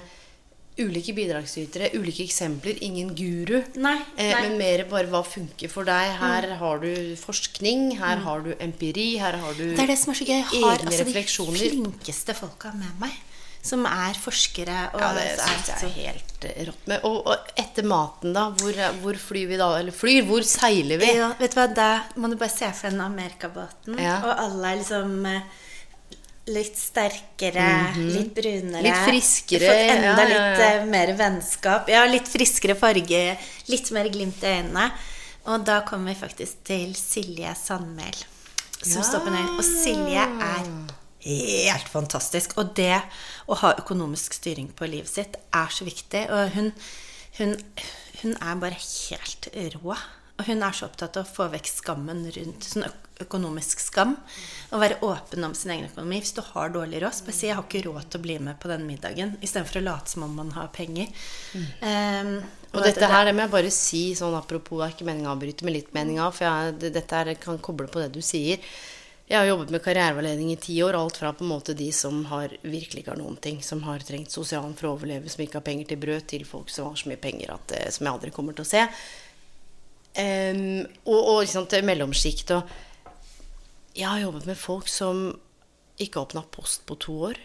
ulike 0.78 1.14
bidragsytere, 1.16 1.94
ulike 1.96 2.26
eksempler, 2.28 2.78
ingen 2.84 3.14
guru. 3.16 3.62
Nei, 3.80 3.96
Eh, 4.18 4.34
nei. 4.34 4.42
men 4.44 4.58
mer 4.60 4.84
bare 4.92 5.08
hva 5.08 5.22
funker 5.26 5.70
for 5.72 5.88
deg. 5.88 6.18
Her 6.20 6.50
har 6.60 6.80
du 6.84 7.16
forskning, 7.16 7.94
her 7.98 8.18
har 8.26 8.42
du 8.44 8.52
empiri, 8.60 9.18
her 9.22 9.38
har 9.40 9.54
du 9.56 9.64
Det 9.72 9.80
er 9.80 9.88
det 9.94 9.98
som 10.02 10.12
er 10.12 10.20
så 10.20 10.28
gøy. 10.28 10.36
Jeg 10.36 10.64
har 10.66 10.84
altså, 10.86 11.06
de 11.06 11.14
flinkeste 11.56 12.36
folka 12.36 12.74
med 12.76 13.00
meg. 13.00 13.16
Som 13.66 13.82
er 13.90 14.14
forskere. 14.14 14.92
Og 14.94 15.00
Ja, 15.02 15.14
det 15.16 15.24
er 15.32 15.38
syns 15.42 15.68
jeg 15.72 15.78
så- 15.80 15.88
er 15.88 15.96
helt 16.04 16.44
eh, 16.46 16.66
rått. 16.68 16.84
med. 16.88 17.00
og, 17.04 17.26
og 17.26 17.38
etter 17.58 17.84
maten, 17.84 18.34
da? 18.34 18.52
Hvor, 18.52 18.74
hvor 19.02 19.16
flyr 19.18 19.48
vi 19.48 19.58
da? 19.58 19.72
Eller 19.80 19.92
flyr? 19.92 20.22
Hvor 20.28 20.44
seiler 20.46 21.00
vi? 21.02 21.08
Ja, 21.16 21.32
vet 21.40 21.56
du 21.56 21.60
hva, 21.62 21.74
Da 21.74 22.04
må 22.18 22.30
du 22.30 22.36
bare 22.36 22.50
se 22.54 22.70
for 22.74 22.90
deg 22.90 23.00
den 23.00 23.02
Amerikabåten. 23.02 23.98
Ja. 23.98 24.20
Og 24.22 24.38
alle 24.38 24.68
er 24.68 24.76
liksom 24.84 25.26
eh, 25.26 25.42
litt 26.54 26.78
sterkere, 26.78 27.68
litt 27.98 28.34
brunere. 28.36 28.84
Litt 28.86 29.02
friskere, 29.08 29.70
Fått 29.70 29.94
enda 29.96 30.12
ja, 30.12 30.14
ja, 30.14 30.26
ja. 30.30 30.30
litt 30.30 30.64
eh, 30.66 30.88
mer 30.92 31.14
vennskap. 31.18 31.90
Ja, 31.90 32.04
litt 32.10 32.30
friskere 32.30 32.76
farge. 32.78 33.22
Litt 33.72 33.90
mer 33.96 34.10
glimt 34.14 34.44
i 34.44 34.52
øynene. 34.60 34.90
Og 35.50 35.66
da 35.66 35.80
kommer 35.86 36.14
vi 36.14 36.20
faktisk 36.20 36.62
til 36.66 36.94
Silje 36.98 37.54
Sandmæl. 37.58 38.18
Som 38.82 39.06
står 39.06 39.26
på 39.26 39.34
nøkkelen. 39.34 39.58
Og 39.58 39.66
Silje 39.66 40.26
er 40.46 40.70
helt 41.26 41.90
fantastisk. 41.90 42.58
Og 42.62 42.76
det 42.78 43.00
å 43.50 43.58
ha 43.62 43.74
økonomisk 43.82 44.38
styring 44.38 44.70
på 44.78 44.90
livet 44.90 45.10
sitt 45.10 45.40
er 45.54 45.74
så 45.74 45.88
viktig. 45.88 46.28
Og 46.30 46.54
hun, 46.58 46.72
hun, 47.40 47.58
hun 48.22 48.38
er 48.38 48.62
bare 48.62 48.78
helt 48.78 49.50
rå. 49.80 49.98
Og 50.36 50.48
hun 50.50 50.64
er 50.68 50.76
så 50.76 50.90
opptatt 50.90 51.16
av 51.18 51.24
å 51.24 51.34
få 51.38 51.48
vekk 51.54 51.70
skammen 51.72 52.26
rundt 52.36 52.68
sånn 52.68 52.88
økonomisk 53.24 53.80
skam. 53.80 54.16
Og 54.74 54.82
være 54.82 54.98
åpen 55.08 55.48
om 55.48 55.54
sin 55.56 55.72
egen 55.72 55.88
økonomi. 55.88 56.20
Hvis 56.24 56.36
du 56.36 56.42
har 56.44 56.74
dårlig 56.74 57.00
råd, 57.04 57.22
bare 57.26 57.38
si 57.38 57.48
'jeg 57.48 57.56
har 57.56 57.64
ikke 57.64 57.86
råd 57.86 58.10
til 58.10 58.20
å 58.20 58.24
bli 58.24 58.38
med 58.40 58.60
på 58.60 58.68
den 58.68 58.88
middagen', 58.88 59.38
istedenfor 59.42 59.80
å 59.80 59.84
late 59.84 60.10
som 60.10 60.24
om 60.24 60.36
man 60.36 60.52
har 60.52 60.68
penger. 60.68 61.08
Um, 61.82 62.44
Og 62.74 62.84
dette 62.84 63.08
her, 63.08 63.26
det 63.26 63.34
må 63.36 63.42
jeg 63.42 63.52
bare 63.52 63.72
si 63.72 64.14
sånn 64.14 64.36
apropos, 64.36 64.80
det 64.80 64.86
er 64.86 64.92
ikke 64.96 65.06
meninga 65.06 65.30
å 65.30 65.36
avbryte, 65.38 65.64
men 65.64 65.74
litt 65.74 65.94
meninga, 65.94 66.34
for 66.34 66.44
jeg, 66.44 66.92
dette 66.92 67.16
her 67.16 67.34
kan 67.36 67.58
koble 67.58 67.88
på 67.88 68.02
det 68.02 68.12
du 68.12 68.22
sier. 68.22 68.60
Jeg 69.28 69.40
har 69.40 69.48
jobbet 69.48 69.72
med 69.72 69.82
karriereveiledning 69.82 70.52
i 70.52 70.56
ti 70.62 70.76
år, 70.84 70.94
alt 70.94 71.18
fra 71.18 71.32
på 71.34 71.42
en 71.42 71.50
måte 71.50 71.74
de 71.74 71.92
som 71.92 72.26
har 72.26 72.52
virkelig 72.62 73.02
ikke 73.02 73.16
har 73.16 73.18
noen 73.18 73.38
ting, 73.42 73.64
som 73.64 73.82
har 73.82 74.04
trengt 74.06 74.30
sosialen 74.30 74.76
for 74.76 74.90
å 74.90 74.92
overleve, 75.00 75.30
som 75.30 75.42
ikke 75.42 75.58
har 75.58 75.66
penger 75.66 75.86
til 75.86 75.98
brød, 75.98 76.28
til 76.28 76.46
folk 76.46 76.70
som 76.70 76.92
har 76.92 76.96
så 76.96 77.10
mye 77.10 77.18
penger 77.18 77.56
at, 77.56 77.72
eh, 77.72 77.90
som 77.90 78.06
jeg 78.06 78.14
aldri 78.14 78.32
kommer 78.36 78.54
til 78.54 78.66
å 78.66 78.70
se. 78.70 78.84
Em, 80.16 80.86
og, 81.04 81.18
og 81.20 81.42
liksom 81.44 81.68
til 81.72 81.86
mellomsjikt. 81.88 82.54
Og 82.56 83.96
jeg 83.96 84.08
har 84.08 84.24
jobbet 84.24 84.48
med 84.48 84.60
folk 84.60 84.88
som 84.92 85.28
ikke 86.00 86.20
har 86.20 86.30
åpna 86.30 86.46
post 86.52 86.86
på 86.88 86.98
to 87.00 87.18
år. 87.32 87.42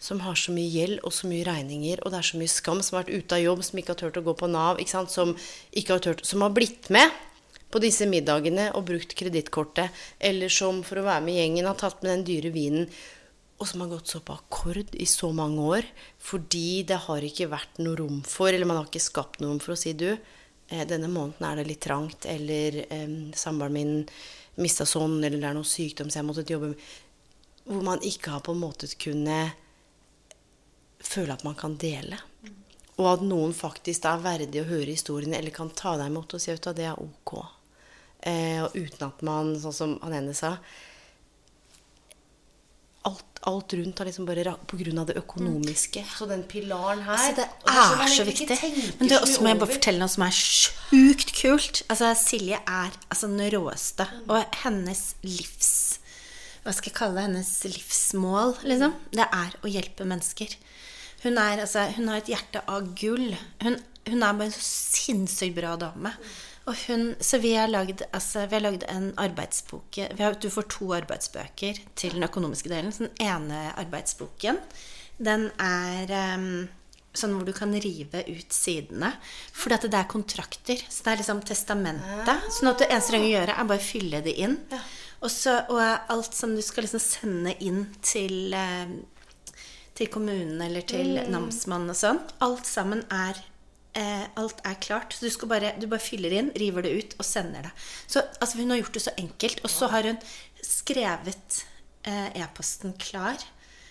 Som 0.00 0.22
har 0.24 0.36
så 0.40 0.52
mye 0.56 0.68
gjeld 0.72 1.02
og 1.04 1.12
så 1.12 1.28
mye 1.28 1.44
regninger, 1.44 2.00
og 2.00 2.12
det 2.12 2.20
er 2.20 2.28
så 2.30 2.38
mye 2.40 2.52
skam. 2.52 2.80
Som 2.84 2.96
har 2.96 3.04
vært 3.04 3.24
ute 3.24 3.36
av 3.36 3.44
jobb, 3.44 3.64
som 3.66 3.80
ikke 3.80 3.92
har 3.92 4.00
turt 4.00 4.20
å 4.20 4.26
gå 4.28 4.36
på 4.36 4.48
Nav. 4.52 4.80
Ikke? 4.80 5.04
Som, 5.12 5.34
ikke 5.76 5.96
har 5.96 6.04
tørt, 6.06 6.24
som 6.28 6.44
har 6.44 6.54
blitt 6.56 6.88
med 6.92 7.12
på 7.70 7.82
disse 7.82 8.08
middagene 8.10 8.70
og 8.74 8.88
brukt 8.88 9.14
kredittkortet. 9.16 9.92
Eller 10.18 10.52
som 10.52 10.82
for 10.86 11.00
å 11.00 11.06
være 11.08 11.24
med 11.24 11.36
i 11.36 11.40
gjengen 11.42 11.68
har 11.68 11.80
tatt 11.80 12.04
med 12.04 12.14
den 12.14 12.26
dyre 12.28 12.52
vinen. 12.54 12.88
Og 13.60 13.68
som 13.68 13.84
har 13.84 13.90
gått 13.92 14.08
så 14.08 14.22
på 14.24 14.38
akkord 14.40 14.94
i 14.96 15.06
så 15.08 15.28
mange 15.36 15.68
år. 15.76 15.88
Fordi 16.16 16.82
det 16.88 17.02
har 17.06 17.24
ikke 17.24 17.50
vært 17.52 17.80
noe 17.84 18.00
rom 18.00 18.22
for, 18.24 18.48
eller 18.48 18.68
man 18.68 18.80
har 18.80 18.88
ikke 18.88 19.04
skapt 19.04 19.40
noe 19.40 19.52
rom 19.52 19.60
for 19.60 19.76
å 19.76 19.80
si 19.80 19.92
du, 19.92 20.14
denne 20.70 21.08
måneden 21.10 21.46
er 21.46 21.60
det 21.60 21.66
litt 21.66 21.82
trangt, 21.82 22.26
eller 22.30 22.76
eh, 22.86 23.14
samboeren 23.34 23.74
min 23.74 23.94
mista 24.60 24.86
sånn, 24.86 25.18
eller 25.18 25.38
det 25.40 25.48
er 25.48 25.56
noe 25.56 25.66
sykdom 25.66 26.10
så 26.10 26.20
jeg 26.20 26.28
måtte 26.28 26.44
jobbe 26.46 26.72
med 26.72 26.90
Hvor 27.70 27.82
man 27.86 28.02
ikke 28.06 28.32
har 28.34 28.42
på 28.42 28.54
en 28.54 28.62
måte 28.62 28.88
kunne 28.98 29.38
føle 31.00 31.32
at 31.32 31.44
man 31.44 31.54
kan 31.54 31.76
dele. 31.78 32.18
Og 32.98 33.06
at 33.08 33.22
noen 33.24 33.52
faktisk 33.56 34.04
er 34.08 34.22
verdig 34.24 34.62
å 34.62 34.68
høre 34.68 34.90
historiene, 34.90 35.38
eller 35.38 35.54
kan 35.54 35.70
ta 35.70 35.94
deg 35.96 36.10
imot 36.10 36.34
og 36.34 36.42
si 36.42 36.50
at 36.52 36.70
det 36.76 36.88
er 36.88 36.98
ok. 37.00 37.34
Eh, 38.26 38.58
og 38.64 38.74
uten 38.76 39.06
at 39.06 39.22
man, 39.24 39.54
sånn 39.60 39.76
som 39.76 39.94
han 40.02 40.16
ene 40.18 40.34
sa 40.36 40.56
alt, 43.48 43.72
rundt 43.72 43.98
har 43.98 44.06
liksom 44.06 44.26
bare 44.28 44.44
pga. 44.44 44.56
på 44.68 44.78
grunn 44.82 44.98
av 45.00 45.06
det 45.08 45.16
økonomiske. 45.16 46.02
Så 46.18 46.26
den 46.28 46.42
pilaren 46.48 47.02
her 47.06 47.16
Altså, 47.16 47.36
det 47.38 47.46
er, 47.72 48.10
så 48.12 48.24
viktig. 48.24 48.58
Men 48.98 49.08
det 49.08 49.16
er 49.16 49.24
også 49.24 49.40
må 49.40 49.52
jeg 49.52 49.60
bare 49.62 49.76
fortelle 49.76 50.02
noe 50.02 50.12
som 50.12 50.24
er 50.26 50.36
sjukt 50.36 51.32
kult. 51.38 51.82
Altså, 51.88 52.12
Silje 52.20 52.60
er 52.60 52.90
altså 53.08 53.30
den 53.30 53.40
råeste. 53.54 54.06
Og 54.28 54.60
hennes 54.64 55.04
livs 55.24 55.70
Hva 56.60 56.74
skal 56.76 56.90
jeg 56.90 56.98
kalle 56.98 57.16
det? 57.16 57.28
Hennes 57.30 57.54
livsmål, 57.64 58.58
liksom. 58.68 58.92
Det 59.16 59.24
er 59.24 59.56
å 59.64 59.72
hjelpe 59.72 60.04
mennesker. 60.04 60.58
Hun, 61.22 61.38
er, 61.40 61.64
altså, 61.64 61.86
hun 61.96 62.12
har 62.12 62.20
et 62.20 62.28
hjerte 62.28 62.60
av 62.68 62.92
gull. 63.00 63.32
Hun, 63.64 63.80
hun 64.08 64.22
er 64.22 64.36
bare 64.36 64.50
en 64.50 64.52
så 64.52 64.64
sinnssykt 64.64 65.56
bra 65.56 65.72
dame. 65.80 66.12
Og 66.70 66.76
hun, 66.86 67.14
så 67.18 67.40
vi 67.42 67.54
har 67.58 67.70
lagd 67.70 68.04
altså, 68.14 68.44
en 68.46 69.08
arbeidsbok 69.18 69.98
vi 70.14 70.22
har, 70.22 70.36
Du 70.38 70.50
får 70.50 70.68
to 70.70 70.92
arbeidsbøker 70.94 71.80
til 71.98 72.14
den 72.14 72.26
økonomiske 72.26 72.70
delen. 72.70 72.92
Så 72.94 73.08
den 73.08 73.26
ene 73.26 73.72
arbeidsboken, 73.80 74.60
den 75.18 75.48
er 75.58 76.14
um, 76.36 76.68
sånn 77.10 77.34
hvor 77.34 77.48
du 77.48 77.52
kan 77.56 77.74
rive 77.74 78.22
ut 78.28 78.54
sidene. 78.54 79.16
At 79.66 79.88
det 79.88 79.98
er 79.98 80.10
kontrakter. 80.10 80.84
Så 80.86 81.02
det 81.02 81.12
er 81.12 81.22
liksom 81.24 81.42
testamentet. 81.42 82.50
Sånn 82.54 82.70
at 82.70 82.84
det 82.84 82.90
eneste 82.92 83.10
du 83.10 83.16
trenger 83.16 83.30
å 83.30 83.34
gjøre, 83.34 83.56
er 83.58 83.70
bare 83.72 83.82
å 83.82 83.88
fylle 83.90 84.24
det 84.24 84.36
inn. 84.46 84.58
Og, 85.20 85.30
så, 85.34 85.58
og 85.68 85.82
alt 85.82 86.36
som 86.36 86.54
du 86.54 86.62
skal 86.64 86.86
liksom 86.86 87.02
sende 87.02 87.56
inn 87.66 87.82
til 88.06 88.54
eh, 88.56 89.00
til 90.00 90.08
kommunen 90.08 90.62
eller 90.64 90.84
til 90.88 91.18
namsmannen 91.28 91.92
og 91.92 91.98
sånn. 91.98 92.20
Alt 92.40 92.68
sammen 92.68 93.02
er 93.12 93.36
eh, 93.98 94.26
Alt 94.40 94.60
er 94.66 94.76
klart. 94.82 95.14
Så 95.14 95.26
du, 95.26 95.46
bare, 95.50 95.74
du 95.80 95.86
bare 95.90 96.02
fyller 96.02 96.34
inn, 96.36 96.50
river 96.58 96.86
det 96.86 96.92
ut 96.96 97.16
og 97.18 97.26
sender 97.26 97.68
det. 97.68 97.72
Så 98.06 98.22
altså, 98.40 98.58
Hun 98.58 98.74
har 98.74 98.82
gjort 98.82 98.98
det 98.98 99.04
så 99.06 99.16
enkelt. 99.18 99.64
Og 99.64 99.72
så 99.72 99.90
har 99.92 100.08
hun 100.08 100.20
skrevet 100.64 101.64
eh, 102.04 102.28
e-posten 102.42 102.94
klar. 103.00 103.42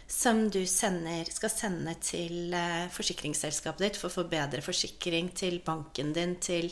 Som 0.09 0.47
du 0.49 0.63
sender, 0.65 1.27
skal 1.29 1.51
sende 1.53 1.93
til 2.01 2.53
eh, 2.57 2.87
forsikringsselskapet 2.93 3.85
ditt 3.85 3.99
for 4.01 4.09
å 4.09 4.17
få 4.19 4.27
bedre 4.31 4.63
forsikring. 4.65 5.31
Til 5.37 5.59
banken 5.65 6.13
din, 6.15 6.37
til 6.41 6.71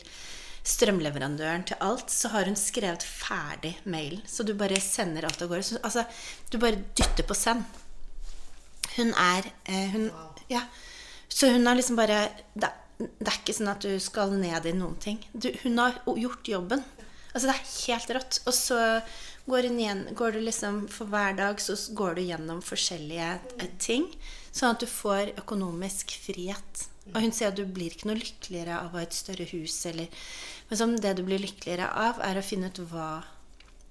strømleverandøren, 0.68 1.66
til 1.68 1.78
alt. 1.84 2.10
Så 2.12 2.32
har 2.34 2.50
hun 2.50 2.58
skrevet 2.58 3.06
ferdig 3.06 3.76
mailen. 3.86 4.24
Så 4.26 4.46
du 4.46 4.54
bare 4.58 4.80
sender 4.82 5.28
alt 5.28 5.42
av 5.44 5.52
gårde. 5.52 5.68
Så, 5.70 5.82
altså, 5.86 6.04
du 6.50 6.58
bare 6.62 6.82
dytter 6.98 7.26
på 7.28 7.36
send. 7.38 7.64
Hun 8.96 9.12
er 9.14 9.46
eh, 9.70 9.94
hun, 9.94 10.10
ja. 10.50 10.64
Så 11.28 11.52
hun 11.52 11.66
har 11.66 11.76
liksom 11.78 11.98
bare 11.98 12.24
det, 12.58 12.70
det 12.98 13.28
er 13.30 13.36
ikke 13.36 13.54
sånn 13.54 13.70
at 13.70 13.84
du 13.84 13.92
skal 14.02 14.32
ned 14.34 14.66
i 14.66 14.74
noen 14.74 14.96
ting. 15.02 15.20
Du, 15.32 15.52
hun 15.62 15.78
har 15.78 16.00
gjort 16.18 16.50
jobben. 16.50 16.82
Altså 17.30 17.46
Det 17.46 17.54
er 17.54 17.72
helt 17.86 18.12
rått. 18.16 18.40
Og 18.50 18.56
så 18.56 18.78
går, 19.46 19.70
igjen, 19.70 20.04
går 20.18 20.34
du 20.34 20.40
liksom 20.42 20.80
For 20.92 21.10
hver 21.12 21.36
dag 21.38 21.60
så 21.62 21.76
går 21.96 22.18
du 22.18 22.22
gjennom 22.26 22.62
forskjellige 22.64 23.30
eh, 23.58 23.72
ting, 23.78 24.08
sånn 24.50 24.74
at 24.74 24.82
du 24.82 24.88
får 24.90 25.34
økonomisk 25.38 26.16
frihet. 26.24 26.88
Og 27.14 27.22
hun 27.22 27.32
sier 27.32 27.52
at 27.52 27.56
du 27.56 27.64
blir 27.64 27.94
ikke 27.94 28.10
noe 28.10 28.20
lykkeligere 28.20 28.80
av 28.82 28.90
å 28.90 28.98
ha 28.98 29.04
et 29.06 29.16
større 29.16 29.46
hus, 29.54 29.78
eller 29.88 30.10
Men 30.68 30.78
som 30.82 30.90
det 31.00 31.14
du 31.16 31.22
blir 31.24 31.40
lykkeligere 31.40 31.86
av, 31.96 32.18
er 32.20 32.36
å 32.36 32.44
finne 32.44 32.68
ut 32.68 32.82
hva 32.90 33.22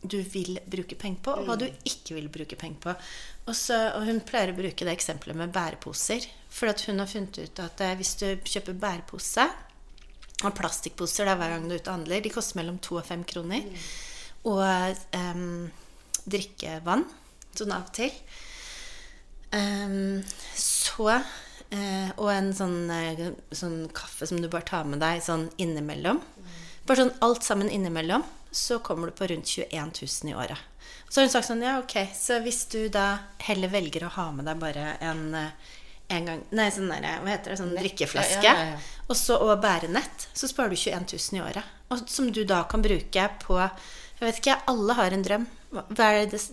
du 0.05 0.19
vil 0.21 0.59
bruke 0.69 0.93
penger 0.99 1.23
på, 1.25 1.33
og 1.33 1.47
hva 1.47 1.55
du 1.57 1.65
ikke 1.65 2.13
vil 2.19 2.27
bruke 2.29 2.59
penger 2.59 2.83
på. 2.83 2.93
Og, 3.47 3.55
så, 3.57 3.79
og 3.97 4.05
hun 4.05 4.21
pleier 4.21 4.53
å 4.53 4.59
bruke 4.59 4.85
det 4.85 4.93
eksempelet 4.93 5.39
med 5.39 5.55
bæreposer. 5.55 6.27
For 6.49 6.71
at 6.71 6.83
hun 6.87 6.99
har 7.01 7.09
funnet 7.11 7.37
ut 7.37 7.59
at 7.63 7.81
eh, 7.85 7.95
hvis 7.99 8.15
du 8.21 8.27
kjøper 8.43 8.77
bærepose, 8.81 9.47
Og 10.45 10.53
plastikkposer 10.53 11.25
er 11.25 11.37
hver 11.39 11.49
gang 11.49 11.63
du 11.65 11.73
er 11.73 11.79
ute 11.81 11.89
og 11.89 11.95
handler. 11.97 12.21
De 12.21 12.29
koster 12.29 12.59
mellom 12.59 12.77
to 12.77 12.99
og 12.99 13.05
fem 13.07 13.23
kroner. 13.25 13.63
Og 14.45 14.61
em, 15.17 15.71
drikkevann 16.29 17.07
sånn 17.57 17.73
av 17.73 17.87
og 17.87 17.93
til. 17.97 18.13
Um, 19.49 20.21
så 20.53 21.23
Uh, 21.67 22.13
Og 22.15 22.29
en 22.31 22.53
sånn, 22.55 22.87
uh, 22.87 23.25
sånn 23.51 23.89
kaffe 23.91 24.23
som 24.29 24.39
du 24.39 24.47
bare 24.47 24.63
tar 24.63 24.85
med 24.87 25.01
deg 25.03 25.19
sånn 25.19 25.49
innimellom. 25.59 26.21
Bare 26.87 27.01
sånn 27.01 27.17
alt 27.19 27.43
sammen 27.43 27.67
innimellom. 27.67 28.23
Så 28.55 28.77
kommer 28.79 29.09
du 29.09 29.15
på 29.17 29.27
rundt 29.27 29.51
21 29.51 29.91
000 29.99 30.31
i 30.31 30.35
året. 30.37 30.61
Så 31.09 31.19
har 31.19 31.27
hun 31.27 31.33
sagt 31.33 31.49
sånn, 31.49 31.65
ja 31.67 31.73
ok, 31.81 31.97
så 32.15 32.39
hvis 32.45 32.61
du 32.71 32.87
da 32.87 33.17
heller 33.43 33.67
velger 33.67 34.05
å 34.07 34.13
ha 34.15 34.29
med 34.31 34.47
deg 34.47 34.61
bare 34.61 34.93
en 35.03 35.35
eh, 35.35 35.75
en 36.09 36.25
gang, 36.29 36.43
nei, 36.55 36.69
sånn 36.71 36.87
der, 36.91 37.05
hva 37.19 37.33
heter 37.33 37.51
det, 37.51 37.59
sånn 37.59 37.75
drikkeflaske, 37.75 38.43
Ja, 38.45 38.53
ja, 38.55 38.67
ja, 38.71 38.79
og 39.07 39.15
så 39.19 39.35
og 39.43 39.57
bærenett, 39.63 40.29
så 40.33 40.47
sparer 40.47 40.71
du 40.71 40.79
21 40.79 41.07
000 41.33 41.39
i 41.39 41.43
året. 41.43 41.73
Og 41.91 42.03
som 42.11 42.29
du 42.31 42.43
da 42.47 42.63
kan 42.67 42.81
bruke 42.83 43.29
på 43.43 43.57
Jeg 43.59 44.25
vet 44.25 44.39
ikke, 44.41 44.55
alle 44.71 44.93
har 44.97 45.13
en 45.13 45.21
drøm. 45.23 45.43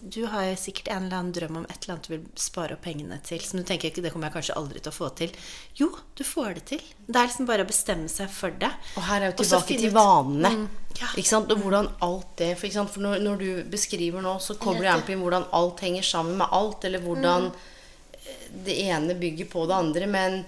Du 0.02 0.26
har 0.26 0.50
sikkert 0.60 0.88
en 0.92 1.04
eller 1.06 1.16
annen 1.16 1.32
drøm 1.32 1.56
om 1.56 1.64
et 1.64 1.78
eller 1.84 1.94
annet 1.94 2.08
du 2.08 2.12
vil 2.12 2.24
spare 2.36 2.74
opp 2.76 2.82
pengene 2.84 3.16
til, 3.24 3.40
som 3.40 3.56
du 3.56 3.64
tenker 3.64 3.88
ikke, 3.88 4.02
det 4.04 4.10
kommer 4.12 4.28
jeg 4.28 4.34
kanskje 4.34 4.56
aldri 4.58 4.82
til 4.84 4.92
å 4.92 4.94
få 4.94 5.08
til. 5.16 5.32
Jo, 5.78 5.88
du 6.18 6.24
får 6.28 6.58
det 6.58 6.64
til. 6.74 6.82
Det 7.06 7.16
er 7.16 7.30
liksom 7.30 7.48
bare 7.48 7.64
å 7.64 7.70
bestemme 7.70 8.10
seg 8.12 8.28
for 8.28 8.52
det. 8.60 8.68
Og 8.98 9.06
her 9.08 9.22
er 9.22 9.32
jo 9.32 9.38
tilbake 9.40 9.78
til 9.80 9.94
vanene. 9.96 10.50
Mm, 10.58 10.66
ja. 11.00 11.08
Ikke 11.14 11.30
sant? 11.30 11.54
Og 11.54 11.62
hvordan 11.62 11.88
alt 12.04 12.34
det 12.42 12.50
For, 12.60 12.68
for 12.84 13.06
når, 13.06 13.22
når 13.24 13.40
du 13.40 13.48
beskriver 13.72 14.20
nå, 14.20 14.34
så 14.44 14.58
kommer 14.60 14.82
det 14.84 14.90
gjerne 14.90 15.08
på 15.08 15.20
hvordan 15.22 15.48
alt 15.62 15.86
henger 15.86 16.10
sammen 16.10 16.36
med 16.42 16.52
alt, 16.52 16.84
eller 16.84 17.06
hvordan 17.06 17.48
Mm. 17.48 17.70
Det 18.64 18.76
ene 18.86 19.14
bygger 19.18 19.48
på 19.50 19.66
det 19.66 19.74
andre. 19.74 20.08
Men 20.10 20.40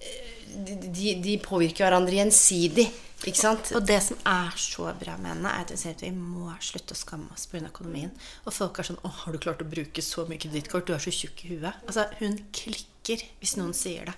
eh, 0.00 0.50
de, 0.54 1.14
de, 1.22 1.38
påvirker 1.44 1.86
hverandre 1.86 2.18
gjensidig. 2.18 2.88
Ikke 3.20 3.36
sant? 3.36 3.72
Og 3.76 3.84
det 3.84 3.98
som 4.04 4.20
er 4.28 4.54
så 4.56 4.86
bra 4.96 5.16
med 5.20 5.34
henne, 5.34 5.50
er 5.52 5.66
at 5.66 5.72
hun 5.74 5.80
sier 5.80 5.96
at 5.96 6.04
vi 6.06 6.12
må 6.16 6.54
slutte 6.64 6.96
å 6.96 7.00
skamme 7.00 7.28
oss 7.34 7.44
pga. 7.50 7.66
økonomien. 7.68 8.12
Og 8.46 8.54
folk 8.56 8.78
er 8.78 8.88
sånn 8.88 9.02
'Å, 9.02 9.10
har 9.24 9.32
du 9.32 9.38
klart 9.38 9.60
å 9.60 9.68
bruke 9.68 10.02
så 10.02 10.24
mye 10.28 10.40
kredittkort? 10.40 10.86
Du 10.86 10.94
er 10.94 11.02
så 11.04 11.12
tjukk 11.12 11.44
i 11.44 11.56
huet.' 11.56 11.84
Altså, 11.86 12.08
hun 12.20 12.38
klikker 12.52 13.26
hvis 13.40 13.56
noen 13.60 13.74
sier 13.76 14.08
det. 14.08 14.16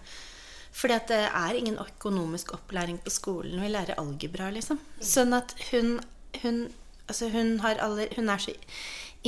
Fordi 0.73 0.95
at 0.95 1.09
det 1.09 1.25
er 1.29 1.59
ingen 1.59 1.77
økonomisk 1.79 2.55
opplæring 2.55 2.99
på 3.03 3.11
skolen. 3.11 3.61
Vi 3.61 3.69
lærer 3.69 3.99
algebra, 3.99 4.51
liksom. 4.51 4.79
Sånn 5.01 5.35
at 5.35 5.55
hun 5.71 6.01
Hun, 6.43 6.73
altså 7.09 7.29
hun, 7.29 7.59
har 7.61 7.77
aller, 7.77 8.09
hun 8.17 8.31
er 8.31 8.39
så 8.39 8.55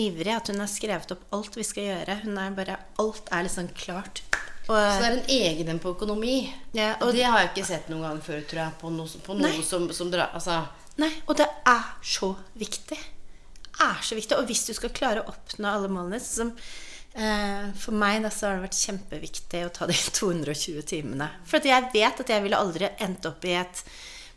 ivrig 0.01 0.33
at 0.35 0.49
hun 0.51 0.61
har 0.63 0.71
skrevet 0.71 1.13
opp 1.15 1.25
alt 1.37 1.57
vi 1.59 1.65
skal 1.67 1.87
gjøre. 1.89 2.19
Hun 2.25 2.39
er 2.41 2.55
bare 2.57 2.79
Alt 3.03 3.29
er 3.33 3.47
liksom 3.47 3.69
klart. 3.77 4.23
Og, 4.65 4.77
Så 4.77 5.01
det 5.03 5.09
er 5.11 5.17
en 5.19 5.33
egen 5.35 5.69
en 5.75 5.81
på 5.83 5.93
økonomi. 5.93 6.39
Ja, 6.73 6.95
og 7.05 7.13
det 7.13 7.27
har 7.27 7.43
jeg 7.43 7.51
ikke 7.53 7.67
sett 7.69 7.91
noen 7.93 8.07
gang 8.07 8.23
før, 8.25 8.41
tror 8.49 8.63
jeg. 8.63 8.77
På 8.81 8.93
noe, 8.95 9.21
på 9.27 9.37
noe 9.37 9.67
som, 9.67 9.91
som 9.93 10.11
dra, 10.13 10.31
Altså 10.33 10.63
Nei, 10.97 11.11
og 11.27 11.35
det 11.37 11.47
er 11.67 11.87
så 12.07 12.31
viktig. 12.55 12.97
Er 13.83 14.01
så 14.07 14.17
viktig. 14.17 14.39
Og 14.39 14.47
hvis 14.49 14.65
du 14.69 14.73
skal 14.77 14.93
klare 14.95 15.25
å 15.25 15.33
oppnå 15.33 15.67
alle 15.69 15.91
målene 15.91 16.21
som 16.23 16.53
eh, 16.55 17.67
For 17.83 17.93
meg 17.99 18.23
da, 18.23 18.31
så 18.31 18.47
har 18.49 18.61
det 18.61 18.69
vært 18.69 18.79
kjempeviktig 18.79 19.65
å 19.67 19.73
ta 19.75 19.89
de 19.91 19.97
220 20.21 20.83
timene. 20.87 21.29
For 21.45 21.59
at 21.61 21.69
jeg 21.69 21.91
vet 21.93 22.23
at 22.25 22.35
jeg 22.37 22.47
ville 22.47 22.61
aldri 22.63 22.89
endt 23.05 23.27
opp 23.31 23.45
i 23.51 23.57
et 23.59 23.85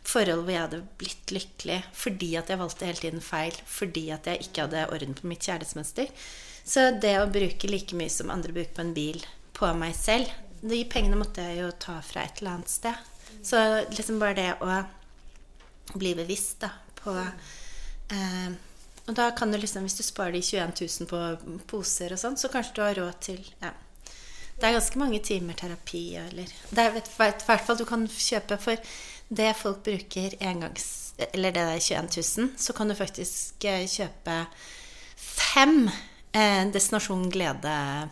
forhold 0.08 0.44
hvor 0.46 0.54
jeg 0.54 0.64
hadde 0.64 0.82
blitt 1.00 1.32
lykkelig 1.34 1.78
fordi 1.96 2.30
at 2.40 2.50
jeg 2.50 2.60
valgte 2.60 2.88
hele 2.88 3.02
tiden 3.02 3.24
feil, 3.24 3.56
fordi 3.68 4.08
at 4.14 4.28
jeg 4.30 4.46
ikke 4.46 4.66
hadde 4.66 4.86
orden 4.94 5.16
på 5.18 5.28
mitt 5.28 5.44
kjærlighetsmønster. 5.44 6.12
Så 6.68 6.90
det 7.00 7.14
å 7.20 7.28
bruke 7.32 7.70
like 7.70 7.96
mye 7.96 8.12
som 8.12 8.32
andre 8.32 8.54
bruker 8.56 8.74
på 8.76 8.84
en 8.84 8.94
bil, 8.96 9.22
på 9.58 9.70
meg 9.74 9.96
selv 9.98 10.30
De 10.62 10.76
pengene 10.90 11.18
måtte 11.18 11.42
jeg 11.42 11.60
jo 11.60 11.70
ta 11.82 11.96
fra 12.02 12.24
et 12.26 12.40
eller 12.40 12.56
annet 12.56 12.70
sted. 12.70 12.94
Så 13.46 13.58
liksom 13.94 14.18
bare 14.18 14.34
det 14.34 14.50
å 14.62 15.98
bli 15.98 16.14
bevisst 16.18 16.64
da, 16.64 16.72
på 16.98 17.14
eh, 17.14 18.48
Og 19.06 19.12
da 19.16 19.30
kan 19.38 19.52
du 19.52 19.58
liksom, 19.58 19.86
hvis 19.86 19.98
du 19.98 20.02
sparer 20.02 20.34
de 20.34 20.42
21 20.42 20.74
000 20.82 21.10
på 21.10 21.60
poser 21.70 22.12
og 22.14 22.20
sånn, 22.20 22.36
så 22.36 22.50
kanskje 22.52 22.74
du 22.76 22.82
har 22.84 22.98
råd 22.98 23.20
til 23.30 23.44
ja. 23.62 23.72
Det 24.58 24.66
er 24.66 24.74
ganske 24.74 24.98
mange 24.98 25.20
timer 25.22 25.54
terapi, 25.54 26.02
eller 26.18 26.50
Det 26.70 26.82
er 26.82 26.96
i 26.98 27.02
hvert 27.22 27.62
fall 27.64 27.78
du 27.78 27.86
kan 27.86 28.02
kjøpe 28.10 28.58
for 28.58 28.90
det 29.28 29.54
folk 29.58 29.84
bruker 29.84 30.34
engangs... 30.40 31.14
Eller 31.32 31.52
det 31.52 31.64
der 31.66 31.80
21 31.80 32.08
000, 32.38 32.48
så 32.56 32.72
kan 32.72 32.88
du 32.88 32.94
faktisk 32.94 33.64
eh, 33.66 33.86
kjøpe 33.90 34.46
fem 35.18 35.90
eh, 36.32 36.66
Destinasjon 36.70 37.30
Glede-reiser. 37.34 38.08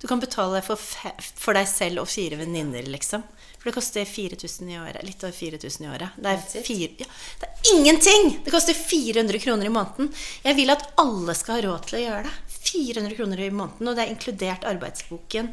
Du 0.00 0.08
kan 0.08 0.20
betale 0.20 0.62
for, 0.66 0.76
for 1.20 1.52
deg 1.54 1.68
selv 1.68 2.00
og 2.02 2.08
fire 2.10 2.36
venninner, 2.40 2.82
liksom. 2.90 3.22
For 3.62 3.70
det 3.70 3.76
koster 3.76 4.08
4000 4.08 4.70
i 4.72 4.78
året. 4.80 5.04
Litt 5.06 5.22
over 5.22 5.36
4000 5.36 5.84
i 5.86 5.90
året. 5.92 6.08
Det 6.16 6.30
er, 6.32 6.38
fire, 6.66 6.88
ja, 6.98 7.06
det 7.38 7.46
er 7.46 7.54
ingenting! 7.76 8.40
Det 8.42 8.50
koster 8.50 8.74
400 8.74 9.38
kroner 9.44 9.66
i 9.68 9.74
måneden. 9.76 10.08
Jeg 10.42 10.58
vil 10.58 10.74
at 10.74 10.88
alle 10.98 11.34
skal 11.38 11.60
ha 11.60 11.62
råd 11.68 11.86
til 11.86 12.00
å 12.00 12.02
gjøre 12.06 12.24
det. 12.26 12.34
400 12.72 13.14
kroner 13.20 13.38
i 13.44 13.52
måneden, 13.54 13.86
og 13.86 13.94
det 13.94 14.02
er 14.02 14.10
inkludert 14.16 14.66
arbeidsboken. 14.66 15.46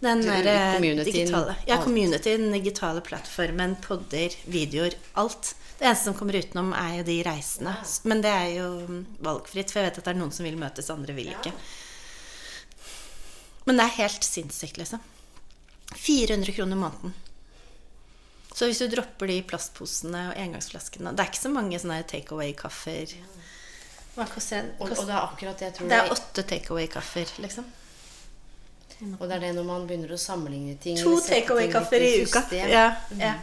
Den 0.00 0.22
der, 0.22 0.46
eh, 0.46 1.04
digitale, 1.04 1.56
ja, 1.66 1.78
community, 1.82 2.36
den 2.36 2.52
digitale 2.52 3.00
plattformen, 3.00 3.76
podder, 3.80 4.34
videoer, 4.44 4.94
alt. 5.14 5.54
Det 5.78 5.84
eneste 5.84 6.04
som 6.04 6.14
kommer 6.14 6.36
utenom, 6.36 6.72
er 6.72 6.98
jo 6.98 7.02
de 7.08 7.22
reisene. 7.24 7.76
Men 8.04 8.20
det 8.24 8.32
er 8.32 8.50
jo 8.58 8.68
valgfritt, 9.24 9.72
for 9.72 9.80
jeg 9.80 9.90
vet 9.90 9.98
at 9.98 10.04
det 10.04 10.12
er 10.14 10.20
noen 10.20 10.32
som 10.32 10.44
vil 10.44 10.56
møtes, 10.60 10.90
andre 10.92 11.16
vil 11.16 11.32
ikke. 11.32 11.52
Men 13.66 13.76
det 13.80 13.84
er 13.84 13.96
helt 14.02 14.24
sinnssykt, 14.24 14.76
liksom. 14.80 15.00
400 15.96 16.52
kroner 16.52 16.76
i 16.76 16.80
måneden. 16.80 17.14
Så 18.56 18.68
hvis 18.68 18.80
du 18.80 18.88
dropper 18.88 19.28
de 19.28 19.42
plastposene 19.44 20.30
og 20.30 20.38
engangsflaskene 20.40 21.12
Det 21.12 21.22
er 21.22 21.28
ikke 21.28 21.42
så 21.42 21.50
mange 21.52 21.78
sånne 21.78 21.98
take 22.08 22.32
away-kaffer. 22.32 23.12
Og, 24.80 24.88
og 24.88 25.02
det 25.04 25.12
er 25.12 25.18
akkurat 25.20 25.58
det 25.60 25.66
jeg 25.66 25.74
tror 25.76 25.90
Det 25.92 25.98
er 25.98 26.12
åtte 26.14 26.44
take 26.48 26.72
away-kaffer, 26.72 27.34
liksom. 27.44 27.66
Og 29.18 29.26
det 29.28 29.36
er 29.36 29.44
det 29.44 29.52
når 29.58 29.66
man 29.68 29.84
begynner 29.88 30.14
å 30.16 30.18
sammenligne 30.20 30.78
ting 30.80 30.96
To 31.02 31.18
take 31.20 31.52
away-kaffer 31.52 32.00
i 32.00 32.14
uka. 32.24 32.46
Ja, 32.56 32.88
ja. 33.20 33.34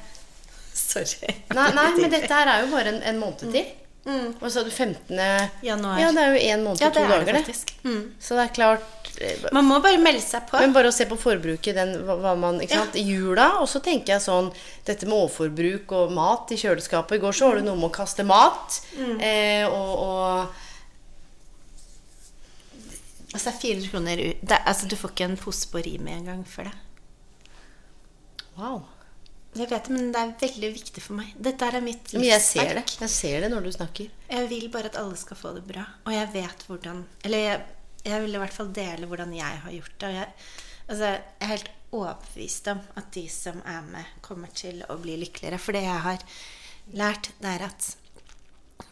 Sorry. 0.73 1.35
Nei, 1.53 1.69
nei, 1.77 1.87
men 1.99 2.11
dette 2.15 2.33
her 2.33 2.49
er 2.49 2.65
jo 2.65 2.73
bare 2.73 2.95
en, 2.95 3.01
en 3.11 3.21
måned 3.21 3.45
til. 3.53 3.71
Og 4.03 4.49
så 4.51 4.59
er 4.59 4.65
det 4.67 4.73
15. 4.73 5.19
Januar. 5.63 5.99
Ja, 6.01 6.09
det 6.11 6.23
er 6.23 6.33
jo 6.33 6.39
én 6.41 6.63
måned 6.65 6.81
Ja, 6.81 6.89
og 6.89 6.97
to 6.97 7.03
er 7.05 7.07
det 7.07 7.19
dager, 7.21 7.37
det. 7.47 7.75
Mm. 7.85 8.01
Så 8.19 8.35
det 8.35 8.43
er 8.43 8.51
klart 8.57 9.11
eh, 9.21 9.45
Man 9.55 9.69
må 9.69 9.77
bare 9.83 10.01
melde 10.01 10.23
seg 10.25 10.49
på. 10.49 10.59
Men 10.59 10.75
bare 10.75 10.91
å 10.91 10.95
se 10.95 11.07
på 11.07 11.15
forbruket, 11.19 11.71
den, 11.77 11.93
hva, 12.03 12.17
hva 12.19 12.33
man, 12.39 12.59
ikke 12.65 12.81
sant? 12.81 12.97
I 12.99 13.05
jula, 13.07 13.47
og 13.61 13.69
så 13.71 13.79
tenker 13.85 14.17
jeg 14.17 14.25
sånn 14.25 14.49
Dette 14.83 15.07
med 15.07 15.15
overforbruk 15.21 15.95
og 15.95 16.11
mat 16.17 16.51
i 16.51 16.59
kjøleskapet. 16.59 17.15
I 17.15 17.23
går 17.23 17.37
så 17.37 17.51
var 17.51 17.61
det 17.61 17.67
noe 17.69 17.79
med 17.79 17.91
å 17.93 17.95
kaste 17.95 18.27
mat. 18.27 18.81
Mm. 18.97 19.15
Eh, 19.23 19.63
og, 19.69 19.93
og 20.03 20.62
Altså, 23.33 23.49
det 23.49 23.53
er 23.53 23.61
400 23.61 23.91
kroner. 23.91 24.23
Det, 24.41 24.57
altså, 24.63 24.87
du 24.87 24.95
får 24.99 25.13
ikke 25.13 25.29
en 25.31 25.39
pose 25.41 25.69
på 25.69 25.81
Rimi 25.85 26.13
engang 26.13 26.43
for 26.47 26.69
det. 26.69 26.73
Wow. 28.57 28.83
Jeg 29.53 29.69
vet 29.69 29.85
det, 29.85 29.93
men 29.93 30.09
det 30.13 30.21
er 30.21 30.33
veldig 30.41 30.69
viktig 30.73 31.01
for 31.03 31.17
meg. 31.19 31.33
Dette 31.37 31.67
er 31.67 31.83
mitt 31.85 32.13
Men 32.15 32.25
jeg 32.25 32.41
ser 32.41 32.73
det. 32.79 32.83
Jeg 33.01 33.13
ser 33.13 33.43
det 33.43 33.51
når 33.53 33.67
du 33.67 33.71
snakker. 33.75 34.09
Jeg 34.29 34.49
vil 34.49 34.65
bare 34.73 34.89
at 34.89 34.97
alle 35.01 35.17
skal 35.19 35.37
få 35.37 35.53
det 35.57 35.63
bra. 35.67 35.85
Og 36.07 36.13
jeg 36.13 36.29
vet 36.33 36.65
hvordan 36.67 37.03
Eller 37.25 37.43
jeg, 37.43 37.63
jeg 38.05 38.23
vil 38.23 38.37
i 38.37 38.41
hvert 38.41 38.55
fall 38.55 38.71
dele 38.73 39.09
hvordan 39.09 39.33
jeg 39.37 39.61
har 39.65 39.75
gjort 39.77 39.97
det. 40.01 40.09
Og 40.09 40.17
jeg, 40.17 40.31
altså, 40.87 41.11
jeg 41.13 41.21
er 41.39 41.53
helt 41.53 41.71
overbevist 41.93 42.71
om 42.73 42.81
at 42.97 43.11
de 43.13 43.27
som 43.29 43.61
er 43.69 43.81
med, 43.85 44.15
kommer 44.25 44.49
til 44.57 44.81
å 44.89 44.97
bli 45.01 45.19
lykkeligere. 45.21 45.61
For 45.61 45.77
det 45.77 45.85
jeg 45.85 46.05
har 46.07 46.25
lært, 46.97 47.29
det 47.41 47.53
er 47.53 47.67
at 47.69 47.91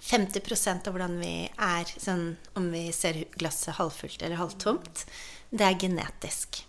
50 0.01 0.87
av 0.87 0.91
hvordan 0.91 1.19
vi 1.21 1.35
er, 1.47 1.93
sånn, 1.97 2.35
om 2.59 2.67
vi 2.73 2.87
ser 2.95 3.23
glasset 3.37 3.77
halvfullt 3.77 4.21
eller 4.21 4.39
halvtomt, 4.41 5.05
det 5.51 5.67
er 5.67 5.79
genetisk. 5.79 6.63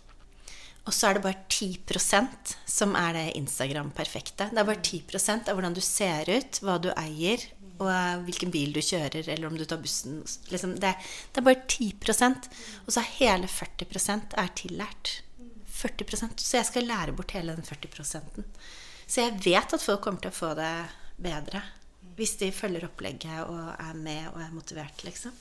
Og 0.83 0.91
så 0.91 1.09
er 1.09 1.17
det 1.17 1.23
bare 1.23 1.43
10% 1.47 2.55
som 2.67 2.95
er 2.99 3.15
det 3.15 3.27
Instagram-perfekte. 3.39 4.49
Det 4.51 4.59
er 4.59 4.67
bare 4.67 4.83
10% 4.83 5.49
av 5.49 5.55
hvordan 5.55 5.75
du 5.77 5.83
ser 5.83 6.27
ut, 6.27 6.59
hva 6.63 6.75
du 6.83 6.89
eier, 6.91 7.45
og 7.81 8.25
hvilken 8.27 8.51
bil 8.53 8.73
du 8.75 8.81
kjører, 8.83 9.27
eller 9.31 9.47
om 9.47 9.55
du 9.57 9.63
tar 9.65 9.79
bussen. 9.81 10.19
Liksom, 10.51 10.75
det, 10.83 10.93
det 11.33 11.41
er 11.41 11.47
bare 11.47 11.63
10% 11.65 12.49
Og 12.85 12.91
så 12.93 13.01
er 13.01 13.15
hele 13.17 13.49
40% 13.49 14.35
er 14.39 14.51
tillært. 14.59 15.15
40% 15.73 16.43
Så 16.43 16.59
jeg 16.59 16.67
skal 16.69 16.85
lære 16.87 17.15
bort 17.17 17.33
hele 17.35 17.55
den 17.57 17.65
40 17.65 18.43
Så 19.07 19.23
jeg 19.23 19.39
vet 19.43 19.73
at 19.73 19.83
folk 19.83 20.03
kommer 20.03 20.21
til 20.21 20.31
å 20.31 20.37
få 20.37 20.53
det 20.59 20.73
bedre. 21.17 21.63
Hvis 22.17 22.35
de 22.39 22.51
følger 22.53 22.85
opplegget 22.87 23.47
og 23.49 23.71
er 23.73 23.93
med 23.97 24.27
og 24.33 24.41
er 24.43 24.51
motivert, 24.53 25.03
liksom. 25.05 25.33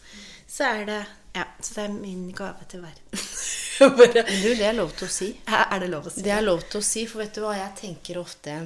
Så 0.49 0.69
er 0.69 0.87
det 0.89 1.01
Ja, 1.35 1.47
så 1.61 1.75
det 1.75 1.85
er 1.85 1.93
min 1.95 2.27
gave 2.37 2.67
til 2.69 2.83
verden. 2.85 3.23
Bare, 3.99 4.25
Men 4.29 4.43
du, 4.43 4.51
det 4.55 4.67
er 4.69 4.77
lov 4.77 4.93
til 4.97 5.09
å 5.09 5.11
si. 5.11 5.31
er 5.49 5.81
det 5.81 5.89
lov 5.91 6.07
å 6.07 6.13
si? 6.13 6.23
Det 6.23 6.33
er 6.35 6.45
lov 6.45 6.61
til 6.69 6.81
å 6.83 6.85
si, 6.85 7.07
for 7.09 7.23
vet 7.23 7.35
du 7.35 7.41
hva 7.45 7.55
jeg 7.57 7.77
tenker 7.81 8.21
ofte 8.21 8.57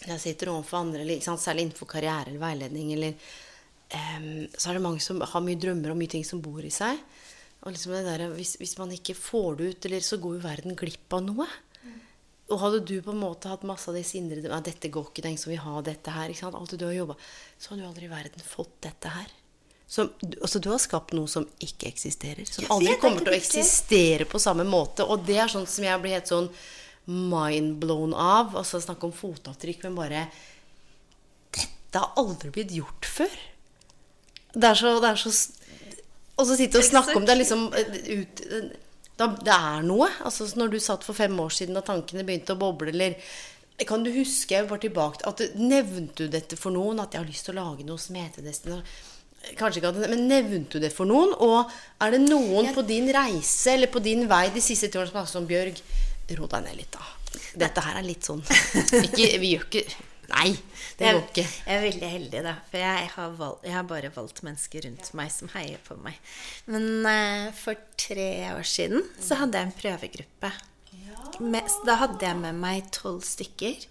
når 0.00 0.14
jeg 0.14 0.22
sitter 0.22 0.52
overfor 0.52 0.80
andre, 0.80 1.04
liksom, 1.04 1.36
særlig 1.36 1.66
innenfor 1.66 1.88
karriere 1.90 2.30
eller 2.30 2.40
veiledning, 2.40 2.92
eller 2.94 3.10
um, 4.16 4.46
så 4.54 4.70
er 4.70 4.78
det 4.78 4.84
mange 4.86 5.02
som 5.04 5.20
har 5.20 5.42
mye 5.44 5.60
drømmer 5.60 5.92
og 5.92 5.98
mye 6.00 6.12
ting 6.14 6.24
som 6.24 6.40
bor 6.40 6.64
i 6.64 6.72
seg. 6.72 7.02
Og 7.60 7.74
liksom 7.74 7.92
det 7.92 8.06
der, 8.06 8.24
hvis, 8.32 8.54
hvis 8.60 8.78
man 8.80 8.94
ikke 8.96 9.16
får 9.18 9.58
det 9.58 9.66
ut, 9.74 9.88
eller 9.90 10.06
så 10.06 10.16
går 10.22 10.38
jo 10.38 10.44
verden 10.46 10.78
glipp 10.78 11.18
av 11.18 11.26
noe. 11.26 11.48
Og 12.50 12.58
hadde 12.64 12.80
du 12.86 12.96
på 13.04 13.12
en 13.14 13.20
måte 13.22 13.50
hatt 13.50 13.62
masse 13.68 13.86
av 13.90 13.96
disse 13.98 14.18
indre 14.18 14.42
ja, 14.42 14.58
'Dette 14.60 14.90
går 14.90 15.10
ikke, 15.10 15.22
ingen 15.28 15.38
som 15.38 15.52
vil 15.52 15.62
ha 15.62 15.82
dette 15.86 16.14
her.' 16.14 16.32
Ikke 16.32 16.42
sant? 16.46 16.58
Alt 16.58 16.74
du 16.74 16.86
har 16.86 16.96
jobba 16.96 17.16
Så 17.58 17.70
hadde 17.70 17.84
du 17.84 17.88
aldri 17.88 18.08
i 18.08 18.10
verden 18.10 18.44
fått 18.44 18.74
dette 18.86 19.12
her. 19.14 19.30
Som, 19.90 20.12
altså, 20.40 20.60
du 20.62 20.68
har 20.70 20.78
skapt 20.78 21.14
noe 21.18 21.26
som 21.26 21.46
ikke 21.58 21.88
eksisterer. 21.90 22.46
Som 22.46 22.68
aldri 22.70 22.92
er 22.94 23.00
kommer 23.02 23.24
til 23.26 23.34
å 23.34 23.38
eksistere 23.38 24.26
på 24.30 24.38
samme 24.38 24.62
måte. 24.62 25.02
Og 25.02 25.24
det 25.26 25.40
er 25.42 25.50
sånn 25.50 25.66
som 25.66 25.86
jeg 25.86 26.02
blir 26.02 26.14
helt 26.14 26.30
sånn 26.30 26.46
mindblown 27.10 28.14
av. 28.14 28.54
Altså 28.60 28.78
snakke 28.82 29.08
om 29.08 29.14
fotavtrykk, 29.14 29.88
men 29.88 29.98
bare 29.98 30.26
Dette 31.50 31.98
har 32.04 32.14
aldri 32.22 32.52
blitt 32.54 32.70
gjort 32.70 33.08
før. 33.18 33.34
Det 34.54 34.68
er 34.68 34.78
så, 34.78 34.94
det 35.02 35.10
er 35.10 35.18
så 35.18 35.32
Og 36.38 36.46
så 36.46 36.54
sitte 36.56 36.78
og 36.78 36.86
snakke 36.86 37.18
om 37.18 37.26
det 37.26 37.34
er 37.34 37.42
liksom 37.42 37.66
ut 37.74 38.44
da, 39.20 39.30
Det 39.36 39.54
er 39.54 39.86
noe. 39.86 40.08
Altså 40.26 40.48
Når 40.56 40.74
du 40.74 40.80
satt 40.82 41.06
for 41.06 41.16
fem 41.16 41.36
år 41.40 41.54
siden 41.54 41.78
og 41.78 41.86
tankene 41.86 42.26
begynte 42.26 42.56
å 42.56 42.60
boble, 42.60 42.92
eller 42.94 43.16
Kan 43.88 44.04
du 44.04 44.10
huske 44.12 44.56
jeg 44.56 44.68
var 44.70 44.82
tilbake 44.82 45.24
at 45.28 45.40
du, 45.40 45.60
Nevnte 45.60 46.26
du 46.26 46.32
dette 46.32 46.58
for 46.60 46.74
noen? 46.74 47.00
At 47.04 47.14
jeg 47.14 47.22
har 47.24 47.30
lyst 47.30 47.48
til 47.48 47.56
å 47.56 47.62
lage 47.62 47.86
noe 47.88 48.00
som 48.00 48.18
heter 48.20 48.46
Destina? 48.46 48.82
Kanskje 49.56 49.80
ikke 49.80 50.10
men 50.12 50.26
nevnte 50.28 50.76
du 50.76 50.84
det 50.84 50.92
for 50.92 51.08
noen? 51.08 51.32
Og 51.40 51.70
er 52.04 52.12
det 52.12 52.20
noen 52.26 52.74
på 52.76 52.84
din 52.84 53.08
reise 53.14 53.72
eller 53.72 53.88
på 53.92 54.02
din 54.04 54.26
vei 54.28 54.48
de 54.52 54.60
siste 54.60 54.90
ti 54.90 55.00
årene 55.00 55.12
som 55.12 55.22
har 55.22 55.30
sagt 55.30 55.40
om 55.40 55.48
Bjørg, 55.48 55.80
ro 56.36 56.48
deg 56.52 56.66
ned 56.66 56.76
litt, 56.76 56.92
da. 56.92 57.06
Dette 57.64 57.82
her 57.86 57.96
er 57.98 58.04
litt 58.04 58.26
sånn 58.26 58.42
ikke, 59.06 59.26
Vi 59.40 59.52
gjør 59.54 59.66
ikke 59.68 59.84
Nei, 60.30 60.50
det 61.00 61.12
går 61.16 61.22
ikke. 61.24 61.46
jeg 61.48 61.76
er 61.76 61.84
veldig 61.86 62.08
heldig, 62.14 62.40
da. 62.44 62.54
For 62.70 62.82
jeg 62.82 63.10
har, 63.14 63.36
valgt, 63.38 63.66
jeg 63.66 63.76
har 63.76 63.86
bare 63.88 64.12
valgt 64.14 64.42
mennesker 64.46 64.86
rundt 64.86 65.12
meg 65.16 65.30
som 65.32 65.52
heier 65.54 65.80
på 65.86 65.96
meg. 66.04 66.18
Men 66.70 66.88
uh, 67.08 67.52
for 67.56 67.80
tre 68.00 68.30
år 68.52 68.66
siden 68.68 69.06
så 69.16 69.40
hadde 69.40 69.60
jeg 69.60 69.70
en 69.70 69.78
prøvegruppe. 69.80 70.52
Med, 71.40 71.72
da 71.88 71.96
hadde 72.02 72.26
jeg 72.26 72.36
med 72.36 72.58
meg 72.60 72.90
tolv 72.92 73.24
stykker. 73.24 73.88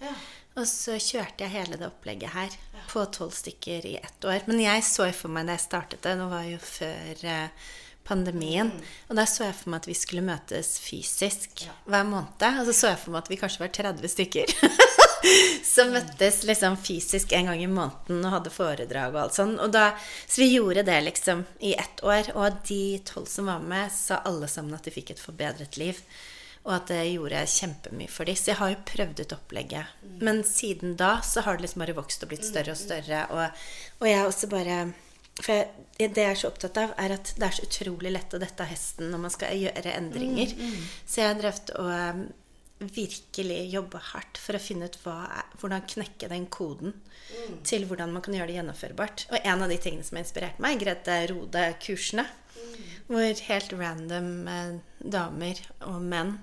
Og 0.59 0.65
så 0.67 0.97
kjørte 1.01 1.45
jeg 1.45 1.53
hele 1.53 1.79
det 1.79 1.87
opplegget 1.87 2.33
her 2.35 2.55
på 2.89 3.03
tolv 3.15 3.33
stykker 3.33 3.85
i 3.89 3.95
ett 3.99 4.25
år. 4.27 4.43
Men 4.49 4.61
jeg 4.61 4.85
så 4.85 5.07
for 5.15 5.33
meg 5.33 5.47
da 5.47 5.55
jeg 5.55 5.65
startet 5.65 6.03
det, 6.05 6.15
nå 6.19 6.27
var 6.31 6.45
jo 6.49 6.59
før 6.61 7.25
eh, 7.25 7.69
pandemien, 8.09 8.71
og 9.07 9.19
da 9.19 9.25
så 9.29 9.45
jeg 9.45 9.57
for 9.59 9.71
meg 9.71 9.83
at 9.83 9.89
vi 9.89 9.97
skulle 9.97 10.25
møtes 10.25 10.75
fysisk 10.81 11.65
hver 11.85 12.07
måned. 12.09 12.45
Og 12.49 12.69
så 12.69 12.75
så 12.75 12.93
jeg 12.93 13.03
for 13.03 13.13
meg 13.13 13.23
at 13.23 13.33
vi 13.33 13.39
kanskje 13.41 13.65
var 13.65 13.75
30 13.81 14.15
stykker. 14.17 14.55
som 15.73 15.91
møttes 15.93 16.41
liksom 16.47 16.77
fysisk 16.81 17.33
en 17.35 17.51
gang 17.51 17.63
i 17.63 17.69
måneden 17.69 18.23
og 18.23 18.33
hadde 18.37 18.53
foredrag 18.53 19.13
og 19.13 19.21
alt 19.25 19.37
sånn. 19.37 19.55
Og 19.61 19.71
da, 19.73 19.91
så 20.25 20.43
vi 20.43 20.51
gjorde 20.53 20.85
det 20.87 20.99
liksom 21.05 21.45
i 21.65 21.75
ett 21.79 22.03
år. 22.05 22.31
Og 22.35 22.61
de 22.69 22.99
tolv 23.07 23.29
som 23.31 23.49
var 23.51 23.63
med, 23.63 23.91
sa 23.93 24.21
alle 24.27 24.49
sammen 24.51 24.75
at 24.77 24.87
de 24.87 24.93
fikk 24.95 25.15
et 25.15 25.23
forbedret 25.23 25.79
liv. 25.81 25.99
Og 26.67 26.73
at 26.75 26.89
det 26.91 27.03
gjorde 27.07 27.43
kjempemye 27.49 28.11
for 28.11 28.29
dem. 28.29 28.37
Så 28.37 28.51
jeg 28.51 28.59
har 28.61 28.73
jo 28.73 28.81
prøvd 28.87 29.21
ut 29.23 29.35
opplegget. 29.37 29.99
Men 30.21 30.41
siden 30.47 30.97
da 30.99 31.19
så 31.25 31.45
har 31.45 31.57
det 31.57 31.67
liksom 31.67 31.85
bare 31.85 31.97
vokst 31.97 32.25
og 32.25 32.33
blitt 32.33 32.47
større 32.47 32.75
og 32.75 32.81
større. 32.81 33.23
Og, 33.35 33.61
og 34.01 34.09
jeg 34.09 34.25
også 34.25 34.51
bare 34.51 34.81
For 35.39 35.55
jeg, 35.55 36.11
det 36.11 36.19
jeg 36.25 36.33
er 36.33 36.35
så 36.35 36.49
opptatt 36.49 36.77
av, 36.81 36.91
er 36.99 37.13
at 37.15 37.29
det 37.39 37.45
er 37.47 37.53
så 37.55 37.63
utrolig 37.63 38.11
lett 38.11 38.33
å 38.35 38.41
dette 38.41 38.63
av 38.63 38.67
hesten 38.67 39.07
når 39.07 39.21
man 39.23 39.31
skal 39.31 39.55
gjøre 39.55 39.95
endringer. 39.95 40.51
Så 41.07 41.21
jeg 41.21 41.31
har 41.31 41.39
drevet 41.39 41.71
og 41.79 42.27
virkelig 42.79 43.59
jobbe 43.73 43.99
hardt 44.13 44.39
for 44.39 44.55
å 44.55 44.61
finne 44.63 44.87
ut 44.87 44.97
hva 45.03 45.43
hvordan 45.59 45.87
knekke 45.89 46.29
den 46.31 46.47
koden 46.51 46.95
til 47.67 47.85
hvordan 47.89 48.13
man 48.13 48.23
kan 48.25 48.35
gjøre 48.37 48.49
det 48.51 48.57
gjennomførbart. 48.59 49.25
Og 49.33 49.39
en 49.43 49.65
av 49.65 49.71
de 49.71 49.79
tingene 49.81 50.05
som 50.07 50.17
har 50.17 50.25
inspirert 50.25 50.61
meg, 50.63 50.77
er 50.77 50.83
Grete 50.85 51.17
Rode-kursene. 51.33 52.25
Hvor 53.09 53.43
helt 53.49 53.71
random 53.73 54.31
eh, 54.47 54.73
damer 55.01 55.59
og 55.89 56.01
menn 56.05 56.35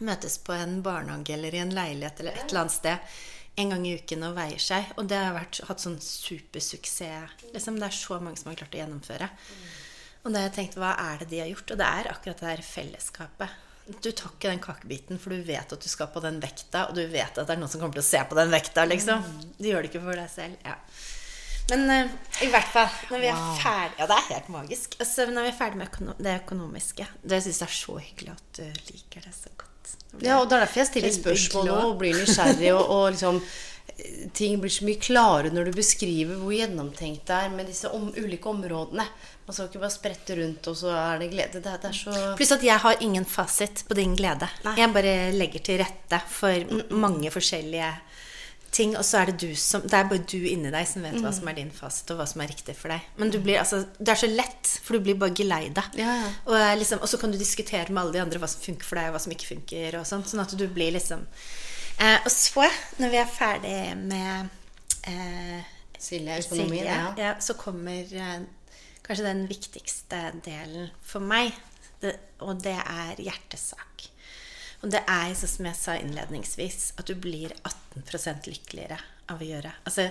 møtes 0.00 0.38
på 0.42 0.54
en 0.56 0.80
barnehage 0.82 1.34
eller 1.36 1.54
i 1.54 1.60
en 1.62 1.74
leilighet 1.76 2.22
eller 2.22 2.38
et 2.38 2.48
eller 2.48 2.64
annet 2.64 2.74
sted 2.74 3.20
en 3.60 3.74
gang 3.74 3.86
i 3.86 3.94
uken 4.00 4.26
og 4.28 4.36
veier 4.38 4.62
seg. 4.62 4.92
Og 4.98 5.08
det 5.10 5.18
har 5.20 5.34
vært, 5.36 5.60
hatt 5.68 5.82
sånn 5.82 5.98
supersuksess. 6.02 7.48
Liksom, 7.54 7.80
det 7.80 7.90
er 7.90 7.96
så 7.96 8.20
mange 8.22 8.40
som 8.40 8.50
har 8.50 8.60
klart 8.60 8.76
å 8.76 8.80
gjennomføre. 8.80 9.30
Og 10.20 10.32
da 10.32 10.40
har 10.40 10.48
jeg 10.48 10.56
tenkt, 10.58 10.78
hva 10.80 10.94
er 11.00 11.22
det 11.22 11.30
de 11.30 11.42
har 11.42 11.50
gjort? 11.50 11.72
Og 11.72 11.80
det 11.80 11.88
er 11.88 12.10
akkurat 12.12 12.42
det 12.42 12.48
der 12.50 12.64
fellesskapet. 12.64 13.58
Du 14.02 14.10
tar 14.10 14.32
ikke 14.32 14.50
den 14.50 14.62
kakebiten, 14.62 15.18
for 15.20 15.34
du 15.34 15.42
vet 15.46 15.72
at 15.74 15.82
du 15.82 15.88
skal 15.90 16.10
på 16.14 16.22
den 16.24 16.38
vekta, 16.42 16.88
og 16.88 16.98
du 16.98 17.02
vet 17.10 17.38
at 17.38 17.46
det 17.46 17.56
er 17.56 17.60
noen 17.60 17.72
som 17.72 17.82
kommer 17.82 17.98
til 17.98 18.04
å 18.04 18.10
se 18.10 18.20
på 18.28 18.38
den 18.38 18.52
vekta, 18.52 18.84
liksom. 18.88 19.24
Du 19.58 19.70
gjør 19.70 19.82
det 19.82 19.90
ikke 19.90 20.04
for 20.04 20.20
deg 20.20 20.30
selv. 20.32 20.60
Ja. 20.66 20.76
Men 21.70 21.86
uh, 21.86 22.12
i 22.42 22.50
hvert 22.50 22.70
fall, 22.72 22.90
når 23.12 23.22
vi 23.22 23.30
er 23.30 23.40
ferdig 23.60 24.00
Ja, 24.00 24.06
det 24.10 24.16
er 24.16 24.28
helt 24.32 24.52
magisk. 24.52 24.96
Altså, 25.02 25.26
når 25.30 25.46
vi 25.46 25.52
er 25.52 25.58
ferdig 25.58 25.80
med 25.80 25.90
økono 25.90 26.14
det 26.18 26.36
økonomiske 26.42 27.06
Det 27.22 27.42
syns 27.44 27.60
jeg 27.62 27.68
er 27.68 27.76
så 27.78 27.98
hyggelig 28.00 28.32
at 28.34 28.60
du 28.60 28.64
liker 28.90 29.26
det 29.26 29.34
så 29.36 29.52
godt. 29.54 29.92
Ja, 30.18 30.40
og 30.40 30.48
det 30.50 30.56
er 30.56 30.64
derfor 30.64 30.82
jeg 30.82 30.90
stiller 30.90 31.14
spørsmål 31.14 31.68
nå 31.68 31.76
og 31.92 31.98
blir 32.00 32.16
nysgjerrig. 32.18 32.72
Og, 32.74 32.82
og 32.82 33.04
liksom 33.14 33.38
eh, 33.40 34.24
Ting 34.36 34.58
blir 34.62 34.72
så 34.74 34.86
mye 34.88 35.02
klarere 35.02 35.52
når 35.54 35.70
du 35.70 35.78
beskriver 35.78 36.40
hvor 36.40 36.54
gjennomtenkt 36.56 37.28
det 37.30 37.38
er 37.38 37.54
med 37.54 37.70
disse 37.70 37.92
om, 37.94 38.10
ulike 38.18 38.50
områdene. 38.50 39.06
Man 39.50 39.54
skal 39.56 39.66
ikke 39.66 39.80
bare 39.82 39.90
sprette 39.90 40.34
rundt, 40.38 40.68
og 40.70 40.76
så 40.78 40.92
er 40.94 41.18
det 41.18 41.26
glede. 41.32 41.58
Det, 41.58 41.72
det 41.82 41.88
er 41.88 41.96
så 41.98 42.12
Pluss 42.38 42.52
at 42.54 42.62
jeg 42.62 42.78
har 42.84 43.00
ingen 43.02 43.24
fasit 43.26 43.80
på 43.88 43.96
din 43.98 44.12
glede. 44.14 44.46
Nei. 44.62 44.76
Jeg 44.78 44.92
bare 44.94 45.14
legger 45.34 45.64
til 45.66 45.80
rette 45.82 46.20
for 46.30 46.76
mange 46.94 47.32
forskjellige 47.34 47.88
ting. 48.70 48.92
Og 48.94 49.02
så 49.02 49.18
er 49.24 49.32
det 49.32 49.40
du 49.42 49.56
som 49.58 49.82
Det 49.82 49.96
er 49.98 50.06
bare 50.06 50.22
du 50.22 50.36
inni 50.46 50.70
deg 50.70 50.86
som 50.86 51.02
vet 51.02 51.18
hva 51.18 51.32
som 51.34 51.50
er 51.50 51.56
din 51.58 51.72
fasit, 51.74 52.12
og 52.14 52.20
hva 52.20 52.28
som 52.30 52.44
er 52.44 52.52
riktig 52.52 52.76
for 52.78 52.94
deg. 52.94 53.08
Men 53.18 53.32
du 53.34 53.40
blir 53.42 53.58
altså 53.58 53.80
Det 53.98 54.12
er 54.14 54.20
så 54.22 54.30
lett, 54.30 54.70
for 54.84 54.94
du 54.94 55.08
blir 55.08 55.18
bare 55.18 55.34
geleida. 55.34 55.82
Ja, 55.98 56.14
ja. 56.20 56.30
Og, 56.46 56.78
liksom, 56.78 57.02
og 57.02 57.10
så 57.10 57.18
kan 57.18 57.34
du 57.34 57.38
diskutere 57.40 57.90
med 57.90 58.04
alle 58.04 58.14
de 58.20 58.22
andre 58.22 58.38
hva 58.38 58.52
som 58.54 58.62
funker 58.62 58.86
for 58.86 59.00
deg, 59.02 59.10
og 59.10 59.18
hva 59.18 59.24
som 59.26 59.34
ikke 59.34 59.50
funker. 59.50 59.98
Og 59.98 60.06
sånt, 60.06 60.30
sånn 60.30 60.44
at 60.44 60.54
du 60.54 60.68
blir 60.70 60.94
liksom 60.94 61.26
eh, 61.98 62.22
Og 62.22 62.30
så, 62.30 62.70
når 63.02 63.16
vi 63.16 63.20
er 63.24 63.34
ferdig 63.34 63.76
med 63.98 64.54
eh, 65.10 65.60
Silje, 65.98 66.38
økonomien. 66.46 66.86
Silje, 66.86 66.94
Ja. 66.94 67.12
ja, 67.18 67.34
så 67.42 67.58
kommer 67.58 68.14
eh, 68.14 68.38
kanskje 69.10 69.26
den 69.26 69.46
viktigste 69.50 70.18
delen 70.46 70.90
for 71.02 71.24
meg, 71.24 71.56
det, 72.00 72.14
og 72.46 72.62
det 72.62 72.76
er 72.78 73.18
hjertesak. 73.18 74.06
Og 74.80 74.92
det 74.94 75.02
er, 75.02 75.32
sånn 75.36 75.50
som 75.50 75.66
jeg 75.68 75.76
sa 75.76 75.96
innledningsvis, 75.98 76.92
at 77.00 77.10
du 77.10 77.16
blir 77.18 77.52
18% 77.58 78.46
lykkeligere 78.48 79.00
av 79.30 79.42
å 79.42 79.48
gjøre. 79.48 79.72
Altså, 79.84 80.06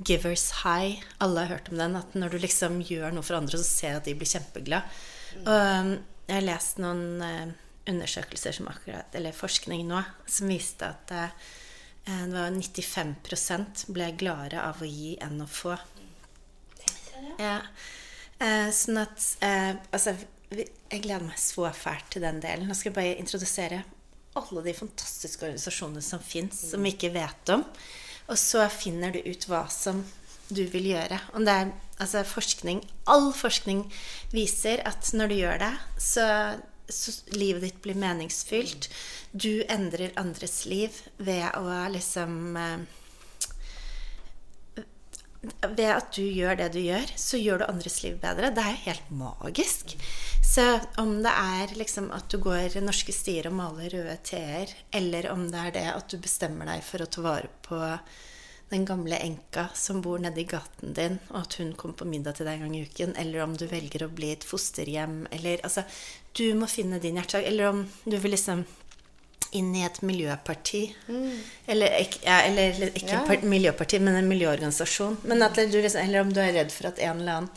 givers 0.00 0.48
high, 0.64 1.04
alle 1.22 1.44
har 1.44 1.58
hørt 1.58 1.68
om 1.70 1.78
den, 1.78 1.98
at 2.00 2.16
når 2.16 2.34
du 2.34 2.38
liksom 2.42 2.80
gjør 2.88 3.14
noe 3.14 3.26
for 3.26 3.38
andre, 3.38 3.60
så 3.60 3.68
ser 3.68 3.94
du 3.94 4.00
at 4.00 4.08
de 4.08 4.16
blir 4.18 4.32
kjempeglade. 4.32 4.98
Og 5.44 5.52
um, 5.52 5.92
jeg 6.24 6.40
har 6.40 6.48
lest 6.48 6.80
noen 6.82 7.22
eh, 7.24 7.52
undersøkelser 7.88 8.56
som 8.56 8.72
akkurat, 8.72 9.12
eller 9.16 9.36
forskning 9.36 9.84
nå, 9.88 10.00
som 10.28 10.50
viste 10.50 10.88
at 10.88 11.14
eh, 11.14 11.46
det 12.08 12.32
var 12.32 12.50
95% 12.56 13.86
ble 13.92 14.10
gladere 14.16 14.64
av 14.64 14.80
å 14.80 14.88
gi 14.88 15.14
enn 15.20 15.44
å 15.44 15.48
få. 15.52 15.76
Ja. 17.38 17.60
Eh, 18.38 18.68
sånn 18.70 19.00
at 19.02 19.24
eh, 19.42 19.72
Altså, 19.90 20.14
jeg 20.48 21.02
gleder 21.04 21.26
meg 21.26 21.38
så 21.42 21.68
fælt 21.74 22.12
til 22.14 22.24
den 22.24 22.38
delen. 22.40 22.68
Nå 22.68 22.76
skal 22.76 22.92
jeg 22.92 22.98
bare 22.98 23.16
introdusere 23.20 23.82
alle 24.38 24.62
de 24.64 24.74
fantastiske 24.76 25.44
organisasjonene 25.44 26.04
som 26.04 26.22
fins, 26.22 26.62
som 26.70 26.84
vi 26.84 26.94
ikke 26.94 27.10
vet 27.12 27.52
om. 27.52 27.64
Og 28.28 28.38
så 28.38 28.64
finner 28.72 29.12
du 29.12 29.20
ut 29.24 29.46
hva 29.50 29.64
som 29.72 30.00
du 30.48 30.62
vil 30.72 30.90
gjøre. 30.92 31.18
Og 31.34 31.44
det 31.44 31.54
er 31.54 31.72
altså 32.00 32.22
forskning 32.24 32.80
All 33.10 33.30
forskning 33.36 33.82
viser 34.32 34.80
at 34.88 35.10
når 35.16 35.32
du 35.32 35.36
gjør 35.40 35.60
det, 35.64 35.72
så, 36.00 36.26
så 36.88 37.14
livet 37.34 37.66
ditt 37.66 37.82
blir 37.84 37.98
meningsfylt. 37.98 38.88
Du 39.32 39.64
endrer 39.68 40.16
andres 40.20 40.62
liv 40.68 41.02
ved 41.18 41.44
å 41.58 41.66
liksom 41.92 42.56
eh, 42.56 42.86
ved 45.42 45.90
at 45.92 46.10
du 46.16 46.24
gjør 46.24 46.56
det 46.58 46.72
du 46.74 46.80
gjør, 46.82 47.12
så 47.14 47.38
gjør 47.38 47.62
du 47.62 47.68
andres 47.68 48.00
liv 48.02 48.16
bedre. 48.22 48.50
Det 48.54 48.62
er 48.62 48.72
jo 48.74 48.86
helt 48.88 49.10
magisk. 49.20 49.94
Så 50.42 50.64
om 50.98 51.18
det 51.22 51.34
er 51.34 51.76
liksom 51.78 52.10
at 52.14 52.26
du 52.32 52.40
går 52.42 52.80
norske 52.82 53.14
stier 53.14 53.50
og 53.50 53.58
maler 53.58 53.92
røde 53.94 54.16
T-er, 54.26 54.72
eller 54.94 55.30
om 55.30 55.46
det 55.52 55.60
er 55.68 55.76
det 55.76 55.86
at 55.92 56.10
du 56.10 56.18
bestemmer 56.22 56.66
deg 56.70 56.82
for 56.86 57.04
å 57.04 57.10
ta 57.10 57.24
vare 57.24 57.52
på 57.66 57.78
den 58.68 58.84
gamle 58.84 59.16
enka 59.24 59.68
som 59.78 60.02
bor 60.04 60.20
nedi 60.20 60.44
gaten 60.48 60.92
din, 60.96 61.16
og 61.30 61.46
at 61.46 61.54
hun 61.60 61.72
kommer 61.78 61.96
på 62.02 62.08
middag 62.08 62.36
til 62.36 62.48
deg 62.48 62.58
en 62.58 62.66
gang 62.66 62.76
i 62.76 62.82
uken, 62.84 63.14
eller 63.16 63.44
om 63.46 63.54
du 63.56 63.64
velger 63.70 64.04
å 64.04 64.12
bli 64.12 64.34
et 64.34 64.44
fosterhjem, 64.44 65.22
eller 65.38 65.62
altså 65.64 65.86
Du 66.36 66.52
må 66.54 66.68
finne 66.70 67.00
din 67.02 67.16
hjertesak. 67.18 67.46
Eller 67.48 67.72
om 67.72 67.80
du 68.04 68.14
vil 68.20 68.30
liksom 68.30 68.60
inn 69.52 69.74
i 69.76 69.82
et 69.86 70.00
miljøparti. 70.02 70.82
Eller, 71.68 71.94
ikke- 72.02 72.22
ja, 72.24 72.40
eller 72.48 72.90
ikke 72.92 73.08
Ja. 73.14 73.24
par- 73.26 73.42
miljøparti, 73.44 73.98
men 74.00 74.14
en 74.16 74.28
miljøorganisasjon. 74.28 75.18
Men 75.24 75.42
at 75.42 75.54
du 75.56 75.80
liksom, 75.80 76.00
eller 76.04 76.20
om 76.20 76.32
du 76.32 76.40
er 76.40 76.52
redd 76.52 76.70
for 76.72 76.88
at 76.88 76.98
en 76.98 77.20
eller 77.20 77.32
annen, 77.32 77.50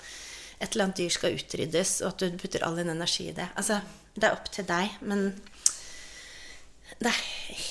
et 0.62 0.72
eller 0.72 0.84
annet 0.86 0.98
dyr 0.98 1.10
skal 1.10 1.34
utryddes, 1.36 2.02
og 2.02 2.08
at 2.14 2.18
du 2.20 2.38
putter 2.38 2.64
all 2.64 2.76
din 2.76 2.90
energi 2.90 3.30
i 3.30 3.34
det. 3.34 3.50
Altså, 3.58 3.82
det 4.16 4.24
er 4.24 4.32
opp 4.32 4.52
til 4.52 4.64
deg, 4.66 4.90
men 5.02 5.42
det 7.00 7.08
er 7.10 7.22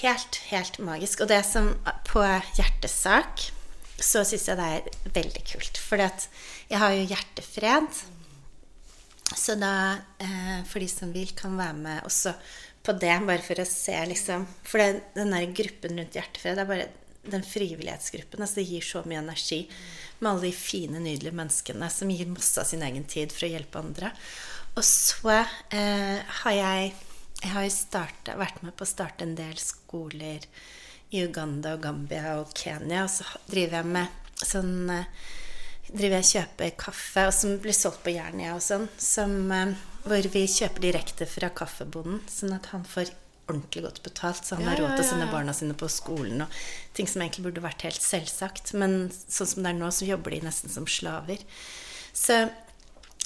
helt, 0.03 0.37
helt 0.51 0.79
magisk. 0.79 1.21
Og 1.21 1.29
det 1.29 1.45
som 1.47 1.75
på 2.09 2.23
hjertesak, 2.57 3.51
så 4.01 4.25
syns 4.25 4.47
jeg 4.49 4.57
det 4.57 4.67
er 4.67 5.13
veldig 5.15 5.45
kult. 5.53 5.79
For 5.79 5.97
jeg 6.01 6.79
har 6.79 6.91
jo 6.97 7.07
hjertefred. 7.07 7.89
Så 9.37 9.55
da, 9.61 9.99
eh, 10.19 10.65
for 10.67 10.81
de 10.81 10.89
som 10.89 11.13
vil, 11.13 11.31
kan 11.37 11.57
være 11.57 11.75
med 11.75 12.03
også 12.03 12.35
på 12.91 12.99
det, 12.99 13.15
bare 13.27 13.45
for 13.45 13.63
å 13.63 13.69
se, 13.69 13.95
liksom 14.11 14.47
For 14.67 14.83
det, 14.83 15.05
den 15.15 15.35
der 15.35 15.51
gruppen 15.55 15.99
rundt 16.01 16.17
Hjertefred, 16.19 16.59
det 16.59 16.65
er 16.65 16.71
bare 16.71 16.89
den 17.31 17.45
frivillighetsgruppen. 17.45 18.43
altså 18.43 18.61
Det 18.61 18.69
gir 18.71 18.85
så 18.85 19.03
mye 19.07 19.21
energi 19.21 19.61
med 20.19 20.31
alle 20.31 20.49
de 20.49 20.53
fine, 20.57 21.01
nydelige 21.01 21.37
menneskene 21.37 21.91
som 21.93 22.11
gir 22.13 22.31
masse 22.33 22.61
av 22.61 22.69
sin 22.69 22.83
egen 22.85 23.05
tid 23.09 23.33
for 23.35 23.47
å 23.47 23.53
hjelpe 23.53 23.81
andre. 23.81 24.13
Og 24.77 24.85
så 24.87 25.37
eh, 25.37 26.19
har 26.43 26.57
jeg 26.57 26.93
Jeg 27.41 27.55
har 27.55 27.69
startet, 27.73 28.37
vært 28.37 28.59
med 28.61 28.75
på 28.77 28.85
å 28.85 28.89
starte 28.89 29.25
en 29.25 29.33
del 29.33 29.55
skoler 29.57 30.43
i 31.09 31.23
Uganda 31.25 31.73
og 31.73 31.87
Gambia 31.87 32.35
og 32.37 32.51
Kenya, 32.53 33.07
og 33.07 33.09
så 33.09 33.25
driver 33.49 33.79
jeg 33.79 33.89
med 33.95 34.43
sånn 34.45 34.91
eh, 34.93 35.07
driver 35.93 36.21
jeg 36.21 36.27
og 36.27 36.33
kjøper 36.35 36.77
kaffe, 36.81 37.27
og 37.29 37.35
som 37.35 37.57
blir 37.63 37.77
solgt 37.77 38.03
på 38.05 38.15
Jernia 38.15 38.55
og 38.57 38.63
sånn, 38.65 38.87
som, 39.01 39.35
eh, 39.53 39.75
hvor 40.05 40.29
vi 40.33 40.45
kjøper 40.47 40.87
direkte 40.87 41.27
fra 41.29 41.51
kaffebonden, 41.51 42.23
sånn 42.31 42.55
at 42.57 42.71
han 42.73 42.85
får 42.85 43.13
ordentlig 43.51 43.83
godt 43.83 44.03
betalt, 44.03 44.45
så 44.47 44.57
han 44.57 44.65
Ja, 44.65 44.71
har 44.71 44.81
råd 44.85 44.97
til 44.97 45.05
å 45.05 45.09
sende 45.11 45.31
barna 45.33 45.53
sine 45.57 45.75
på 45.75 45.89
skolen 45.91 46.45
og 46.45 46.49
ting 46.95 47.09
som 47.11 47.23
egentlig 47.23 47.49
burde 47.49 47.65
vært 47.65 47.83
helt 47.83 48.03
selvsagt. 48.03 48.73
Men 48.79 49.11
sånn 49.11 49.47
som 49.47 49.63
det 49.63 49.73
er 49.73 49.79
nå, 49.79 49.91
så 49.91 50.07
jobber 50.07 50.31
de 50.31 50.41
nesten 50.47 50.71
som 50.71 50.87
slaver. 50.87 51.43
Så 52.15 52.51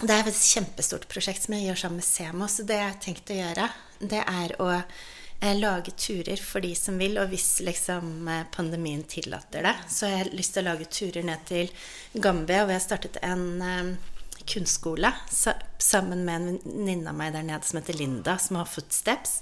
det 0.00 0.10
er 0.10 0.26
et 0.26 0.34
kjempestort 0.34 1.06
prosjekt 1.10 1.44
som 1.44 1.54
jeg 1.54 1.68
gjør 1.68 1.82
sammen 1.84 2.00
med 2.00 2.08
Semo. 2.08 2.48
Så 2.50 2.66
det 2.66 2.80
jeg 2.80 2.88
har 2.88 3.02
tenkt 3.04 3.30
å 3.30 3.38
gjøre, 3.38 3.68
det 4.00 4.24
er 4.24 4.56
å 4.58 4.70
lage 5.40 5.90
turer 5.90 6.36
for 6.36 6.60
de 6.60 6.74
som 6.74 6.98
vil. 6.98 7.18
Og 7.18 7.28
hvis 7.32 7.60
liksom 7.64 8.28
eh, 8.28 8.46
pandemien 8.54 9.02
tillater 9.02 9.62
det, 9.66 9.74
så 9.88 10.06
har 10.06 10.24
jeg 10.24 10.34
lyst 10.38 10.56
til 10.56 10.64
å 10.64 10.70
lage 10.70 10.88
turer 10.88 11.26
ned 11.26 11.44
til 11.48 11.70
Gambia. 12.14 12.64
hvor 12.64 12.72
jeg 12.72 12.86
startet 12.86 13.20
en 13.22 13.46
eh, 13.62 13.94
kunstskole 14.44 15.12
sa, 15.30 15.54
sammen 15.78 16.24
med 16.24 16.34
en 16.34 16.58
venninne 16.64 17.10
av 17.10 17.16
meg 17.16 17.32
der 17.32 17.46
nede 17.46 17.64
som 17.64 17.80
heter 17.80 17.98
Linda, 17.98 18.38
som 18.38 18.60
har 18.60 18.68
Footsteps. 18.68 19.40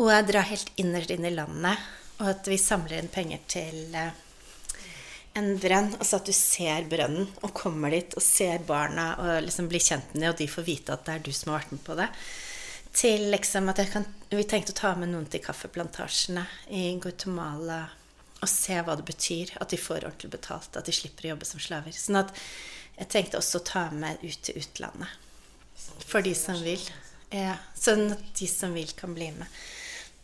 Og 0.00 0.10
jeg 0.12 0.28
drar 0.30 0.48
helt 0.48 0.72
innerst 0.80 1.12
inn 1.12 1.24
i 1.28 1.34
landet, 1.34 1.88
og 2.20 2.28
at 2.32 2.48
vi 2.48 2.58
samler 2.60 3.02
inn 3.02 3.12
penger 3.12 3.42
til 3.50 3.96
eh, 3.98 4.12
en 5.38 5.54
brønn, 5.60 5.94
altså 5.98 6.18
at 6.18 6.28
du 6.28 6.34
ser 6.36 6.88
brønnen 6.90 7.28
og 7.40 7.54
kommer 7.56 7.92
dit 7.94 8.16
og 8.16 8.24
ser 8.24 8.64
barna 8.68 9.12
og 9.20 9.46
liksom 9.46 9.68
blir 9.70 9.80
kjent 9.80 10.12
med 10.12 10.22
dem, 10.22 10.32
og 10.32 10.40
de 10.40 10.48
får 10.50 10.66
vite 10.66 10.96
at 10.96 11.06
det 11.06 11.14
er 11.14 11.24
du 11.24 11.32
som 11.32 11.52
har 11.52 11.62
vært 11.62 11.76
med 11.76 11.84
på 11.86 11.96
det. 12.00 12.08
Til 12.92 13.30
liksom 13.32 13.70
at 13.72 13.80
kan 13.92 14.04
Vi 14.28 14.44
tenkte 14.44 14.74
å 14.74 14.76
ta 14.76 14.92
med 14.96 15.12
noen 15.12 15.26
til 15.28 15.42
kaffeplantasjene 15.44 16.44
i 16.72 16.84
Guatemala 17.00 17.82
og 18.42 18.50
se 18.50 18.74
hva 18.82 18.96
det 18.98 19.06
betyr 19.06 19.52
at 19.62 19.70
de 19.70 19.78
får 19.78 20.02
ordentlig 20.02 20.32
betalt, 20.32 20.74
at 20.74 20.88
de 20.88 20.94
slipper 20.94 21.28
å 21.28 21.32
jobbe 21.34 21.46
som 21.46 21.60
slaver. 21.62 21.94
Sånn 21.94 22.18
at 22.18 22.32
jeg 22.96 23.10
tenkte 23.12 23.38
også 23.38 23.60
å 23.60 23.66
ta 23.68 23.82
med 23.94 24.18
ut 24.24 24.40
til 24.42 24.58
utlandet. 24.58 25.12
For 26.08 26.24
de 26.26 26.32
som 26.34 26.58
vil. 26.64 26.82
Ja, 27.30 27.54
sånn 27.78 28.10
at 28.16 28.24
de 28.40 28.48
som 28.50 28.74
vil, 28.74 28.90
kan 28.98 29.14
bli 29.14 29.30
med. 29.36 29.60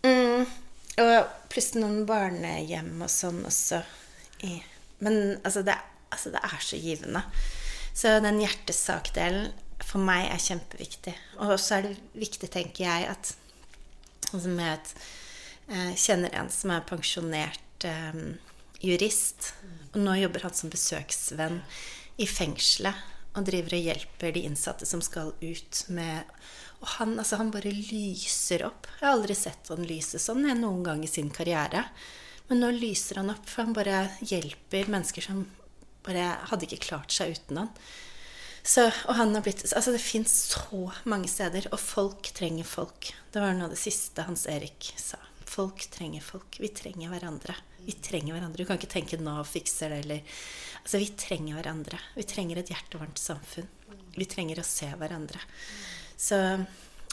Mm. 0.02 0.50
Og 0.98 1.30
pluss 1.52 1.70
noen 1.78 2.02
barnehjem 2.08 2.90
og 2.98 3.12
sånn 3.12 3.38
også. 3.46 3.84
Men 4.98 5.38
altså 5.46 5.62
det, 5.66 5.78
altså 6.10 6.34
det 6.34 6.42
er 6.42 6.64
så 6.64 6.82
givende. 6.82 7.22
Så 7.94 8.18
den 8.22 8.42
hjertesakdelen 8.42 9.52
for 9.88 10.04
meg 10.04 10.28
er 10.28 10.42
kjempeviktig. 10.42 11.14
Og 11.44 11.54
så 11.60 11.78
er 11.78 11.88
det 11.88 11.94
viktig, 12.18 12.50
tenker 12.52 12.84
jeg, 12.84 13.08
at 13.08 13.34
som 14.28 14.58
jeg 14.60 14.74
et, 14.74 14.94
eh, 15.72 15.92
kjenner 15.96 16.34
en 16.36 16.50
som 16.52 16.74
er 16.74 16.84
pensjonert 16.88 17.86
eh, 17.88 18.18
jurist, 18.84 19.54
og 19.94 20.02
nå 20.04 20.18
jobber 20.20 20.44
han 20.44 20.56
som 20.56 20.72
besøksvenn 20.72 21.62
i 22.20 22.26
fengselet 22.28 23.06
og 23.38 23.46
driver 23.46 23.76
og 23.76 23.86
hjelper 23.88 24.34
de 24.34 24.44
innsatte 24.48 24.86
som 24.88 25.02
skal 25.04 25.32
ut 25.40 25.84
med 25.94 26.34
Og 26.78 26.86
han, 26.94 27.16
altså, 27.18 27.40
han 27.40 27.48
bare 27.50 27.72
lyser 27.74 28.62
opp. 28.62 28.86
Jeg 29.00 29.02
har 29.02 29.16
aldri 29.16 29.34
sett 29.34 29.66
han 29.72 29.82
lyse 29.82 30.20
sånn 30.22 30.44
jeg, 30.46 30.54
noen 30.60 30.84
gang 30.86 31.00
i 31.02 31.10
sin 31.10 31.26
karriere. 31.34 31.80
Men 32.46 32.60
nå 32.62 32.68
lyser 32.70 33.18
han 33.18 33.32
opp, 33.32 33.48
for 33.50 33.64
han 33.64 33.74
bare 33.74 34.04
hjelper 34.22 34.86
mennesker 34.86 35.26
som 35.26 35.40
bare 36.06 36.36
hadde 36.52 36.68
ikke 36.68 36.84
klart 36.86 37.10
seg 37.10 37.34
uten 37.34 37.58
han. 37.64 37.72
Så, 38.68 38.90
og 39.08 39.14
han 39.16 39.32
har 39.32 39.40
blitt, 39.46 39.62
altså 39.72 39.94
Det 39.94 40.00
fins 40.02 40.32
så 40.52 40.90
mange 41.08 41.28
steder, 41.32 41.70
og 41.72 41.80
folk 41.80 42.28
trenger 42.36 42.66
folk. 42.68 43.14
Det 43.32 43.40
var 43.40 43.54
noe 43.56 43.70
av 43.70 43.72
det 43.72 43.80
siste 43.80 44.26
Hans 44.26 44.44
Erik 44.50 44.90
sa. 45.00 45.16
Folk 45.48 45.86
trenger 45.94 46.20
folk. 46.20 46.58
Vi 46.60 46.68
trenger 46.76 47.08
hverandre. 47.08 47.54
Vi 47.86 47.94
trenger 48.04 48.36
hverandre. 48.36 48.60
Du 48.60 48.68
kan 48.68 48.76
ikke 48.76 48.90
tenke 48.92 49.16
Nav 49.22 49.48
fikser 49.48 49.94
det, 49.94 50.02
eller 50.04 50.34
Altså, 50.82 51.00
vi 51.00 51.08
trenger 51.20 51.56
hverandre. 51.56 51.98
Vi 52.16 52.26
trenger 52.28 52.60
et 52.60 52.70
hjertevarmt 52.72 53.20
samfunn. 53.20 53.70
Vi 54.14 54.28
trenger 54.28 54.60
å 54.60 54.66
se 54.68 54.90
hverandre. 55.00 55.40
Så, 56.16 56.36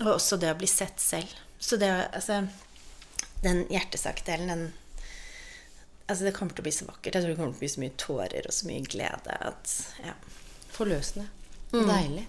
og 0.01 0.11
også 0.17 0.37
det 0.41 0.51
å 0.51 0.59
bli 0.59 0.67
sett 0.67 0.99
selv. 0.99 1.31
Så 1.59 1.79
det 1.79 1.93
Altså, 1.93 2.41
den 3.47 3.63
hjertesakdelen, 3.71 4.51
den 4.51 4.67
Altså, 6.09 6.27
det 6.27 6.35
kommer 6.35 6.53
til 6.53 6.61
å 6.61 6.67
bli 6.67 6.75
så 6.75 6.85
vakkert. 6.91 7.15
Jeg 7.15 7.23
tror 7.23 7.31
det 7.31 7.39
kommer 7.39 7.55
til 7.55 7.61
å 7.61 7.63
bli 7.63 7.73
så 7.77 7.85
mye 7.85 7.95
tårer 7.97 8.51
og 8.51 8.53
så 8.59 8.67
mye 8.67 8.83
glede 8.91 9.39
at 9.39 9.79
Ja. 10.03 10.19
Forløsende. 10.75 11.29
Deilig. 11.89 12.25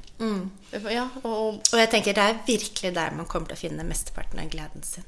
Ja, 0.90 1.06
og, 1.23 1.60
og 1.60 1.81
jeg 1.81 1.90
tenker 1.93 2.16
det 2.16 2.24
er 2.24 2.40
virkelig 2.47 2.94
der 2.97 3.16
man 3.16 3.28
kommer 3.31 3.51
til 3.51 3.59
å 3.59 3.62
finne 3.66 3.86
mesteparten 3.86 4.40
av 4.43 4.51
gleden 4.52 4.85
sin. 4.86 5.06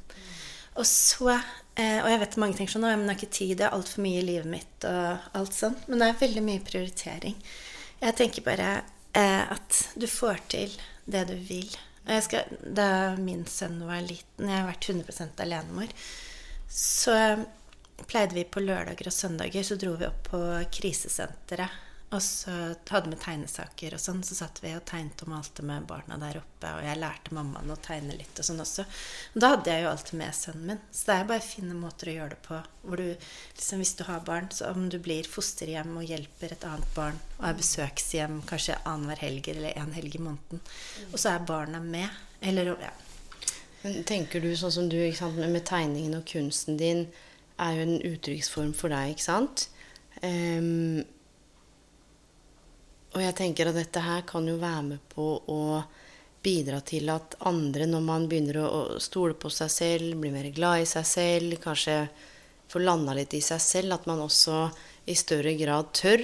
Og 0.78 0.86
så 0.86 1.32
eh, 1.32 1.98
Og 2.04 2.06
jeg 2.12 2.20
vet 2.22 2.36
mange 2.38 2.58
tenker 2.58 2.76
sånn 2.76 2.86
Å, 2.86 2.92
men 2.92 3.08
jeg 3.08 3.14
har 3.14 3.18
ikke 3.18 3.38
tid, 3.38 3.54
det 3.58 3.66
er 3.66 3.74
altfor 3.74 4.04
mye 4.04 4.20
i 4.20 4.28
livet 4.28 4.50
mitt 4.52 4.86
og 4.86 5.34
alt 5.40 5.56
sånt. 5.56 5.88
Men 5.88 6.02
det 6.02 6.10
er 6.10 6.22
veldig 6.22 6.44
mye 6.46 6.64
prioritering. 6.68 7.36
Jeg 7.98 8.18
tenker 8.20 8.46
bare 8.46 8.70
eh, 9.16 9.44
at 9.56 9.82
du 9.98 10.06
får 10.10 10.44
til 10.54 10.78
det 11.08 11.24
du 11.32 11.34
vil. 11.48 11.70
Jeg 12.08 12.24
skal, 12.24 12.56
da 12.62 13.16
min 13.20 13.42
sønn 13.50 13.82
var 13.84 14.04
liten, 14.04 14.48
jeg 14.48 14.54
har 14.54 14.68
vært 14.68 14.86
100% 14.88 15.42
alenemor, 15.44 15.90
så 16.72 17.16
pleide 18.08 18.36
vi 18.36 18.46
på 18.48 18.62
lørdager 18.62 19.10
og 19.10 19.12
søndager 19.12 19.66
så 19.66 19.76
dro 19.80 19.92
vi 19.98 20.06
opp 20.08 20.30
på 20.30 20.40
krisesenteret. 20.72 21.84
Og 22.08 22.22
så 22.24 22.52
hadde 22.88 23.10
vi 23.12 23.18
tegnesaker 23.20 23.92
og 23.92 24.00
sånn, 24.00 24.22
så 24.24 24.38
satt 24.38 24.62
vi 24.62 24.70
og 24.72 24.84
tegnet 24.88 25.20
og 25.26 25.28
malte 25.28 25.64
med 25.66 25.84
barna 25.90 26.16
der 26.16 26.38
oppe. 26.40 26.70
Og 26.78 26.86
jeg 26.86 26.96
lærte 27.02 27.34
mammaen 27.36 27.68
å 27.68 27.76
tegne 27.84 28.16
litt 28.16 28.40
og 28.40 28.46
sånn 28.48 28.62
også. 28.64 28.86
Og 29.34 29.42
da 29.44 29.50
hadde 29.52 29.74
jeg 29.74 29.84
jo 29.84 29.90
alltid 29.90 30.20
med 30.22 30.38
sønnen 30.38 30.70
min. 30.70 30.80
Så 30.88 31.10
det 31.10 31.16
er 31.18 31.28
bare 31.28 31.44
fine 31.44 31.76
måter 31.76 32.08
å 32.08 32.14
gjøre 32.14 32.32
det 32.32 32.38
på. 32.46 32.60
Hvor 32.86 33.02
du, 33.02 33.26
liksom, 33.58 33.82
hvis 33.84 33.92
du 33.98 34.02
har 34.08 34.24
barn, 34.24 34.48
så 34.56 34.70
om 34.72 34.86
du 34.88 34.96
blir 35.04 35.28
fosterhjem 35.28 35.98
og 36.00 36.08
hjelper 36.08 36.56
et 36.56 36.64
annet 36.70 36.96
barn, 36.96 37.20
og 37.36 37.44
er 37.50 37.60
besøkshjem 37.60 38.40
kanskje 38.48 38.78
annenhver 38.88 39.20
helg 39.26 39.52
eller 39.52 39.76
en 39.76 39.92
helg 39.98 40.16
i 40.16 40.22
måneden, 40.24 40.64
og 41.10 41.20
så 41.20 41.34
er 41.34 41.44
barna 41.52 41.82
med. 41.84 42.08
Eller 42.40 42.72
ja. 42.80 42.94
Men 43.82 44.00
tenker 44.08 44.40
du 44.40 44.48
sånn 44.56 44.74
som 44.74 44.88
du, 44.88 44.96
ikke 44.96 45.20
sant, 45.20 45.36
med, 45.44 45.66
tegningen 45.68 46.16
og 46.18 46.24
kunsten 46.32 46.80
din 46.80 47.04
er 47.60 47.76
jo 47.76 47.84
en 47.84 48.00
uttrykksform 48.14 48.72
for 48.80 48.96
deg, 48.96 49.12
ikke 49.12 49.28
sant? 49.28 49.68
Ehm, 50.24 51.04
og 53.14 53.22
jeg 53.22 53.36
tenker 53.38 53.70
at 53.70 53.78
dette 53.78 54.02
her 54.04 54.24
kan 54.28 54.46
jo 54.48 54.58
være 54.60 54.84
med 54.90 55.04
på 55.12 55.30
å 55.48 55.60
bidra 56.44 56.80
til 56.86 57.08
at 57.12 57.36
andre, 57.48 57.86
når 57.88 58.04
man 58.04 58.28
begynner 58.30 58.60
å, 58.62 58.82
stole 59.02 59.36
på 59.38 59.50
seg 59.52 59.72
selv, 59.72 60.18
blir 60.20 60.34
mer 60.34 60.50
glad 60.54 60.84
i 60.84 60.88
seg 60.88 61.06
selv, 61.08 61.56
kanskje 61.62 61.98
får 62.68 62.84
landa 62.84 63.16
litt 63.16 63.34
i 63.34 63.42
seg 63.44 63.60
selv, 63.64 63.96
at 63.96 64.06
man 64.08 64.22
også 64.22 64.68
i 65.08 65.16
større 65.18 65.54
grad 65.58 65.90
tør 65.96 66.22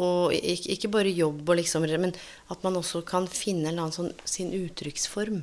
og 0.00 0.32
ikke, 0.32 0.74
ikke 0.74 0.92
bare 0.92 1.12
jobb, 1.12 1.42
og 1.44 1.58
liksom, 1.60 1.84
men 2.00 2.14
at 2.52 2.62
man 2.64 2.78
også 2.80 3.02
kan 3.06 3.28
finne 3.28 3.68
en 3.68 3.74
eller 3.74 3.86
annen 3.86 3.96
sånn, 3.96 4.12
sin 4.24 4.54
uttrykksform. 4.56 5.42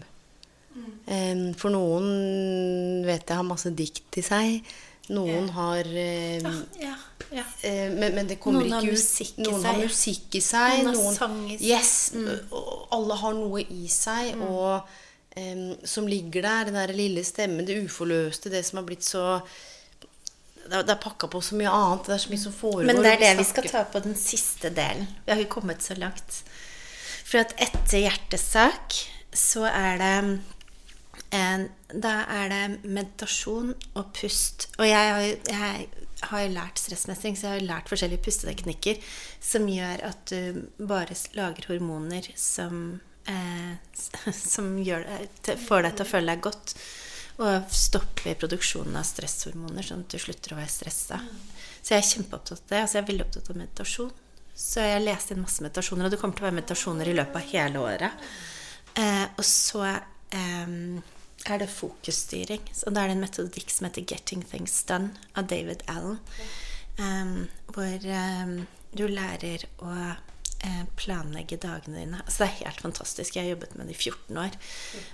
Mm. 0.77 1.53
for 1.57 1.73
noen 1.73 3.01
vet 3.01 3.23
jeg 3.25 3.39
har 3.39 3.45
masse 3.47 3.71
dikt 3.73 4.19
i 4.19 4.23
seg. 4.25 4.67
Noen 5.07 5.49
har 5.55 5.87
eh, 5.87 6.41
ja, 6.81 6.95
ja. 7.31 7.43
eh, 7.61 7.87
men, 7.93 8.15
men 8.15 8.27
det 8.27 8.39
kommer 8.43 8.65
Noen 8.65 8.75
har 8.75 8.83
ikke 8.83 8.97
ut 8.97 9.39
Noen 9.45 9.61
seg, 9.61 9.67
har 9.69 9.79
musikk 9.85 10.35
i 10.35 10.41
seg. 10.43 10.81
Noen 10.83 10.99
har 10.99 11.15
sang 11.15 11.37
i 11.45 11.55
seg. 11.55 11.63
Mm. 11.63 11.69
Yes, 11.69 11.93
mm. 12.13 12.59
alle 12.97 13.19
har 13.21 13.37
noe 13.37 13.63
i 13.63 13.87
seg. 13.91 14.43
Og 14.43 15.39
eh, 15.39 15.63
som 15.87 16.09
ligger 16.11 16.43
der, 16.43 16.67
den 16.67 16.79
der 16.81 16.93
lille 16.97 17.23
stemmen, 17.27 17.67
det 17.67 17.79
uforløste, 17.85 18.51
det 18.51 18.65
som 18.67 18.81
har 18.81 18.87
blitt 18.89 19.07
så 19.07 19.39
det 20.67 20.81
er, 20.83 20.97
pakka 20.99 21.29
på 21.31 21.39
så 21.39 21.55
mye 21.55 21.71
annet. 21.71 22.07
Det 22.09 22.15
er 22.17 22.23
så 22.25 22.31
mye 22.33 22.41
som 22.41 22.55
foregår. 22.55 22.87
Men 22.89 22.99
det 22.99 23.13
er 23.13 23.21
det 23.21 23.33
vi 23.39 23.47
skal 23.47 23.69
ta 23.71 23.85
på 23.87 24.03
den 24.03 24.17
siste 24.19 24.71
delen. 24.75 25.07
Vi 25.23 25.31
har 25.31 25.39
ikke 25.39 25.61
kommet 25.61 25.85
så 25.85 25.95
langt. 25.95 26.41
For 27.27 27.39
at 27.39 27.53
etter 27.63 28.03
hjertesak 28.03 28.97
så 29.31 29.63
er 29.69 30.01
det 30.01 30.13
Da 31.31 32.13
er 32.31 32.51
det 32.51 32.61
meditasjon 32.87 33.73
og 33.99 34.13
pust. 34.15 34.69
Og 34.79 34.87
jeg 34.87 35.11
har, 35.13 35.25
jeg 35.51 35.89
har 36.29 36.43
jo 36.43 36.53
lært 36.53 36.79
stressmestring, 36.81 37.35
så 37.37 37.49
jeg 37.49 37.59
har 37.59 37.67
lært 37.67 37.91
forskjellige 37.91 38.23
pusteteknikker 38.25 39.01
som 39.43 39.67
gjør 39.69 40.05
at 40.07 40.31
du 40.31 40.63
bare 40.79 41.17
lager 41.37 41.67
hormoner 41.71 42.31
som 42.39 42.99
eh, 43.27 43.75
som 44.33 44.71
det, 44.83 45.57
får 45.67 45.85
deg 45.85 45.97
til 45.97 46.05
å 46.07 46.11
føle 46.11 46.33
deg 46.33 46.45
godt. 46.47 46.75
Og 47.37 47.67
stopper 47.69 48.37
produksjonen 48.39 48.95
av 48.97 49.05
stresshormoner, 49.05 49.85
sånn 49.85 50.07
at 50.07 50.13
du 50.13 50.21
slutter 50.21 50.55
å 50.55 50.57
være 50.57 50.73
stressa. 50.73 51.19
Så 51.83 51.93
jeg 51.93 52.01
er 52.01 52.07
kjempeopptatt 52.07 52.63
av 52.63 52.71
det. 52.71 52.79
Altså 52.81 52.97
jeg 52.97 53.03
er 53.03 53.11
veldig 53.11 53.27
opptatt 53.27 53.51
av 53.51 53.59
meditasjon. 53.59 54.15
Så 54.57 54.81
jeg 54.81 55.03
leste 55.03 55.35
inn 55.35 55.43
masse 55.43 55.61
meditasjoner, 55.61 56.07
og 56.07 56.13
det 56.15 56.17
kommer 56.17 56.37
til 56.37 56.47
å 56.47 56.47
være 56.47 56.57
meditasjoner 56.57 57.11
i 57.11 57.13
løpet 57.19 57.37
av 57.37 57.51
hele 57.51 57.83
året. 57.83 58.25
Eh, 58.97 59.25
og 59.37 59.45
så 59.45 59.83
eh, 59.85 60.73
er 61.55 61.63
det 61.63 61.71
fokusstyring. 61.71 62.63
Så 62.73 62.93
da 62.93 63.03
er 63.03 63.11
det 63.11 63.17
en 63.17 63.25
metodikk 63.25 63.71
som 63.73 63.87
heter 63.87 64.05
'Getting 64.05 64.43
Things 64.43 64.83
Done' 64.87 65.15
av 65.35 65.47
David 65.47 65.83
Allen. 65.87 66.19
Um, 66.97 67.47
hvor 67.73 68.07
um, 68.09 68.65
du 68.97 69.05
lærer 69.07 69.67
å 69.85 69.91
uh, 70.65 70.85
planlegge 70.97 71.59
dagene 71.61 71.99
dine. 71.99 72.21
Altså 72.23 72.43
det 72.43 72.47
er 72.47 72.65
helt 72.65 72.81
fantastisk. 72.81 73.35
Jeg 73.35 73.45
har 73.45 73.51
jobbet 73.53 73.75
med 73.77 73.87
det 73.87 73.95
i 73.95 73.99
14 74.09 74.39
år. 74.41 74.57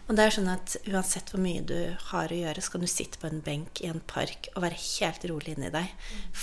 Og 0.07 0.15
det 0.15 0.23
er 0.23 0.35
sånn 0.37 0.51
at 0.53 0.75
uansett 0.87 1.33
hvor 1.33 1.43
mye 1.43 1.63
du 1.67 1.77
har 2.11 2.31
å 2.31 2.39
gjøre, 2.39 2.63
så 2.63 2.75
kan 2.75 2.85
du 2.85 2.89
sitte 2.91 3.19
på 3.19 3.27
en 3.27 3.43
benk 3.43 3.83
i 3.83 3.89
en 3.91 4.01
park 4.07 4.47
og 4.55 4.63
være 4.65 4.79
helt 4.79 5.27
rolig 5.31 5.57
inni 5.57 5.71
deg. 5.73 5.91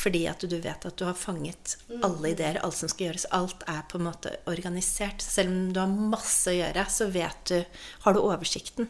Fordi 0.02 0.26
at 0.30 0.44
du 0.44 0.58
vet 0.60 0.86
at 0.86 0.98
du 1.00 1.06
har 1.08 1.18
fanget 1.18 1.78
alle 2.02 2.34
ideer, 2.34 2.60
alt 2.60 2.76
som 2.76 2.92
skal 2.92 3.08
gjøres. 3.08 3.30
Alt 3.36 3.64
er 3.70 3.86
på 3.88 4.00
en 4.00 4.08
måte 4.10 4.36
organisert. 4.50 5.24
Selv 5.24 5.54
om 5.54 5.70
du 5.72 5.80
har 5.82 6.00
masse 6.16 6.52
å 6.52 6.58
gjøre, 6.58 6.88
så 6.92 7.08
vet 7.12 7.46
du 7.48 7.58
Har 8.04 8.14
du 8.14 8.20
oversikten. 8.20 8.88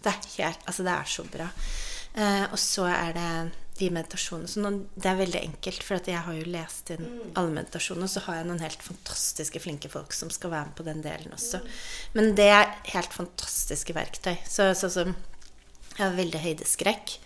Det 0.00 0.12
er, 0.12 0.28
helt, 0.38 0.62
altså 0.66 0.86
det 0.86 0.92
er 0.94 1.10
så 1.14 1.24
bra. 1.28 1.48
Eh, 2.14 2.46
og 2.50 2.58
så 2.58 2.86
er 2.90 3.12
det 3.16 3.30
de 3.80 3.88
meditasjonene. 3.94 4.50
Så 4.50 4.60
nå, 4.62 4.72
det 4.94 5.08
er 5.08 5.18
veldig 5.20 5.40
enkelt, 5.40 5.84
for 5.86 6.10
jeg 6.10 6.24
har 6.26 6.36
jo 6.36 6.52
lest 6.52 6.92
inn 6.94 7.06
alle 7.38 7.54
meditasjonene. 7.56 8.08
Og 8.08 8.12
så 8.12 8.22
har 8.26 8.40
jeg 8.40 8.48
noen 8.50 8.62
helt 8.64 8.84
fantastiske, 8.84 9.62
flinke 9.64 9.90
folk 9.92 10.14
som 10.16 10.32
skal 10.32 10.52
være 10.52 10.70
med 10.70 10.76
på 10.78 10.86
den 10.88 11.02
delen 11.04 11.34
også. 11.36 11.62
Men 12.16 12.34
det 12.38 12.50
er 12.52 12.74
helt 12.92 13.16
fantastiske 13.16 13.96
verktøy. 13.96 14.36
Så 14.44 14.72
så, 14.74 14.92
så 14.92 15.08
Jeg 15.96 16.06
har 16.06 16.16
veldig 16.16 16.40
høydeskrekk. 16.40 17.16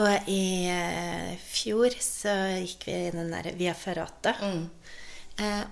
Og 0.00 0.28
i 0.30 0.68
eh, 0.70 1.32
fjor 1.50 1.96
så 2.00 2.32
gikk 2.60 2.86
vi 2.86 2.96
i 3.08 3.12
den 3.14 3.32
der 3.32 3.50
Via 3.58 3.74
Ferrata. 3.76 4.36
Eh, 4.46 4.62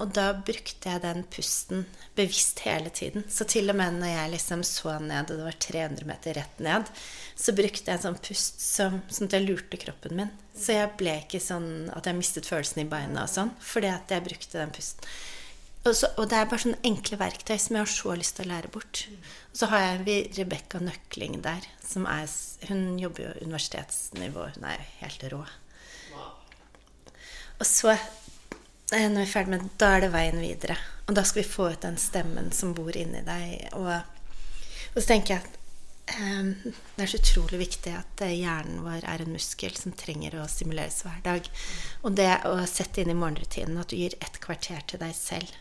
og 0.01 0.13
da 0.17 0.31
brukte 0.33 0.89
jeg 0.89 1.03
den 1.03 1.25
pusten 1.29 1.85
bevisst 2.17 2.63
hele 2.65 2.91
tiden. 2.95 3.25
Så 3.31 3.47
til 3.49 3.69
og 3.71 3.77
med 3.79 3.99
når 4.01 4.13
jeg 4.15 4.33
liksom 4.35 4.63
så 4.67 4.97
ned, 5.03 5.31
og 5.31 5.41
det 5.41 5.47
var 5.47 5.59
300 5.65 6.09
meter 6.09 6.39
rett 6.41 6.63
ned, 6.65 6.91
så 7.39 7.55
brukte 7.57 7.91
jeg 7.91 7.99
en 7.99 8.05
sånn 8.07 8.21
pust 8.25 8.63
som, 8.65 9.01
sånn 9.13 9.31
at 9.31 9.37
jeg 9.39 9.47
lurte 9.47 9.81
kroppen 9.81 10.17
min. 10.23 10.33
Så 10.59 10.79
jeg 10.79 10.95
ble 11.01 11.19
ikke 11.23 11.43
sånn 11.43 11.91
at 11.95 12.09
jeg 12.09 12.19
mistet 12.19 12.49
følelsen 12.49 12.83
i 12.85 12.89
beina 12.91 13.27
og 13.27 13.33
sånn, 13.33 13.53
fordi 13.63 13.93
at 13.93 14.15
jeg 14.15 14.27
brukte 14.27 14.59
den 14.59 14.73
pusten. 14.75 15.13
Og, 15.85 15.95
så, 15.95 16.11
og 16.19 16.27
det 16.29 16.37
er 16.37 16.49
bare 16.51 16.65
sånne 16.65 16.83
enkle 16.89 17.17
verktøy 17.21 17.55
som 17.61 17.79
jeg 17.79 17.85
har 17.85 17.93
så 17.93 18.17
lyst 18.19 18.37
til 18.37 18.49
å 18.49 18.53
lære 18.53 18.73
bort. 18.75 19.05
Og 19.53 19.61
så 19.61 19.69
har 19.71 19.85
jeg 19.85 20.27
Rebekka 20.37 20.81
Nøkling 20.83 21.39
der, 21.45 21.65
som 21.85 22.09
er 22.11 22.27
Hun 22.69 22.99
jobber 22.99 23.29
jo 23.29 23.47
universitetsnivå. 23.47 24.49
Hun 24.57 24.67
er 24.69 24.81
jo 24.81 24.89
helt 25.05 25.33
rå. 25.33 25.45
Og 27.59 27.67
så 27.67 27.93
eh, 27.95 28.03
når 28.93 29.21
vi 29.21 29.27
er 29.27 29.31
ferdig 29.33 29.53
med 29.53 29.65
det, 29.65 29.75
da 29.81 29.91
er 29.95 30.05
det 30.05 30.15
veien 30.15 30.41
videre. 30.41 30.79
Og 31.09 31.17
da 31.17 31.25
skal 31.25 31.43
vi 31.43 31.49
få 31.49 31.71
ut 31.75 31.85
den 31.85 31.99
stemmen 32.01 32.51
som 32.57 32.75
bor 32.77 32.97
inni 32.97 33.21
deg. 33.25 33.69
Og, 33.77 33.93
og 34.95 34.99
så 34.99 35.07
tenker 35.11 35.35
jeg 35.35 35.45
at 35.45 35.59
um, 36.17 36.51
det 36.97 37.05
er 37.05 37.13
så 37.13 37.21
utrolig 37.21 37.61
viktig 37.67 37.95
at 37.99 38.25
eh, 38.25 38.37
hjernen 38.41 38.83
vår 38.85 39.05
er 39.05 39.25
en 39.25 39.35
muskel 39.35 39.77
som 39.77 39.97
trenger 39.97 40.39
å 40.39 40.49
stimuleres 40.49 41.03
hver 41.05 41.21
dag. 41.25 41.49
Og 42.03 42.17
det 42.17 42.31
å 42.49 42.57
sette 42.69 43.05
inn 43.05 43.13
i 43.13 43.19
morgenrutinen 43.19 43.81
at 43.81 43.93
du 43.93 43.99
gir 44.01 44.17
et 44.25 44.41
kvarter 44.45 44.85
til 44.89 45.05
deg 45.05 45.17
selv. 45.17 45.53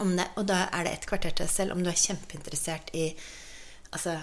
Det, 0.00 0.26
og 0.38 0.46
da 0.48 0.64
er 0.70 0.86
det 0.86 0.92
et 0.96 1.08
kvarter 1.10 1.34
til 1.34 1.44
deg 1.44 1.52
selv 1.52 1.74
om 1.74 1.82
du 1.82 1.90
er 1.90 1.98
kjempeinteressert 1.98 2.94
i 2.96 3.10
altså, 3.90 4.20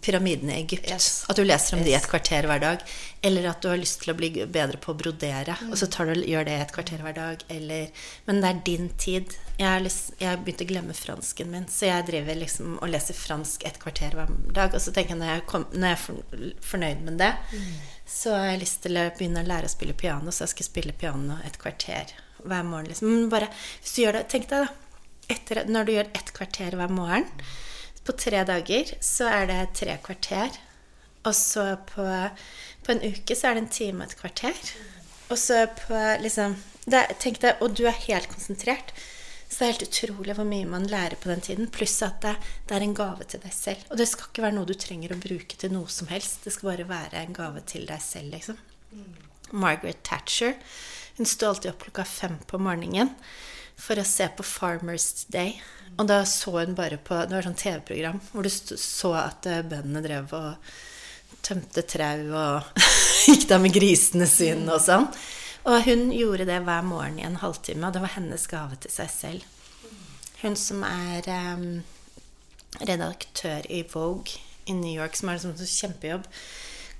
pyramidene 0.00 0.52
i 0.52 0.62
Egypt. 0.62 0.90
At 1.28 1.36
du 1.36 1.44
leser 1.46 1.78
om 1.78 1.82
de 1.84 1.94
et 1.96 2.06
kvarter 2.08 2.46
hver 2.48 2.60
dag. 2.60 2.82
Eller 3.24 3.48
at 3.48 3.62
du 3.62 3.70
har 3.70 3.80
lyst 3.80 4.02
til 4.02 4.12
å 4.12 4.16
bli 4.18 4.28
bedre 4.44 4.76
på 4.80 4.92
å 4.92 4.98
brodere, 4.98 5.56
og 5.70 5.78
så 5.80 5.88
tar 5.90 6.10
du, 6.10 6.20
gjør 6.28 6.44
det 6.46 6.56
et 6.58 6.72
kvarter 6.74 7.00
hver 7.02 7.16
dag. 7.16 7.44
Eller, 7.52 7.88
men 8.28 8.42
det 8.42 8.50
er 8.50 8.60
din 8.66 8.90
tid. 9.00 9.36
Jeg 9.56 9.66
har, 9.66 9.80
lyst, 9.82 10.12
jeg 10.20 10.28
har 10.28 10.42
begynt 10.44 10.62
å 10.62 10.68
glemme 10.68 10.96
fransken 10.96 11.50
min, 11.52 11.66
så 11.72 11.88
jeg 11.88 12.06
driver 12.10 12.36
liksom 12.38 12.76
og 12.78 12.92
leser 12.92 13.16
fransk 13.16 13.64
et 13.68 13.80
kvarter 13.82 14.16
hver 14.18 14.34
dag. 14.54 14.76
Og 14.76 14.84
så 14.84 14.92
tenker 14.92 15.16
jeg 15.16 15.22
når 15.22 15.32
jeg, 15.32 15.46
kom, 15.50 15.64
når 15.72 15.92
jeg 15.92 15.98
er 15.98 16.02
for, 16.04 16.50
fornøyd 16.72 17.06
med 17.08 17.20
det, 17.22 17.32
så 18.08 18.36
har 18.36 18.52
jeg 18.52 18.64
lyst 18.66 18.82
til 18.84 19.00
å 19.00 19.06
begynne 19.16 19.44
å 19.44 19.48
lære 19.48 19.70
å 19.70 19.72
spille 19.72 19.96
piano, 19.96 20.34
så 20.34 20.44
jeg 20.44 20.54
skal 20.56 20.68
spille 20.68 20.96
piano 21.00 21.40
et 21.48 21.56
kvarter 21.60 22.12
hver 22.44 22.68
morgen. 22.68 22.92
Liksom. 22.92 23.08
Men 23.08 23.32
bare, 23.32 23.48
hvis 23.80 23.96
du 23.96 24.04
gjør 24.04 24.20
det, 24.20 24.28
tenk 24.34 24.52
deg 24.52 24.68
da, 24.68 25.08
etter, 25.32 25.64
når 25.68 25.88
du 25.88 25.96
gjør 25.96 26.12
et 26.20 26.30
kvarter 26.36 26.76
hver 26.78 26.92
morgen 26.92 27.26
på 28.08 28.16
tre 28.16 28.40
dager 28.48 28.94
så 29.04 29.28
er 29.28 29.50
det 29.50 29.60
tre 29.76 29.98
kvarter. 30.04 30.56
Og 31.28 31.34
så 31.36 31.74
på, 31.90 32.06
på 32.86 32.94
en 32.94 33.04
uke 33.04 33.36
så 33.36 33.50
er 33.50 33.58
det 33.58 33.64
en 33.66 33.74
time 33.76 34.04
og 34.04 34.08
et 34.08 34.18
kvarter. 34.20 34.72
Og 35.28 35.36
så 35.36 35.66
på 35.82 36.02
liksom 36.24 36.56
det, 36.88 37.04
Tenk 37.20 37.42
deg, 37.42 37.60
Og 37.60 37.76
du 37.76 37.84
er 37.86 38.04
helt 38.06 38.30
konsentrert. 38.32 38.94
Så 39.48 39.60
det 39.60 39.66
er 39.66 39.72
helt 39.72 39.86
utrolig 39.88 40.36
hvor 40.36 40.48
mye 40.48 40.68
man 40.68 40.88
lærer 40.88 41.16
på 41.20 41.28
den 41.28 41.44
tiden. 41.44 41.68
Pluss 41.72 42.00
at 42.04 42.20
det, 42.24 42.34
det, 42.68 42.76
er 42.76 42.84
en 42.84 42.96
gave 42.96 43.24
til 43.28 43.44
deg 43.44 43.52
selv. 43.52 43.84
Og 43.92 44.00
det 44.00 44.08
skal 44.08 44.28
ikke 44.28 44.44
være 44.44 44.56
noe 44.56 44.68
du 44.68 44.76
trenger 44.76 45.12
å 45.12 45.20
bruke 45.20 45.60
til 45.60 45.72
noe 45.72 45.88
som 45.92 46.08
helst. 46.12 46.44
Det 46.44 46.52
skal 46.52 46.72
bare 46.72 46.88
være 46.88 47.22
en 47.22 47.36
gave 47.36 47.64
til 47.68 47.88
deg 47.88 48.00
selv, 48.04 48.32
liksom. 48.36 48.60
Margaret 49.52 50.00
Thatcher 50.04 50.56
hun 51.18 51.26
sto 51.26 51.48
alltid 51.48 51.72
opp 51.72 51.80
klokka 51.82 52.04
fem 52.06 52.36
på 52.46 52.60
morgenen 52.62 53.08
for 53.78 54.00
å 54.00 54.06
se 54.06 54.28
på 54.36 54.44
Farmers 54.46 55.24
Day. 55.32 55.56
Og 55.98 56.06
da 56.10 56.20
så 56.28 56.52
hun 56.60 56.76
bare 56.78 56.98
på 57.00 57.16
Det 57.26 57.34
var 57.34 57.46
sånn 57.46 57.58
TV-program 57.58 58.20
hvor 58.30 58.46
du 58.46 58.50
så 58.52 59.12
at 59.18 59.46
eh, 59.48 59.64
bøndene 59.66 60.02
drev 60.04 60.34
og 60.36 60.72
tømte 61.46 61.84
trau 61.88 62.24
og 62.36 62.82
gikk 63.28 63.46
da 63.50 63.58
med 63.62 63.74
grisene 63.74 64.26
sine 64.28 64.74
og 64.74 64.82
sånn. 64.84 65.08
Og 65.68 65.84
hun 65.84 66.08
gjorde 66.14 66.46
det 66.48 66.60
hver 66.64 66.84
morgen 66.86 67.18
i 67.20 67.26
en 67.26 67.40
halvtime, 67.42 67.86
og 67.86 67.94
det 67.94 68.02
var 68.04 68.14
hennes 68.14 68.46
gave 68.48 68.78
til 68.80 68.92
seg 68.92 69.10
selv. 69.12 69.46
Hun 70.40 70.54
som 70.56 70.84
er 70.86 71.26
um, 71.28 71.82
redaktør 72.78 73.66
i 73.68 73.82
Vogue 73.90 74.38
i 74.70 74.76
New 74.76 74.94
York, 74.94 75.18
som 75.18 75.28
har 75.28 75.40
en 75.40 75.58
sånn 75.58 75.72
kjempejobb 75.74 76.28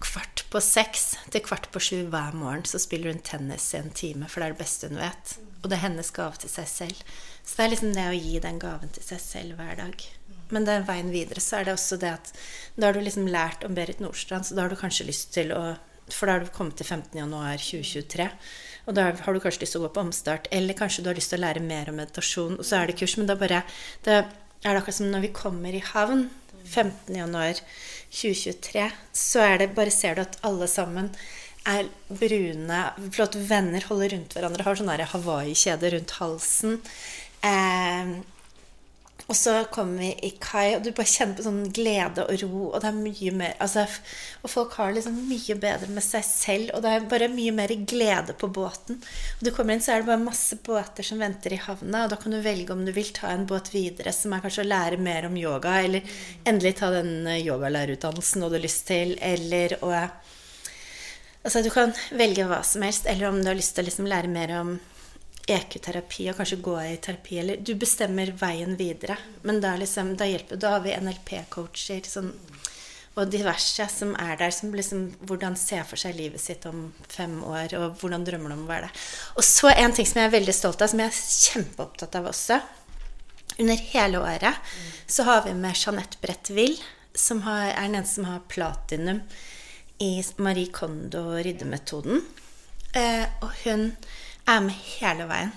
kvart 0.02 0.44
på 0.52 0.60
seks 0.64 1.10
til 1.32 1.42
kvart 1.44 1.68
på 1.74 1.80
sju 1.82 1.96
hver 2.12 2.36
morgen 2.36 2.64
så 2.68 2.80
spiller 2.80 3.12
hun 3.12 3.22
tennis 3.24 3.66
i 3.74 3.80
en 3.80 3.90
time, 3.94 4.28
for 4.28 4.40
det 4.40 4.48
er 4.48 4.54
det 4.54 4.62
beste 4.62 4.90
hun 4.90 5.00
vet. 5.00 5.34
Og 5.62 5.68
det 5.68 5.78
er 5.78 5.84
hennes 5.88 6.12
gave 6.14 6.38
til 6.40 6.52
seg 6.52 6.70
selv. 6.70 7.02
Så 7.42 7.58
det 7.58 7.64
er 7.64 7.72
liksom 7.74 7.92
det 7.96 8.06
å 8.06 8.16
gi 8.16 8.40
den 8.44 8.60
gaven 8.62 8.94
til 8.94 9.04
seg 9.04 9.20
selv 9.22 9.58
hver 9.58 9.76
dag. 9.80 10.06
Men 10.54 10.64
den 10.64 10.86
veien 10.88 11.10
videre 11.12 11.42
så 11.44 11.58
er 11.58 11.68
det 11.68 11.74
også 11.74 11.98
det 12.00 12.14
at 12.14 12.32
da 12.76 12.88
har 12.88 12.96
du 12.96 13.02
liksom 13.04 13.28
lært 13.28 13.66
om 13.66 13.76
Berit 13.76 14.00
Nordstrand, 14.00 14.48
så 14.48 14.56
da 14.56 14.64
har 14.64 14.72
du 14.72 14.80
kanskje 14.80 15.08
lyst 15.08 15.32
til 15.36 15.52
å 15.56 15.76
For 16.08 16.24
da 16.24 16.38
har 16.38 16.40
du 16.40 16.48
kommet 16.48 16.78
til 16.80 16.86
15.1.2023. 16.88 18.26
Og 18.88 18.94
da 18.96 19.10
har 19.12 19.34
du 19.34 19.40
kanskje 19.44 19.60
lyst 19.60 19.74
til 19.74 19.82
å 19.82 19.84
gå 19.84 19.90
på 19.92 20.04
omstart, 20.06 20.46
eller 20.50 20.72
kanskje 20.72 21.02
du 21.04 21.10
har 21.10 21.18
lyst 21.18 21.34
til 21.34 21.36
å 21.36 21.44
lære 21.44 21.60
mer 21.60 21.90
om 21.90 21.98
meditasjon, 22.00 22.54
og 22.56 22.64
så 22.64 22.78
er 22.78 22.88
det 22.88 22.96
kurs. 22.96 23.18
Men 23.20 23.28
da 23.28 23.36
bare 23.36 23.58
det 24.06 24.14
er 24.14 24.24
det 24.64 24.78
akkurat 24.80 24.96
som 24.96 25.10
når 25.12 25.26
vi 25.26 25.34
kommer 25.36 25.76
i 25.76 25.84
havn 25.84 26.30
15.1. 26.68 27.62
2023, 28.08 28.86
så 29.12 29.42
er 29.44 29.58
det 29.60 29.74
bare 29.76 29.92
ser 29.92 30.16
du 30.16 30.22
at 30.22 30.38
alle 30.48 30.68
sammen 30.70 31.10
er 31.68 31.90
brune, 32.08 32.78
flotte 33.12 33.42
venner, 33.50 33.84
holder 33.90 34.14
rundt 34.14 34.36
hverandre, 34.36 34.64
har 34.64 34.78
sånn 34.78 34.92
Hawaii-kjede 35.12 35.90
rundt 35.92 36.14
halsen. 36.16 36.78
Eh, 37.44 38.14
og 39.26 39.36
så 39.36 39.52
kommer 39.68 40.00
vi 40.00 40.08
i 40.24 40.30
kai, 40.40 40.76
og 40.76 40.84
du 40.84 40.88
bare 40.96 41.10
kjenner 41.10 41.36
på 41.36 41.44
sånn 41.44 41.72
glede 41.74 42.24
og 42.24 42.38
ro. 42.40 42.60
Og 42.70 42.78
det 42.80 42.88
er 42.88 42.96
mye 42.96 43.32
mer 43.36 43.58
altså, 43.60 43.84
Og 44.40 44.52
folk 44.52 44.76
har 44.78 44.94
liksom 44.94 45.18
mye 45.28 45.56
bedre 45.60 45.90
med 45.92 46.04
seg 46.04 46.24
selv. 46.24 46.70
Og 46.72 46.84
det 46.84 46.94
er 46.94 47.08
bare 47.10 47.28
mye 47.32 47.52
mer 47.52 47.74
glede 47.90 48.36
på 48.38 48.48
båten. 48.54 49.00
Og 49.36 49.44
du 49.44 49.50
kommer 49.52 49.76
inn, 49.76 49.84
så 49.84 49.92
er 49.94 50.00
det 50.00 50.08
bare 50.08 50.22
masse 50.22 50.56
båter 50.64 51.04
som 51.04 51.20
venter 51.20 51.52
i 51.52 51.60
havna. 51.60 52.06
Og 52.06 52.14
da 52.14 52.20
kan 52.20 52.32
du 52.32 52.40
velge 52.44 52.72
om 52.72 52.86
du 52.86 52.94
vil 52.96 53.12
ta 53.12 53.34
en 53.34 53.44
båt 53.48 53.72
videre, 53.74 54.14
som 54.16 54.32
er 54.32 54.44
kanskje 54.44 54.64
å 54.64 54.70
lære 54.70 55.02
mer 55.02 55.28
om 55.28 55.36
yoga. 55.36 55.76
Eller 55.84 56.20
endelig 56.48 56.78
ta 56.78 56.92
den 56.94 57.26
eh, 57.26 57.42
yogalærerutdannelsen 57.44 58.46
du 58.46 58.54
har 58.54 58.64
lyst 58.64 58.86
til. 58.88 59.16
Eller 59.20 59.80
å 59.82 59.92
Altså, 61.38 61.60
du 61.62 61.68
kan 61.70 61.92
velge 62.18 62.44
hva 62.48 62.58
som 62.66 62.82
helst. 62.84 63.06
Eller 63.06 63.28
om 63.28 63.42
du 63.42 63.46
har 63.50 63.56
lyst 63.56 63.76
til 63.76 63.84
å 63.84 63.88
liksom 63.90 64.08
lære 64.08 64.32
mer 64.32 64.56
om 64.58 64.78
EQ-terapi 65.48 66.28
og 66.30 66.38
kanskje 66.38 66.60
gå 66.62 66.74
i 66.84 66.96
terapi, 67.02 67.38
eller 67.42 67.60
du 67.64 67.74
bestemmer 67.80 68.32
veien 68.36 68.76
videre. 68.78 69.16
Men 69.48 69.62
da, 69.64 69.74
liksom, 69.80 70.14
da 70.20 70.28
hjelper 70.28 70.60
Da 70.60 70.74
har 70.76 70.84
vi 70.84 70.96
NLP-coacher 70.96 72.08
sånn, 72.08 72.32
og 73.18 73.30
diverse 73.32 73.88
som 73.90 74.12
er 74.20 74.36
der, 74.38 74.52
som 74.54 74.74
liksom 74.74 75.08
Hvordan 75.26 75.56
ser 75.58 75.86
for 75.88 75.98
seg 76.00 76.14
livet 76.18 76.42
sitt 76.42 76.66
om 76.70 76.88
fem 77.10 77.40
år, 77.42 77.74
og 77.78 77.98
hvordan 78.00 78.26
drømmer 78.26 78.52
de 78.52 78.58
om 78.60 78.66
å 78.66 78.70
være 78.70 78.88
det. 78.88 79.06
Og 79.40 79.46
så 79.46 79.72
en 79.72 79.94
ting 79.96 80.06
som 80.06 80.22
jeg 80.22 80.30
er 80.30 80.36
veldig 80.36 80.54
stolt 80.54 80.84
av, 80.84 80.92
som 80.92 81.02
jeg 81.02 81.10
er 81.10 81.22
kjempeopptatt 81.48 82.20
av 82.20 82.30
også. 82.30 82.60
Under 83.58 83.80
hele 83.90 84.22
året 84.22 84.74
så 85.10 85.26
har 85.26 85.42
vi 85.48 85.56
med 85.58 85.74
Jeanette 85.74 86.20
Brettville, 86.22 86.78
som 87.18 87.42
har, 87.42 87.72
er 87.72 87.88
den 87.88 87.98
eneste 87.98 88.20
som 88.20 88.28
har 88.28 88.44
platinum 88.52 89.24
i 89.98 90.12
Marie 90.38 90.70
Kondo-ryddemetoden. 90.70 92.22
Eh, 92.94 93.24
og 93.42 93.50
hun 93.64 93.90
er 94.48 94.62
med 94.64 94.76
hele 94.98 95.28
veien. 95.28 95.52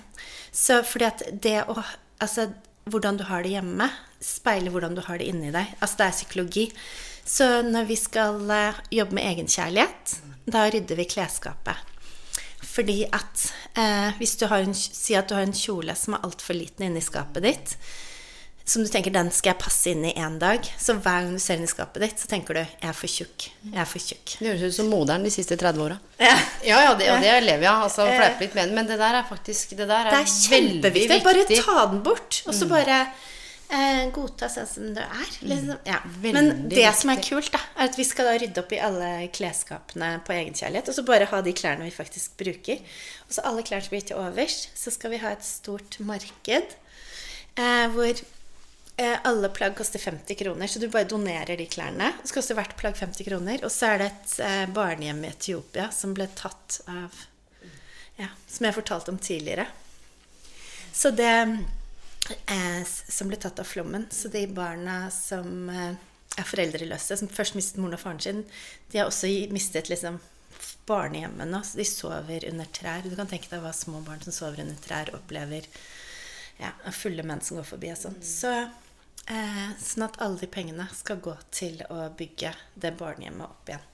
Så 0.52 0.82
fordi 0.86 1.08
at 1.08 1.26
det 1.42 1.60
å 1.68 1.80
Altså 2.22 2.52
hvordan 2.86 3.16
du 3.18 3.24
har 3.26 3.42
det 3.42 3.50
hjemme, 3.56 3.88
speiler 4.22 4.70
hvordan 4.70 4.94
du 4.94 5.00
har 5.02 5.18
det 5.18 5.26
inni 5.26 5.48
deg. 5.50 5.72
Altså 5.82 5.98
det 5.98 6.04
er 6.06 6.14
psykologi. 6.14 6.66
Så 7.26 7.46
når 7.66 7.88
vi 7.88 7.96
skal 7.98 8.50
eh, 8.54 8.78
jobbe 8.94 9.16
med 9.18 9.26
egenkjærlighet, 9.26 10.12
da 10.46 10.68
rydder 10.70 11.00
vi 11.00 11.08
klesskapet. 11.10 11.82
Fordi 12.62 13.00
at 13.10 13.48
eh, 13.74 14.14
hvis 14.20 14.36
du 14.38 14.46
har 14.50 14.62
en, 14.62 14.74
Si 14.74 15.16
at 15.18 15.26
du 15.28 15.34
har 15.34 15.42
en 15.46 15.56
kjole 15.56 15.94
som 15.98 16.14
er 16.14 16.22
altfor 16.26 16.54
liten 16.54 16.86
inni 16.86 17.02
skapet 17.02 17.42
ditt. 17.42 17.76
Som 18.64 18.84
du 18.84 18.88
tenker 18.90 19.10
den 19.14 19.30
skal 19.34 19.52
jeg 19.52 19.60
passe 19.62 19.90
inn 19.90 20.04
i 20.06 20.12
én 20.14 20.38
dag. 20.38 20.62
Så 20.78 20.94
hver 20.94 21.24
gang 21.24 21.32
du 21.34 21.42
ser 21.42 21.58
den 21.58 21.66
i 21.66 21.70
skapet 21.70 22.04
ditt, 22.04 22.20
så 22.20 22.30
tenker 22.30 22.54
du 22.54 22.60
'jeg 22.60 22.88
er 22.88 22.94
for 22.94 23.06
tjukk'. 23.10 23.48
Jeg 23.72 23.80
er 23.80 23.84
for 23.84 23.98
tjukk. 23.98 24.36
Det 24.38 24.46
høres 24.48 24.62
ut 24.62 24.74
som 24.74 24.90
moderen 24.90 25.24
de 25.24 25.30
siste 25.30 25.56
30 25.56 25.82
åra. 25.82 25.98
Ja. 26.18 26.36
Ja, 26.62 26.78
ja, 26.86 26.94
det, 26.94 27.10
og 27.10 27.20
det 27.20 27.42
lever 27.42 27.62
jeg 27.66 27.74
altså, 27.74 28.06
fleiper 28.06 28.40
litt 28.40 28.54
med. 28.54 28.72
Men 28.72 28.86
det 28.86 28.98
der 28.98 29.14
er 29.18 29.24
faktisk 29.28 29.70
Det 29.76 29.88
der 29.88 30.06
er, 30.06 30.10
Det 30.10 30.20
er 30.20 30.30
kjempeviktig. 30.48 31.22
Bare 31.24 31.44
ta 31.44 31.86
den 31.86 32.02
bort, 32.02 32.42
og 32.46 32.54
så 32.54 32.68
bare 32.68 33.06
eh, 33.72 34.10
godta 34.14 34.48
sånn 34.52 34.68
som 34.68 34.92
du 34.94 35.00
er. 35.00 35.30
Liksom. 35.40 35.78
Ja. 35.88 35.98
Men 36.22 36.68
det 36.68 36.94
som 36.98 37.10
er 37.10 37.22
kult, 37.24 37.50
da, 37.54 37.58
er 37.76 37.90
at 37.90 37.98
vi 37.98 38.04
skal 38.04 38.30
da 38.30 38.36
rydde 38.38 38.62
opp 38.62 38.72
i 38.72 38.82
alle 38.82 39.10
klesskapene 39.34 40.20
på 40.26 40.36
egenkjærlighet, 40.36 40.88
og 40.88 40.94
så 40.94 41.06
bare 41.08 41.30
ha 41.32 41.40
de 41.42 41.56
klærne 41.56 41.88
vi 41.88 41.94
faktisk 41.94 42.36
bruker. 42.40 42.78
Og 43.26 43.34
så 43.34 43.46
alle 43.48 43.64
klær 43.66 43.82
som 43.82 43.94
blir 43.94 44.06
til 44.06 44.20
overs, 44.20 44.68
så 44.74 44.94
skal 44.94 45.14
vi 45.14 45.22
ha 45.24 45.32
et 45.34 45.46
stort 45.46 45.98
marked 46.04 46.76
eh, 47.56 47.86
hvor 47.94 48.22
alle 48.98 49.48
plagg 49.48 49.76
koster 49.76 49.98
50 49.98 50.34
kroner, 50.34 50.66
så 50.66 50.78
du 50.78 50.88
bare 50.88 51.08
donerer 51.08 51.56
de 51.56 51.66
klærne. 51.66 52.12
Og 52.22 52.28
Så 52.28 52.34
koster 52.34 52.54
hvert 52.58 52.76
plagg 52.76 52.96
50 52.96 53.24
kroner. 53.24 53.64
Og 53.64 53.72
så 53.72 53.92
er 53.92 54.02
det 54.02 54.08
et 54.10 54.34
eh, 54.44 54.64
barnehjem 54.68 55.24
i 55.24 55.30
Etiopia 55.32 55.88
som 55.94 56.14
ble 56.14 56.28
tatt 56.36 56.80
av 56.86 57.14
ja, 58.20 58.28
Som 58.46 58.66
jeg 58.68 58.76
fortalte 58.76 59.10
om 59.10 59.18
tidligere. 59.18 59.66
Så 60.92 61.10
det 61.16 61.32
eh, 61.32 62.82
Som 62.84 63.32
ble 63.32 63.40
tatt 63.40 63.62
av 63.62 63.68
flommen. 63.68 64.06
Så 64.12 64.28
de 64.28 64.44
barna 64.46 65.06
som 65.10 65.70
eh, 65.72 65.96
er 66.38 66.48
foreldreløse, 66.48 67.16
som 67.16 67.32
først 67.32 67.56
mistet 67.56 67.80
moren 67.80 67.96
og 67.96 68.00
faren 68.00 68.20
sin, 68.20 68.44
de 68.92 69.00
har 69.00 69.08
også 69.10 69.28
mistet 69.52 69.90
liksom 69.92 70.20
barnehjemmet 70.86 71.48
nå. 71.48 71.62
Så 71.64 71.80
de 71.80 71.88
sover 71.88 72.46
under 72.50 72.68
trær. 72.76 73.08
Du 73.08 73.16
kan 73.16 73.28
tenke 73.30 73.50
deg 73.50 73.64
hva 73.64 73.72
små 73.76 74.04
barn 74.04 74.22
som 74.24 74.36
sover 74.36 74.62
under 74.64 74.78
trær, 74.84 75.12
opplever. 75.16 75.66
Ja, 76.60 76.72
fulle 76.94 77.24
menn 77.26 77.40
som 77.42 77.58
går 77.58 77.66
forbi 77.66 77.90
og 77.92 77.98
sånn. 77.98 78.18
Så 78.22 78.52
eh, 79.30 79.70
sånn 79.80 80.06
at 80.08 80.18
alle 80.24 80.40
de 80.40 80.48
pengene 80.50 80.88
skal 80.96 81.20
gå 81.22 81.34
til 81.54 81.82
å 81.90 82.08
bygge 82.18 82.54
det 82.74 82.94
barnehjemmet 82.98 83.46
opp 83.46 83.70
igjen. 83.70 83.86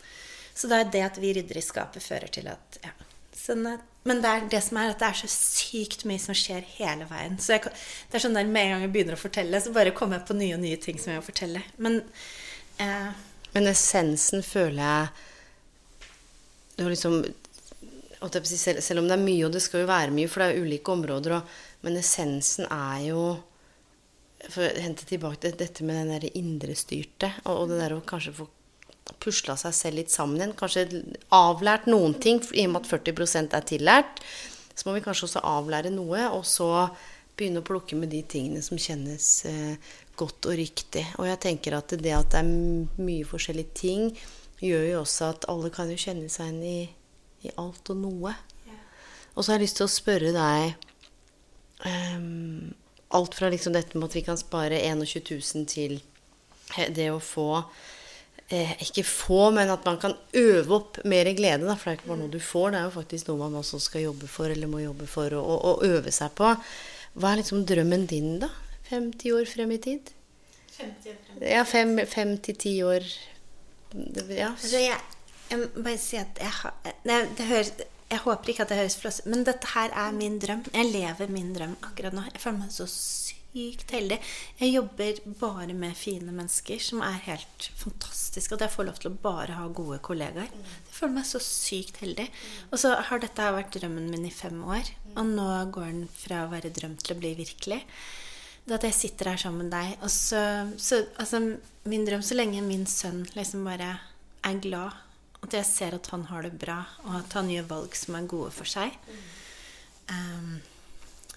Så 0.59 0.70
det 0.70 0.78
er 0.78 0.90
det 0.94 1.05
at 1.06 1.20
vi 1.22 1.34
rydder 1.36 1.60
i 1.60 1.62
skapet, 1.62 2.02
fører 2.02 2.32
til 2.34 2.48
at 2.50 2.80
ja. 2.82 2.94
Sånn 3.38 3.62
at, 3.70 3.84
men 4.09 4.18
det 4.20 4.30
er 4.30 4.46
det 4.50 4.59
som 4.66 4.80
er 4.80 4.90
at 4.90 4.98
det 5.00 5.06
er 5.09 5.18
så 5.20 5.28
sykt 5.30 6.02
mye 6.09 6.18
som 6.20 6.34
skjer 6.36 6.64
hele 6.74 7.06
veien. 7.09 7.36
Så 7.40 7.55
jeg, 7.55 7.70
det 8.10 8.18
er 8.18 8.24
sånn 8.24 8.34
der 8.36 8.48
med 8.48 8.64
en 8.64 8.72
gang 8.74 8.82
jeg 8.84 8.92
begynner 8.96 9.14
å 9.14 9.20
fortelle, 9.20 9.60
så 9.62 9.72
bare 9.72 9.94
kommer 9.96 10.18
jeg 10.18 10.26
på 10.28 10.36
nye 10.40 10.56
og 10.56 10.62
nye 10.64 10.80
ting 10.82 10.98
som 10.98 11.12
jeg 11.12 11.20
må 11.20 11.26
fortelle. 11.28 11.62
Men 11.78 12.00
eh, 12.82 13.10
Men 13.55 13.70
essensen 13.70 14.42
føler 14.44 14.82
jeg 14.82 15.06
Du 16.76 16.82
har 16.84 16.92
liksom 16.92 17.22
selv, 18.42 18.82
selv 18.82 19.00
om 19.00 19.06
det 19.09 19.14
er 19.14 19.22
mye, 19.22 19.46
og 19.46 19.55
det 19.55 19.62
skal 19.62 19.84
jo 19.84 19.92
være 19.92 20.14
mye, 20.14 20.28
for 20.28 20.42
det 20.42 20.50
er 20.50 20.66
ulike 20.66 20.92
områder, 20.92 21.36
og, 21.38 21.59
men 21.86 22.00
essensen 22.00 22.66
er 22.66 23.05
jo 23.12 23.22
For 24.49 24.65
å 24.65 24.83
hente 24.83 25.05
tilbake 25.09 25.43
til 25.43 25.59
dette 25.61 25.85
med 25.85 25.99
den 25.99 26.15
der 26.15 26.39
indrestyrte, 26.39 27.33
og, 27.45 27.53
og 27.65 27.73
det 27.73 27.83
der 27.83 27.97
å 27.97 28.05
kanskje 28.07 28.37
få 28.39 28.49
pusla 29.23 29.57
seg 29.61 29.75
selv 29.77 30.01
litt 30.01 30.12
sammen 30.12 30.41
igjen. 30.41 30.57
Kanskje 30.57 30.87
avlært 31.35 31.89
noen 31.89 32.16
ting, 32.20 32.41
i 32.53 32.66
og 32.66 32.75
med 32.75 32.85
at 32.85 32.91
40% 32.91 33.57
er 33.57 33.69
tillært. 33.69 34.23
Så 34.75 34.87
må 34.87 34.95
vi 34.97 35.05
kanskje 35.05 35.27
også 35.29 35.45
avlære 35.49 35.93
noe, 35.95 36.29
og 36.33 36.45
så 36.47 36.70
begynne 37.39 37.62
å 37.62 37.66
plukke 37.66 37.97
med 37.99 38.11
de 38.12 38.20
tingene 38.27 38.62
som 38.65 38.79
kjennes 38.81 39.29
eh, 39.49 39.95
godt 40.19 40.51
og 40.51 40.59
riktig. 40.59 41.05
Og 41.19 41.29
jeg 41.29 41.41
tenker 41.45 41.79
at 41.79 41.95
det 41.95 42.15
at 42.15 42.35
det 42.35 42.43
er 42.43 43.01
mye 43.03 43.27
forskjellige 43.27 43.75
ting, 43.79 44.11
gjør 44.59 44.85
jo 44.89 45.01
også 45.05 45.33
at 45.33 45.49
alle 45.51 45.70
kan 45.75 45.91
jo 45.91 45.99
kjenne 45.99 46.31
seg 46.33 46.51
igjen 46.51 46.62
i, 46.66 46.79
i 47.47 47.55
alt 47.62 47.93
og 47.95 48.01
noe. 48.03 48.35
Og 49.39 49.45
så 49.45 49.53
har 49.53 49.61
jeg 49.61 49.69
lyst 49.69 49.79
til 49.79 49.87
å 49.87 49.93
spørre 49.93 50.33
deg 50.35 50.73
ehm, 51.87 52.73
Alt 53.16 53.35
fra 53.39 53.48
liksom 53.48 53.72
dette 53.72 53.97
med 53.97 54.09
at 54.10 54.16
vi 54.18 54.22
kan 54.26 54.36
spare 54.40 54.80
21 54.85 55.22
000 55.40 55.66
til 55.70 55.94
eh, 56.76 56.90
det 56.93 57.06
å 57.14 57.20
få 57.24 57.47
eh, 58.52 58.74
Ikke 58.85 59.05
få, 59.09 59.51
men 59.56 59.70
at 59.72 59.85
man 59.89 59.97
kan 60.02 60.14
øve 60.36 60.74
opp 60.76 61.01
mer 61.09 61.30
glede. 61.39 61.64
Da, 61.64 61.76
for 61.76 61.89
det 61.89 61.94
er 61.94 62.01
ikke 62.02 62.10
bare 62.12 62.20
noe 62.24 62.32
du 62.35 62.40
får, 62.40 62.70
det 62.74 62.80
er 62.82 62.86
jo 62.90 62.94
faktisk 62.98 63.30
noe 63.30 63.40
man 63.47 63.56
også 63.62 63.80
skal 63.80 64.05
jobbe 64.10 64.28
for, 64.28 64.52
eller 64.52 64.68
må 64.68 64.82
jobbe 64.85 65.09
for 65.09 65.32
og, 65.39 65.48
og, 65.56 65.64
og 65.72 65.85
øve 65.89 66.12
seg 66.12 66.35
på. 66.36 66.52
Hva 67.18 67.32
er 67.32 67.40
liksom 67.40 67.64
drømmen 67.68 68.05
din, 68.10 68.35
da? 68.44 68.51
Fem-ti 68.89 69.32
år 69.36 69.48
frem 69.48 69.72
i 69.74 69.80
tid? 69.85 70.12
Ja, 71.43 71.64
fem, 71.66 71.97
fem 72.06 72.36
til 72.44 72.56
ti 72.60 72.76
år. 72.86 73.05
Det- 73.93 74.28
Ja. 74.36 74.52
Altså, 74.52 74.76
jeg, 74.85 75.01
jeg 75.51 75.59
må 75.64 75.82
bare 75.82 75.98
si 75.98 76.16
at 76.20 76.39
jeg, 76.40 76.52
har, 76.60 76.74
nei, 77.09 77.22
det 77.39 77.47
høres, 77.48 77.72
jeg 78.09 78.22
håper 78.24 78.52
ikke 78.52 78.64
at 78.64 78.72
det 78.72 78.78
høres 78.80 78.97
flåsete 79.01 79.30
Men 79.32 79.44
dette 79.44 79.72
her 79.74 79.93
er 79.93 80.14
min 80.16 80.39
drøm. 80.40 80.62
Jeg 80.72 80.93
lever 80.93 81.32
min 81.32 81.51
drøm 81.56 81.74
akkurat 81.85 82.16
nå. 82.16 82.24
Jeg 82.30 82.40
føler 82.40 82.62
meg 82.62 82.70
så 82.72 82.86
sykt 82.89 83.93
heldig. 83.93 84.18
Jeg 84.60 84.72
jobber 84.72 85.20
bare 85.40 85.74
med 85.76 85.97
fine 85.98 86.32
mennesker 86.32 86.80
som 86.82 87.02
er 87.05 87.18
helt 87.26 87.68
fantastiske. 87.76 88.56
At 88.56 88.64
jeg 88.64 88.74
får 88.74 88.89
lov 88.89 89.01
til 89.02 89.10
å 89.10 89.18
bare 89.24 89.59
ha 89.59 89.66
gode 89.68 90.01
kollegaer. 90.05 90.48
Jeg 90.48 90.94
føler 90.94 91.18
meg 91.18 91.28
så 91.28 91.43
sykt 91.44 92.01
heldig. 92.05 92.28
Og 92.72 92.80
så 92.80 92.94
har 93.10 93.20
dette 93.20 93.51
vært 93.59 93.76
drømmen 93.76 94.09
min 94.12 94.28
i 94.28 94.32
fem 94.35 94.62
år. 94.64 94.89
Og 95.16 95.35
nå 95.35 95.51
går 95.74 95.90
den 95.93 96.06
fra 96.14 96.47
å 96.47 96.52
være 96.55 96.72
drøm 96.72 96.97
til 97.02 97.16
å 97.16 97.20
bli 97.20 97.35
virkelig. 97.43 97.82
Det 98.68 98.76
at 98.76 98.85
jeg 98.89 98.97
sitter 98.97 99.32
her 99.32 99.40
sammen 99.40 99.66
med 99.66 99.74
deg. 99.76 99.98
Og 100.01 100.12
så, 100.12 100.40
så 100.80 101.02
altså, 101.20 101.43
min 101.89 102.09
drøm 102.09 102.24
så 102.24 102.36
lenge 102.36 102.64
min 102.64 102.89
sønn 102.89 103.26
liksom 103.36 103.68
bare 103.68 103.98
er 104.44 104.64
glad, 104.64 104.97
at 105.44 105.55
jeg 105.55 105.66
ser 105.69 105.97
at 105.98 106.09
han 106.12 106.27
har 106.31 106.47
det 106.47 106.56
bra, 106.59 106.81
og 107.06 107.20
at 107.20 107.36
han 107.39 107.51
gjør 107.52 107.69
valg 107.70 107.94
som 107.97 108.16
er 108.19 108.31
gode 108.31 108.51
for 108.55 108.69
seg. 108.69 108.94
Um, 110.10 110.59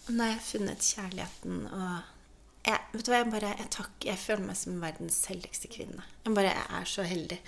nå 0.09 0.23
har 0.23 0.33
jeg 0.33 0.47
funnet 0.47 0.87
kjærligheten, 0.87 1.59
og 1.69 2.65
jeg, 2.65 2.79
vet 2.93 3.05
du 3.05 3.11
hva, 3.11 3.19
jeg 3.21 3.31
bare 3.33 3.51
jeg, 3.55 3.69
takk, 3.73 3.93
jeg 4.05 4.21
føler 4.21 4.47
meg 4.47 4.57
som 4.59 4.81
verdens 4.81 5.19
heldigste 5.29 5.69
kvinne. 5.71 6.05
Jeg 6.25 6.37
bare 6.37 6.53
jeg 6.53 6.65
er 6.79 6.89
så 6.89 7.05
heldig. 7.07 7.39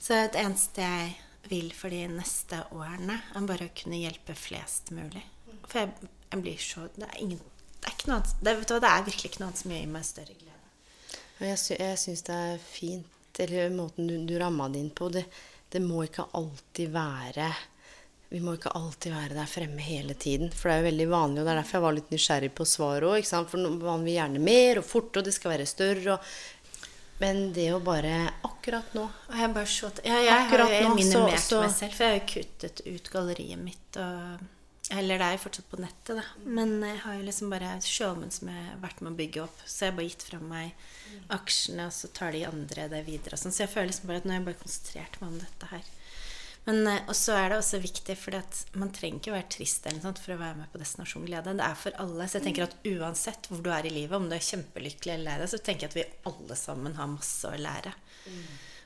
Så 0.00 0.22
det 0.32 0.40
eneste 0.40 0.84
jeg 0.84 1.14
vil 1.50 1.70
for 1.76 1.92
de 1.92 2.02
neste 2.12 2.62
årene, 2.76 3.20
er 3.34 3.48
bare 3.48 3.68
å 3.68 3.76
kunne 3.76 4.00
hjelpe 4.00 4.36
flest 4.36 4.92
mulig. 4.96 5.22
For 5.70 5.82
jeg, 5.82 6.10
jeg 6.30 6.42
blir 6.44 6.62
så 6.62 6.86
Det 6.94 7.06
er 7.06 7.22
ingen 7.22 7.40
det 7.80 7.88
er, 7.88 7.94
ikke 7.96 8.10
noe 8.10 8.20
det, 8.44 8.52
vet 8.58 8.68
du 8.68 8.74
hva, 8.74 8.80
det 8.82 8.90
er 8.90 9.04
virkelig 9.06 9.30
ikke 9.30 9.40
noe 9.40 9.48
annet 9.48 9.60
som 9.62 9.72
gir 9.72 9.86
meg 9.88 10.04
større 10.04 10.34
glede. 10.36 10.58
Jeg, 11.40 11.60
sy 11.62 11.76
syns 12.02 12.22
det 12.26 12.36
er 12.36 12.58
fint, 12.60 13.40
eller 13.40 13.72
måten 13.72 14.10
du, 14.10 14.18
du 14.28 14.34
ramma 14.40 14.66
det 14.68 14.82
inn 14.84 14.90
på. 14.92 15.08
Det, 15.14 15.22
det 15.70 15.80
må 15.82 16.04
ikke 16.06 16.24
alltid 16.34 16.90
være 16.94 17.50
Vi 18.30 18.38
må 18.40 18.52
ikke 18.54 18.70
alltid 18.78 19.10
være 19.12 19.34
der 19.34 19.46
fremme 19.50 19.82
hele 19.82 20.14
tiden. 20.14 20.50
For 20.54 20.68
det 20.70 20.74
er 20.76 20.80
jo 20.84 20.88
veldig 20.90 21.06
vanlig, 21.10 21.40
og 21.40 21.46
det 21.48 21.50
er 21.52 21.58
derfor 21.60 21.78
jeg 21.78 21.82
var 21.86 21.96
litt 21.96 22.10
nysgjerrig 22.14 22.50
på 22.54 22.66
svaret 22.66 23.08
òg. 23.10 23.26
For 23.50 23.58
man 23.58 24.04
vil 24.06 24.14
gjerne 24.14 24.38
mer 24.38 24.78
og 24.78 24.86
fort, 24.86 25.16
og 25.18 25.24
det 25.26 25.34
skal 25.34 25.50
være 25.56 25.66
større. 25.66 26.14
Og, 26.14 26.86
men 27.20 27.40
det 27.52 27.66
å 27.74 27.80
bare 27.84 28.30
Akkurat 28.46 28.94
nå 28.96 29.02
Og 29.02 29.34
jeg 29.36 29.50
bare 29.52 29.68
så 29.68 29.90
ja, 30.06 30.14
Jeg 30.24 30.30
har 30.32 30.46
Akkurat 30.46 30.70
jo 30.72 30.86
nå, 30.88 30.94
minimert 30.94 31.42
så- 31.42 31.48
så- 31.56 31.60
meg 31.66 31.74
selv, 31.74 31.92
for 31.98 32.04
jeg 32.04 32.12
har 32.12 32.20
jo 32.20 32.32
kuttet 32.34 32.80
ut 32.86 33.10
galleriet 33.12 33.58
mitt. 33.58 33.96
Og, 33.96 34.46
eller 34.90 35.20
det 35.20 35.26
er 35.26 35.36
jo 35.36 35.42
fortsatt 35.44 35.68
på 35.70 35.78
nettet, 35.78 36.18
da. 36.18 36.24
Men 36.44 36.80
jeg 36.82 36.98
har 37.04 37.18
jo 37.18 37.26
liksom 37.28 37.52
bare 37.52 37.76
showmen 37.86 38.32
som 38.34 38.50
jeg 38.50 38.64
har 38.66 38.80
vært 38.82 39.02
med 39.04 39.12
å 39.12 39.18
bygge 39.20 39.44
opp. 39.44 39.62
Så 39.64 39.86
jeg 39.86 39.92
har 39.92 39.98
bare 40.00 40.10
gitt 40.10 40.26
fra 40.26 40.40
meg 40.42 40.84
aksjene, 41.36 41.86
og 41.86 41.94
så 41.94 42.10
tar 42.16 42.34
de 42.34 42.44
andre 42.48 42.88
det 42.90 43.04
videre. 43.06 43.38
Sånn. 43.38 43.54
Så 43.54 43.64
jeg 43.64 43.72
føler 43.72 43.92
liksom 43.92 44.10
bare 44.10 44.22
at 44.22 44.26
nå 44.26 44.34
har 44.34 44.40
jeg 44.40 44.48
bare 44.50 44.62
konsentrert 44.64 45.18
meg 45.20 45.32
om 45.32 45.40
dette 45.44 45.70
her. 45.70 45.90
Men, 46.66 46.82
eh, 46.86 47.06
og 47.08 47.16
så 47.16 47.36
er 47.38 47.48
det 47.50 47.60
også 47.60 47.80
viktig, 47.80 48.16
for 48.20 48.36
man 48.82 48.92
trenger 48.94 49.20
ikke 49.20 49.32
å 49.32 49.38
være 49.38 49.52
trist 49.54 49.86
eller 49.88 50.02
noe 50.04 50.20
for 50.20 50.34
å 50.34 50.40
være 50.42 50.58
med 50.58 50.72
på 50.72 50.80
Destinasjon 50.82 51.26
glede. 51.28 51.54
Det 51.56 51.66
er 51.66 51.78
for 51.78 52.02
alle. 52.02 52.26
Så 52.28 52.38
jeg 52.38 52.48
tenker 52.48 52.66
at 52.66 52.76
uansett 52.90 53.48
hvor 53.48 53.62
du 53.64 53.70
er 53.72 53.88
i 53.88 53.94
livet, 53.94 54.16
om 54.18 54.28
du 54.28 54.36
er 54.36 54.44
kjempelykkelig 54.44 55.14
eller 55.14 55.30
lei 55.30 55.38
deg, 55.40 55.52
så 55.54 55.62
tenker 55.62 55.86
jeg 55.86 55.92
at 55.94 55.98
vi 56.00 56.32
alle 56.32 56.58
sammen 56.58 56.98
har 56.98 57.10
masse 57.14 57.48
å 57.48 57.56
lære. 57.56 57.94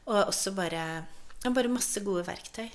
Og 0.05 0.21
også 0.21 0.53
bare, 0.55 0.85
ja, 1.45 1.53
bare 1.53 1.69
masse 1.69 2.01
gode 2.05 2.25
verktøy 2.27 2.67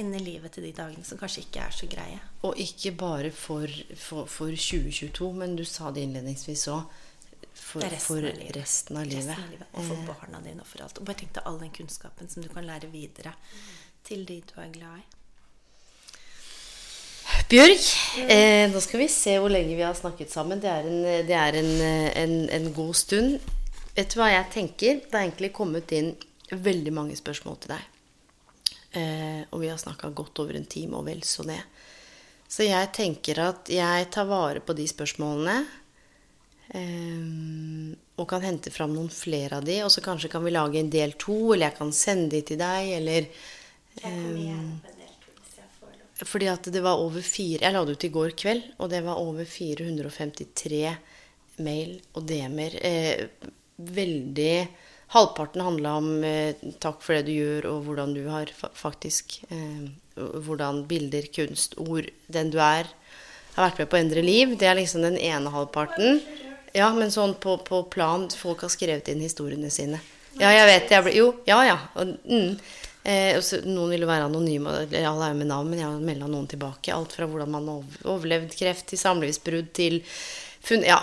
inni 0.00 0.20
livet 0.22 0.54
til 0.54 0.64
de 0.64 0.72
dagene 0.74 1.04
som 1.06 1.18
kanskje 1.20 1.44
ikke 1.44 1.64
er 1.66 1.74
så 1.74 1.88
greie. 1.90 2.20
Og 2.46 2.58
ikke 2.60 2.94
bare 2.96 3.32
for, 3.34 3.70
for, 4.00 4.28
for 4.30 4.54
2022, 4.54 5.32
men 5.36 5.56
du 5.58 5.64
sa 5.68 5.90
det 5.94 6.06
innledningsvis 6.06 6.68
òg. 6.72 7.00
For, 7.54 7.84
er 7.84 7.92
resten 7.94 8.08
for 8.08 8.26
av 8.26 8.54
resten 8.56 8.98
av 8.98 9.04
livet. 9.06 9.28
Resten 9.28 9.44
av 9.44 9.50
livet. 9.52 9.68
Og 9.72 9.84
for 9.86 9.98
Eh, 9.98 10.06
barna 10.08 10.40
dine 10.42 10.62
og 10.62 10.66
for 10.68 10.84
alt. 10.84 10.98
Og 10.98 11.06
bare 11.06 11.20
tenk 11.20 11.34
deg 11.36 11.46
all 11.46 11.60
den 11.60 11.74
kunnskapen 11.74 12.30
som 12.30 12.42
du 12.42 12.48
kan 12.50 12.66
lære 12.66 12.90
videre 12.90 13.34
til 14.06 14.24
de 14.26 14.40
du 14.42 14.56
er 14.60 14.72
glad 14.74 15.02
i. 15.02 15.04
Bjørg, 17.50 17.86
eh, 18.30 18.64
nå 18.72 18.80
skal 18.82 19.00
vi 19.04 19.08
se 19.12 19.36
hvor 19.38 19.52
lenge 19.52 19.76
vi 19.76 19.84
har 19.84 19.94
snakket 19.94 20.32
sammen. 20.32 20.60
Det 20.60 20.70
er 20.70 20.88
en, 20.88 21.02
det 21.28 21.38
er 21.38 21.58
en, 21.60 21.72
en, 22.24 22.36
en 22.50 22.70
god 22.74 22.94
stund. 22.98 23.38
Vet 23.94 24.10
du 24.10 24.18
hva 24.18 24.32
jeg 24.32 24.50
tenker? 24.54 25.02
Det 25.04 25.14
er 25.14 25.26
egentlig 25.26 25.52
kommet 25.54 25.92
inn 25.94 26.14
veldig 26.50 26.92
mange 26.94 27.16
spørsmål 27.18 27.60
til 27.62 27.76
deg. 27.76 27.93
Eh, 28.94 29.42
og 29.50 29.62
vi 29.62 29.70
har 29.72 29.80
snakka 29.80 30.12
godt 30.14 30.38
over 30.44 30.58
en 30.58 30.68
time, 30.70 30.98
og 30.98 31.08
vel 31.08 31.22
så 31.26 31.46
det. 31.46 31.60
Så 32.48 32.66
jeg 32.66 32.92
tenker 32.94 33.40
at 33.42 33.70
jeg 33.72 34.10
tar 34.14 34.28
vare 34.30 34.62
på 34.62 34.76
de 34.76 34.86
spørsmålene. 34.90 35.58
eh, 36.74 37.96
og 38.14 38.28
kan 38.30 38.44
hente 38.46 38.70
fram 38.70 38.92
noen 38.94 39.10
flere 39.10 39.58
av 39.58 39.64
de, 39.66 39.80
og 39.82 39.90
så 39.90 40.00
kanskje 40.00 40.30
kan 40.30 40.44
vi 40.44 40.52
lage 40.54 40.78
en 40.78 40.90
del 40.90 41.16
to, 41.18 41.52
eller 41.52 41.66
jeg 41.66 41.78
kan 41.80 41.90
sende 41.92 42.30
de 42.30 42.42
til 42.46 42.60
deg, 42.60 42.92
eller 43.00 43.26
fordi 46.24 46.46
at 46.50 46.66
det 46.72 46.82
var 46.82 46.98
over 47.02 47.22
fire 47.22 47.62
Jeg 47.62 47.74
la 47.74 47.84
det 47.84 47.96
ut 47.96 48.06
i 48.06 48.12
går 48.14 48.32
kveld, 48.38 48.62
og 48.78 48.90
det 48.90 49.02
var 49.04 49.20
over 49.20 49.44
453 49.44 50.80
mail 51.64 51.98
og 52.14 52.26
DM-er. 52.28 52.78
Eh, 52.82 53.50
veldig 53.76 54.56
Halvparten 55.12 55.60
handla 55.62 55.96
om 56.00 56.24
eh, 56.24 56.54
takk 56.80 57.02
for 57.04 57.14
det 57.14 57.26
du 57.28 57.34
gjør, 57.36 57.66
og 57.70 57.84
hvordan 57.86 58.14
du 58.16 58.24
har 58.32 58.50
fa 58.56 58.70
faktisk 58.74 59.42
eh, 59.50 59.90
Hvordan 60.14 60.84
bilder, 60.86 61.26
kunst, 61.34 61.72
ord, 61.82 62.06
den 62.30 62.50
du 62.54 62.60
er, 62.62 62.86
har 63.56 63.64
vært 63.64 63.80
med 63.82 63.88
på 63.90 63.96
å 63.96 64.00
endre 64.00 64.22
liv. 64.22 64.52
Det 64.58 64.68
er 64.70 64.76
liksom 64.78 65.02
den 65.02 65.16
ene 65.18 65.50
halvparten. 65.50 66.20
Ja, 66.74 66.92
men 66.94 67.10
sånn 67.10 67.34
på, 67.42 67.56
på 67.66 67.80
plan 67.90 68.28
Folk 68.30 68.62
har 68.62 68.70
skrevet 68.70 69.10
inn 69.10 69.22
historiene 69.22 69.72
sine. 69.74 69.98
Ja, 70.38 70.52
jeg 70.54 70.66
vet 70.70 70.86
det. 70.90 71.00
Jo, 71.18 71.32
ja 71.50 71.58
ja. 71.66 71.76
Og, 71.98 72.14
mm. 72.30 72.54
Eh, 73.04 73.34
også, 73.36 73.58
noen 73.66 73.90
ville 73.92 74.06
være 74.08 74.30
anonyme, 74.30 74.70
eller 74.86 75.04
alle 75.10 75.26
er 75.26 75.34
jo 75.34 75.40
med 75.42 75.50
navn, 75.50 75.68
men 75.68 75.82
jeg 75.82 75.88
har 75.90 76.06
melda 76.06 76.28
noen 76.30 76.46
tilbake. 76.48 76.94
Alt 76.94 77.12
fra 77.18 77.26
hvordan 77.28 77.50
man 77.52 77.66
har 77.68 77.82
ov- 77.82 78.06
overlevd 78.14 78.54
kreft, 78.56 78.86
til 78.88 79.02
samlivsbrudd, 79.02 79.74
til 79.76 79.98
funn... 80.64 80.86
Ja. 80.88 81.02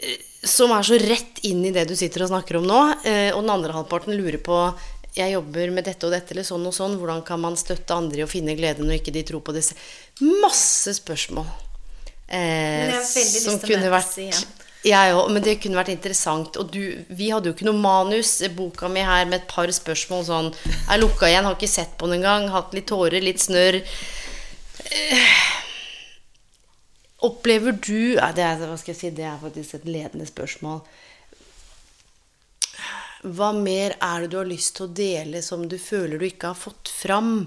Eh, 0.00 0.18
Som 0.42 0.72
er 0.74 0.86
så 0.86 0.98
rett 1.00 1.42
inn 1.48 1.64
i 1.66 1.74
det 1.74 1.86
du 1.90 1.94
sitter 1.98 2.24
og 2.24 2.32
snakker 2.32 2.60
om 2.60 2.66
nå. 2.68 2.80
Eh, 3.04 3.30
og 3.34 3.42
den 3.44 3.54
andre 3.54 3.76
halvparten 3.76 4.16
lurer 4.16 4.42
på 4.42 4.64
jeg 5.12 5.34
jobber 5.34 5.68
med 5.76 5.84
dette 5.84 6.06
og 6.08 6.14
dette, 6.14 6.32
eller 6.32 6.46
sånn 6.46 6.64
og 6.64 6.72
sånn. 6.72 6.96
Hvordan 6.96 7.20
kan 7.26 7.40
man 7.42 7.58
støtte 7.60 7.92
andre 7.92 8.22
i 8.22 8.24
å 8.24 8.30
finne 8.30 8.56
glede 8.56 8.80
når 8.80 9.02
ikke 9.02 9.12
de 9.12 9.26
tror 9.28 9.42
på 9.44 9.52
det? 9.52 9.66
Masse 10.40 10.94
spørsmål. 10.96 11.44
Eh, 12.32 12.88
jeg 12.88 13.42
som 13.44 13.58
kunne 13.60 13.92
vært 13.92 14.16
jeg 14.82 15.14
òg, 15.14 15.28
men 15.30 15.44
det 15.44 15.60
kunne 15.62 15.78
vært 15.78 15.92
interessant. 15.92 16.56
Og 16.58 16.70
du, 16.74 16.80
vi 17.14 17.28
hadde 17.30 17.50
jo 17.50 17.54
ikke 17.54 17.68
noe 17.68 17.78
manus. 17.78 18.40
Boka 18.56 18.88
mi 18.90 19.04
her 19.06 19.28
med 19.28 19.42
et 19.42 19.50
par 19.50 19.70
spørsmål 19.70 20.24
sånn 20.26 20.48
Er 20.90 20.98
lukka 20.98 21.28
igjen, 21.28 21.46
har 21.46 21.54
ikke 21.54 21.70
sett 21.70 21.94
på 22.00 22.08
den 22.08 22.18
engang. 22.18 22.48
Hatt 22.50 22.74
litt 22.74 22.88
tårer, 22.90 23.22
litt 23.22 23.42
snørr. 23.42 23.78
Eh, 24.82 25.36
Opplever 27.22 27.76
du 27.78 28.14
ja, 28.16 28.32
det, 28.34 28.42
er, 28.42 28.62
hva 28.66 28.76
skal 28.80 28.94
jeg 28.94 29.00
si, 29.00 29.10
det 29.14 29.26
er 29.28 29.38
faktisk 29.42 29.76
et 29.78 29.84
ledende 29.86 30.26
spørsmål. 30.26 30.80
Hva 33.22 33.52
mer 33.54 33.94
er 34.02 34.24
det 34.24 34.32
du 34.32 34.40
har 34.40 34.48
lyst 34.50 34.74
til 34.76 34.88
å 34.88 34.94
dele 34.98 35.42
som 35.46 35.62
du 35.70 35.76
føler 35.78 36.18
du 36.18 36.26
ikke 36.26 36.50
har 36.50 36.58
fått 36.58 36.90
fram 36.90 37.44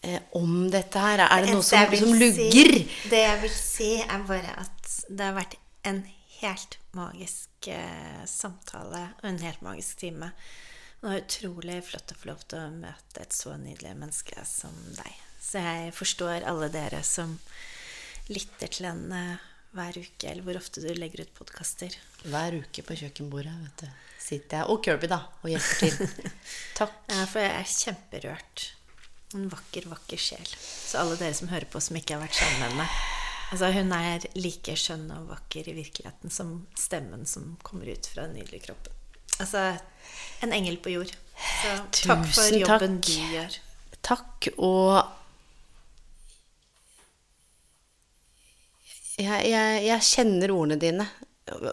eh, 0.00 0.22
om 0.38 0.70
dette 0.72 1.02
her? 1.02 1.20
Er 1.26 1.44
det 1.44 1.52
noe 1.58 1.66
som, 1.66 1.92
som, 2.00 2.14
lugger? 2.16 2.72
si- 2.72 3.10
det 3.12 3.20
jeg 3.26 3.42
vil 3.42 3.52
si, 3.58 3.90
er 4.00 4.24
bare 4.28 4.54
at 4.64 4.94
det 5.08 5.26
har 5.26 5.36
vært 5.36 5.58
en 5.88 6.00
helt 6.38 6.78
magisk 6.96 7.68
eh, 7.68 8.24
samtale 8.30 9.04
og 9.20 9.28
en 9.28 9.42
helt 9.44 9.60
magisk 9.66 10.00
time. 10.06 10.32
Det 10.98 11.06
var 11.10 11.20
utrolig 11.20 11.78
flott 11.86 12.14
å 12.14 12.18
få 12.18 12.30
lov 12.32 12.40
til 12.48 12.62
å 12.64 12.70
møte 12.74 13.22
et 13.22 13.36
så 13.36 13.52
nydelig 13.60 13.92
menneske 14.00 14.40
som 14.48 14.72
deg. 14.96 15.12
Så 15.44 15.60
jeg 15.62 15.92
forstår 15.94 16.48
alle 16.48 16.72
dere 16.72 17.04
som 17.06 17.36
lytter 18.32 18.70
til 18.72 18.88
henne 18.88 19.22
hver 19.76 19.98
uke, 20.00 20.30
eller 20.30 20.44
hvor 20.46 20.58
ofte 20.58 20.82
du 20.82 20.88
legger 20.96 21.24
ut 21.24 21.34
podkaster. 21.36 21.94
Hver 22.28 22.56
uke 22.62 22.84
på 22.84 22.96
kjøkkenbordet 22.98 23.52
vet 23.52 23.84
du, 23.84 24.08
sitter 24.22 24.62
jeg 24.62 24.72
Og 24.72 24.80
Kirby, 24.84 25.10
da, 25.10 25.20
og 25.42 25.52
hjelper 25.52 25.84
til. 25.84 26.32
Takk. 26.78 26.96
Ja, 27.12 27.22
for 27.28 27.44
jeg 27.44 27.54
er 27.54 27.70
kjemperørt. 27.74 28.66
En 29.36 29.48
vakker, 29.52 29.88
vakker 29.90 30.20
sjel. 30.20 30.48
Så 30.48 31.02
alle 31.02 31.18
dere 31.20 31.36
som 31.36 31.50
hører 31.52 31.68
på 31.68 31.82
som 31.84 31.98
ikke 32.00 32.16
har 32.16 32.24
vært 32.24 32.38
sammen 32.38 32.62
med 32.62 32.70
henne 32.72 32.90
Altså, 33.48 33.70
hun 33.72 33.92
er 33.96 34.24
like 34.36 34.74
skjønn 34.76 35.06
og 35.14 35.30
vakker 35.30 35.70
i 35.70 35.76
virkeligheten 35.78 36.32
som 36.32 36.50
stemmen 36.76 37.24
som 37.28 37.54
kommer 37.64 37.88
ut 37.88 38.08
fra 38.10 38.26
den 38.26 38.36
nydelige 38.36 38.66
kroppen. 38.66 38.92
Altså, 39.40 39.62
en 40.44 40.52
engel 40.52 40.76
på 40.84 40.92
jord. 40.92 41.14
Så 41.62 41.72
takk 42.02 42.26
for 42.28 42.58
jobben 42.58 42.98
takk. 42.98 43.08
du 43.08 43.32
gjør. 43.32 43.56
Takk, 44.04 44.50
og 44.60 44.98
jeg, 49.18 49.48
jeg, 49.50 49.80
jeg 49.88 50.06
kjenner 50.08 50.54
ordene 50.54 50.78
dine. 50.80 51.06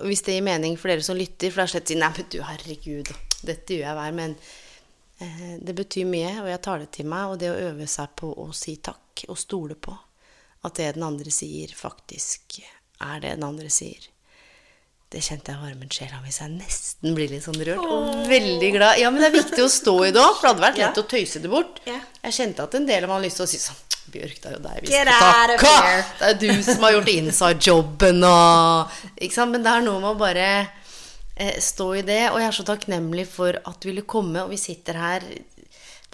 Hvis 0.07 0.23
det 0.25 0.37
gir 0.37 0.45
mening 0.45 0.77
for 0.79 0.91
dere 0.91 1.03
som 1.05 1.17
lytter. 1.19 1.51
For 1.51 1.61
det 1.61 1.67
er 1.67 1.73
slett 1.75 1.89
å 1.89 1.93
si 1.93 1.99
Nei, 1.99 2.11
men 2.15 2.31
du, 2.31 2.39
herregud, 2.47 3.11
dette 3.45 3.75
gjør 3.75 3.85
jeg 3.85 3.99
hver. 3.99 4.15
Men 4.17 4.35
eh, 5.19 5.53
det 5.61 5.77
betyr 5.77 6.09
mye, 6.09 6.33
og 6.41 6.49
jeg 6.51 6.63
tar 6.65 6.81
det 6.81 6.89
til 6.97 7.09
meg. 7.11 7.29
Og 7.31 7.39
det 7.41 7.51
å 7.51 7.61
øve 7.69 7.87
seg 7.91 8.17
på 8.19 8.31
å 8.45 8.49
si 8.55 8.77
takk, 8.83 9.27
og 9.29 9.39
stole 9.39 9.77
på 9.77 9.93
at 10.65 10.79
det 10.79 10.95
den 10.97 11.05
andre 11.05 11.31
sier, 11.33 11.71
faktisk 11.77 12.59
er 13.03 13.21
det 13.21 13.35
den 13.35 13.45
andre 13.45 13.69
sier. 13.73 14.09
Det 15.13 15.21
kjente 15.21 15.53
jeg 15.53 15.61
varmen 15.61 15.91
sjela 15.93 16.17
hvis 16.23 16.39
jeg 16.41 16.51
nesten 16.55 17.13
blir 17.15 17.29
litt 17.29 17.45
sånn 17.45 17.61
rørt. 17.61 17.83
Og 17.85 18.25
veldig 18.27 18.71
glad. 18.73 18.97
Ja, 18.99 19.11
men 19.13 19.21
det 19.21 19.29
er 19.29 19.35
viktig 19.37 19.61
å 19.63 19.71
stå 19.71 19.93
i 20.07 20.13
det 20.15 20.19
òg, 20.19 20.33
for 20.33 20.47
det 20.47 20.49
hadde 20.49 20.65
vært 20.65 20.81
lett 20.81 21.03
å 21.03 21.05
tøyse 21.11 21.41
det 21.43 21.51
bort. 21.51 21.77
Jeg 21.85 22.35
kjente 22.35 22.65
at 22.65 22.75
en 22.79 22.87
del 22.89 23.05
av 23.05 23.11
meg 23.11 23.19
hadde 23.19 23.29
lyst 23.29 23.39
til 23.39 23.45
å 23.45 23.51
si 23.51 23.61
sånn 23.61 23.83
Bjørk, 24.13 24.37
det 24.41 24.49
er 24.49 24.55
jo 24.55 24.61
deg 24.63 24.81
vi 24.83 24.91
skal 24.91 25.09
takke! 25.57 25.93
Det 26.19 26.27
er 26.29 26.39
du 26.41 26.63
som 26.63 26.85
har 26.85 26.95
gjort 26.95 27.11
inside-jobben? 27.15 28.21
Men 28.21 29.65
det 29.65 29.71
er 29.73 29.85
noe 29.85 30.01
med 30.03 30.11
å 30.11 30.19
bare 30.19 30.47
eh, 30.61 31.57
stå 31.63 31.89
i 31.99 32.05
det. 32.05 32.21
Og 32.31 32.39
jeg 32.41 32.47
er 32.51 32.57
så 32.59 32.67
takknemlig 32.67 33.25
for 33.31 33.57
at 33.57 33.81
du 33.81 33.89
ville 33.89 34.05
komme, 34.07 34.45
og 34.45 34.53
vi 34.53 34.61
sitter 34.61 35.01
her 35.01 35.25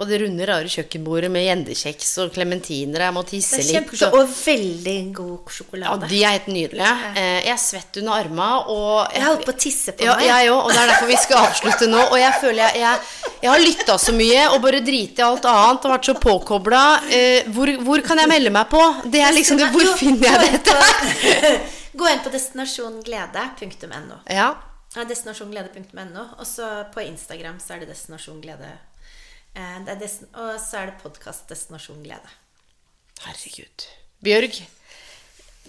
på 0.02 0.08
det 0.10 0.18
runde, 0.24 0.46
rare 0.50 0.70
kjøkkenbordet 0.72 1.30
med 1.30 1.44
gjendekjeks 1.46 2.12
og 2.24 2.32
klementiner, 2.34 3.04
jeg 3.06 3.14
må 3.14 3.22
tisse 3.30 3.60
litt. 3.62 3.92
Og... 4.08 4.16
Og 4.18 4.32
veldig 4.34 4.96
god 5.14 5.36
ja, 5.36 5.54
sjokolade. 5.58 6.10
de 6.10 6.22
er 6.26 6.34
helt 6.34 6.50
nydelige. 6.50 6.94
Eh, 7.12 7.38
jeg 7.46 7.54
er 7.54 7.62
svett 7.62 8.00
under 8.02 8.18
arma, 8.18 8.48
og 8.74 9.14
Jeg 9.14 9.28
holdt 9.28 9.46
på 9.46 9.54
å 9.54 9.60
tisse 9.62 9.94
på 9.94 10.08
ja, 10.08 10.16
meg. 10.18 10.26
Jeg 10.32 10.50
òg, 10.56 10.62
og 10.64 10.74
det 10.74 10.82
er 10.82 10.92
derfor 10.96 11.12
vi 11.12 11.20
skal 11.22 11.46
avslutte 11.46 11.92
nå. 11.92 12.02
Og 12.08 12.18
jeg 12.18 12.34
føler 12.42 12.64
jeg, 12.64 12.82
jeg, 12.82 13.30
jeg 13.46 13.54
har 13.54 13.64
lytta 13.68 14.00
så 14.02 14.18
mye 14.18 14.50
og 14.56 14.60
bare 14.66 14.82
driti 14.90 15.22
i 15.22 15.28
alt 15.28 15.48
annet 15.54 15.86
og 15.86 15.96
vært 15.96 16.10
så 16.10 16.18
påkobla. 16.26 16.84
Eh, 17.22 17.54
hvor, 17.54 17.76
hvor 17.86 18.06
kan 18.10 18.26
jeg 18.26 18.34
melde 18.34 18.58
meg 18.58 18.74
på? 18.74 18.84
Det 19.06 19.22
er 19.22 19.38
liksom 19.38 19.62
det, 19.62 19.70
Hvor 19.76 19.94
finner 20.02 20.32
jeg 20.32 20.58
dette? 20.58 21.56
Gå 22.02 22.10
inn 22.10 22.26
på 22.26 22.34
destinasjonglede.no. 22.34 24.24
Ja. 24.34 24.54
Ja, 24.96 25.06
destinasjonglede.no. 25.06 26.32
Og 26.40 26.48
så 26.48 26.72
på 26.90 27.06
Instagram 27.06 27.62
så 27.62 27.76
er 27.76 27.84
det 27.84 27.94
destinasjonglede. 27.94 28.72
Eh, 28.72 28.80
det 28.80 28.80
er 28.80 28.80
dest 28.80 29.41
og 29.56 30.54
så 30.62 30.82
er 30.82 30.92
det 30.92 31.02
podkast 31.02 31.50
Destinasjon 31.52 32.04
glede. 32.04 32.30
Herregud. 33.26 33.86
Bjørg, 34.24 34.56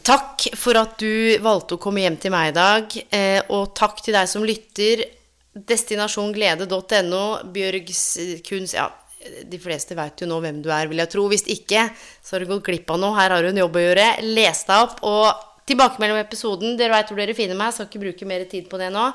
takk 0.06 0.46
for 0.58 0.78
at 0.80 0.96
du 1.00 1.38
valgte 1.44 1.76
å 1.76 1.82
komme 1.82 2.04
hjem 2.04 2.18
til 2.20 2.32
meg 2.34 2.52
i 2.52 2.56
dag. 2.56 2.96
Eh, 3.10 3.40
og 3.52 3.74
takk 3.76 4.02
til 4.04 4.16
deg 4.16 4.30
som 4.30 4.46
lytter. 4.46 5.04
Destinasjonglede.no. 5.52 7.24
Bjørgs 7.52 8.02
kunst 8.46 8.76
Ja, 8.78 8.88
de 9.22 9.58
fleste 9.60 9.96
vet 9.98 10.22
jo 10.22 10.28
nå 10.30 10.40
hvem 10.42 10.60
du 10.64 10.70
er, 10.72 10.88
vil 10.90 11.02
jeg 11.02 11.12
tro. 11.12 11.26
Hvis 11.30 11.46
ikke, 11.50 11.88
så 12.22 12.36
har 12.36 12.44
du 12.44 12.52
gått 12.52 12.66
glipp 12.70 12.90
av 12.90 13.00
noe. 13.02 13.16
Her 13.18 13.36
har 13.36 13.44
du 13.44 13.52
en 13.52 13.62
jobb 13.64 13.78
å 13.78 13.86
gjøre. 13.86 14.06
Les 14.32 14.62
deg 14.68 14.84
opp. 14.86 15.02
Og 15.06 15.48
tilbakemelding 15.68 16.16
om 16.18 16.24
episoden. 16.24 16.76
Dere 16.78 16.96
veit 16.96 17.10
hvor 17.12 17.20
dere 17.22 17.36
finner 17.38 17.58
meg. 17.58 17.74
Skal 17.74 17.90
ikke 17.90 18.04
bruke 18.06 18.28
mer 18.28 18.46
tid 18.50 18.70
på 18.70 18.80
det 18.80 18.92
nå. 18.94 19.10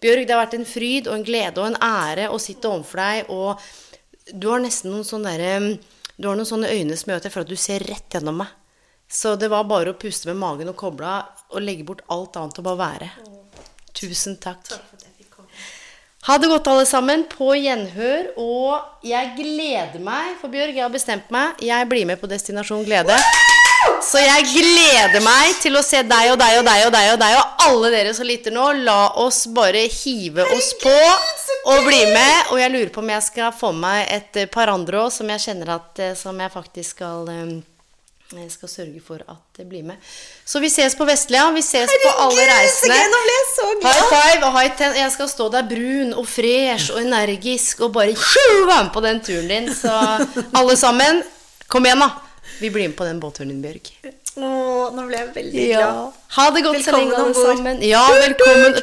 Bjørg, 0.00 0.24
det 0.24 0.32
har 0.32 0.42
vært 0.44 0.56
en 0.56 0.68
fryd 0.68 1.08
og 1.10 1.18
en 1.18 1.24
glede 1.26 1.60
og 1.60 1.68
en 1.68 1.80
ære 1.84 2.30
å 2.32 2.38
sitte 2.40 2.70
overfor 2.70 3.02
deg. 3.02 3.32
Og 3.34 3.70
du 4.32 4.48
har 4.50 4.62
nesten 4.62 4.92
noen 4.92 5.06
sånne 5.06 5.32
derre 5.32 5.76
Du 6.20 6.28
har 6.28 6.36
noen 6.36 6.48
sånne 6.48 6.68
øyne 6.68 6.96
som 6.98 7.10
gjør 7.10 7.22
at 7.22 7.28
jeg 7.28 7.34
føler 7.34 7.48
at 7.48 7.52
du 7.54 7.60
ser 7.60 7.84
rett 7.88 8.16
gjennom 8.16 8.42
meg. 8.42 8.50
Så 9.10 9.34
det 9.40 9.48
var 9.50 9.64
bare 9.66 9.90
å 9.90 9.98
puste 9.98 10.28
med 10.28 10.38
magen 10.38 10.68
og 10.70 10.76
koble 10.78 11.08
av 11.08 11.46
og 11.50 11.64
legge 11.64 11.86
bort 11.88 12.04
alt 12.12 12.36
annet 12.38 12.60
og 12.60 12.66
bare 12.68 12.78
være. 12.78 13.08
Tusen 13.96 14.36
takk. 14.38 14.70
Ha 16.28 16.36
det 16.38 16.50
godt, 16.52 16.68
alle 16.68 16.84
sammen. 16.86 17.24
På 17.32 17.54
gjenhør. 17.56 18.28
Og 18.38 19.06
jeg 19.08 19.32
gleder 19.38 20.04
meg, 20.04 20.36
for 20.42 20.52
Bjørg, 20.52 20.76
jeg 20.76 20.84
har 20.84 20.92
bestemt 20.92 21.32
meg. 21.32 21.56
Jeg 21.64 21.88
blir 21.90 22.06
med 22.06 22.20
på 22.20 22.28
Destinasjon 22.30 22.84
glede. 22.84 23.16
Så 24.04 24.20
jeg 24.20 24.46
gleder 24.50 25.22
meg 25.24 25.56
til 25.62 25.76
å 25.78 25.82
se 25.84 26.02
deg 26.02 26.32
og 26.32 26.38
deg 26.40 26.58
og 26.60 26.66
deg 26.66 26.86
og 26.86 26.92
deg 26.94 27.12
og 27.12 27.18
deg 27.20 27.36
og 27.38 27.64
alle 27.66 27.90
dere 27.94 28.14
som 28.16 28.28
lytter 28.28 28.54
nå. 28.54 28.66
La 28.86 29.00
oss 29.22 29.44
bare 29.54 29.86
hive 29.92 30.46
oss 30.56 30.72
på 30.80 30.94
og 31.70 31.82
bli 31.86 32.00
med. 32.12 32.50
Og 32.50 32.60
jeg 32.60 32.72
lurer 32.74 32.92
på 32.94 33.02
om 33.04 33.12
jeg 33.12 33.26
skal 33.28 33.52
få 33.56 33.72
med 33.76 33.80
meg 33.80 34.06
et 34.12 34.40
eh, 34.42 34.48
par 34.50 34.72
andre 34.72 35.04
òg, 35.04 35.12
som 35.14 35.28
jeg 35.32 35.42
kjenner 35.46 35.76
at 35.78 36.00
eh, 36.02 36.16
Som 36.18 36.40
jeg 36.42 36.52
faktisk 36.52 36.98
skal 36.98 37.28
eh, 37.32 37.60
jeg 38.30 38.46
skal 38.52 38.70
sørge 38.70 39.00
for 39.02 39.22
at 39.26 39.58
det 39.58 39.64
blir 39.66 39.82
med. 39.82 39.98
Så 40.46 40.60
vi 40.62 40.68
ses 40.70 40.94
på 40.94 41.02
Vestlia. 41.08 41.48
Vi 41.50 41.64
ses 41.66 41.90
på 41.90 42.12
alle 42.22 42.44
reisene. 42.46 42.98
High 43.82 44.04
five 44.06 44.46
og 44.46 44.54
high 44.54 44.76
ten. 44.78 44.94
Jeg 44.94 45.10
skal 45.16 45.30
stå 45.32 45.48
der 45.50 45.66
brun 45.66 46.14
og 46.14 46.28
fresh 46.30 46.94
og 46.94 47.00
energisk 47.02 47.82
og 47.82 47.92
bare 47.96 48.14
være 48.14 48.84
med 48.84 48.92
på 48.94 49.02
den 49.02 49.18
turen 49.26 49.50
din. 49.50 49.66
Så 49.74 49.90
alle 50.54 50.76
sammen, 50.78 51.24
kom 51.66 51.90
igjen, 51.90 52.06
da. 52.06 52.29
Vi 52.60 52.70
blir 52.70 52.88
med 52.88 52.96
på 52.96 53.04
den 53.04 53.20
båtturen 53.20 53.48
din, 53.48 53.62
Bjørg. 53.64 53.80
Åh, 54.36 54.92
nå 54.92 55.02
ble 55.08 55.16
jeg 55.16 55.28
veldig 55.34 55.62
glad. 55.70 56.12
Ha 56.36 56.44
det 56.54 56.62
godt 56.66 56.82
så 56.84 56.92
lenge, 56.92 57.14
alle 57.16 57.34
sammen. 57.34 57.80
Ja, 57.82 58.02
velkommen. 58.20 58.74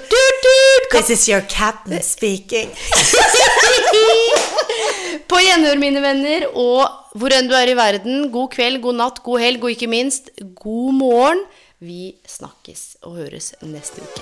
This 0.91 1.09
is 1.13 1.27
your 1.29 1.41
captain 1.49 2.01
speaking. 2.01 2.69
På 5.29 5.37
gjenhør, 5.43 5.77
mine 5.77 6.01
venner, 6.01 6.47
og 6.57 6.89
hvor 7.19 7.29
enn 7.37 7.47
du 7.51 7.55
er 7.57 7.67
i 7.69 7.77
verden, 7.77 8.31
god 8.33 8.49
kveld, 8.57 8.81
god 8.81 8.95
natt, 8.97 9.21
god 9.23 9.39
helg, 9.45 9.63
og 9.63 9.69
ikke 9.75 9.87
minst 9.93 10.31
god 10.57 10.93
morgen. 10.97 11.45
Vi 11.77 12.15
snakkes 12.25 12.95
og 13.05 13.15
høres 13.21 13.53
neste 13.61 14.01
uke. 14.01 14.21